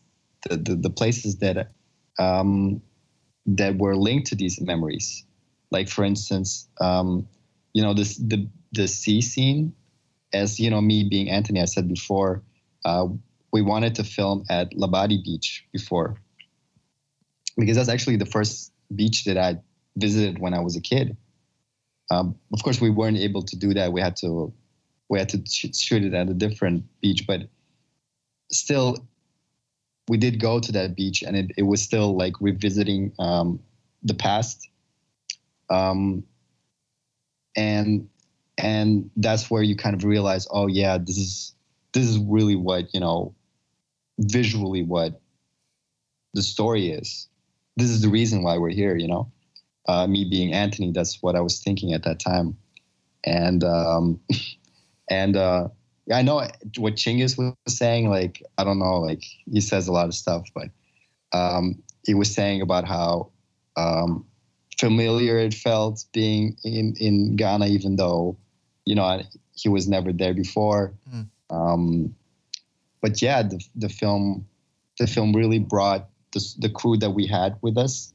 the 0.48 0.58
the, 0.58 0.76
the 0.76 0.90
places 0.90 1.38
that 1.38 1.72
um, 2.18 2.82
that 3.46 3.78
were 3.78 3.96
linked 3.96 4.28
to 4.28 4.36
these 4.36 4.60
memories. 4.62 5.26
Like 5.72 5.90
for 5.90 6.04
instance, 6.04 6.68
um, 6.82 7.28
you 7.74 7.82
know, 7.82 7.94
this 7.94 8.18
the 8.18 8.48
the 8.74 8.88
sea 8.88 9.22
scene. 9.22 9.74
As 10.32 10.60
you 10.60 10.70
know, 10.70 10.80
me 10.80 11.08
being 11.10 11.30
Anthony, 11.30 11.60
I 11.60 11.66
said 11.66 11.88
before, 11.88 12.44
uh, 12.86 13.08
we 13.52 13.64
wanted 13.64 13.96
to 13.96 14.04
film 14.04 14.46
at 14.50 14.72
Labadi 14.72 15.24
Beach 15.24 15.66
before, 15.72 16.18
because 17.58 17.76
that's 17.78 17.90
actually 17.90 18.18
the 18.18 18.28
first 18.28 18.72
beach 18.96 19.26
that 19.26 19.38
I 19.38 19.58
visited 19.98 20.40
when 20.40 20.54
I 20.54 20.60
was 20.60 20.76
a 20.76 20.82
kid. 20.82 21.18
Um, 22.12 22.36
of 22.54 22.64
course, 22.64 22.80
we 22.80 22.90
weren't 22.90 23.18
able 23.18 23.42
to 23.44 23.56
do 23.56 23.74
that. 23.74 23.92
We 23.92 24.02
had 24.02 24.16
to 24.18 24.54
we 25.10 25.20
had 25.20 25.30
to 25.30 25.44
sh- 25.46 25.76
shoot 25.76 26.04
it 26.04 26.14
at 26.14 26.30
a 26.30 26.34
different 26.34 26.86
beach, 27.02 27.26
but 27.28 27.42
still, 28.52 29.08
we 30.08 30.18
did 30.18 30.40
go 30.40 30.60
to 30.60 30.72
that 30.72 30.96
beach, 30.96 31.24
and 31.24 31.36
it, 31.36 31.52
it 31.58 31.64
was 31.64 31.82
still 31.82 32.16
like 32.16 32.34
revisiting 32.40 33.14
um, 33.20 33.60
the 34.04 34.14
past. 34.14 34.70
Um, 35.70 36.24
and 37.60 38.08
and 38.58 39.10
that's 39.18 39.52
where 39.52 39.62
you 39.62 39.76
kind 39.76 39.96
of 39.96 40.04
realize, 40.04 40.48
oh 40.50 40.68
yeah, 40.68 40.98
this 40.98 41.18
is 41.18 41.54
this 41.92 42.08
is 42.08 42.18
really 42.18 42.56
what 42.56 42.94
you 42.94 43.02
know, 43.02 43.36
visually 44.18 44.82
what 44.82 45.20
the 46.34 46.42
story 46.42 46.90
is. 46.90 47.28
This 47.76 47.90
is 47.90 48.02
the 48.02 48.10
reason 48.10 48.44
why 48.44 48.58
we're 48.58 48.70
here, 48.70 48.96
you 48.96 49.08
know. 49.08 49.32
Uh, 49.88 50.08
me 50.08 50.24
being 50.24 50.54
Anthony, 50.54 50.92
that's 50.92 51.22
what 51.22 51.36
I 51.36 51.42
was 51.42 51.60
thinking 51.60 51.94
at 51.94 52.04
that 52.04 52.20
time, 52.20 52.56
and 53.26 53.64
um, 53.64 54.20
and 55.10 55.36
uh, 55.36 55.68
I 56.14 56.22
know 56.22 56.48
what 56.78 56.96
Chingiz 56.96 57.38
was 57.38 57.54
saying. 57.68 58.10
Like 58.10 58.42
I 58.58 58.64
don't 58.64 58.80
know, 58.80 59.00
like 59.00 59.24
he 59.52 59.60
says 59.60 59.88
a 59.88 59.92
lot 59.92 60.08
of 60.08 60.14
stuff, 60.14 60.48
but 60.56 60.70
um, 61.34 61.84
he 62.06 62.14
was 62.14 62.34
saying 62.34 62.62
about 62.62 62.86
how 62.86 63.32
um, 63.76 64.26
familiar 64.80 65.38
it 65.38 65.54
felt 65.54 66.06
being 66.14 66.56
in 66.64 66.96
in 67.00 67.36
Ghana, 67.36 67.68
even 67.68 67.98
though 67.98 68.38
you 68.86 68.96
know 68.96 69.22
he 69.54 69.70
was 69.70 69.88
never 69.88 70.14
there 70.14 70.34
before. 70.34 70.94
Mm. 71.14 71.28
Um, 71.50 72.16
but 73.02 73.22
yeah, 73.22 73.44
the 73.44 73.60
the 73.76 73.90
film 73.90 74.48
the 74.98 75.08
film 75.08 75.34
really 75.34 75.60
brought 75.60 76.08
the 76.32 76.42
the 76.60 76.70
crew 76.70 76.98
that 76.98 77.12
we 77.12 77.28
had 77.28 77.58
with 77.62 77.78
us. 77.78 78.14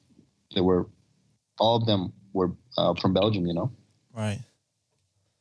They 0.54 0.60
were 0.60 0.86
all 1.58 1.76
of 1.76 1.86
them 1.86 2.12
were 2.32 2.52
uh, 2.78 2.94
from 2.94 3.12
Belgium, 3.14 3.46
you 3.46 3.54
know, 3.54 3.70
Right. 4.12 4.40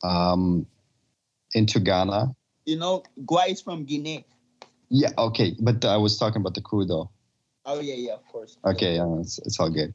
um, 0.02 0.66
into 1.54 1.80
Ghana. 1.80 2.34
You 2.66 2.78
know, 2.78 3.02
Gua 3.26 3.46
is 3.48 3.60
from 3.60 3.84
Guinea. 3.84 4.24
Yeah, 4.90 5.10
okay, 5.18 5.56
but 5.60 5.84
I 5.84 5.96
was 5.96 6.18
talking 6.18 6.40
about 6.40 6.54
the 6.54 6.60
crew 6.60 6.84
though. 6.84 7.10
Oh 7.64 7.80
yeah, 7.80 7.94
yeah, 7.94 8.12
of 8.12 8.26
course. 8.28 8.58
Okay, 8.64 8.98
uh, 8.98 9.18
it's, 9.20 9.38
it's 9.38 9.58
all 9.58 9.70
good. 9.70 9.94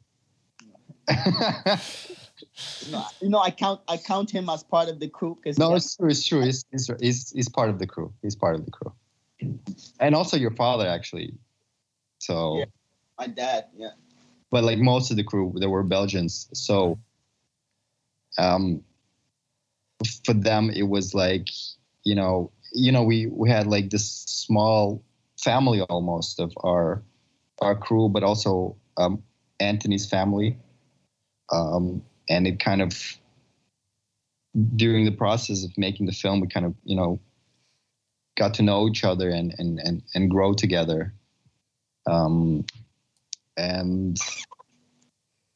No, 2.90 3.04
you 3.20 3.28
know, 3.28 3.38
I 3.38 3.50
count 3.50 3.80
I 3.88 3.96
count 3.96 4.30
him 4.30 4.48
as 4.48 4.62
part 4.62 4.88
of 4.88 5.00
the 5.00 5.08
crew 5.08 5.36
because 5.36 5.58
no, 5.58 5.74
it's 5.74 5.96
true. 5.96 6.08
It's 6.08 6.26
true. 6.26 6.40
He's, 6.40 6.64
he's, 6.70 7.30
he's, 7.30 7.48
part 7.48 7.68
of 7.68 7.78
the 7.78 7.86
crew. 7.86 8.12
He's 8.22 8.34
part 8.34 8.54
of 8.54 8.64
the 8.64 8.70
crew. 8.70 8.92
And 10.00 10.14
also 10.14 10.36
your 10.36 10.50
father, 10.52 10.86
actually. 10.86 11.34
So, 12.18 12.58
Yeah. 12.58 12.64
my 13.18 13.26
dad. 13.26 13.66
Yeah. 13.76 13.90
but 14.50 14.64
like 14.64 14.78
most 14.78 15.10
of 15.10 15.16
the 15.16 15.24
crew, 15.24 15.54
they 15.58 15.66
were 15.66 15.82
Belgians. 15.82 16.48
So, 16.52 16.98
um, 18.38 18.82
for 20.24 20.32
them, 20.32 20.70
it 20.70 20.84
was 20.84 21.14
like, 21.14 21.48
you 22.04 22.14
know, 22.14 22.50
you 22.72 22.92
know, 22.92 23.02
we, 23.02 23.26
we 23.26 23.50
had 23.50 23.66
like 23.66 23.90
this 23.90 24.06
small 24.26 25.02
family 25.38 25.82
almost 25.82 26.40
of 26.40 26.52
our, 26.64 27.02
our 27.60 27.74
crew, 27.76 28.08
but 28.08 28.22
also 28.22 28.76
um, 28.96 29.22
Anthony's 29.60 30.06
family. 30.06 30.56
Um, 31.52 32.02
and 32.28 32.46
it 32.46 32.60
kind 32.60 32.80
of 32.82 33.16
during 34.76 35.04
the 35.04 35.12
process 35.12 35.64
of 35.64 35.76
making 35.76 36.06
the 36.06 36.12
film, 36.12 36.40
we 36.40 36.48
kind 36.48 36.66
of, 36.66 36.74
you 36.84 36.96
know, 36.96 37.20
got 38.36 38.54
to 38.54 38.62
know 38.62 38.88
each 38.88 39.04
other 39.04 39.28
and 39.30 39.54
and 39.58 39.78
and, 39.80 40.02
and 40.14 40.30
grow 40.30 40.52
together. 40.54 41.12
Um, 42.06 42.64
and 43.56 44.18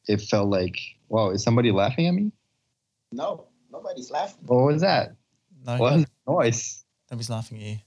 it 0.07 0.21
felt 0.21 0.49
like, 0.49 0.77
wow, 1.09 1.31
is 1.31 1.43
somebody 1.43 1.71
laughing 1.71 2.07
at 2.07 2.13
me? 2.13 2.31
No, 3.11 3.47
nobody's 3.71 4.11
laughing. 4.11 4.43
What 4.45 4.65
was 4.65 4.81
that? 4.81 5.15
No, 5.65 5.77
What 5.77 5.93
was 5.93 6.05
the 6.05 6.31
noise? 6.31 6.85
nobody's 7.09 7.29
laughing 7.29 7.57
at 7.57 7.63
you. 7.63 7.77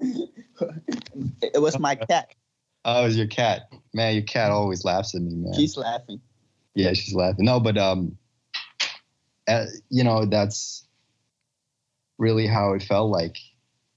It, 0.00 0.30
it 1.54 1.62
was 1.62 1.78
my 1.78 1.94
cat. 1.94 2.34
oh, 2.84 3.02
it 3.02 3.04
was 3.04 3.16
your 3.16 3.26
cat. 3.26 3.72
Man, 3.92 4.14
your 4.14 4.24
cat 4.24 4.50
always 4.50 4.84
laughs 4.84 5.14
at 5.14 5.22
me, 5.22 5.34
man. 5.34 5.54
She's 5.54 5.76
laughing. 5.76 6.20
Yeah, 6.74 6.92
she's 6.92 7.14
laughing. 7.14 7.44
No, 7.44 7.58
but 7.58 7.76
um, 7.76 8.16
uh, 9.48 9.66
you 9.88 10.04
know, 10.04 10.24
that's 10.26 10.86
really 12.18 12.46
how 12.46 12.74
it 12.74 12.82
felt 12.82 13.10
like. 13.10 13.38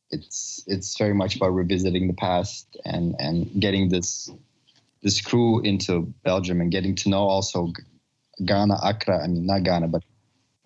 It's 0.10 0.64
it's 0.68 0.96
very 0.98 1.14
much 1.14 1.36
about 1.36 1.56
revisiting 1.56 2.08
the 2.08 2.14
past 2.14 2.78
and 2.86 3.16
and 3.20 3.50
getting 3.60 3.90
this 3.90 4.30
this 5.02 5.22
crew 5.22 5.60
into 5.62 6.14
Belgium 6.24 6.62
and 6.62 6.72
getting 6.72 6.96
to 6.96 7.10
know 7.10 7.28
also 7.28 7.72
Ghana, 8.46 8.78
Accra. 8.84 9.24
I 9.24 9.28
mean, 9.28 9.46
not 9.46 9.64
Ghana, 9.64 9.88
but 9.88 10.04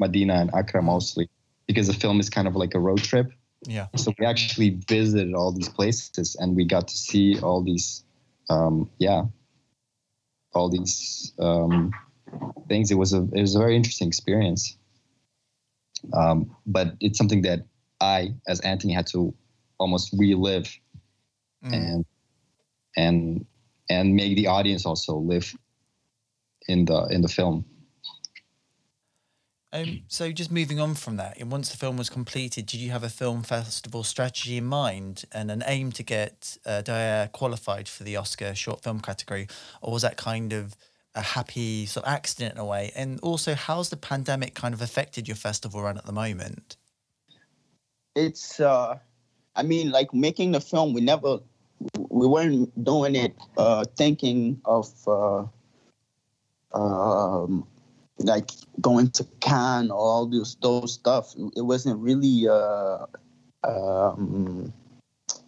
Madina 0.02 0.42
and 0.42 0.52
Accra 0.54 0.82
mostly, 0.82 1.30
because 1.66 1.88
the 1.88 1.94
film 1.94 2.20
is 2.20 2.30
kind 2.30 2.48
of 2.48 2.56
like 2.56 2.76
a 2.76 2.80
road 2.80 3.00
trip. 3.00 3.32
Yeah. 3.66 3.88
So 3.96 4.14
we 4.20 4.26
actually 4.26 4.82
visited 4.88 5.34
all 5.34 5.52
these 5.52 5.70
places 5.70 6.36
and 6.40 6.56
we 6.56 6.66
got 6.66 6.88
to 6.88 6.98
see 6.98 7.40
all 7.40 7.64
these, 7.64 8.04
um, 8.50 8.90
yeah, 9.00 9.24
all 10.54 10.70
these 10.70 11.34
um, 11.40 11.92
things. 12.68 12.92
It 12.92 12.96
was 12.96 13.14
a 13.14 13.28
it 13.34 13.42
was 13.42 13.56
a 13.56 13.60
very 13.60 13.76
interesting 13.76 14.08
experience. 14.08 14.78
Um, 16.14 16.56
but 16.66 16.96
it's 17.00 17.18
something 17.18 17.42
that 17.44 17.66
I, 18.02 18.34
as 18.48 18.60
Anthony, 18.62 18.94
had 18.94 19.08
to 19.08 19.34
almost 19.80 20.14
relive 20.18 20.74
Mm. 21.66 21.74
and 21.74 22.06
and 22.96 23.46
and 23.90 24.16
make 24.16 24.36
the 24.36 24.48
audience 24.48 24.86
also 24.86 25.18
live 25.18 25.56
in 26.68 26.86
the 26.86 27.06
in 27.10 27.22
the 27.22 27.28
film. 27.28 27.66
Um, 29.78 30.02
so 30.08 30.32
just 30.32 30.52
moving 30.52 30.80
on 30.80 30.96
from 30.96 31.18
that, 31.18 31.38
once 31.46 31.70
the 31.70 31.78
film 31.78 31.98
was 31.98 32.10
completed, 32.10 32.66
did 32.66 32.80
you 32.80 32.92
have 32.92 33.04
a 33.04 33.10
film 33.10 33.44
festival 33.44 34.04
strategy 34.04 34.58
in 34.58 34.66
mind 34.66 35.26
and 35.32 35.52
an 35.52 35.64
aim 35.68 35.92
to 35.94 36.04
get 36.04 36.58
uh, 36.66 36.82
Da 36.82 37.24
Yie 37.24 37.32
qualified 37.32 37.88
for 37.88 38.04
the 38.04 38.16
Oscar 38.16 38.56
short 38.56 38.82
film 38.82 39.00
category, 39.00 39.48
or 39.82 39.94
was 39.94 40.02
that 40.02 40.18
kind 40.18 40.54
of 40.54 40.76
a 41.14 41.22
happy 41.22 41.86
sort 41.86 42.06
of 42.06 42.12
accident 42.12 42.56
in 42.56 42.60
a 42.60 42.66
way? 42.66 42.92
And 42.96 43.20
also, 43.22 43.54
how's 43.54 43.90
the 43.90 43.98
pandemic 43.98 44.56
kind 44.56 44.74
of 44.74 44.82
affected 44.82 45.28
your 45.28 45.38
festival 45.38 45.82
run 45.82 45.98
at 45.98 46.06
the 46.06 46.12
moment? 46.12 46.78
It's 48.16 48.60
uh, 48.60 48.98
I 49.56 49.64
mean, 49.64 49.92
like 49.92 50.14
making 50.14 50.54
the 50.54 50.62
film, 50.62 50.94
we 50.94 51.02
never, 51.02 51.40
we 52.10 52.26
weren't 52.26 52.84
doing 52.84 53.16
it 53.16 53.36
uh, 53.58 53.86
thinking 53.96 54.60
of 54.66 54.92
uh, 55.08 55.46
um, 56.74 57.68
like 58.20 58.52
going 58.82 59.12
to 59.12 59.24
Cannes 59.40 59.92
or 59.92 59.98
all 59.98 60.26
those 60.26 60.56
those 60.62 60.94
stuff. 60.94 61.34
It 61.56 61.62
wasn't 61.62 62.00
really 62.00 62.48
uh, 62.48 63.06
um, 63.64 64.74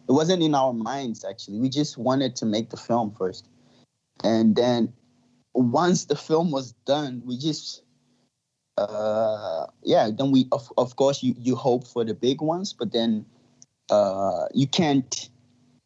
it 0.08 0.12
wasn't 0.12 0.44
in 0.44 0.56
our 0.56 0.74
minds 0.74 1.26
actually. 1.26 1.60
We 1.60 1.70
just 1.70 1.98
wanted 1.98 2.36
to 2.38 2.46
make 2.46 2.70
the 2.70 2.78
film 2.78 3.14
first, 3.18 3.48
and 4.24 4.56
then 4.56 4.94
once 5.54 6.06
the 6.06 6.16
film 6.16 6.52
was 6.52 6.74
done, 6.86 7.22
we 7.26 7.38
just 7.38 7.84
uh, 8.78 9.66
yeah, 9.84 10.10
then 10.16 10.32
we 10.32 10.48
of, 10.52 10.72
of 10.78 10.96
course 10.96 11.22
you 11.24 11.36
you 11.38 11.56
hope 11.56 11.88
for 11.88 12.06
the 12.06 12.14
big 12.14 12.42
ones, 12.42 12.74
but 12.74 12.92
then 12.92 13.26
uh, 13.90 14.46
you 14.54 14.68
can't 14.68 15.30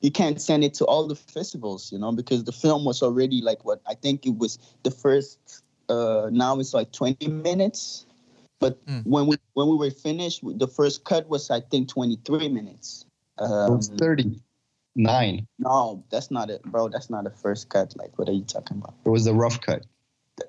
you 0.02 0.12
can't 0.12 0.42
send 0.42 0.64
it 0.64 0.74
to 0.76 0.86
all 0.86 1.08
the 1.08 1.16
festivals, 1.16 1.92
you 1.92 1.98
know, 1.98 2.12
because 2.12 2.44
the 2.44 2.52
film 2.52 2.84
was 2.84 3.02
already 3.02 3.42
like 3.42 3.64
what 3.64 3.82
I 3.88 3.96
think 3.96 4.26
it 4.26 4.38
was 4.38 4.60
the 4.84 4.92
first. 4.92 5.63
Uh, 5.90 6.30
now 6.32 6.60
it's 6.60 6.74
like 6.74 6.92
20 6.92 7.28
minutes, 7.28 8.06
but 8.60 8.84
Mm. 8.86 9.06
when 9.06 9.28
we 9.28 9.38
when 9.54 9.68
we 9.68 9.76
were 9.78 9.92
finished, 9.92 10.42
the 10.44 10.68
first 10.68 11.04
cut 11.04 11.28
was 11.28 11.50
I 11.52 11.60
think 11.62 11.90
23 11.90 12.50
minutes. 12.50 13.06
It 13.40 13.44
Um, 13.44 13.78
was 13.78 13.90
39. 14.00 15.48
no, 15.60 16.04
that's 16.10 16.32
not 16.32 16.50
it, 16.50 16.64
bro. 16.64 16.88
That's 16.90 17.10
not 17.10 17.24
the 17.26 17.32
first 17.32 17.70
cut. 17.70 17.96
Like, 17.98 18.18
what 18.18 18.30
are 18.30 18.34
you 18.34 18.44
talking 18.46 18.78
about? 18.78 18.94
It 19.06 19.10
was 19.10 19.26
the 19.26 19.34
rough 19.34 19.60
cut. 19.62 19.86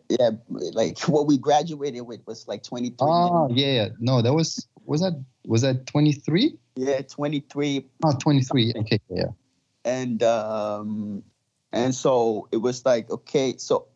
Yeah, 0.09 0.31
like 0.49 0.99
what 1.09 1.27
we 1.27 1.37
graduated 1.39 2.07
with 2.07 2.27
was 2.27 2.47
like 2.49 2.63
23. 2.63 2.97
Oh, 3.01 3.49
minutes. 3.49 3.61
yeah, 3.61 3.73
yeah. 3.73 3.89
No, 3.99 4.23
that 4.23 4.33
was, 4.33 4.67
was 4.85 5.01
that, 5.01 5.23
was 5.47 5.63
that 5.63 5.87
23? 5.87 6.57
Yeah, 6.77 7.03
23 7.03 7.87
Oh, 8.05 8.13
23. 8.13 8.73
Okay, 8.77 8.99
yeah. 9.09 9.25
and 9.85 10.23
um 10.23 11.23
and 11.73 11.95
so 11.95 12.49
it 12.53 12.57
was 12.57 12.85
like 12.87 13.11
okay 13.11 13.55
so 13.59 13.87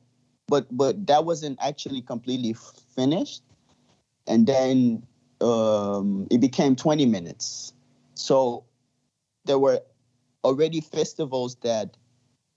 but 0.48 0.66
but 0.76 1.06
that 1.06 1.24
wasn't 1.24 1.58
actually 1.62 2.02
completely 2.02 2.54
finished. 2.96 3.42
And 4.26 4.46
then 4.46 5.06
um 5.40 6.26
it 6.30 6.40
became 6.40 6.74
20 6.74 7.06
minutes. 7.06 7.72
So 8.14 8.64
there 9.44 9.58
were 9.58 9.80
already 10.42 10.80
festivals 10.80 11.56
that 11.56 11.96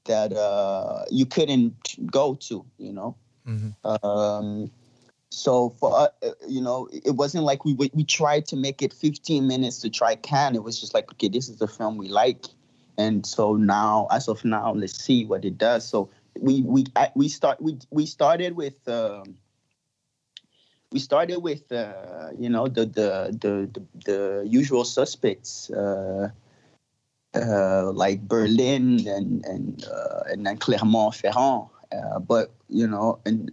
that 0.05 0.33
uh 0.33 1.05
you 1.11 1.25
couldn't 1.25 1.75
go 2.11 2.35
to 2.35 2.65
you 2.77 2.93
know? 2.93 3.15
Mhm. 3.47 3.75
um 4.03 4.71
so 5.29 5.69
for 5.79 5.95
uh, 5.95 6.07
uh, 6.23 6.31
you 6.47 6.61
know 6.61 6.87
it 6.91 7.11
wasn't 7.11 7.43
like 7.43 7.63
we 7.65 7.73
we 7.73 8.03
tried 8.03 8.45
to 8.47 8.55
make 8.55 8.81
it 8.81 8.93
15 8.93 9.47
minutes 9.47 9.79
to 9.79 9.89
try 9.89 10.15
Cannes 10.15 10.55
it 10.55 10.63
was 10.63 10.79
just 10.79 10.93
like 10.93 11.09
okay 11.11 11.29
this 11.29 11.49
is 11.49 11.57
the 11.57 11.67
film 11.67 11.97
we 11.97 12.07
like. 12.09 12.45
And 12.97 13.25
so 13.25 13.55
now 13.55 14.07
as 14.11 14.27
of 14.27 14.43
now 14.45 14.73
let's 14.73 14.93
see 15.01 15.25
what 15.25 15.45
it 15.45 15.57
does. 15.57 15.87
So 15.87 16.09
we 16.39 16.61
we 16.61 16.85
we 17.15 17.27
start 17.27 17.61
we 17.61 17.77
we 17.89 18.05
started 18.05 18.55
with 18.55 18.87
um 18.87 19.35
we 20.91 20.99
started 20.99 21.37
with 21.37 21.71
uh 21.71 22.29
you 22.37 22.49
know 22.49 22.67
the 22.67 22.85
the 22.85 23.37
the 23.39 23.69
the, 23.73 23.83
the 24.05 24.47
usual 24.47 24.83
suspects 24.83 25.69
uh 25.71 26.29
uh 27.35 27.91
like 27.93 28.27
berlin 28.27 29.07
and 29.07 29.45
and 29.45 29.85
uh, 29.85 30.23
and 30.27 30.45
then 30.45 30.57
clermont-ferrand 30.57 31.67
uh, 31.91 32.19
but 32.19 32.51
you 32.67 32.87
know 32.87 33.19
and 33.25 33.51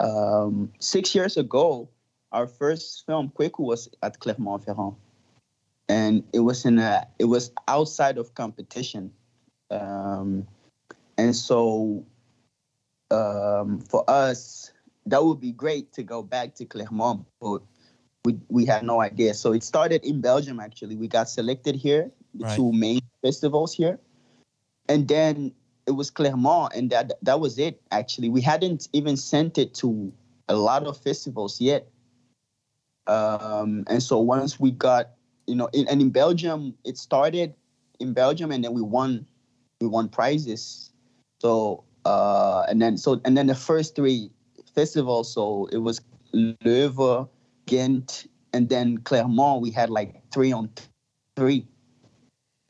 um 0.00 0.72
six 0.80 1.14
years 1.14 1.36
ago 1.36 1.88
our 2.32 2.46
first 2.46 3.04
film 3.06 3.30
Kweku 3.36 3.60
was 3.60 3.88
at 4.02 4.18
clermont-ferrand 4.20 4.94
and 5.90 6.22
it 6.32 6.40
was 6.40 6.64
in 6.64 6.78
a 6.78 7.06
it 7.18 7.24
was 7.24 7.50
outside 7.66 8.16
of 8.16 8.34
competition. 8.34 9.12
Um 9.70 10.46
and 11.18 11.34
so 11.34 12.04
um 13.10 13.80
for 13.80 14.04
us 14.08 14.72
that 15.06 15.24
would 15.24 15.40
be 15.40 15.52
great 15.52 15.92
to 15.92 16.02
go 16.02 16.22
back 16.22 16.54
to 16.54 16.64
clermont 16.64 17.26
but 17.40 17.62
we 18.24 18.38
we 18.48 18.66
had 18.66 18.84
no 18.84 19.00
idea. 19.00 19.34
So 19.34 19.52
it 19.52 19.62
started 19.62 20.04
in 20.04 20.20
belgium 20.20 20.60
actually. 20.60 20.96
We 20.96 21.08
got 21.08 21.28
selected 21.28 21.74
here 21.74 22.10
the 22.34 22.44
Right. 22.44 22.56
two 22.56 22.72
main 22.72 23.00
festivals 23.22 23.74
here. 23.74 23.98
And 24.88 25.08
then 25.08 25.52
it 25.86 25.92
was 25.92 26.10
clermont 26.10 26.74
and 26.74 26.90
that 26.90 27.12
that 27.22 27.40
was 27.40 27.58
it 27.58 27.80
actually. 27.90 28.28
We 28.28 28.40
hadn't 28.42 28.88
even 28.92 29.16
sent 29.16 29.58
it 29.58 29.74
to 29.74 30.12
a 30.48 30.54
lot 30.54 30.86
of 30.86 30.98
festivals 30.98 31.60
yet. 31.60 31.88
Um 33.06 33.84
and 33.88 34.02
so 34.02 34.18
once 34.18 34.60
we 34.60 34.70
got 34.70 35.10
you 35.50 35.56
know, 35.56 35.68
in, 35.72 35.88
and 35.88 36.00
in 36.00 36.10
Belgium, 36.10 36.74
it 36.84 36.96
started 36.96 37.54
in 37.98 38.12
Belgium, 38.12 38.52
and 38.52 38.62
then 38.62 38.72
we 38.72 38.82
won, 38.82 39.26
we 39.80 39.88
won 39.88 40.08
prizes. 40.08 40.92
So, 41.40 41.82
uh, 42.04 42.64
and 42.68 42.80
then 42.80 42.96
so, 42.96 43.20
and 43.24 43.36
then 43.36 43.46
the 43.46 43.54
first 43.54 43.94
three 43.94 44.30
festivals, 44.74 45.32
so 45.32 45.68
it 45.72 45.78
was 45.78 46.00
Leuven, 46.32 47.28
Ghent, 47.66 48.26
and 48.52 48.68
then 48.68 48.98
Clermont. 48.98 49.62
We 49.62 49.70
had 49.70 49.90
like 49.90 50.22
three 50.32 50.52
on 50.52 50.68
th- 50.74 50.88
three. 51.36 51.66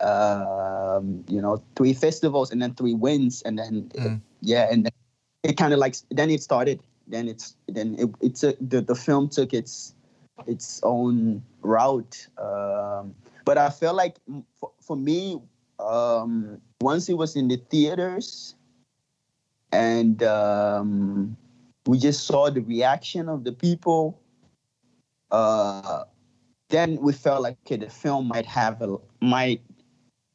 Um, 0.00 1.24
you 1.28 1.42
know, 1.42 1.62
three 1.76 1.92
festivals, 1.92 2.50
and 2.50 2.60
then 2.62 2.74
three 2.74 2.94
wins, 2.94 3.42
and 3.42 3.58
then 3.58 3.90
Mm. 3.94 4.20
yeah, 4.40 4.66
and 4.70 4.84
then 4.84 4.92
it 5.42 5.56
kind 5.56 5.72
of 5.72 5.78
like 5.78 5.96
then 6.10 6.30
it 6.30 6.42
started. 6.42 6.80
Then 7.06 7.28
it's 7.28 7.56
then 7.68 7.96
it, 7.98 8.08
it 8.20 8.34
took 8.36 8.56
the 8.60 8.80
the 8.80 8.94
film 8.94 9.28
took 9.28 9.52
its 9.52 9.94
its 10.46 10.80
own 10.82 11.42
route. 11.62 12.26
Um, 12.38 13.14
but 13.44 13.58
I 13.58 13.68
felt 13.68 13.96
like 13.96 14.16
for, 14.58 14.70
for 14.80 14.96
me, 14.96 15.40
um, 15.78 16.60
once 16.80 17.08
it 17.08 17.14
was 17.14 17.36
in 17.36 17.48
the 17.48 17.56
theaters, 17.56 18.54
and 19.72 20.22
um, 20.22 21.36
we 21.86 21.98
just 21.98 22.26
saw 22.26 22.50
the 22.50 22.60
reaction 22.60 23.28
of 23.28 23.44
the 23.44 23.52
people, 23.52 24.20
uh, 25.30 26.04
then 26.68 26.96
we 27.00 27.12
felt 27.12 27.42
like 27.42 27.56
okay, 27.66 27.76
the 27.76 27.90
film 27.90 28.28
might 28.28 28.46
have 28.46 28.80
a 28.82 28.96
might 29.20 29.62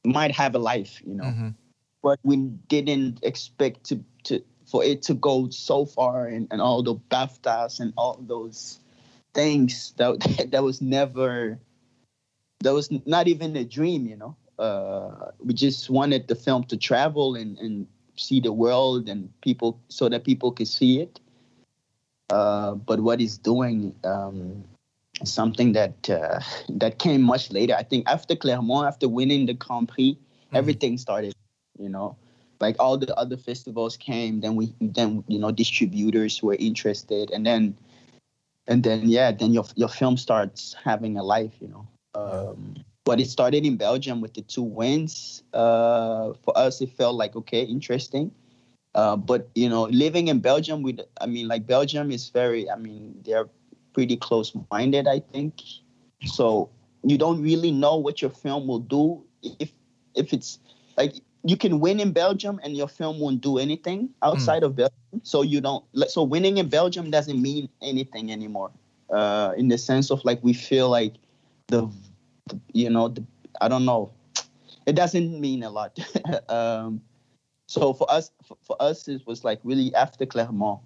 might 0.06 0.32
have 0.32 0.56
a 0.56 0.60
life, 0.60 1.02
you 1.06 1.16
know. 1.16 1.24
Mhm. 1.26 1.56
But 2.02 2.20
we 2.24 2.38
didn't 2.68 3.20
expect 3.24 3.84
to 3.86 4.04
to 4.24 4.44
for 4.66 4.84
it 4.84 5.02
to 5.04 5.14
go 5.14 5.50
so 5.50 5.86
far 5.86 6.28
and, 6.28 6.48
and 6.52 6.62
all 6.62 6.82
the 6.82 6.96
BAFTAs 6.96 7.80
and 7.80 7.94
all 7.98 8.20
those 8.20 8.80
things 9.34 9.94
that 9.98 10.48
that 10.52 10.64
was 10.64 10.82
never 10.82 11.60
that 12.62 12.74
was 12.74 12.90
not 13.06 13.28
even 13.28 13.56
a 13.56 13.64
dream 13.64 14.08
you 14.08 14.16
know 14.16 14.36
uh 14.58 15.32
we 15.40 15.54
just 15.54 15.90
wanted 15.90 16.28
the 16.28 16.36
film 16.36 16.64
to 16.64 16.78
travel 16.78 17.36
and 17.36 17.60
and 17.60 17.86
see 18.16 18.40
the 18.40 18.52
world 18.54 19.10
and 19.10 19.30
people 19.42 19.80
so 19.90 20.10
that 20.10 20.24
people 20.24 20.52
can 20.52 20.66
see 20.66 21.02
it. 21.02 21.20
Uh 22.30 22.74
but 22.76 23.00
what 23.02 23.20
he's 23.20 23.38
doing 23.38 23.96
um 24.04 24.64
is 25.22 25.32
something 25.32 25.74
that 25.74 26.10
uh, 26.10 26.40
that 26.70 27.00
came 27.00 27.22
much 27.22 27.52
later. 27.52 27.76
I 27.76 27.84
think 27.84 28.08
after 28.10 28.36
clermont 28.36 28.88
after 28.88 29.08
winning 29.08 29.46
the 29.46 29.54
grand 29.54 29.90
prix 29.90 30.18
everything 30.54 30.98
started 30.98 31.34
you 31.80 31.90
know. 31.90 32.16
Like 32.62 32.78
all 32.80 32.98
the 32.98 33.14
other 33.16 33.38
festivals 33.38 33.98
came 33.98 34.40
then 34.42 34.56
we 34.56 34.74
then 34.80 35.24
you 35.28 35.40
know 35.40 35.52
distributors 35.52 36.42
were 36.42 36.56
interested 36.56 37.30
and 37.32 37.46
then 37.46 37.78
and 38.68 38.84
then 38.84 39.10
yeah 39.10 39.32
then 39.32 39.54
your 39.54 39.66
your 39.76 39.90
film 39.90 40.18
starts 40.18 40.76
having 40.84 41.18
a 41.18 41.24
life 41.24 41.54
you 41.60 41.68
know. 41.68 41.88
Um 42.16 42.76
but 43.06 43.22
it 43.22 43.30
started 43.30 43.66
in 43.66 43.78
belgium 43.78 44.20
with 44.20 44.34
the 44.34 44.42
two 44.42 44.64
wins. 44.64 45.44
Uh 45.54 46.34
for 46.44 46.58
us 46.58 46.82
it 46.82 46.90
felt 46.90 47.16
like 47.16 47.36
okay 47.36 47.62
interesting. 47.62 48.32
Uh 48.94 49.16
but 49.16 49.50
you 49.56 49.70
know 49.70 49.84
living 49.86 50.28
in 50.28 50.40
belgium 50.40 50.82
with 50.84 51.00
i 51.22 51.26
mean 51.26 51.48
like 51.48 51.66
belgium 51.68 52.12
is 52.12 52.30
very 52.30 52.70
i 52.70 52.76
mean 52.76 53.16
they're 53.26 53.48
pretty 53.94 54.18
close 54.18 54.52
minded 54.72 55.08
i 55.08 55.20
think. 55.20 55.62
So 56.26 56.70
you 57.04 57.18
don't 57.18 57.42
really 57.42 57.72
know 57.72 57.96
what 57.96 58.22
your 58.22 58.32
film 58.32 58.68
will 58.68 58.80
do 58.80 59.24
if 59.60 59.72
if 60.16 60.34
it's 60.34 60.60
like 60.98 61.14
you 61.44 61.56
can 61.56 61.80
win 61.80 62.00
in 62.00 62.12
belgium 62.12 62.60
and 62.64 62.76
your 62.76 62.88
film 62.88 63.20
won't 63.20 63.42
do 63.42 63.60
anything 63.60 64.10
outside 64.24 64.64
of 64.64 64.76
belgium. 64.76 65.22
So 65.24 65.44
you 65.44 65.62
don't 65.62 65.86
like 65.94 66.10
so 66.10 66.24
winning 66.24 66.58
in 66.58 66.70
belgium 66.70 67.12
doesn't 67.12 67.40
mean 67.40 67.70
anything 67.82 68.32
anymore. 68.32 68.72
Uh 69.10 69.54
in 69.56 69.68
the 69.68 69.78
sense 69.78 70.10
of 70.10 70.26
like 70.26 70.44
we 70.44 70.54
feel 70.54 70.90
like 70.90 71.14
the, 71.68 71.88
you 72.74 72.90
know 72.90 73.08
the 73.10 73.24
i 73.62 73.68
don't 73.68 73.86
know. 73.86 74.12
It 74.86 74.96
doesn't 74.96 75.40
mean 75.40 75.64
a 75.64 75.70
lot. 75.70 75.98
Um 76.50 77.02
so 77.68 77.94
for 77.94 78.10
us 78.12 78.32
for, 78.44 78.58
for 78.62 78.76
us 78.80 79.08
it 79.08 79.26
was 79.26 79.44
like 79.44 79.60
really 79.64 79.94
after 79.96 80.26
clermont 80.26 80.82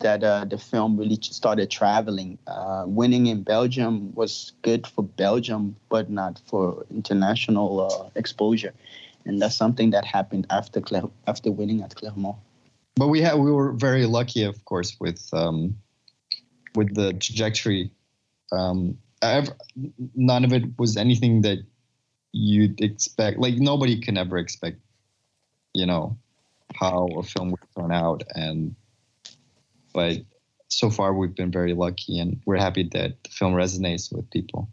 that 0.00 0.22
uh, 0.22 0.44
the 0.44 0.58
film 0.58 0.96
really 0.96 1.18
started 1.20 1.70
traveling. 1.70 2.38
Uh, 2.46 2.84
winning 2.86 3.26
in 3.26 3.42
belgium 3.42 4.14
was 4.14 4.52
good 4.62 4.86
for 4.86 5.02
belgium 5.02 5.76
but 5.88 6.08
not 6.10 6.40
for 6.46 6.86
international 6.90 7.70
uh, 7.80 8.10
exposure. 8.14 8.74
And 9.24 9.42
that's 9.42 9.56
something 9.56 9.90
that 9.90 10.04
happened 10.04 10.46
after 10.50 10.80
Cler- 10.80 11.10
after 11.26 11.50
winning 11.52 11.82
at 11.82 11.94
clermont. 11.94 12.36
But 12.96 13.08
we 13.08 13.20
had 13.20 13.38
we 13.38 13.52
were 13.52 13.72
very 13.72 14.06
lucky, 14.06 14.42
of 14.44 14.64
course, 14.64 14.96
with 14.98 15.22
um, 15.32 15.76
with 16.74 16.94
the 16.94 17.12
trajectory. 17.12 17.90
Um, 18.50 18.98
none 20.14 20.44
of 20.44 20.52
it 20.52 20.64
was 20.78 20.96
anything 20.96 21.42
that 21.42 21.58
you'd 22.32 22.80
expect. 22.80 23.38
Like 23.38 23.54
nobody 23.54 24.00
can 24.00 24.16
ever 24.16 24.38
expect, 24.38 24.78
you 25.74 25.86
know, 25.86 26.16
how 26.74 27.08
a 27.16 27.22
film 27.22 27.50
would 27.50 27.60
turn 27.76 27.92
out. 27.92 28.22
And 28.34 28.74
but 29.92 30.18
so 30.68 30.90
far 30.90 31.14
we've 31.14 31.34
been 31.34 31.50
very 31.50 31.74
lucky, 31.74 32.18
and 32.18 32.40
we're 32.46 32.58
happy 32.58 32.88
that 32.92 33.22
the 33.24 33.30
film 33.30 33.54
resonates 33.54 34.14
with 34.14 34.30
people. 34.30 34.68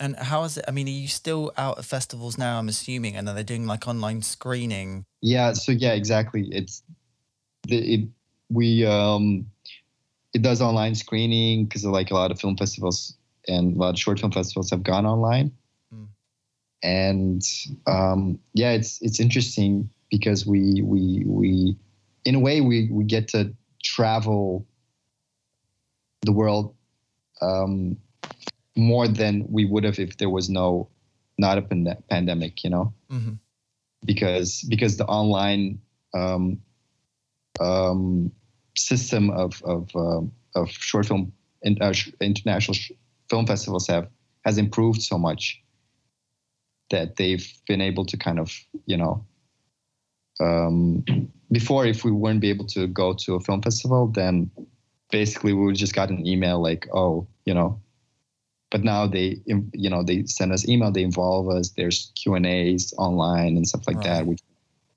And 0.00 0.16
how 0.16 0.42
is 0.44 0.56
it? 0.56 0.64
I 0.66 0.72
mean, 0.72 0.88
are 0.88 0.90
you 0.90 1.08
still 1.08 1.52
out 1.56 1.78
at 1.78 1.84
festivals 1.84 2.36
now? 2.36 2.58
I'm 2.58 2.68
assuming, 2.68 3.16
and 3.16 3.28
are 3.28 3.34
they 3.34 3.44
doing 3.44 3.66
like 3.66 3.86
online 3.86 4.22
screening? 4.22 5.04
Yeah. 5.20 5.52
So 5.52 5.72
yeah, 5.72 5.92
exactly. 5.92 6.48
It's 6.50 6.82
the 7.68 7.94
it, 7.94 8.08
we 8.50 8.84
um 8.84 9.46
it 10.34 10.42
does 10.42 10.60
online 10.60 10.94
screening 10.94 11.64
because 11.64 11.84
like 11.84 12.10
a 12.10 12.14
lot 12.14 12.30
of 12.30 12.40
film 12.40 12.56
festivals 12.56 13.16
and 13.48 13.76
a 13.76 13.78
lot 13.78 13.90
of 13.90 13.98
short 13.98 14.20
film 14.20 14.32
festivals 14.32 14.70
have 14.70 14.82
gone 14.82 15.06
online. 15.06 15.52
Mm. 15.94 16.08
And 16.82 17.42
um, 17.86 18.38
yeah, 18.54 18.72
it's 18.72 19.00
it's 19.02 19.20
interesting 19.20 19.90
because 20.10 20.46
we 20.46 20.82
we 20.82 21.22
we 21.26 21.76
in 22.24 22.34
a 22.34 22.40
way 22.40 22.60
we 22.60 22.88
we 22.90 23.04
get 23.04 23.28
to 23.28 23.54
travel 23.82 24.66
the 26.22 26.32
world 26.32 26.74
um, 27.40 27.96
more 28.76 29.08
than 29.08 29.44
we 29.48 29.64
would 29.64 29.84
have 29.84 29.98
if 29.98 30.16
there 30.18 30.30
was 30.30 30.48
no 30.48 30.88
not 31.38 31.58
a 31.58 31.62
pand- 31.62 32.02
pandemic, 32.08 32.62
you 32.64 32.70
know, 32.70 32.92
hmm 33.10 33.32
because 34.04 34.62
because 34.68 34.96
the 34.96 35.06
online 35.06 35.80
um, 36.14 36.60
um, 37.60 38.32
system 38.76 39.30
of 39.30 39.62
of 39.64 39.94
um 39.94 40.32
of 40.54 40.70
short 40.70 41.06
film 41.06 41.32
in, 41.62 41.80
uh, 41.80 41.92
sh- 41.92 42.10
international 42.20 42.74
sh- 42.74 42.92
film 43.32 43.46
festivals 43.46 43.86
have 43.86 44.08
has 44.44 44.58
improved 44.58 45.00
so 45.00 45.16
much 45.16 45.62
that 46.90 47.16
they've 47.16 47.48
been 47.66 47.80
able 47.80 48.04
to 48.04 48.16
kind 48.18 48.38
of 48.38 48.52
you 48.84 48.96
know 48.96 49.24
um, 50.38 51.02
before 51.50 51.86
if 51.86 52.04
we 52.04 52.10
weren't 52.10 52.42
be 52.42 52.50
able 52.50 52.66
to 52.66 52.86
go 52.86 53.14
to 53.14 53.34
a 53.34 53.40
film 53.40 53.62
festival 53.62 54.06
then 54.06 54.50
basically 55.10 55.54
we 55.54 55.64
would 55.64 55.76
just 55.76 55.94
got 55.94 56.10
an 56.10 56.26
email 56.26 56.62
like 56.62 56.86
oh 56.92 57.26
you 57.46 57.54
know 57.54 57.80
but 58.70 58.84
now 58.84 59.06
they 59.06 59.40
you 59.46 59.88
know 59.88 60.02
they 60.02 60.24
send 60.26 60.52
us 60.52 60.68
email 60.68 60.90
they 60.92 61.02
involve 61.02 61.48
us 61.48 61.70
there's 61.70 62.12
q 62.14 62.34
and 62.34 62.44
a's 62.44 62.92
online 62.98 63.56
and 63.56 63.66
stuff 63.66 63.86
like 63.86 64.02
that 64.02 64.26
we, 64.26 64.36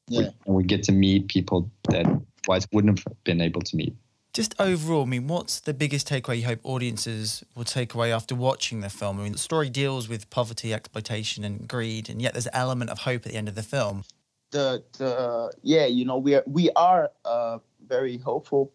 Yeah. 0.09 0.19
we, 0.19 0.25
and 0.45 0.55
we 0.55 0.63
get 0.63 0.83
to 0.83 0.91
meet 0.91 1.29
people 1.29 1.71
that 1.89 2.05
otherwise 2.05 2.67
wouldn't 2.73 2.99
have 2.99 3.23
been 3.23 3.39
able 3.39 3.61
to 3.61 3.75
meet 3.77 3.95
Just 4.35 4.53
overall, 4.59 5.03
I 5.03 5.05
mean, 5.05 5.27
what's 5.27 5.61
the 5.61 5.73
biggest 5.73 6.09
takeaway 6.09 6.39
you 6.39 6.45
hope 6.45 6.59
audiences 6.63 7.41
will 7.55 7.63
take 7.63 7.93
away 7.93 8.11
after 8.11 8.35
watching 8.35 8.81
the 8.81 8.89
film? 8.89 9.17
I 9.17 9.23
mean, 9.23 9.31
the 9.31 9.37
story 9.37 9.69
deals 9.69 10.09
with 10.09 10.29
poverty, 10.29 10.73
exploitation, 10.73 11.45
and 11.45 11.65
greed, 11.65 12.09
and 12.09 12.21
yet 12.21 12.33
there's 12.33 12.47
an 12.47 12.51
element 12.53 12.89
of 12.89 12.99
hope 12.99 13.25
at 13.25 13.31
the 13.31 13.37
end 13.37 13.47
of 13.47 13.55
the 13.55 13.63
film. 13.63 14.03
the 14.51 14.83
the 14.97 15.53
yeah 15.63 15.85
you 15.85 16.03
know 16.03 16.17
we 16.17 16.35
are 16.35 16.43
we 16.47 16.69
are 16.75 17.09
uh 17.23 17.59
very 17.87 18.17
hopeful 18.17 18.71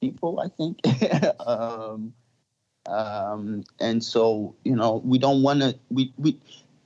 people 0.00 0.38
i 0.40 0.48
think 0.48 0.78
um 1.46 2.12
um 2.86 3.64
and 3.80 4.02
so 4.02 4.54
you 4.64 4.76
know 4.76 5.02
we 5.04 5.18
don't 5.18 5.42
want 5.42 5.60
to 5.60 5.76
we 5.90 6.12
we 6.16 6.38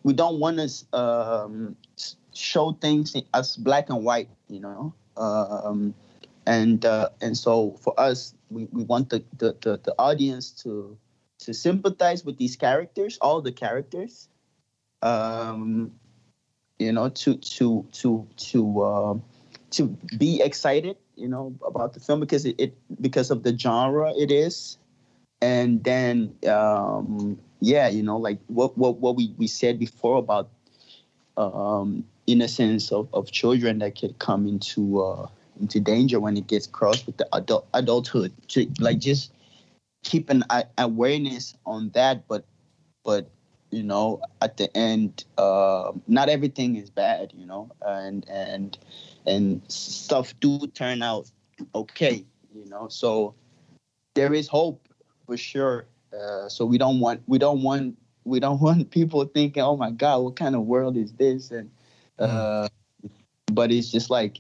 we 0.03 0.13
don't 0.13 0.39
want 0.39 0.57
to 0.59 0.99
um 0.99 1.77
show 2.35 2.73
things 2.73 3.15
as 3.35 3.57
black 3.57 3.91
and 3.91 4.03
white 4.05 4.29
you 4.49 4.61
know 4.61 4.93
um 5.17 5.95
and 6.47 6.85
uh 6.85 7.09
and 7.21 7.37
so 7.37 7.73
for 7.81 7.99
us 7.99 8.35
we, 8.51 8.67
we 8.73 8.85
want 8.85 9.11
the, 9.11 9.25
the 9.39 9.57
the 9.63 9.81
the 9.85 9.95
audience 9.99 10.51
to 10.51 10.97
to 11.39 11.53
sympathize 11.53 12.25
with 12.25 12.39
these 12.39 12.57
characters 12.57 13.19
all 13.21 13.41
the 13.41 13.53
characters 13.53 14.29
um 15.03 15.93
you 16.79 16.93
know 16.93 17.09
to 17.09 17.37
to 17.37 17.87
to 17.93 18.27
to 18.37 18.83
uh, 18.83 19.15
to 19.71 19.89
be 20.19 20.41
excited 20.41 20.97
you 21.17 21.29
know 21.29 21.55
about 21.67 21.95
the 21.95 22.01
film 22.01 22.21
because 22.21 22.45
it, 22.45 22.55
it 22.59 22.75
because 23.01 23.31
of 23.31 23.43
the 23.43 23.57
genre 23.57 24.13
it 24.17 24.31
is. 24.31 24.79
And 25.43 25.85
then 25.85 26.35
um 26.49 27.39
yeah 27.61 27.89
you 27.89 28.03
know 28.03 28.17
like 28.17 28.39
what 28.47 28.77
what 28.77 28.99
what 28.99 29.17
we 29.17 29.35
we 29.37 29.47
said 29.47 29.79
before 29.79 30.19
about 30.19 30.51
um 31.37 32.05
innocence 32.27 32.91
of, 32.91 33.09
of 33.13 33.31
children 33.31 33.79
that 33.79 33.99
could 33.99 34.19
come 34.19 34.47
into 34.47 35.03
uh 35.03 35.29
into 35.61 35.81
danger 35.81 36.21
when 36.21 36.37
it 36.37 36.47
gets 36.47 36.67
crossed 36.67 37.07
with 37.07 37.17
the 37.17 37.29
adult 37.35 37.67
adulthood. 37.75 38.33
To 38.49 38.71
like 38.81 38.99
just 38.99 39.33
keep 40.05 40.31
an 40.31 40.45
a- 40.51 40.67
awareness 40.79 41.55
on 41.67 41.91
that 41.91 42.29
but 42.29 42.45
but 43.05 43.29
you 43.71 43.83
know 43.83 44.21
at 44.41 44.57
the 44.57 44.75
end 44.77 45.25
uh, 45.39 45.91
not 46.07 46.29
everything 46.29 46.77
is 46.77 46.91
bad 46.91 47.33
you 47.35 47.45
know 47.45 47.69
and 47.83 48.25
and 48.29 48.79
and 49.27 49.61
stuff 49.69 50.33
do 50.41 50.67
turn 50.69 51.03
out 51.03 51.31
okay 51.75 52.25
you 52.57 52.69
know. 52.69 52.89
So 52.89 53.35
there 54.15 54.33
is 54.33 54.49
hope 54.49 54.89
for 55.27 55.37
sure. 55.37 55.87
Uh, 56.13 56.49
so 56.49 56.65
we 56.65 56.79
don't 56.79 57.01
want 57.01 57.23
we 57.27 57.39
don't 57.39 57.63
want 57.63 57.97
we 58.25 58.41
don't 58.41 58.61
want 58.67 58.91
people 58.91 59.25
thinking 59.27 59.63
oh 59.63 59.77
my 59.77 59.91
god 59.91 60.19
what 60.19 60.37
kind 60.37 60.55
of 60.55 60.63
world 60.63 60.97
is 60.97 61.13
this? 61.13 61.51
And 61.51 61.71
uh, 62.19 62.69
but 63.53 63.71
it's 63.71 63.93
just 63.93 64.11
like 64.11 64.39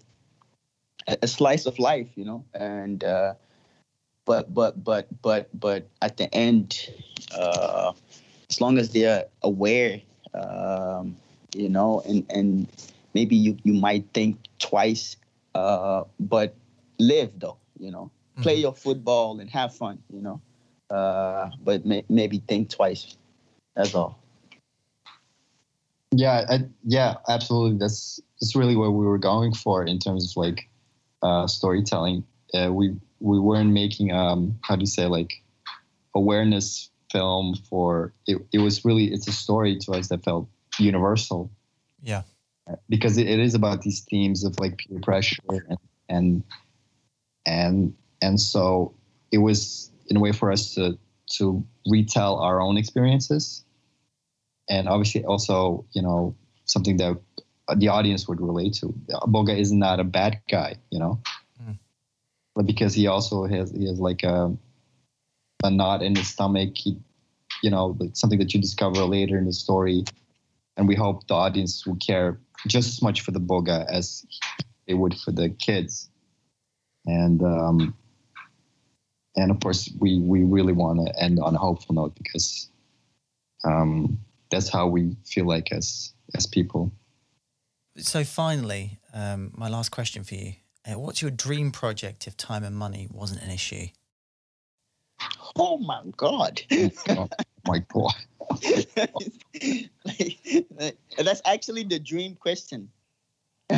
a, 1.09 1.27
slice 1.27 1.67
of 1.67 1.79
life 1.79 2.09
you 2.17 2.25
know 2.25 2.45
and 2.55 3.05
uh, 3.05 3.35
but 4.25 4.53
but 4.53 4.83
but 4.83 5.07
but 5.23 5.49
but 5.59 5.87
at 6.03 6.17
the 6.17 6.33
end 6.35 6.91
uh, 7.35 7.93
as 8.51 8.61
long 8.61 8.79
as 8.79 8.91
they're 8.91 9.25
aware, 9.43 10.01
um, 10.35 11.17
you 11.55 11.69
know, 11.69 12.03
and 12.07 12.25
and 12.31 12.69
maybe 13.15 13.37
you 13.37 13.57
you 13.65 13.73
might 13.73 14.07
think 14.15 14.39
twice, 14.59 15.17
uh, 15.55 16.05
but 16.21 16.55
live 16.99 17.33
though, 17.39 17.59
you 17.79 17.91
know, 17.91 18.11
play 18.43 18.57
Mhm. 18.57 18.63
your 18.63 18.75
football 18.75 19.41
and 19.41 19.51
have 19.51 19.75
fun, 19.75 19.99
you 20.13 20.21
know, 20.21 20.41
uh, 20.91 21.51
but 21.63 21.85
may, 21.85 22.05
maybe 22.09 22.39
think 22.49 22.71
twice. 22.71 23.17
That's 23.75 23.95
all. 23.95 24.19
Yeah, 26.13 26.47
I, 26.49 26.65
yeah, 26.85 27.17
absolutely. 27.29 27.79
That's 27.79 28.21
that's 28.41 28.55
really 28.55 28.77
what 28.77 28.93
we 28.93 29.05
were 29.05 29.19
going 29.19 29.53
for 29.53 29.85
in 29.85 29.99
terms 29.99 30.31
of 30.31 30.37
like 30.37 30.69
uh, 31.27 31.47
storytelling. 31.47 32.25
Uh, 32.55 32.73
we 32.73 32.95
we 33.21 33.39
weren't 33.41 33.73
making 33.73 34.13
um 34.13 34.57
how 34.63 34.77
do 34.77 34.83
you 34.83 34.87
say 34.99 35.07
like 35.07 35.43
awareness 36.15 36.91
film 37.11 37.55
for 37.69 38.13
it. 38.27 38.39
It 38.53 38.59
was 38.59 38.85
really 38.85 39.07
it's 39.13 39.29
a 39.29 39.33
story 39.33 39.79
to 39.81 39.93
us 39.93 40.09
that 40.09 40.23
felt 40.23 40.49
universal 40.79 41.51
Yeah. 42.03 42.23
because 42.89 43.17
it, 43.19 43.27
it 43.29 43.41
is 43.41 43.55
about 43.55 43.83
these 43.83 44.01
themes 44.11 44.45
of 44.45 44.59
like 44.61 44.79
peer 44.79 45.01
pressure 45.01 45.43
and 45.69 45.79
and 46.09 46.43
and 47.47 47.95
and 48.23 48.41
so 48.41 48.95
it 49.33 49.39
was 49.39 49.91
in 50.09 50.17
a 50.17 50.21
way 50.21 50.33
for 50.33 50.53
us 50.53 50.75
to 50.75 50.99
to 51.39 51.65
retell 51.91 52.37
our 52.37 52.61
own 52.61 52.77
experiences 52.77 53.65
and 54.69 54.89
obviously 54.89 55.25
also 55.25 55.85
you 55.93 56.03
know 56.03 56.35
something 56.65 56.97
that 56.99 57.17
the 57.77 57.89
audience 57.89 58.29
would 58.29 58.41
relate 58.41 58.75
to. 58.75 58.95
Boga 59.27 59.59
is 59.59 59.73
not 59.73 60.01
a 60.01 60.05
bad 60.05 60.41
guy 60.49 60.77
you 60.91 60.99
know? 60.99 61.21
Mm. 61.63 61.79
but 62.55 62.67
because 62.67 62.95
he 62.95 63.07
also 63.07 63.47
has 63.47 63.71
he 63.73 63.87
has 63.87 63.99
like 63.99 64.23
a 64.23 64.57
a 65.65 65.71
knot 65.71 66.03
in 66.03 66.15
his 66.15 66.29
stomach 66.29 66.71
he 66.75 66.99
you 67.63 67.71
know 67.71 67.97
like 67.99 68.11
something 68.15 68.39
that 68.39 68.53
you 68.55 68.61
discover 68.61 69.05
later 69.05 69.39
in 69.39 69.47
the 69.47 69.53
story. 69.53 70.05
And 70.77 70.87
we 70.87 70.95
hope 70.95 71.27
the 71.27 71.35
audience 71.35 71.87
will 71.87 71.97
care 71.97 72.39
just 72.67 72.89
as 72.89 73.03
much 73.03 73.23
for 73.23 73.31
the 73.31 73.41
boga 73.41 73.87
as 73.89 74.27
they 74.87 74.93
would 74.93 75.19
for 75.19 75.33
the 75.33 75.49
kids. 75.49 76.11
And 77.07 77.43
um 77.43 77.97
and 79.37 79.51
of 79.51 79.61
course 79.61 79.91
we 79.99 80.21
we 80.21 80.45
really 80.45 80.73
want 80.73 81.07
to 81.07 81.23
end 81.23 81.39
on 81.41 81.55
a 81.55 81.59
hopeful 81.59 81.95
note 81.95 82.15
because 82.15 82.69
um 83.65 84.19
that's 84.51 84.69
how 84.69 84.87
we 84.87 85.17
feel 85.25 85.47
like 85.47 85.73
as 85.73 86.13
as 86.35 86.47
people 86.47 86.93
So 87.99 88.25
finally, 88.25 88.99
um, 89.15 89.53
my 89.55 89.69
last 89.69 89.91
question 89.91 90.25
for 90.25 90.35
you: 90.35 90.55
uh, 90.87 90.99
What's 90.99 91.23
your 91.23 91.31
dream 91.31 91.71
project 91.73 92.27
if 92.27 92.37
time 92.37 92.65
and 92.65 92.77
money 92.77 93.09
wasn't 93.11 93.43
an 93.43 93.51
issue? 93.51 93.87
Oh 95.57 95.79
my 95.79 96.03
God. 96.17 96.61
oh 97.09 97.29
my 97.67 97.79
god 97.93 98.15
like, 100.05 100.97
that's 101.19 101.43
actually 101.45 101.85
the 101.85 101.99
dream 101.99 102.37
question. 102.37 102.89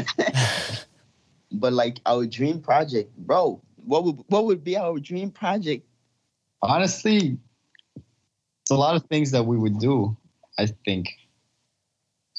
but 1.53 1.73
like 1.73 2.01
our 2.05 2.27
dream 2.27 2.61
project, 2.61 3.17
bro. 3.17 3.63
What 3.77 4.05
would 4.05 4.23
what 4.27 4.45
would 4.45 4.63
be 4.65 4.77
our 4.77 4.99
dream 4.99 5.31
project? 5.31 5.89
honestly 6.63 7.39
it's 8.63 8.71
a 8.71 8.75
lot 8.75 8.97
of 8.97 9.05
things 9.05 9.31
that 9.31 9.45
we 9.45 9.57
would 9.57 9.79
do 9.79 10.17
i 10.59 10.67
think 10.85 11.09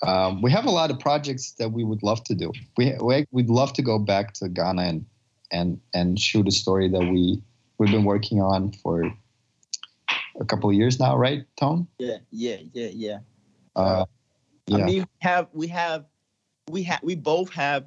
um, 0.06 0.42
we 0.42 0.52
have 0.52 0.66
a 0.66 0.72
lot 0.72 0.92
of 0.92 1.00
projects 1.00 1.52
that 1.54 1.72
we 1.72 1.84
would 1.84 2.04
love 2.04 2.24
to 2.26 2.36
do. 2.36 2.52
We, 2.78 2.96
we 3.02 3.26
we'd 3.32 3.50
love 3.50 3.74
to 3.74 3.82
go 3.82 4.00
back 4.00 4.34
to 4.36 4.50
ghana 4.50 4.84
and 4.84 5.06
and 5.52 5.80
and 5.94 6.20
shoot 6.20 6.48
a 6.48 6.52
story 6.52 6.88
that 6.90 7.00
we 7.00 7.42
we've 7.78 7.92
been 7.92 8.06
working 8.06 8.42
on 8.42 8.72
for 8.72 9.04
a 10.40 10.46
couple 10.46 10.70
of 10.70 10.76
years 10.76 11.00
now 11.00 11.18
right 11.18 11.44
tone 11.58 11.88
Yeah, 11.98 12.18
yeah, 12.32 12.58
yeah, 12.74 12.90
yeah. 12.94 13.20
uh, 13.76 14.06
yeah 14.68 14.84
I 14.84 14.86
mean, 14.86 15.02
we 15.02 15.28
have 15.28 15.48
we 15.54 15.68
have 15.68 16.06
we 16.70 16.84
have 16.84 17.00
we 17.04 17.16
both 17.16 17.52
have 17.54 17.86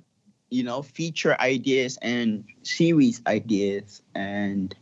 you 0.51 0.63
know 0.63 0.83
feature 0.83 1.39
ideas 1.41 1.99
and 2.03 2.45
series 2.63 3.23
ideas, 3.27 4.03
and 4.15 4.75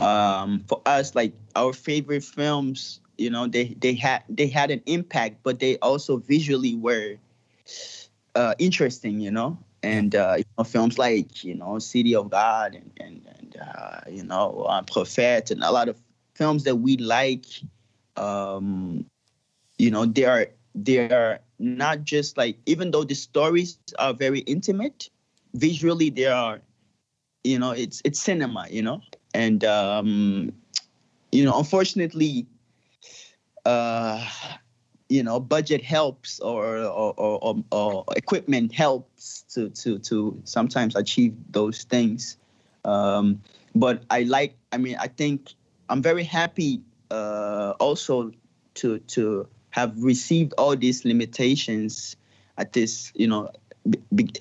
um, 0.00 0.64
for 0.66 0.80
us, 0.86 1.14
like 1.14 1.34
our 1.54 1.72
favorite 1.72 2.24
films, 2.24 3.00
you 3.20 3.30
know, 3.30 3.46
they 3.46 3.76
they 3.78 3.94
had 3.94 4.22
they 4.28 4.46
had 4.48 4.70
an 4.70 4.82
impact, 4.86 5.42
but 5.42 5.60
they 5.60 5.76
also 5.78 6.16
visually 6.16 6.74
were 6.74 7.16
uh, 8.34 8.54
interesting, 8.58 9.20
you 9.20 9.30
know. 9.30 9.58
And 9.82 10.14
uh, 10.14 10.36
you 10.38 10.64
films 10.64 10.98
like 10.98 11.44
you 11.44 11.54
know 11.54 11.78
City 11.78 12.14
of 12.14 12.30
God 12.30 12.74
and 12.74 12.90
and, 12.98 13.22
and 13.38 13.56
uh, 13.60 14.00
you 14.10 14.24
know 14.24 14.62
uh, 14.68 14.82
Prophet 14.82 15.50
and 15.50 15.62
a 15.62 15.70
lot 15.70 15.88
of 15.88 16.00
films 16.34 16.64
that 16.64 16.76
we 16.76 16.96
like. 16.96 17.46
Um, 18.16 19.06
you 19.78 19.90
know, 19.90 20.04
they 20.04 20.24
are 20.24 20.46
they 20.74 21.10
are 21.10 21.40
not 21.58 22.04
just 22.04 22.36
like 22.36 22.58
even 22.66 22.90
though 22.90 23.04
the 23.04 23.14
stories 23.14 23.78
are 23.98 24.12
very 24.12 24.40
intimate, 24.40 25.08
visually 25.54 26.10
they 26.10 26.26
are, 26.26 26.60
you 27.44 27.58
know, 27.58 27.70
it's 27.72 28.02
it's 28.04 28.20
cinema, 28.20 28.66
you 28.70 28.82
know, 28.82 29.00
and 29.32 29.64
um, 29.64 30.52
you 31.32 31.44
know, 31.44 31.56
unfortunately, 31.58 32.46
uh, 33.64 34.26
you 35.08 35.22
know, 35.22 35.40
budget 35.40 35.82
helps 35.82 36.40
or 36.40 36.78
or, 36.78 37.14
or, 37.18 37.64
or 37.72 38.04
equipment 38.16 38.72
helps 38.72 39.42
to 39.54 39.70
to 39.70 39.98
to 39.98 40.40
sometimes 40.44 40.96
achieve 40.96 41.34
those 41.50 41.84
things. 41.84 42.36
Um, 42.84 43.42
but 43.74 44.04
I 44.10 44.22
like. 44.22 44.56
I 44.72 44.78
mean, 44.78 44.96
I 45.00 45.08
think 45.08 45.52
I'm 45.88 46.02
very 46.02 46.24
happy 46.24 46.80
uh, 47.10 47.74
also 47.80 48.32
to 48.74 48.98
to 48.98 49.48
have 49.70 50.02
received 50.02 50.52
all 50.58 50.76
these 50.76 51.04
limitations 51.04 52.16
at 52.58 52.72
this, 52.72 53.12
you 53.14 53.26
know, 53.26 53.50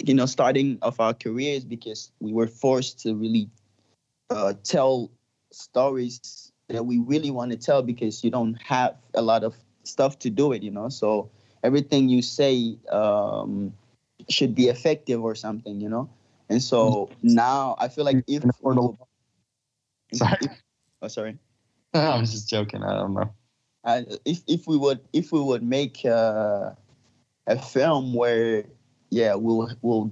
you 0.03 0.13
know, 0.13 0.25
starting 0.25 0.77
of 0.81 0.99
our 0.99 1.13
careers 1.13 1.63
because 1.63 2.11
we 2.19 2.33
were 2.33 2.47
forced 2.47 2.99
to 3.01 3.15
really 3.15 3.49
uh, 4.29 4.53
tell 4.63 5.09
stories 5.51 6.48
that 6.69 6.85
we 6.85 6.99
really 6.99 7.31
want 7.31 7.51
to 7.51 7.57
tell 7.57 7.81
because 7.81 8.23
you 8.23 8.31
don't 8.31 8.55
have 8.61 8.95
a 9.13 9.21
lot 9.21 9.43
of 9.43 9.55
stuff 9.83 10.19
to 10.19 10.29
do 10.29 10.51
it, 10.51 10.63
you 10.63 10.71
know. 10.71 10.89
So 10.89 11.29
everything 11.63 12.09
you 12.09 12.21
say 12.21 12.77
um, 12.91 13.73
should 14.29 14.55
be 14.55 14.67
effective 14.67 15.23
or 15.23 15.35
something, 15.35 15.81
you 15.81 15.89
know. 15.89 16.09
And 16.49 16.63
so 16.63 17.09
now 17.21 17.75
I 17.79 17.87
feel 17.89 18.05
like 18.05 18.23
if 18.27 18.43
sorry, 20.13 20.37
if, 20.41 20.51
oh 21.01 21.07
sorry, 21.07 21.37
I'm 21.93 22.25
just 22.25 22.49
joking. 22.49 22.83
I 22.83 22.93
don't 22.93 23.13
know. 23.13 23.31
Uh, 23.83 24.01
if 24.25 24.41
if 24.47 24.67
we 24.67 24.77
would 24.77 24.99
if 25.13 25.31
we 25.31 25.41
would 25.41 25.63
make 25.63 26.05
uh, 26.05 26.71
a 27.47 27.57
film 27.61 28.13
where 28.13 28.65
yeah 29.09 29.35
we'll 29.35 29.69
we'll 29.81 30.11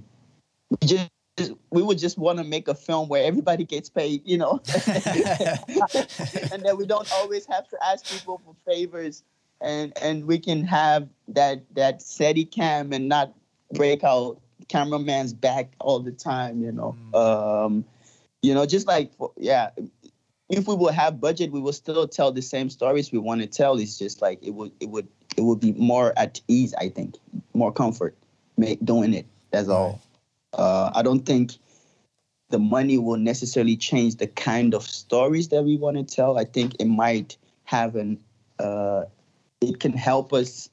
we 0.70 0.86
just 0.86 1.10
we 1.70 1.82
would 1.82 1.98
just 1.98 2.18
want 2.18 2.38
to 2.38 2.44
make 2.44 2.68
a 2.68 2.74
film 2.74 3.08
where 3.08 3.24
everybody 3.24 3.64
gets 3.64 3.88
paid, 3.88 4.22
you 4.24 4.38
know, 4.38 4.60
and 6.52 6.64
that 6.64 6.76
we 6.76 6.86
don't 6.86 7.10
always 7.12 7.46
have 7.46 7.68
to 7.68 7.78
ask 7.84 8.10
people 8.10 8.40
for 8.44 8.54
favors, 8.70 9.24
and 9.60 9.92
and 10.00 10.24
we 10.24 10.38
can 10.38 10.64
have 10.64 11.08
that 11.28 11.62
that 11.74 12.02
steady 12.02 12.44
cam 12.44 12.92
and 12.92 13.08
not 13.08 13.34
break 13.72 14.04
out 14.04 14.40
cameraman's 14.68 15.32
back 15.32 15.72
all 15.80 16.00
the 16.00 16.12
time, 16.12 16.62
you 16.62 16.72
know. 16.72 16.96
Mm. 17.12 17.64
Um, 17.66 17.84
you 18.42 18.54
know, 18.54 18.66
just 18.66 18.86
like 18.86 19.12
yeah, 19.36 19.70
if 20.48 20.66
we 20.66 20.74
would 20.74 20.94
have 20.94 21.20
budget, 21.20 21.52
we 21.52 21.60
would 21.60 21.74
still 21.74 22.08
tell 22.08 22.32
the 22.32 22.42
same 22.42 22.70
stories 22.70 23.12
we 23.12 23.18
want 23.18 23.40
to 23.40 23.46
tell. 23.46 23.78
It's 23.78 23.98
just 23.98 24.22
like 24.22 24.42
it 24.42 24.50
would 24.50 24.72
it 24.80 24.88
would 24.88 25.08
it 25.36 25.42
would 25.42 25.60
be 25.60 25.72
more 25.72 26.12
at 26.16 26.40
ease, 26.48 26.74
I 26.78 26.88
think, 26.88 27.16
more 27.54 27.72
comfort, 27.72 28.16
make 28.56 28.84
doing 28.84 29.14
it. 29.14 29.26
That's 29.50 29.68
all. 29.68 30.00
Uh, 30.52 30.90
I 30.94 31.02
don't 31.02 31.24
think 31.26 31.52
the 32.50 32.58
money 32.58 32.98
will 32.98 33.18
necessarily 33.18 33.76
change 33.76 34.16
the 34.16 34.26
kind 34.26 34.74
of 34.74 34.82
stories 34.82 35.48
that 35.48 35.62
we 35.64 35.76
want 35.76 35.96
to 35.96 36.02
tell. 36.02 36.38
I 36.38 36.44
think 36.44 36.76
it 36.80 36.86
might 36.86 37.36
have 37.64 37.96
an 37.96 38.18
uh, 38.58 39.04
it 39.60 39.80
can 39.80 39.92
help 39.92 40.32
us 40.32 40.70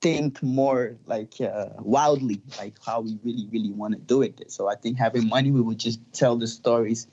think 0.00 0.42
more 0.42 0.96
like 1.06 1.40
uh, 1.40 1.68
wildly, 1.78 2.42
like 2.58 2.74
how 2.84 3.00
we 3.00 3.18
really 3.22 3.48
really 3.52 3.70
want 3.70 3.94
to 3.94 4.00
do 4.00 4.22
it. 4.22 4.50
So 4.50 4.68
I 4.68 4.74
think 4.74 4.98
having 4.98 5.28
money, 5.28 5.50
we 5.50 5.60
would 5.60 5.78
just 5.78 6.00
tell 6.12 6.36
the 6.36 6.48
stories 6.48 7.06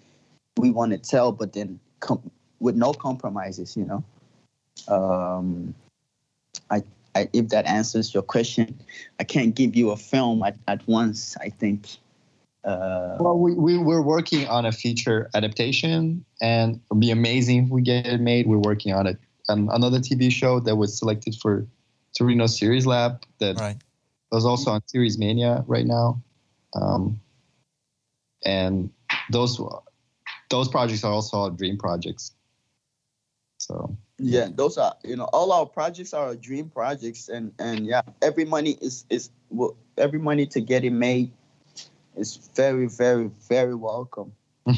we 0.58 0.72
want 0.72 0.92
to 0.92 0.98
tell, 0.98 1.32
but 1.32 1.54
then 1.54 1.80
com- 2.00 2.32
with 2.60 2.76
no 2.76 2.94
compromises, 2.94 3.78
you 3.78 3.86
know. 3.86 4.04
Um, 4.88 5.76
I, 6.70 6.84
I, 7.16 7.30
if 7.34 7.50
that 7.50 7.66
answers 7.66 8.14
your 8.14 8.24
question, 8.24 8.80
I 9.20 9.24
can't 9.24 9.56
give 9.56 9.76
you 9.76 9.92
a 9.92 9.98
film 9.98 10.44
at, 10.44 10.58
at 10.68 10.88
once. 10.88 11.36
I 11.42 11.50
think. 11.50 11.98
Uh, 12.64 13.18
well, 13.20 13.38
we, 13.38 13.54
we 13.54 13.78
we're 13.78 14.02
working 14.02 14.48
on 14.48 14.66
a 14.66 14.72
feature 14.72 15.30
adaptation, 15.34 16.26
and 16.42 16.82
it'll 16.86 17.00
be 17.00 17.12
amazing 17.12 17.66
if 17.66 17.70
we 17.70 17.82
get 17.82 18.06
it 18.06 18.20
made. 18.20 18.48
We're 18.48 18.58
working 18.58 18.94
on 18.94 19.08
it. 19.08 19.18
Um, 19.48 19.70
another 19.72 20.00
TV 20.00 20.32
show 20.32 20.60
that 20.60 20.76
was 20.76 20.98
selected 20.98 21.36
for 21.42 21.66
Torino 22.18 22.48
Series 22.48 22.86
Lab 22.86 23.24
that 23.40 23.60
right. 23.60 23.78
was 24.32 24.46
also 24.46 24.72
on 24.72 24.82
Series 24.88 25.18
Mania 25.18 25.64
right 25.68 25.86
now, 25.86 26.22
um, 26.76 27.20
and 28.46 28.92
those 29.32 29.60
those 30.50 30.68
projects 30.68 31.04
are 31.04 31.14
also 31.14 31.50
dream 31.50 31.78
projects. 31.78 32.34
So 33.70 33.96
yeah, 34.18 34.50
those 34.52 34.80
are 34.80 34.96
you 35.04 35.16
know 35.16 35.26
all 35.26 35.52
our 35.52 35.68
projects 35.68 36.14
are 36.14 36.34
dream 36.36 36.70
projects, 36.70 37.30
and 37.30 37.54
and 37.60 37.86
yeah, 37.86 38.02
every 38.22 38.46
money 38.46 38.76
is 38.82 39.06
is 39.10 39.30
well, 39.50 39.78
every 39.96 40.18
money 40.20 40.48
to 40.48 40.60
get 40.60 40.84
it 40.84 40.90
made 40.92 41.32
is 42.18 42.38
very 42.56 42.88
very 42.88 43.30
very 43.48 43.76
welcome. 43.76 44.34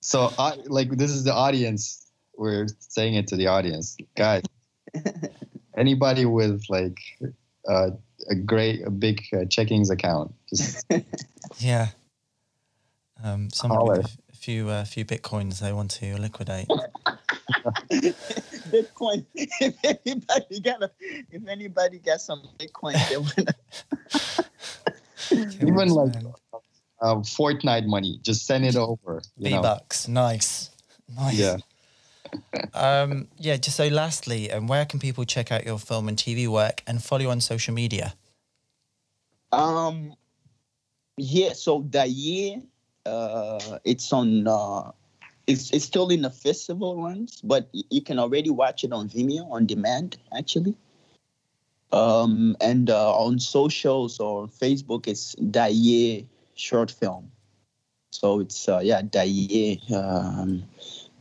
so 0.00 0.32
I 0.38 0.58
like 0.66 0.90
this 0.90 1.10
is 1.10 1.24
the 1.24 1.34
audience. 1.34 2.06
We're 2.36 2.68
saying 2.78 3.14
it 3.14 3.26
to 3.28 3.36
the 3.36 3.48
audience, 3.48 3.96
guys. 4.16 4.44
anybody 5.76 6.24
with 6.24 6.62
like 6.68 7.00
uh, 7.68 7.90
a 8.30 8.34
great 8.36 8.86
a 8.86 8.90
big 8.90 9.24
uh, 9.32 9.38
checkings 9.46 9.90
account, 9.90 10.34
just 10.48 10.86
yeah. 11.58 11.88
Um, 13.24 13.50
somebody 13.50 13.98
with 13.98 14.16
a 14.32 14.36
few 14.36 14.68
uh, 14.68 14.84
few 14.84 15.04
bitcoins 15.04 15.58
they 15.58 15.72
want 15.72 15.90
to 15.92 16.16
liquidate. 16.16 16.68
Bitcoin. 18.70 19.24
If 19.34 19.76
anybody 19.84 20.60
got 20.60 20.82
a, 20.82 20.90
if 21.00 21.48
anybody 21.48 21.98
got 21.98 22.20
some 22.20 22.42
Bitcoin, 22.58 22.94
they 23.08 23.16
want 23.16 23.50
even 25.62 25.88
like 25.88 26.14
uh, 27.00 27.14
Fortnite 27.16 27.86
money, 27.86 28.18
just 28.22 28.46
send 28.46 28.64
it 28.64 28.76
over. 28.76 29.22
V 29.38 29.50
bucks, 29.50 30.08
nice, 30.08 30.70
nice. 31.16 31.34
Yeah. 31.34 31.56
um, 32.74 33.28
yeah. 33.38 33.56
Just 33.56 33.76
so, 33.76 33.88
lastly, 33.88 34.52
um, 34.52 34.66
where 34.66 34.84
can 34.84 35.00
people 35.00 35.24
check 35.24 35.50
out 35.50 35.64
your 35.64 35.78
film 35.78 36.08
and 36.08 36.18
TV 36.18 36.46
work 36.46 36.82
and 36.86 37.02
follow 37.02 37.22
you 37.22 37.30
on 37.30 37.40
social 37.40 37.72
media? 37.72 38.14
Um, 39.52 40.14
yeah. 41.16 41.54
So 41.54 41.86
that 41.90 42.10
year 42.10 42.60
uh, 43.06 43.78
it's 43.84 44.12
on. 44.12 44.46
Uh, 44.46 44.92
it's 45.48 45.72
it's 45.72 45.84
still 45.84 46.10
in 46.10 46.22
the 46.22 46.30
festival 46.30 47.02
runs, 47.02 47.40
but 47.40 47.68
you 47.72 48.02
can 48.02 48.18
already 48.18 48.50
watch 48.50 48.84
it 48.84 48.92
on 48.92 49.08
Vimeo 49.08 49.50
on 49.50 49.66
demand 49.66 50.18
actually. 50.36 50.76
Um, 51.90 52.54
and 52.60 52.90
uh, 52.90 53.16
on 53.16 53.40
socials 53.40 54.20
or 54.20 54.46
Facebook, 54.46 55.08
it's 55.08 55.32
Da 55.36 55.68
Yie 55.68 56.26
short 56.54 56.90
film. 56.90 57.32
So 58.12 58.40
it's 58.40 58.68
uh, 58.68 58.80
yeah 58.84 59.00
Da 59.00 59.24
Yie. 59.24 59.80
Um, 59.90 60.64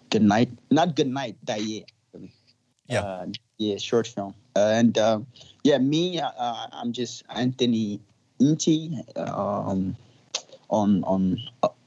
good 0.09 0.23
night, 0.23 0.49
not 0.69 0.95
good 0.95 1.07
night. 1.07 1.37
Da 1.45 1.55
Yie. 1.55 1.85
Yeah. 2.87 3.01
Uh, 3.01 3.25
yeah, 3.57 3.77
short 3.77 4.07
film. 4.07 4.35
Uh, 4.55 4.71
and 4.75 4.97
uh, 4.97 5.19
yeah, 5.63 5.77
me, 5.77 6.19
uh, 6.19 6.67
I'm 6.71 6.91
just 6.91 7.23
Anthony 7.33 7.99
Nti 8.41 9.03
um, 9.17 9.95
on 10.69 11.03
on 11.05 11.39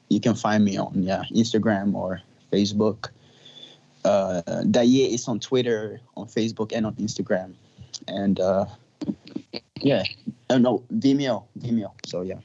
you 0.09 0.21
can 0.21 0.35
find 0.35 0.65
me 0.65 0.79
on 0.79 1.03
yeah 1.03 1.23
Instagram 1.33 1.95
or 1.95 2.21
Facebook. 2.51 3.11
Uh, 4.05 4.41
Da 4.71 4.81
Yie 4.81 5.13
is 5.13 5.29
on 5.29 5.41
Twitter, 5.41 6.01
on 6.17 6.27
Facebook, 6.27 6.73
and 6.75 6.87
on 6.87 6.95
Instagram, 6.95 7.55
and 8.09 8.41
uh, 8.41 8.65
yeah, 9.81 10.05
oh, 10.49 10.59
no 10.59 10.83
Vimeo, 10.93 11.45
Vimeo. 11.59 11.93
So 12.07 12.23
yeah, 12.23 12.41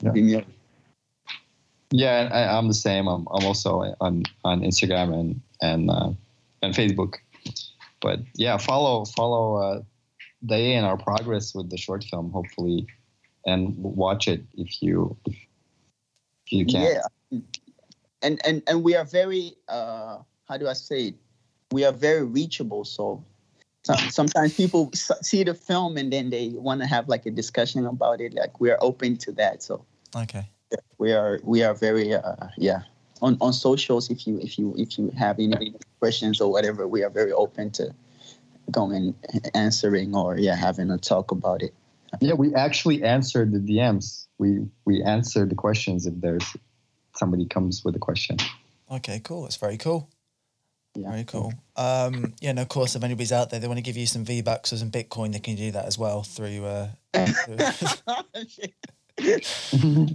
yeah. 0.00 0.10
Vimeo. 0.10 0.44
Yeah, 1.90 2.28
I, 2.32 2.58
am 2.58 2.68
the 2.68 2.74
same. 2.74 3.06
I'm, 3.06 3.28
I'm 3.30 3.44
also 3.44 3.94
on 4.00 4.24
on 4.44 4.60
Instagram 4.62 5.12
and 5.12 5.40
and 5.60 5.90
uh, 5.90 6.10
and 6.62 6.74
Facebook. 6.74 7.16
But 8.00 8.20
yeah, 8.34 8.56
follow 8.56 9.04
follow 9.04 9.56
uh, 9.56 9.82
Da 10.44 10.56
Yie 10.56 10.74
and 10.74 10.86
our 10.86 10.96
progress 10.96 11.54
with 11.54 11.70
the 11.70 11.76
short 11.76 12.04
film, 12.04 12.30
hopefully, 12.30 12.86
and 13.46 13.76
watch 13.76 14.26
it 14.26 14.42
if 14.54 14.82
you 14.82 15.16
if 15.26 15.36
you 16.50 16.66
can. 16.66 16.82
Yeah, 16.82 17.02
and 18.24 18.40
and 18.44 18.62
and 18.66 18.82
we 18.82 18.96
are 18.96 19.04
very 19.04 19.54
uh, 19.68 20.18
how 20.48 20.56
do 20.56 20.66
I 20.66 20.72
say 20.72 21.08
it? 21.08 21.14
We 21.70 21.84
are 21.84 21.92
very 21.92 22.24
reachable. 22.24 22.84
So 22.84 23.24
sometimes 24.08 24.54
people 24.54 24.90
see 24.94 25.44
the 25.44 25.54
film 25.54 25.96
and 25.96 26.12
then 26.12 26.30
they 26.30 26.48
want 26.48 26.80
to 26.80 26.86
have 26.86 27.08
like 27.08 27.26
a 27.26 27.30
discussion 27.30 27.86
about 27.86 28.20
it. 28.20 28.34
Like 28.34 28.60
we 28.60 28.70
are 28.70 28.78
open 28.80 29.16
to 29.18 29.32
that. 29.32 29.62
So 29.62 29.84
okay, 30.16 30.48
we 30.98 31.12
are 31.12 31.40
we 31.44 31.62
are 31.62 31.74
very 31.74 32.14
uh, 32.14 32.48
yeah 32.56 32.82
on 33.22 33.36
on 33.40 33.52
socials. 33.52 34.10
If 34.10 34.26
you 34.26 34.38
if 34.40 34.58
you 34.58 34.74
if 34.78 34.98
you 34.98 35.10
have 35.16 35.38
any 35.38 35.74
questions 36.00 36.40
or 36.40 36.50
whatever, 36.50 36.88
we 36.88 37.02
are 37.02 37.10
very 37.10 37.32
open 37.32 37.70
to 37.72 37.94
going 38.70 39.14
answering 39.54 40.14
or 40.14 40.38
yeah 40.38 40.54
having 40.54 40.90
a 40.90 40.98
talk 40.98 41.30
about 41.30 41.62
it. 41.62 41.74
yeah, 42.20 42.34
we 42.34 42.54
actually 42.54 43.02
answered 43.02 43.52
the 43.52 43.58
DMs. 43.58 44.26
We 44.38 44.66
we 44.84 45.02
answered 45.02 45.50
the 45.50 45.54
questions 45.54 46.06
if 46.06 46.14
there's 46.20 46.56
somebody 47.16 47.46
comes 47.46 47.84
with 47.84 47.96
a 47.96 47.98
question. 47.98 48.36
Okay, 48.90 49.20
cool. 49.24 49.42
That's 49.42 49.56
very 49.56 49.78
cool. 49.78 50.08
Yeah. 50.94 51.10
Very 51.10 51.24
cool. 51.24 51.52
Um, 51.76 52.34
yeah, 52.40 52.50
and 52.50 52.60
of 52.60 52.68
course, 52.68 52.94
if 52.94 53.02
anybody's 53.02 53.32
out 53.32 53.50
there, 53.50 53.58
they 53.58 53.66
want 53.66 53.78
to 53.78 53.82
give 53.82 53.96
you 53.96 54.06
some 54.06 54.24
V 54.24 54.42
bucks 54.42 54.72
or 54.72 54.76
some 54.76 54.92
Bitcoin, 54.92 55.32
they 55.32 55.40
can 55.40 55.56
do 55.56 55.72
that 55.72 55.86
as 55.86 55.98
well 55.98 56.22
through. 56.22 56.64
Uh, 56.64 56.88
through 57.12 57.56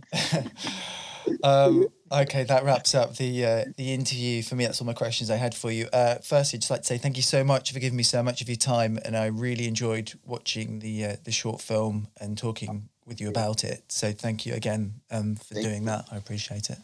um, 1.43 1.87
okay, 2.11 2.43
that 2.43 2.63
wraps 2.63 2.95
up 2.95 3.17
the 3.17 3.45
uh, 3.45 3.65
the 3.75 3.93
interview 3.93 4.41
for 4.41 4.55
me. 4.55 4.65
That's 4.65 4.79
all 4.79 4.87
my 4.87 4.93
questions 4.93 5.29
I 5.29 5.35
had 5.35 5.53
for 5.53 5.69
you. 5.69 5.89
Uh, 5.91 6.15
firstly, 6.23 6.57
I'd 6.57 6.61
just 6.61 6.71
like 6.71 6.81
to 6.81 6.87
say 6.87 6.97
thank 6.97 7.17
you 7.17 7.23
so 7.23 7.43
much 7.43 7.73
for 7.73 7.79
giving 7.79 7.97
me 7.97 8.03
so 8.03 8.23
much 8.23 8.41
of 8.41 8.47
your 8.47 8.55
time, 8.55 8.97
and 9.03 9.17
I 9.17 9.25
really 9.25 9.67
enjoyed 9.67 10.13
watching 10.25 10.79
the 10.79 11.05
uh, 11.05 11.15
the 11.25 11.31
short 11.31 11.61
film 11.61 12.07
and 12.21 12.37
talking 12.37 12.87
with 13.05 13.19
you 13.19 13.27
about 13.27 13.65
it. 13.65 13.83
So 13.89 14.11
thank 14.11 14.45
you 14.45 14.53
again 14.53 14.93
um, 15.11 15.35
for 15.35 15.55
Thank 15.55 15.65
doing 15.65 15.81
you. 15.81 15.87
that. 15.87 16.05
I 16.11 16.17
appreciate 16.17 16.69
it. 16.69 16.77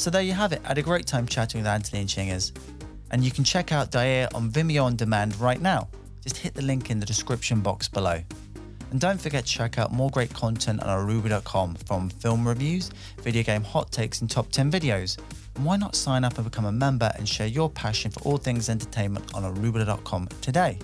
So 0.00 0.08
there 0.08 0.22
you 0.22 0.32
have 0.32 0.54
it. 0.54 0.62
I 0.64 0.68
had 0.68 0.78
a 0.78 0.82
great 0.82 1.06
time 1.06 1.26
chatting 1.26 1.60
with 1.60 1.66
Anthony 1.66 2.00
and 2.00 2.08
Chingiz. 2.08 2.52
And 3.10 3.22
you 3.22 3.30
can 3.30 3.44
check 3.44 3.70
out 3.70 3.90
Da 3.90 4.00
Yie 4.00 4.28
on 4.34 4.50
Vimeo 4.50 4.84
on 4.84 4.96
demand 4.96 5.38
right 5.38 5.60
now. 5.60 5.90
Just 6.22 6.38
hit 6.38 6.54
the 6.54 6.62
link 6.62 6.88
in 6.88 6.98
the 6.98 7.04
description 7.04 7.60
box 7.60 7.86
below. 7.86 8.18
And 8.92 8.98
don't 8.98 9.20
forget 9.20 9.44
to 9.44 9.52
check 9.52 9.76
out 9.76 9.92
more 9.92 10.08
great 10.08 10.32
content 10.32 10.82
on 10.82 10.88
aruba.com 10.88 11.74
from 11.86 12.08
film 12.08 12.48
reviews, 12.48 12.88
video 13.18 13.42
game 13.42 13.62
hot 13.62 13.92
takes, 13.92 14.22
and 14.22 14.30
top 14.30 14.50
10 14.50 14.72
videos. 14.72 15.18
And 15.56 15.66
why 15.66 15.76
not 15.76 15.94
sign 15.94 16.24
up 16.24 16.38
and 16.38 16.50
become 16.50 16.64
a 16.64 16.72
member 16.72 17.12
and 17.16 17.28
share 17.28 17.48
your 17.48 17.68
passion 17.68 18.10
for 18.10 18.20
all 18.20 18.38
things 18.38 18.70
entertainment 18.70 19.34
on 19.34 19.42
aruba.com 19.42 20.28
today? 20.40 20.78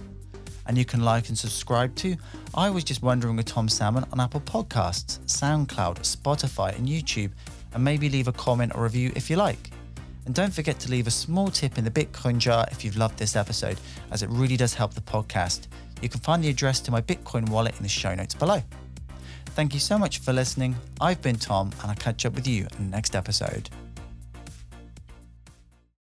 And 0.66 0.76
you 0.76 0.84
can 0.84 1.00
like 1.00 1.30
and 1.30 1.38
subscribe 1.38 1.94
to 1.96 2.16
I 2.54 2.68
Was 2.68 2.84
Just 2.84 3.00
Wondering 3.00 3.36
with 3.36 3.46
Tom 3.46 3.70
Salmon 3.70 4.04
on 4.12 4.20
Apple 4.20 4.42
Podcasts, 4.42 5.20
SoundCloud, 5.20 6.00
Spotify, 6.00 6.76
and 6.76 6.86
YouTube, 6.86 7.30
and 7.76 7.84
maybe 7.84 8.08
leave 8.08 8.26
a 8.26 8.32
comment 8.32 8.72
or 8.74 8.82
review 8.82 9.12
if 9.14 9.28
you 9.28 9.36
like. 9.36 9.70
And 10.24 10.34
don't 10.34 10.52
forget 10.52 10.80
to 10.80 10.90
leave 10.90 11.06
a 11.06 11.10
small 11.10 11.48
tip 11.48 11.76
in 11.76 11.84
the 11.84 11.90
Bitcoin 11.90 12.38
jar 12.38 12.66
if 12.72 12.84
you've 12.84 12.96
loved 12.96 13.18
this 13.18 13.36
episode, 13.36 13.78
as 14.10 14.22
it 14.22 14.30
really 14.30 14.56
does 14.56 14.72
help 14.72 14.94
the 14.94 15.02
podcast. 15.02 15.68
You 16.00 16.08
can 16.08 16.20
find 16.20 16.42
the 16.42 16.48
address 16.48 16.80
to 16.80 16.90
my 16.90 17.02
Bitcoin 17.02 17.48
wallet 17.50 17.76
in 17.76 17.82
the 17.82 17.88
show 17.88 18.14
notes 18.14 18.34
below. 18.34 18.62
Thank 19.50 19.74
you 19.74 19.80
so 19.80 19.98
much 19.98 20.18
for 20.18 20.32
listening. 20.32 20.74
I've 21.02 21.20
been 21.20 21.36
Tom, 21.36 21.70
and 21.82 21.90
I'll 21.90 21.96
catch 21.96 22.24
up 22.24 22.34
with 22.34 22.48
you 22.48 22.66
in 22.78 22.86
the 22.86 22.96
next 22.96 23.14
episode. 23.14 23.68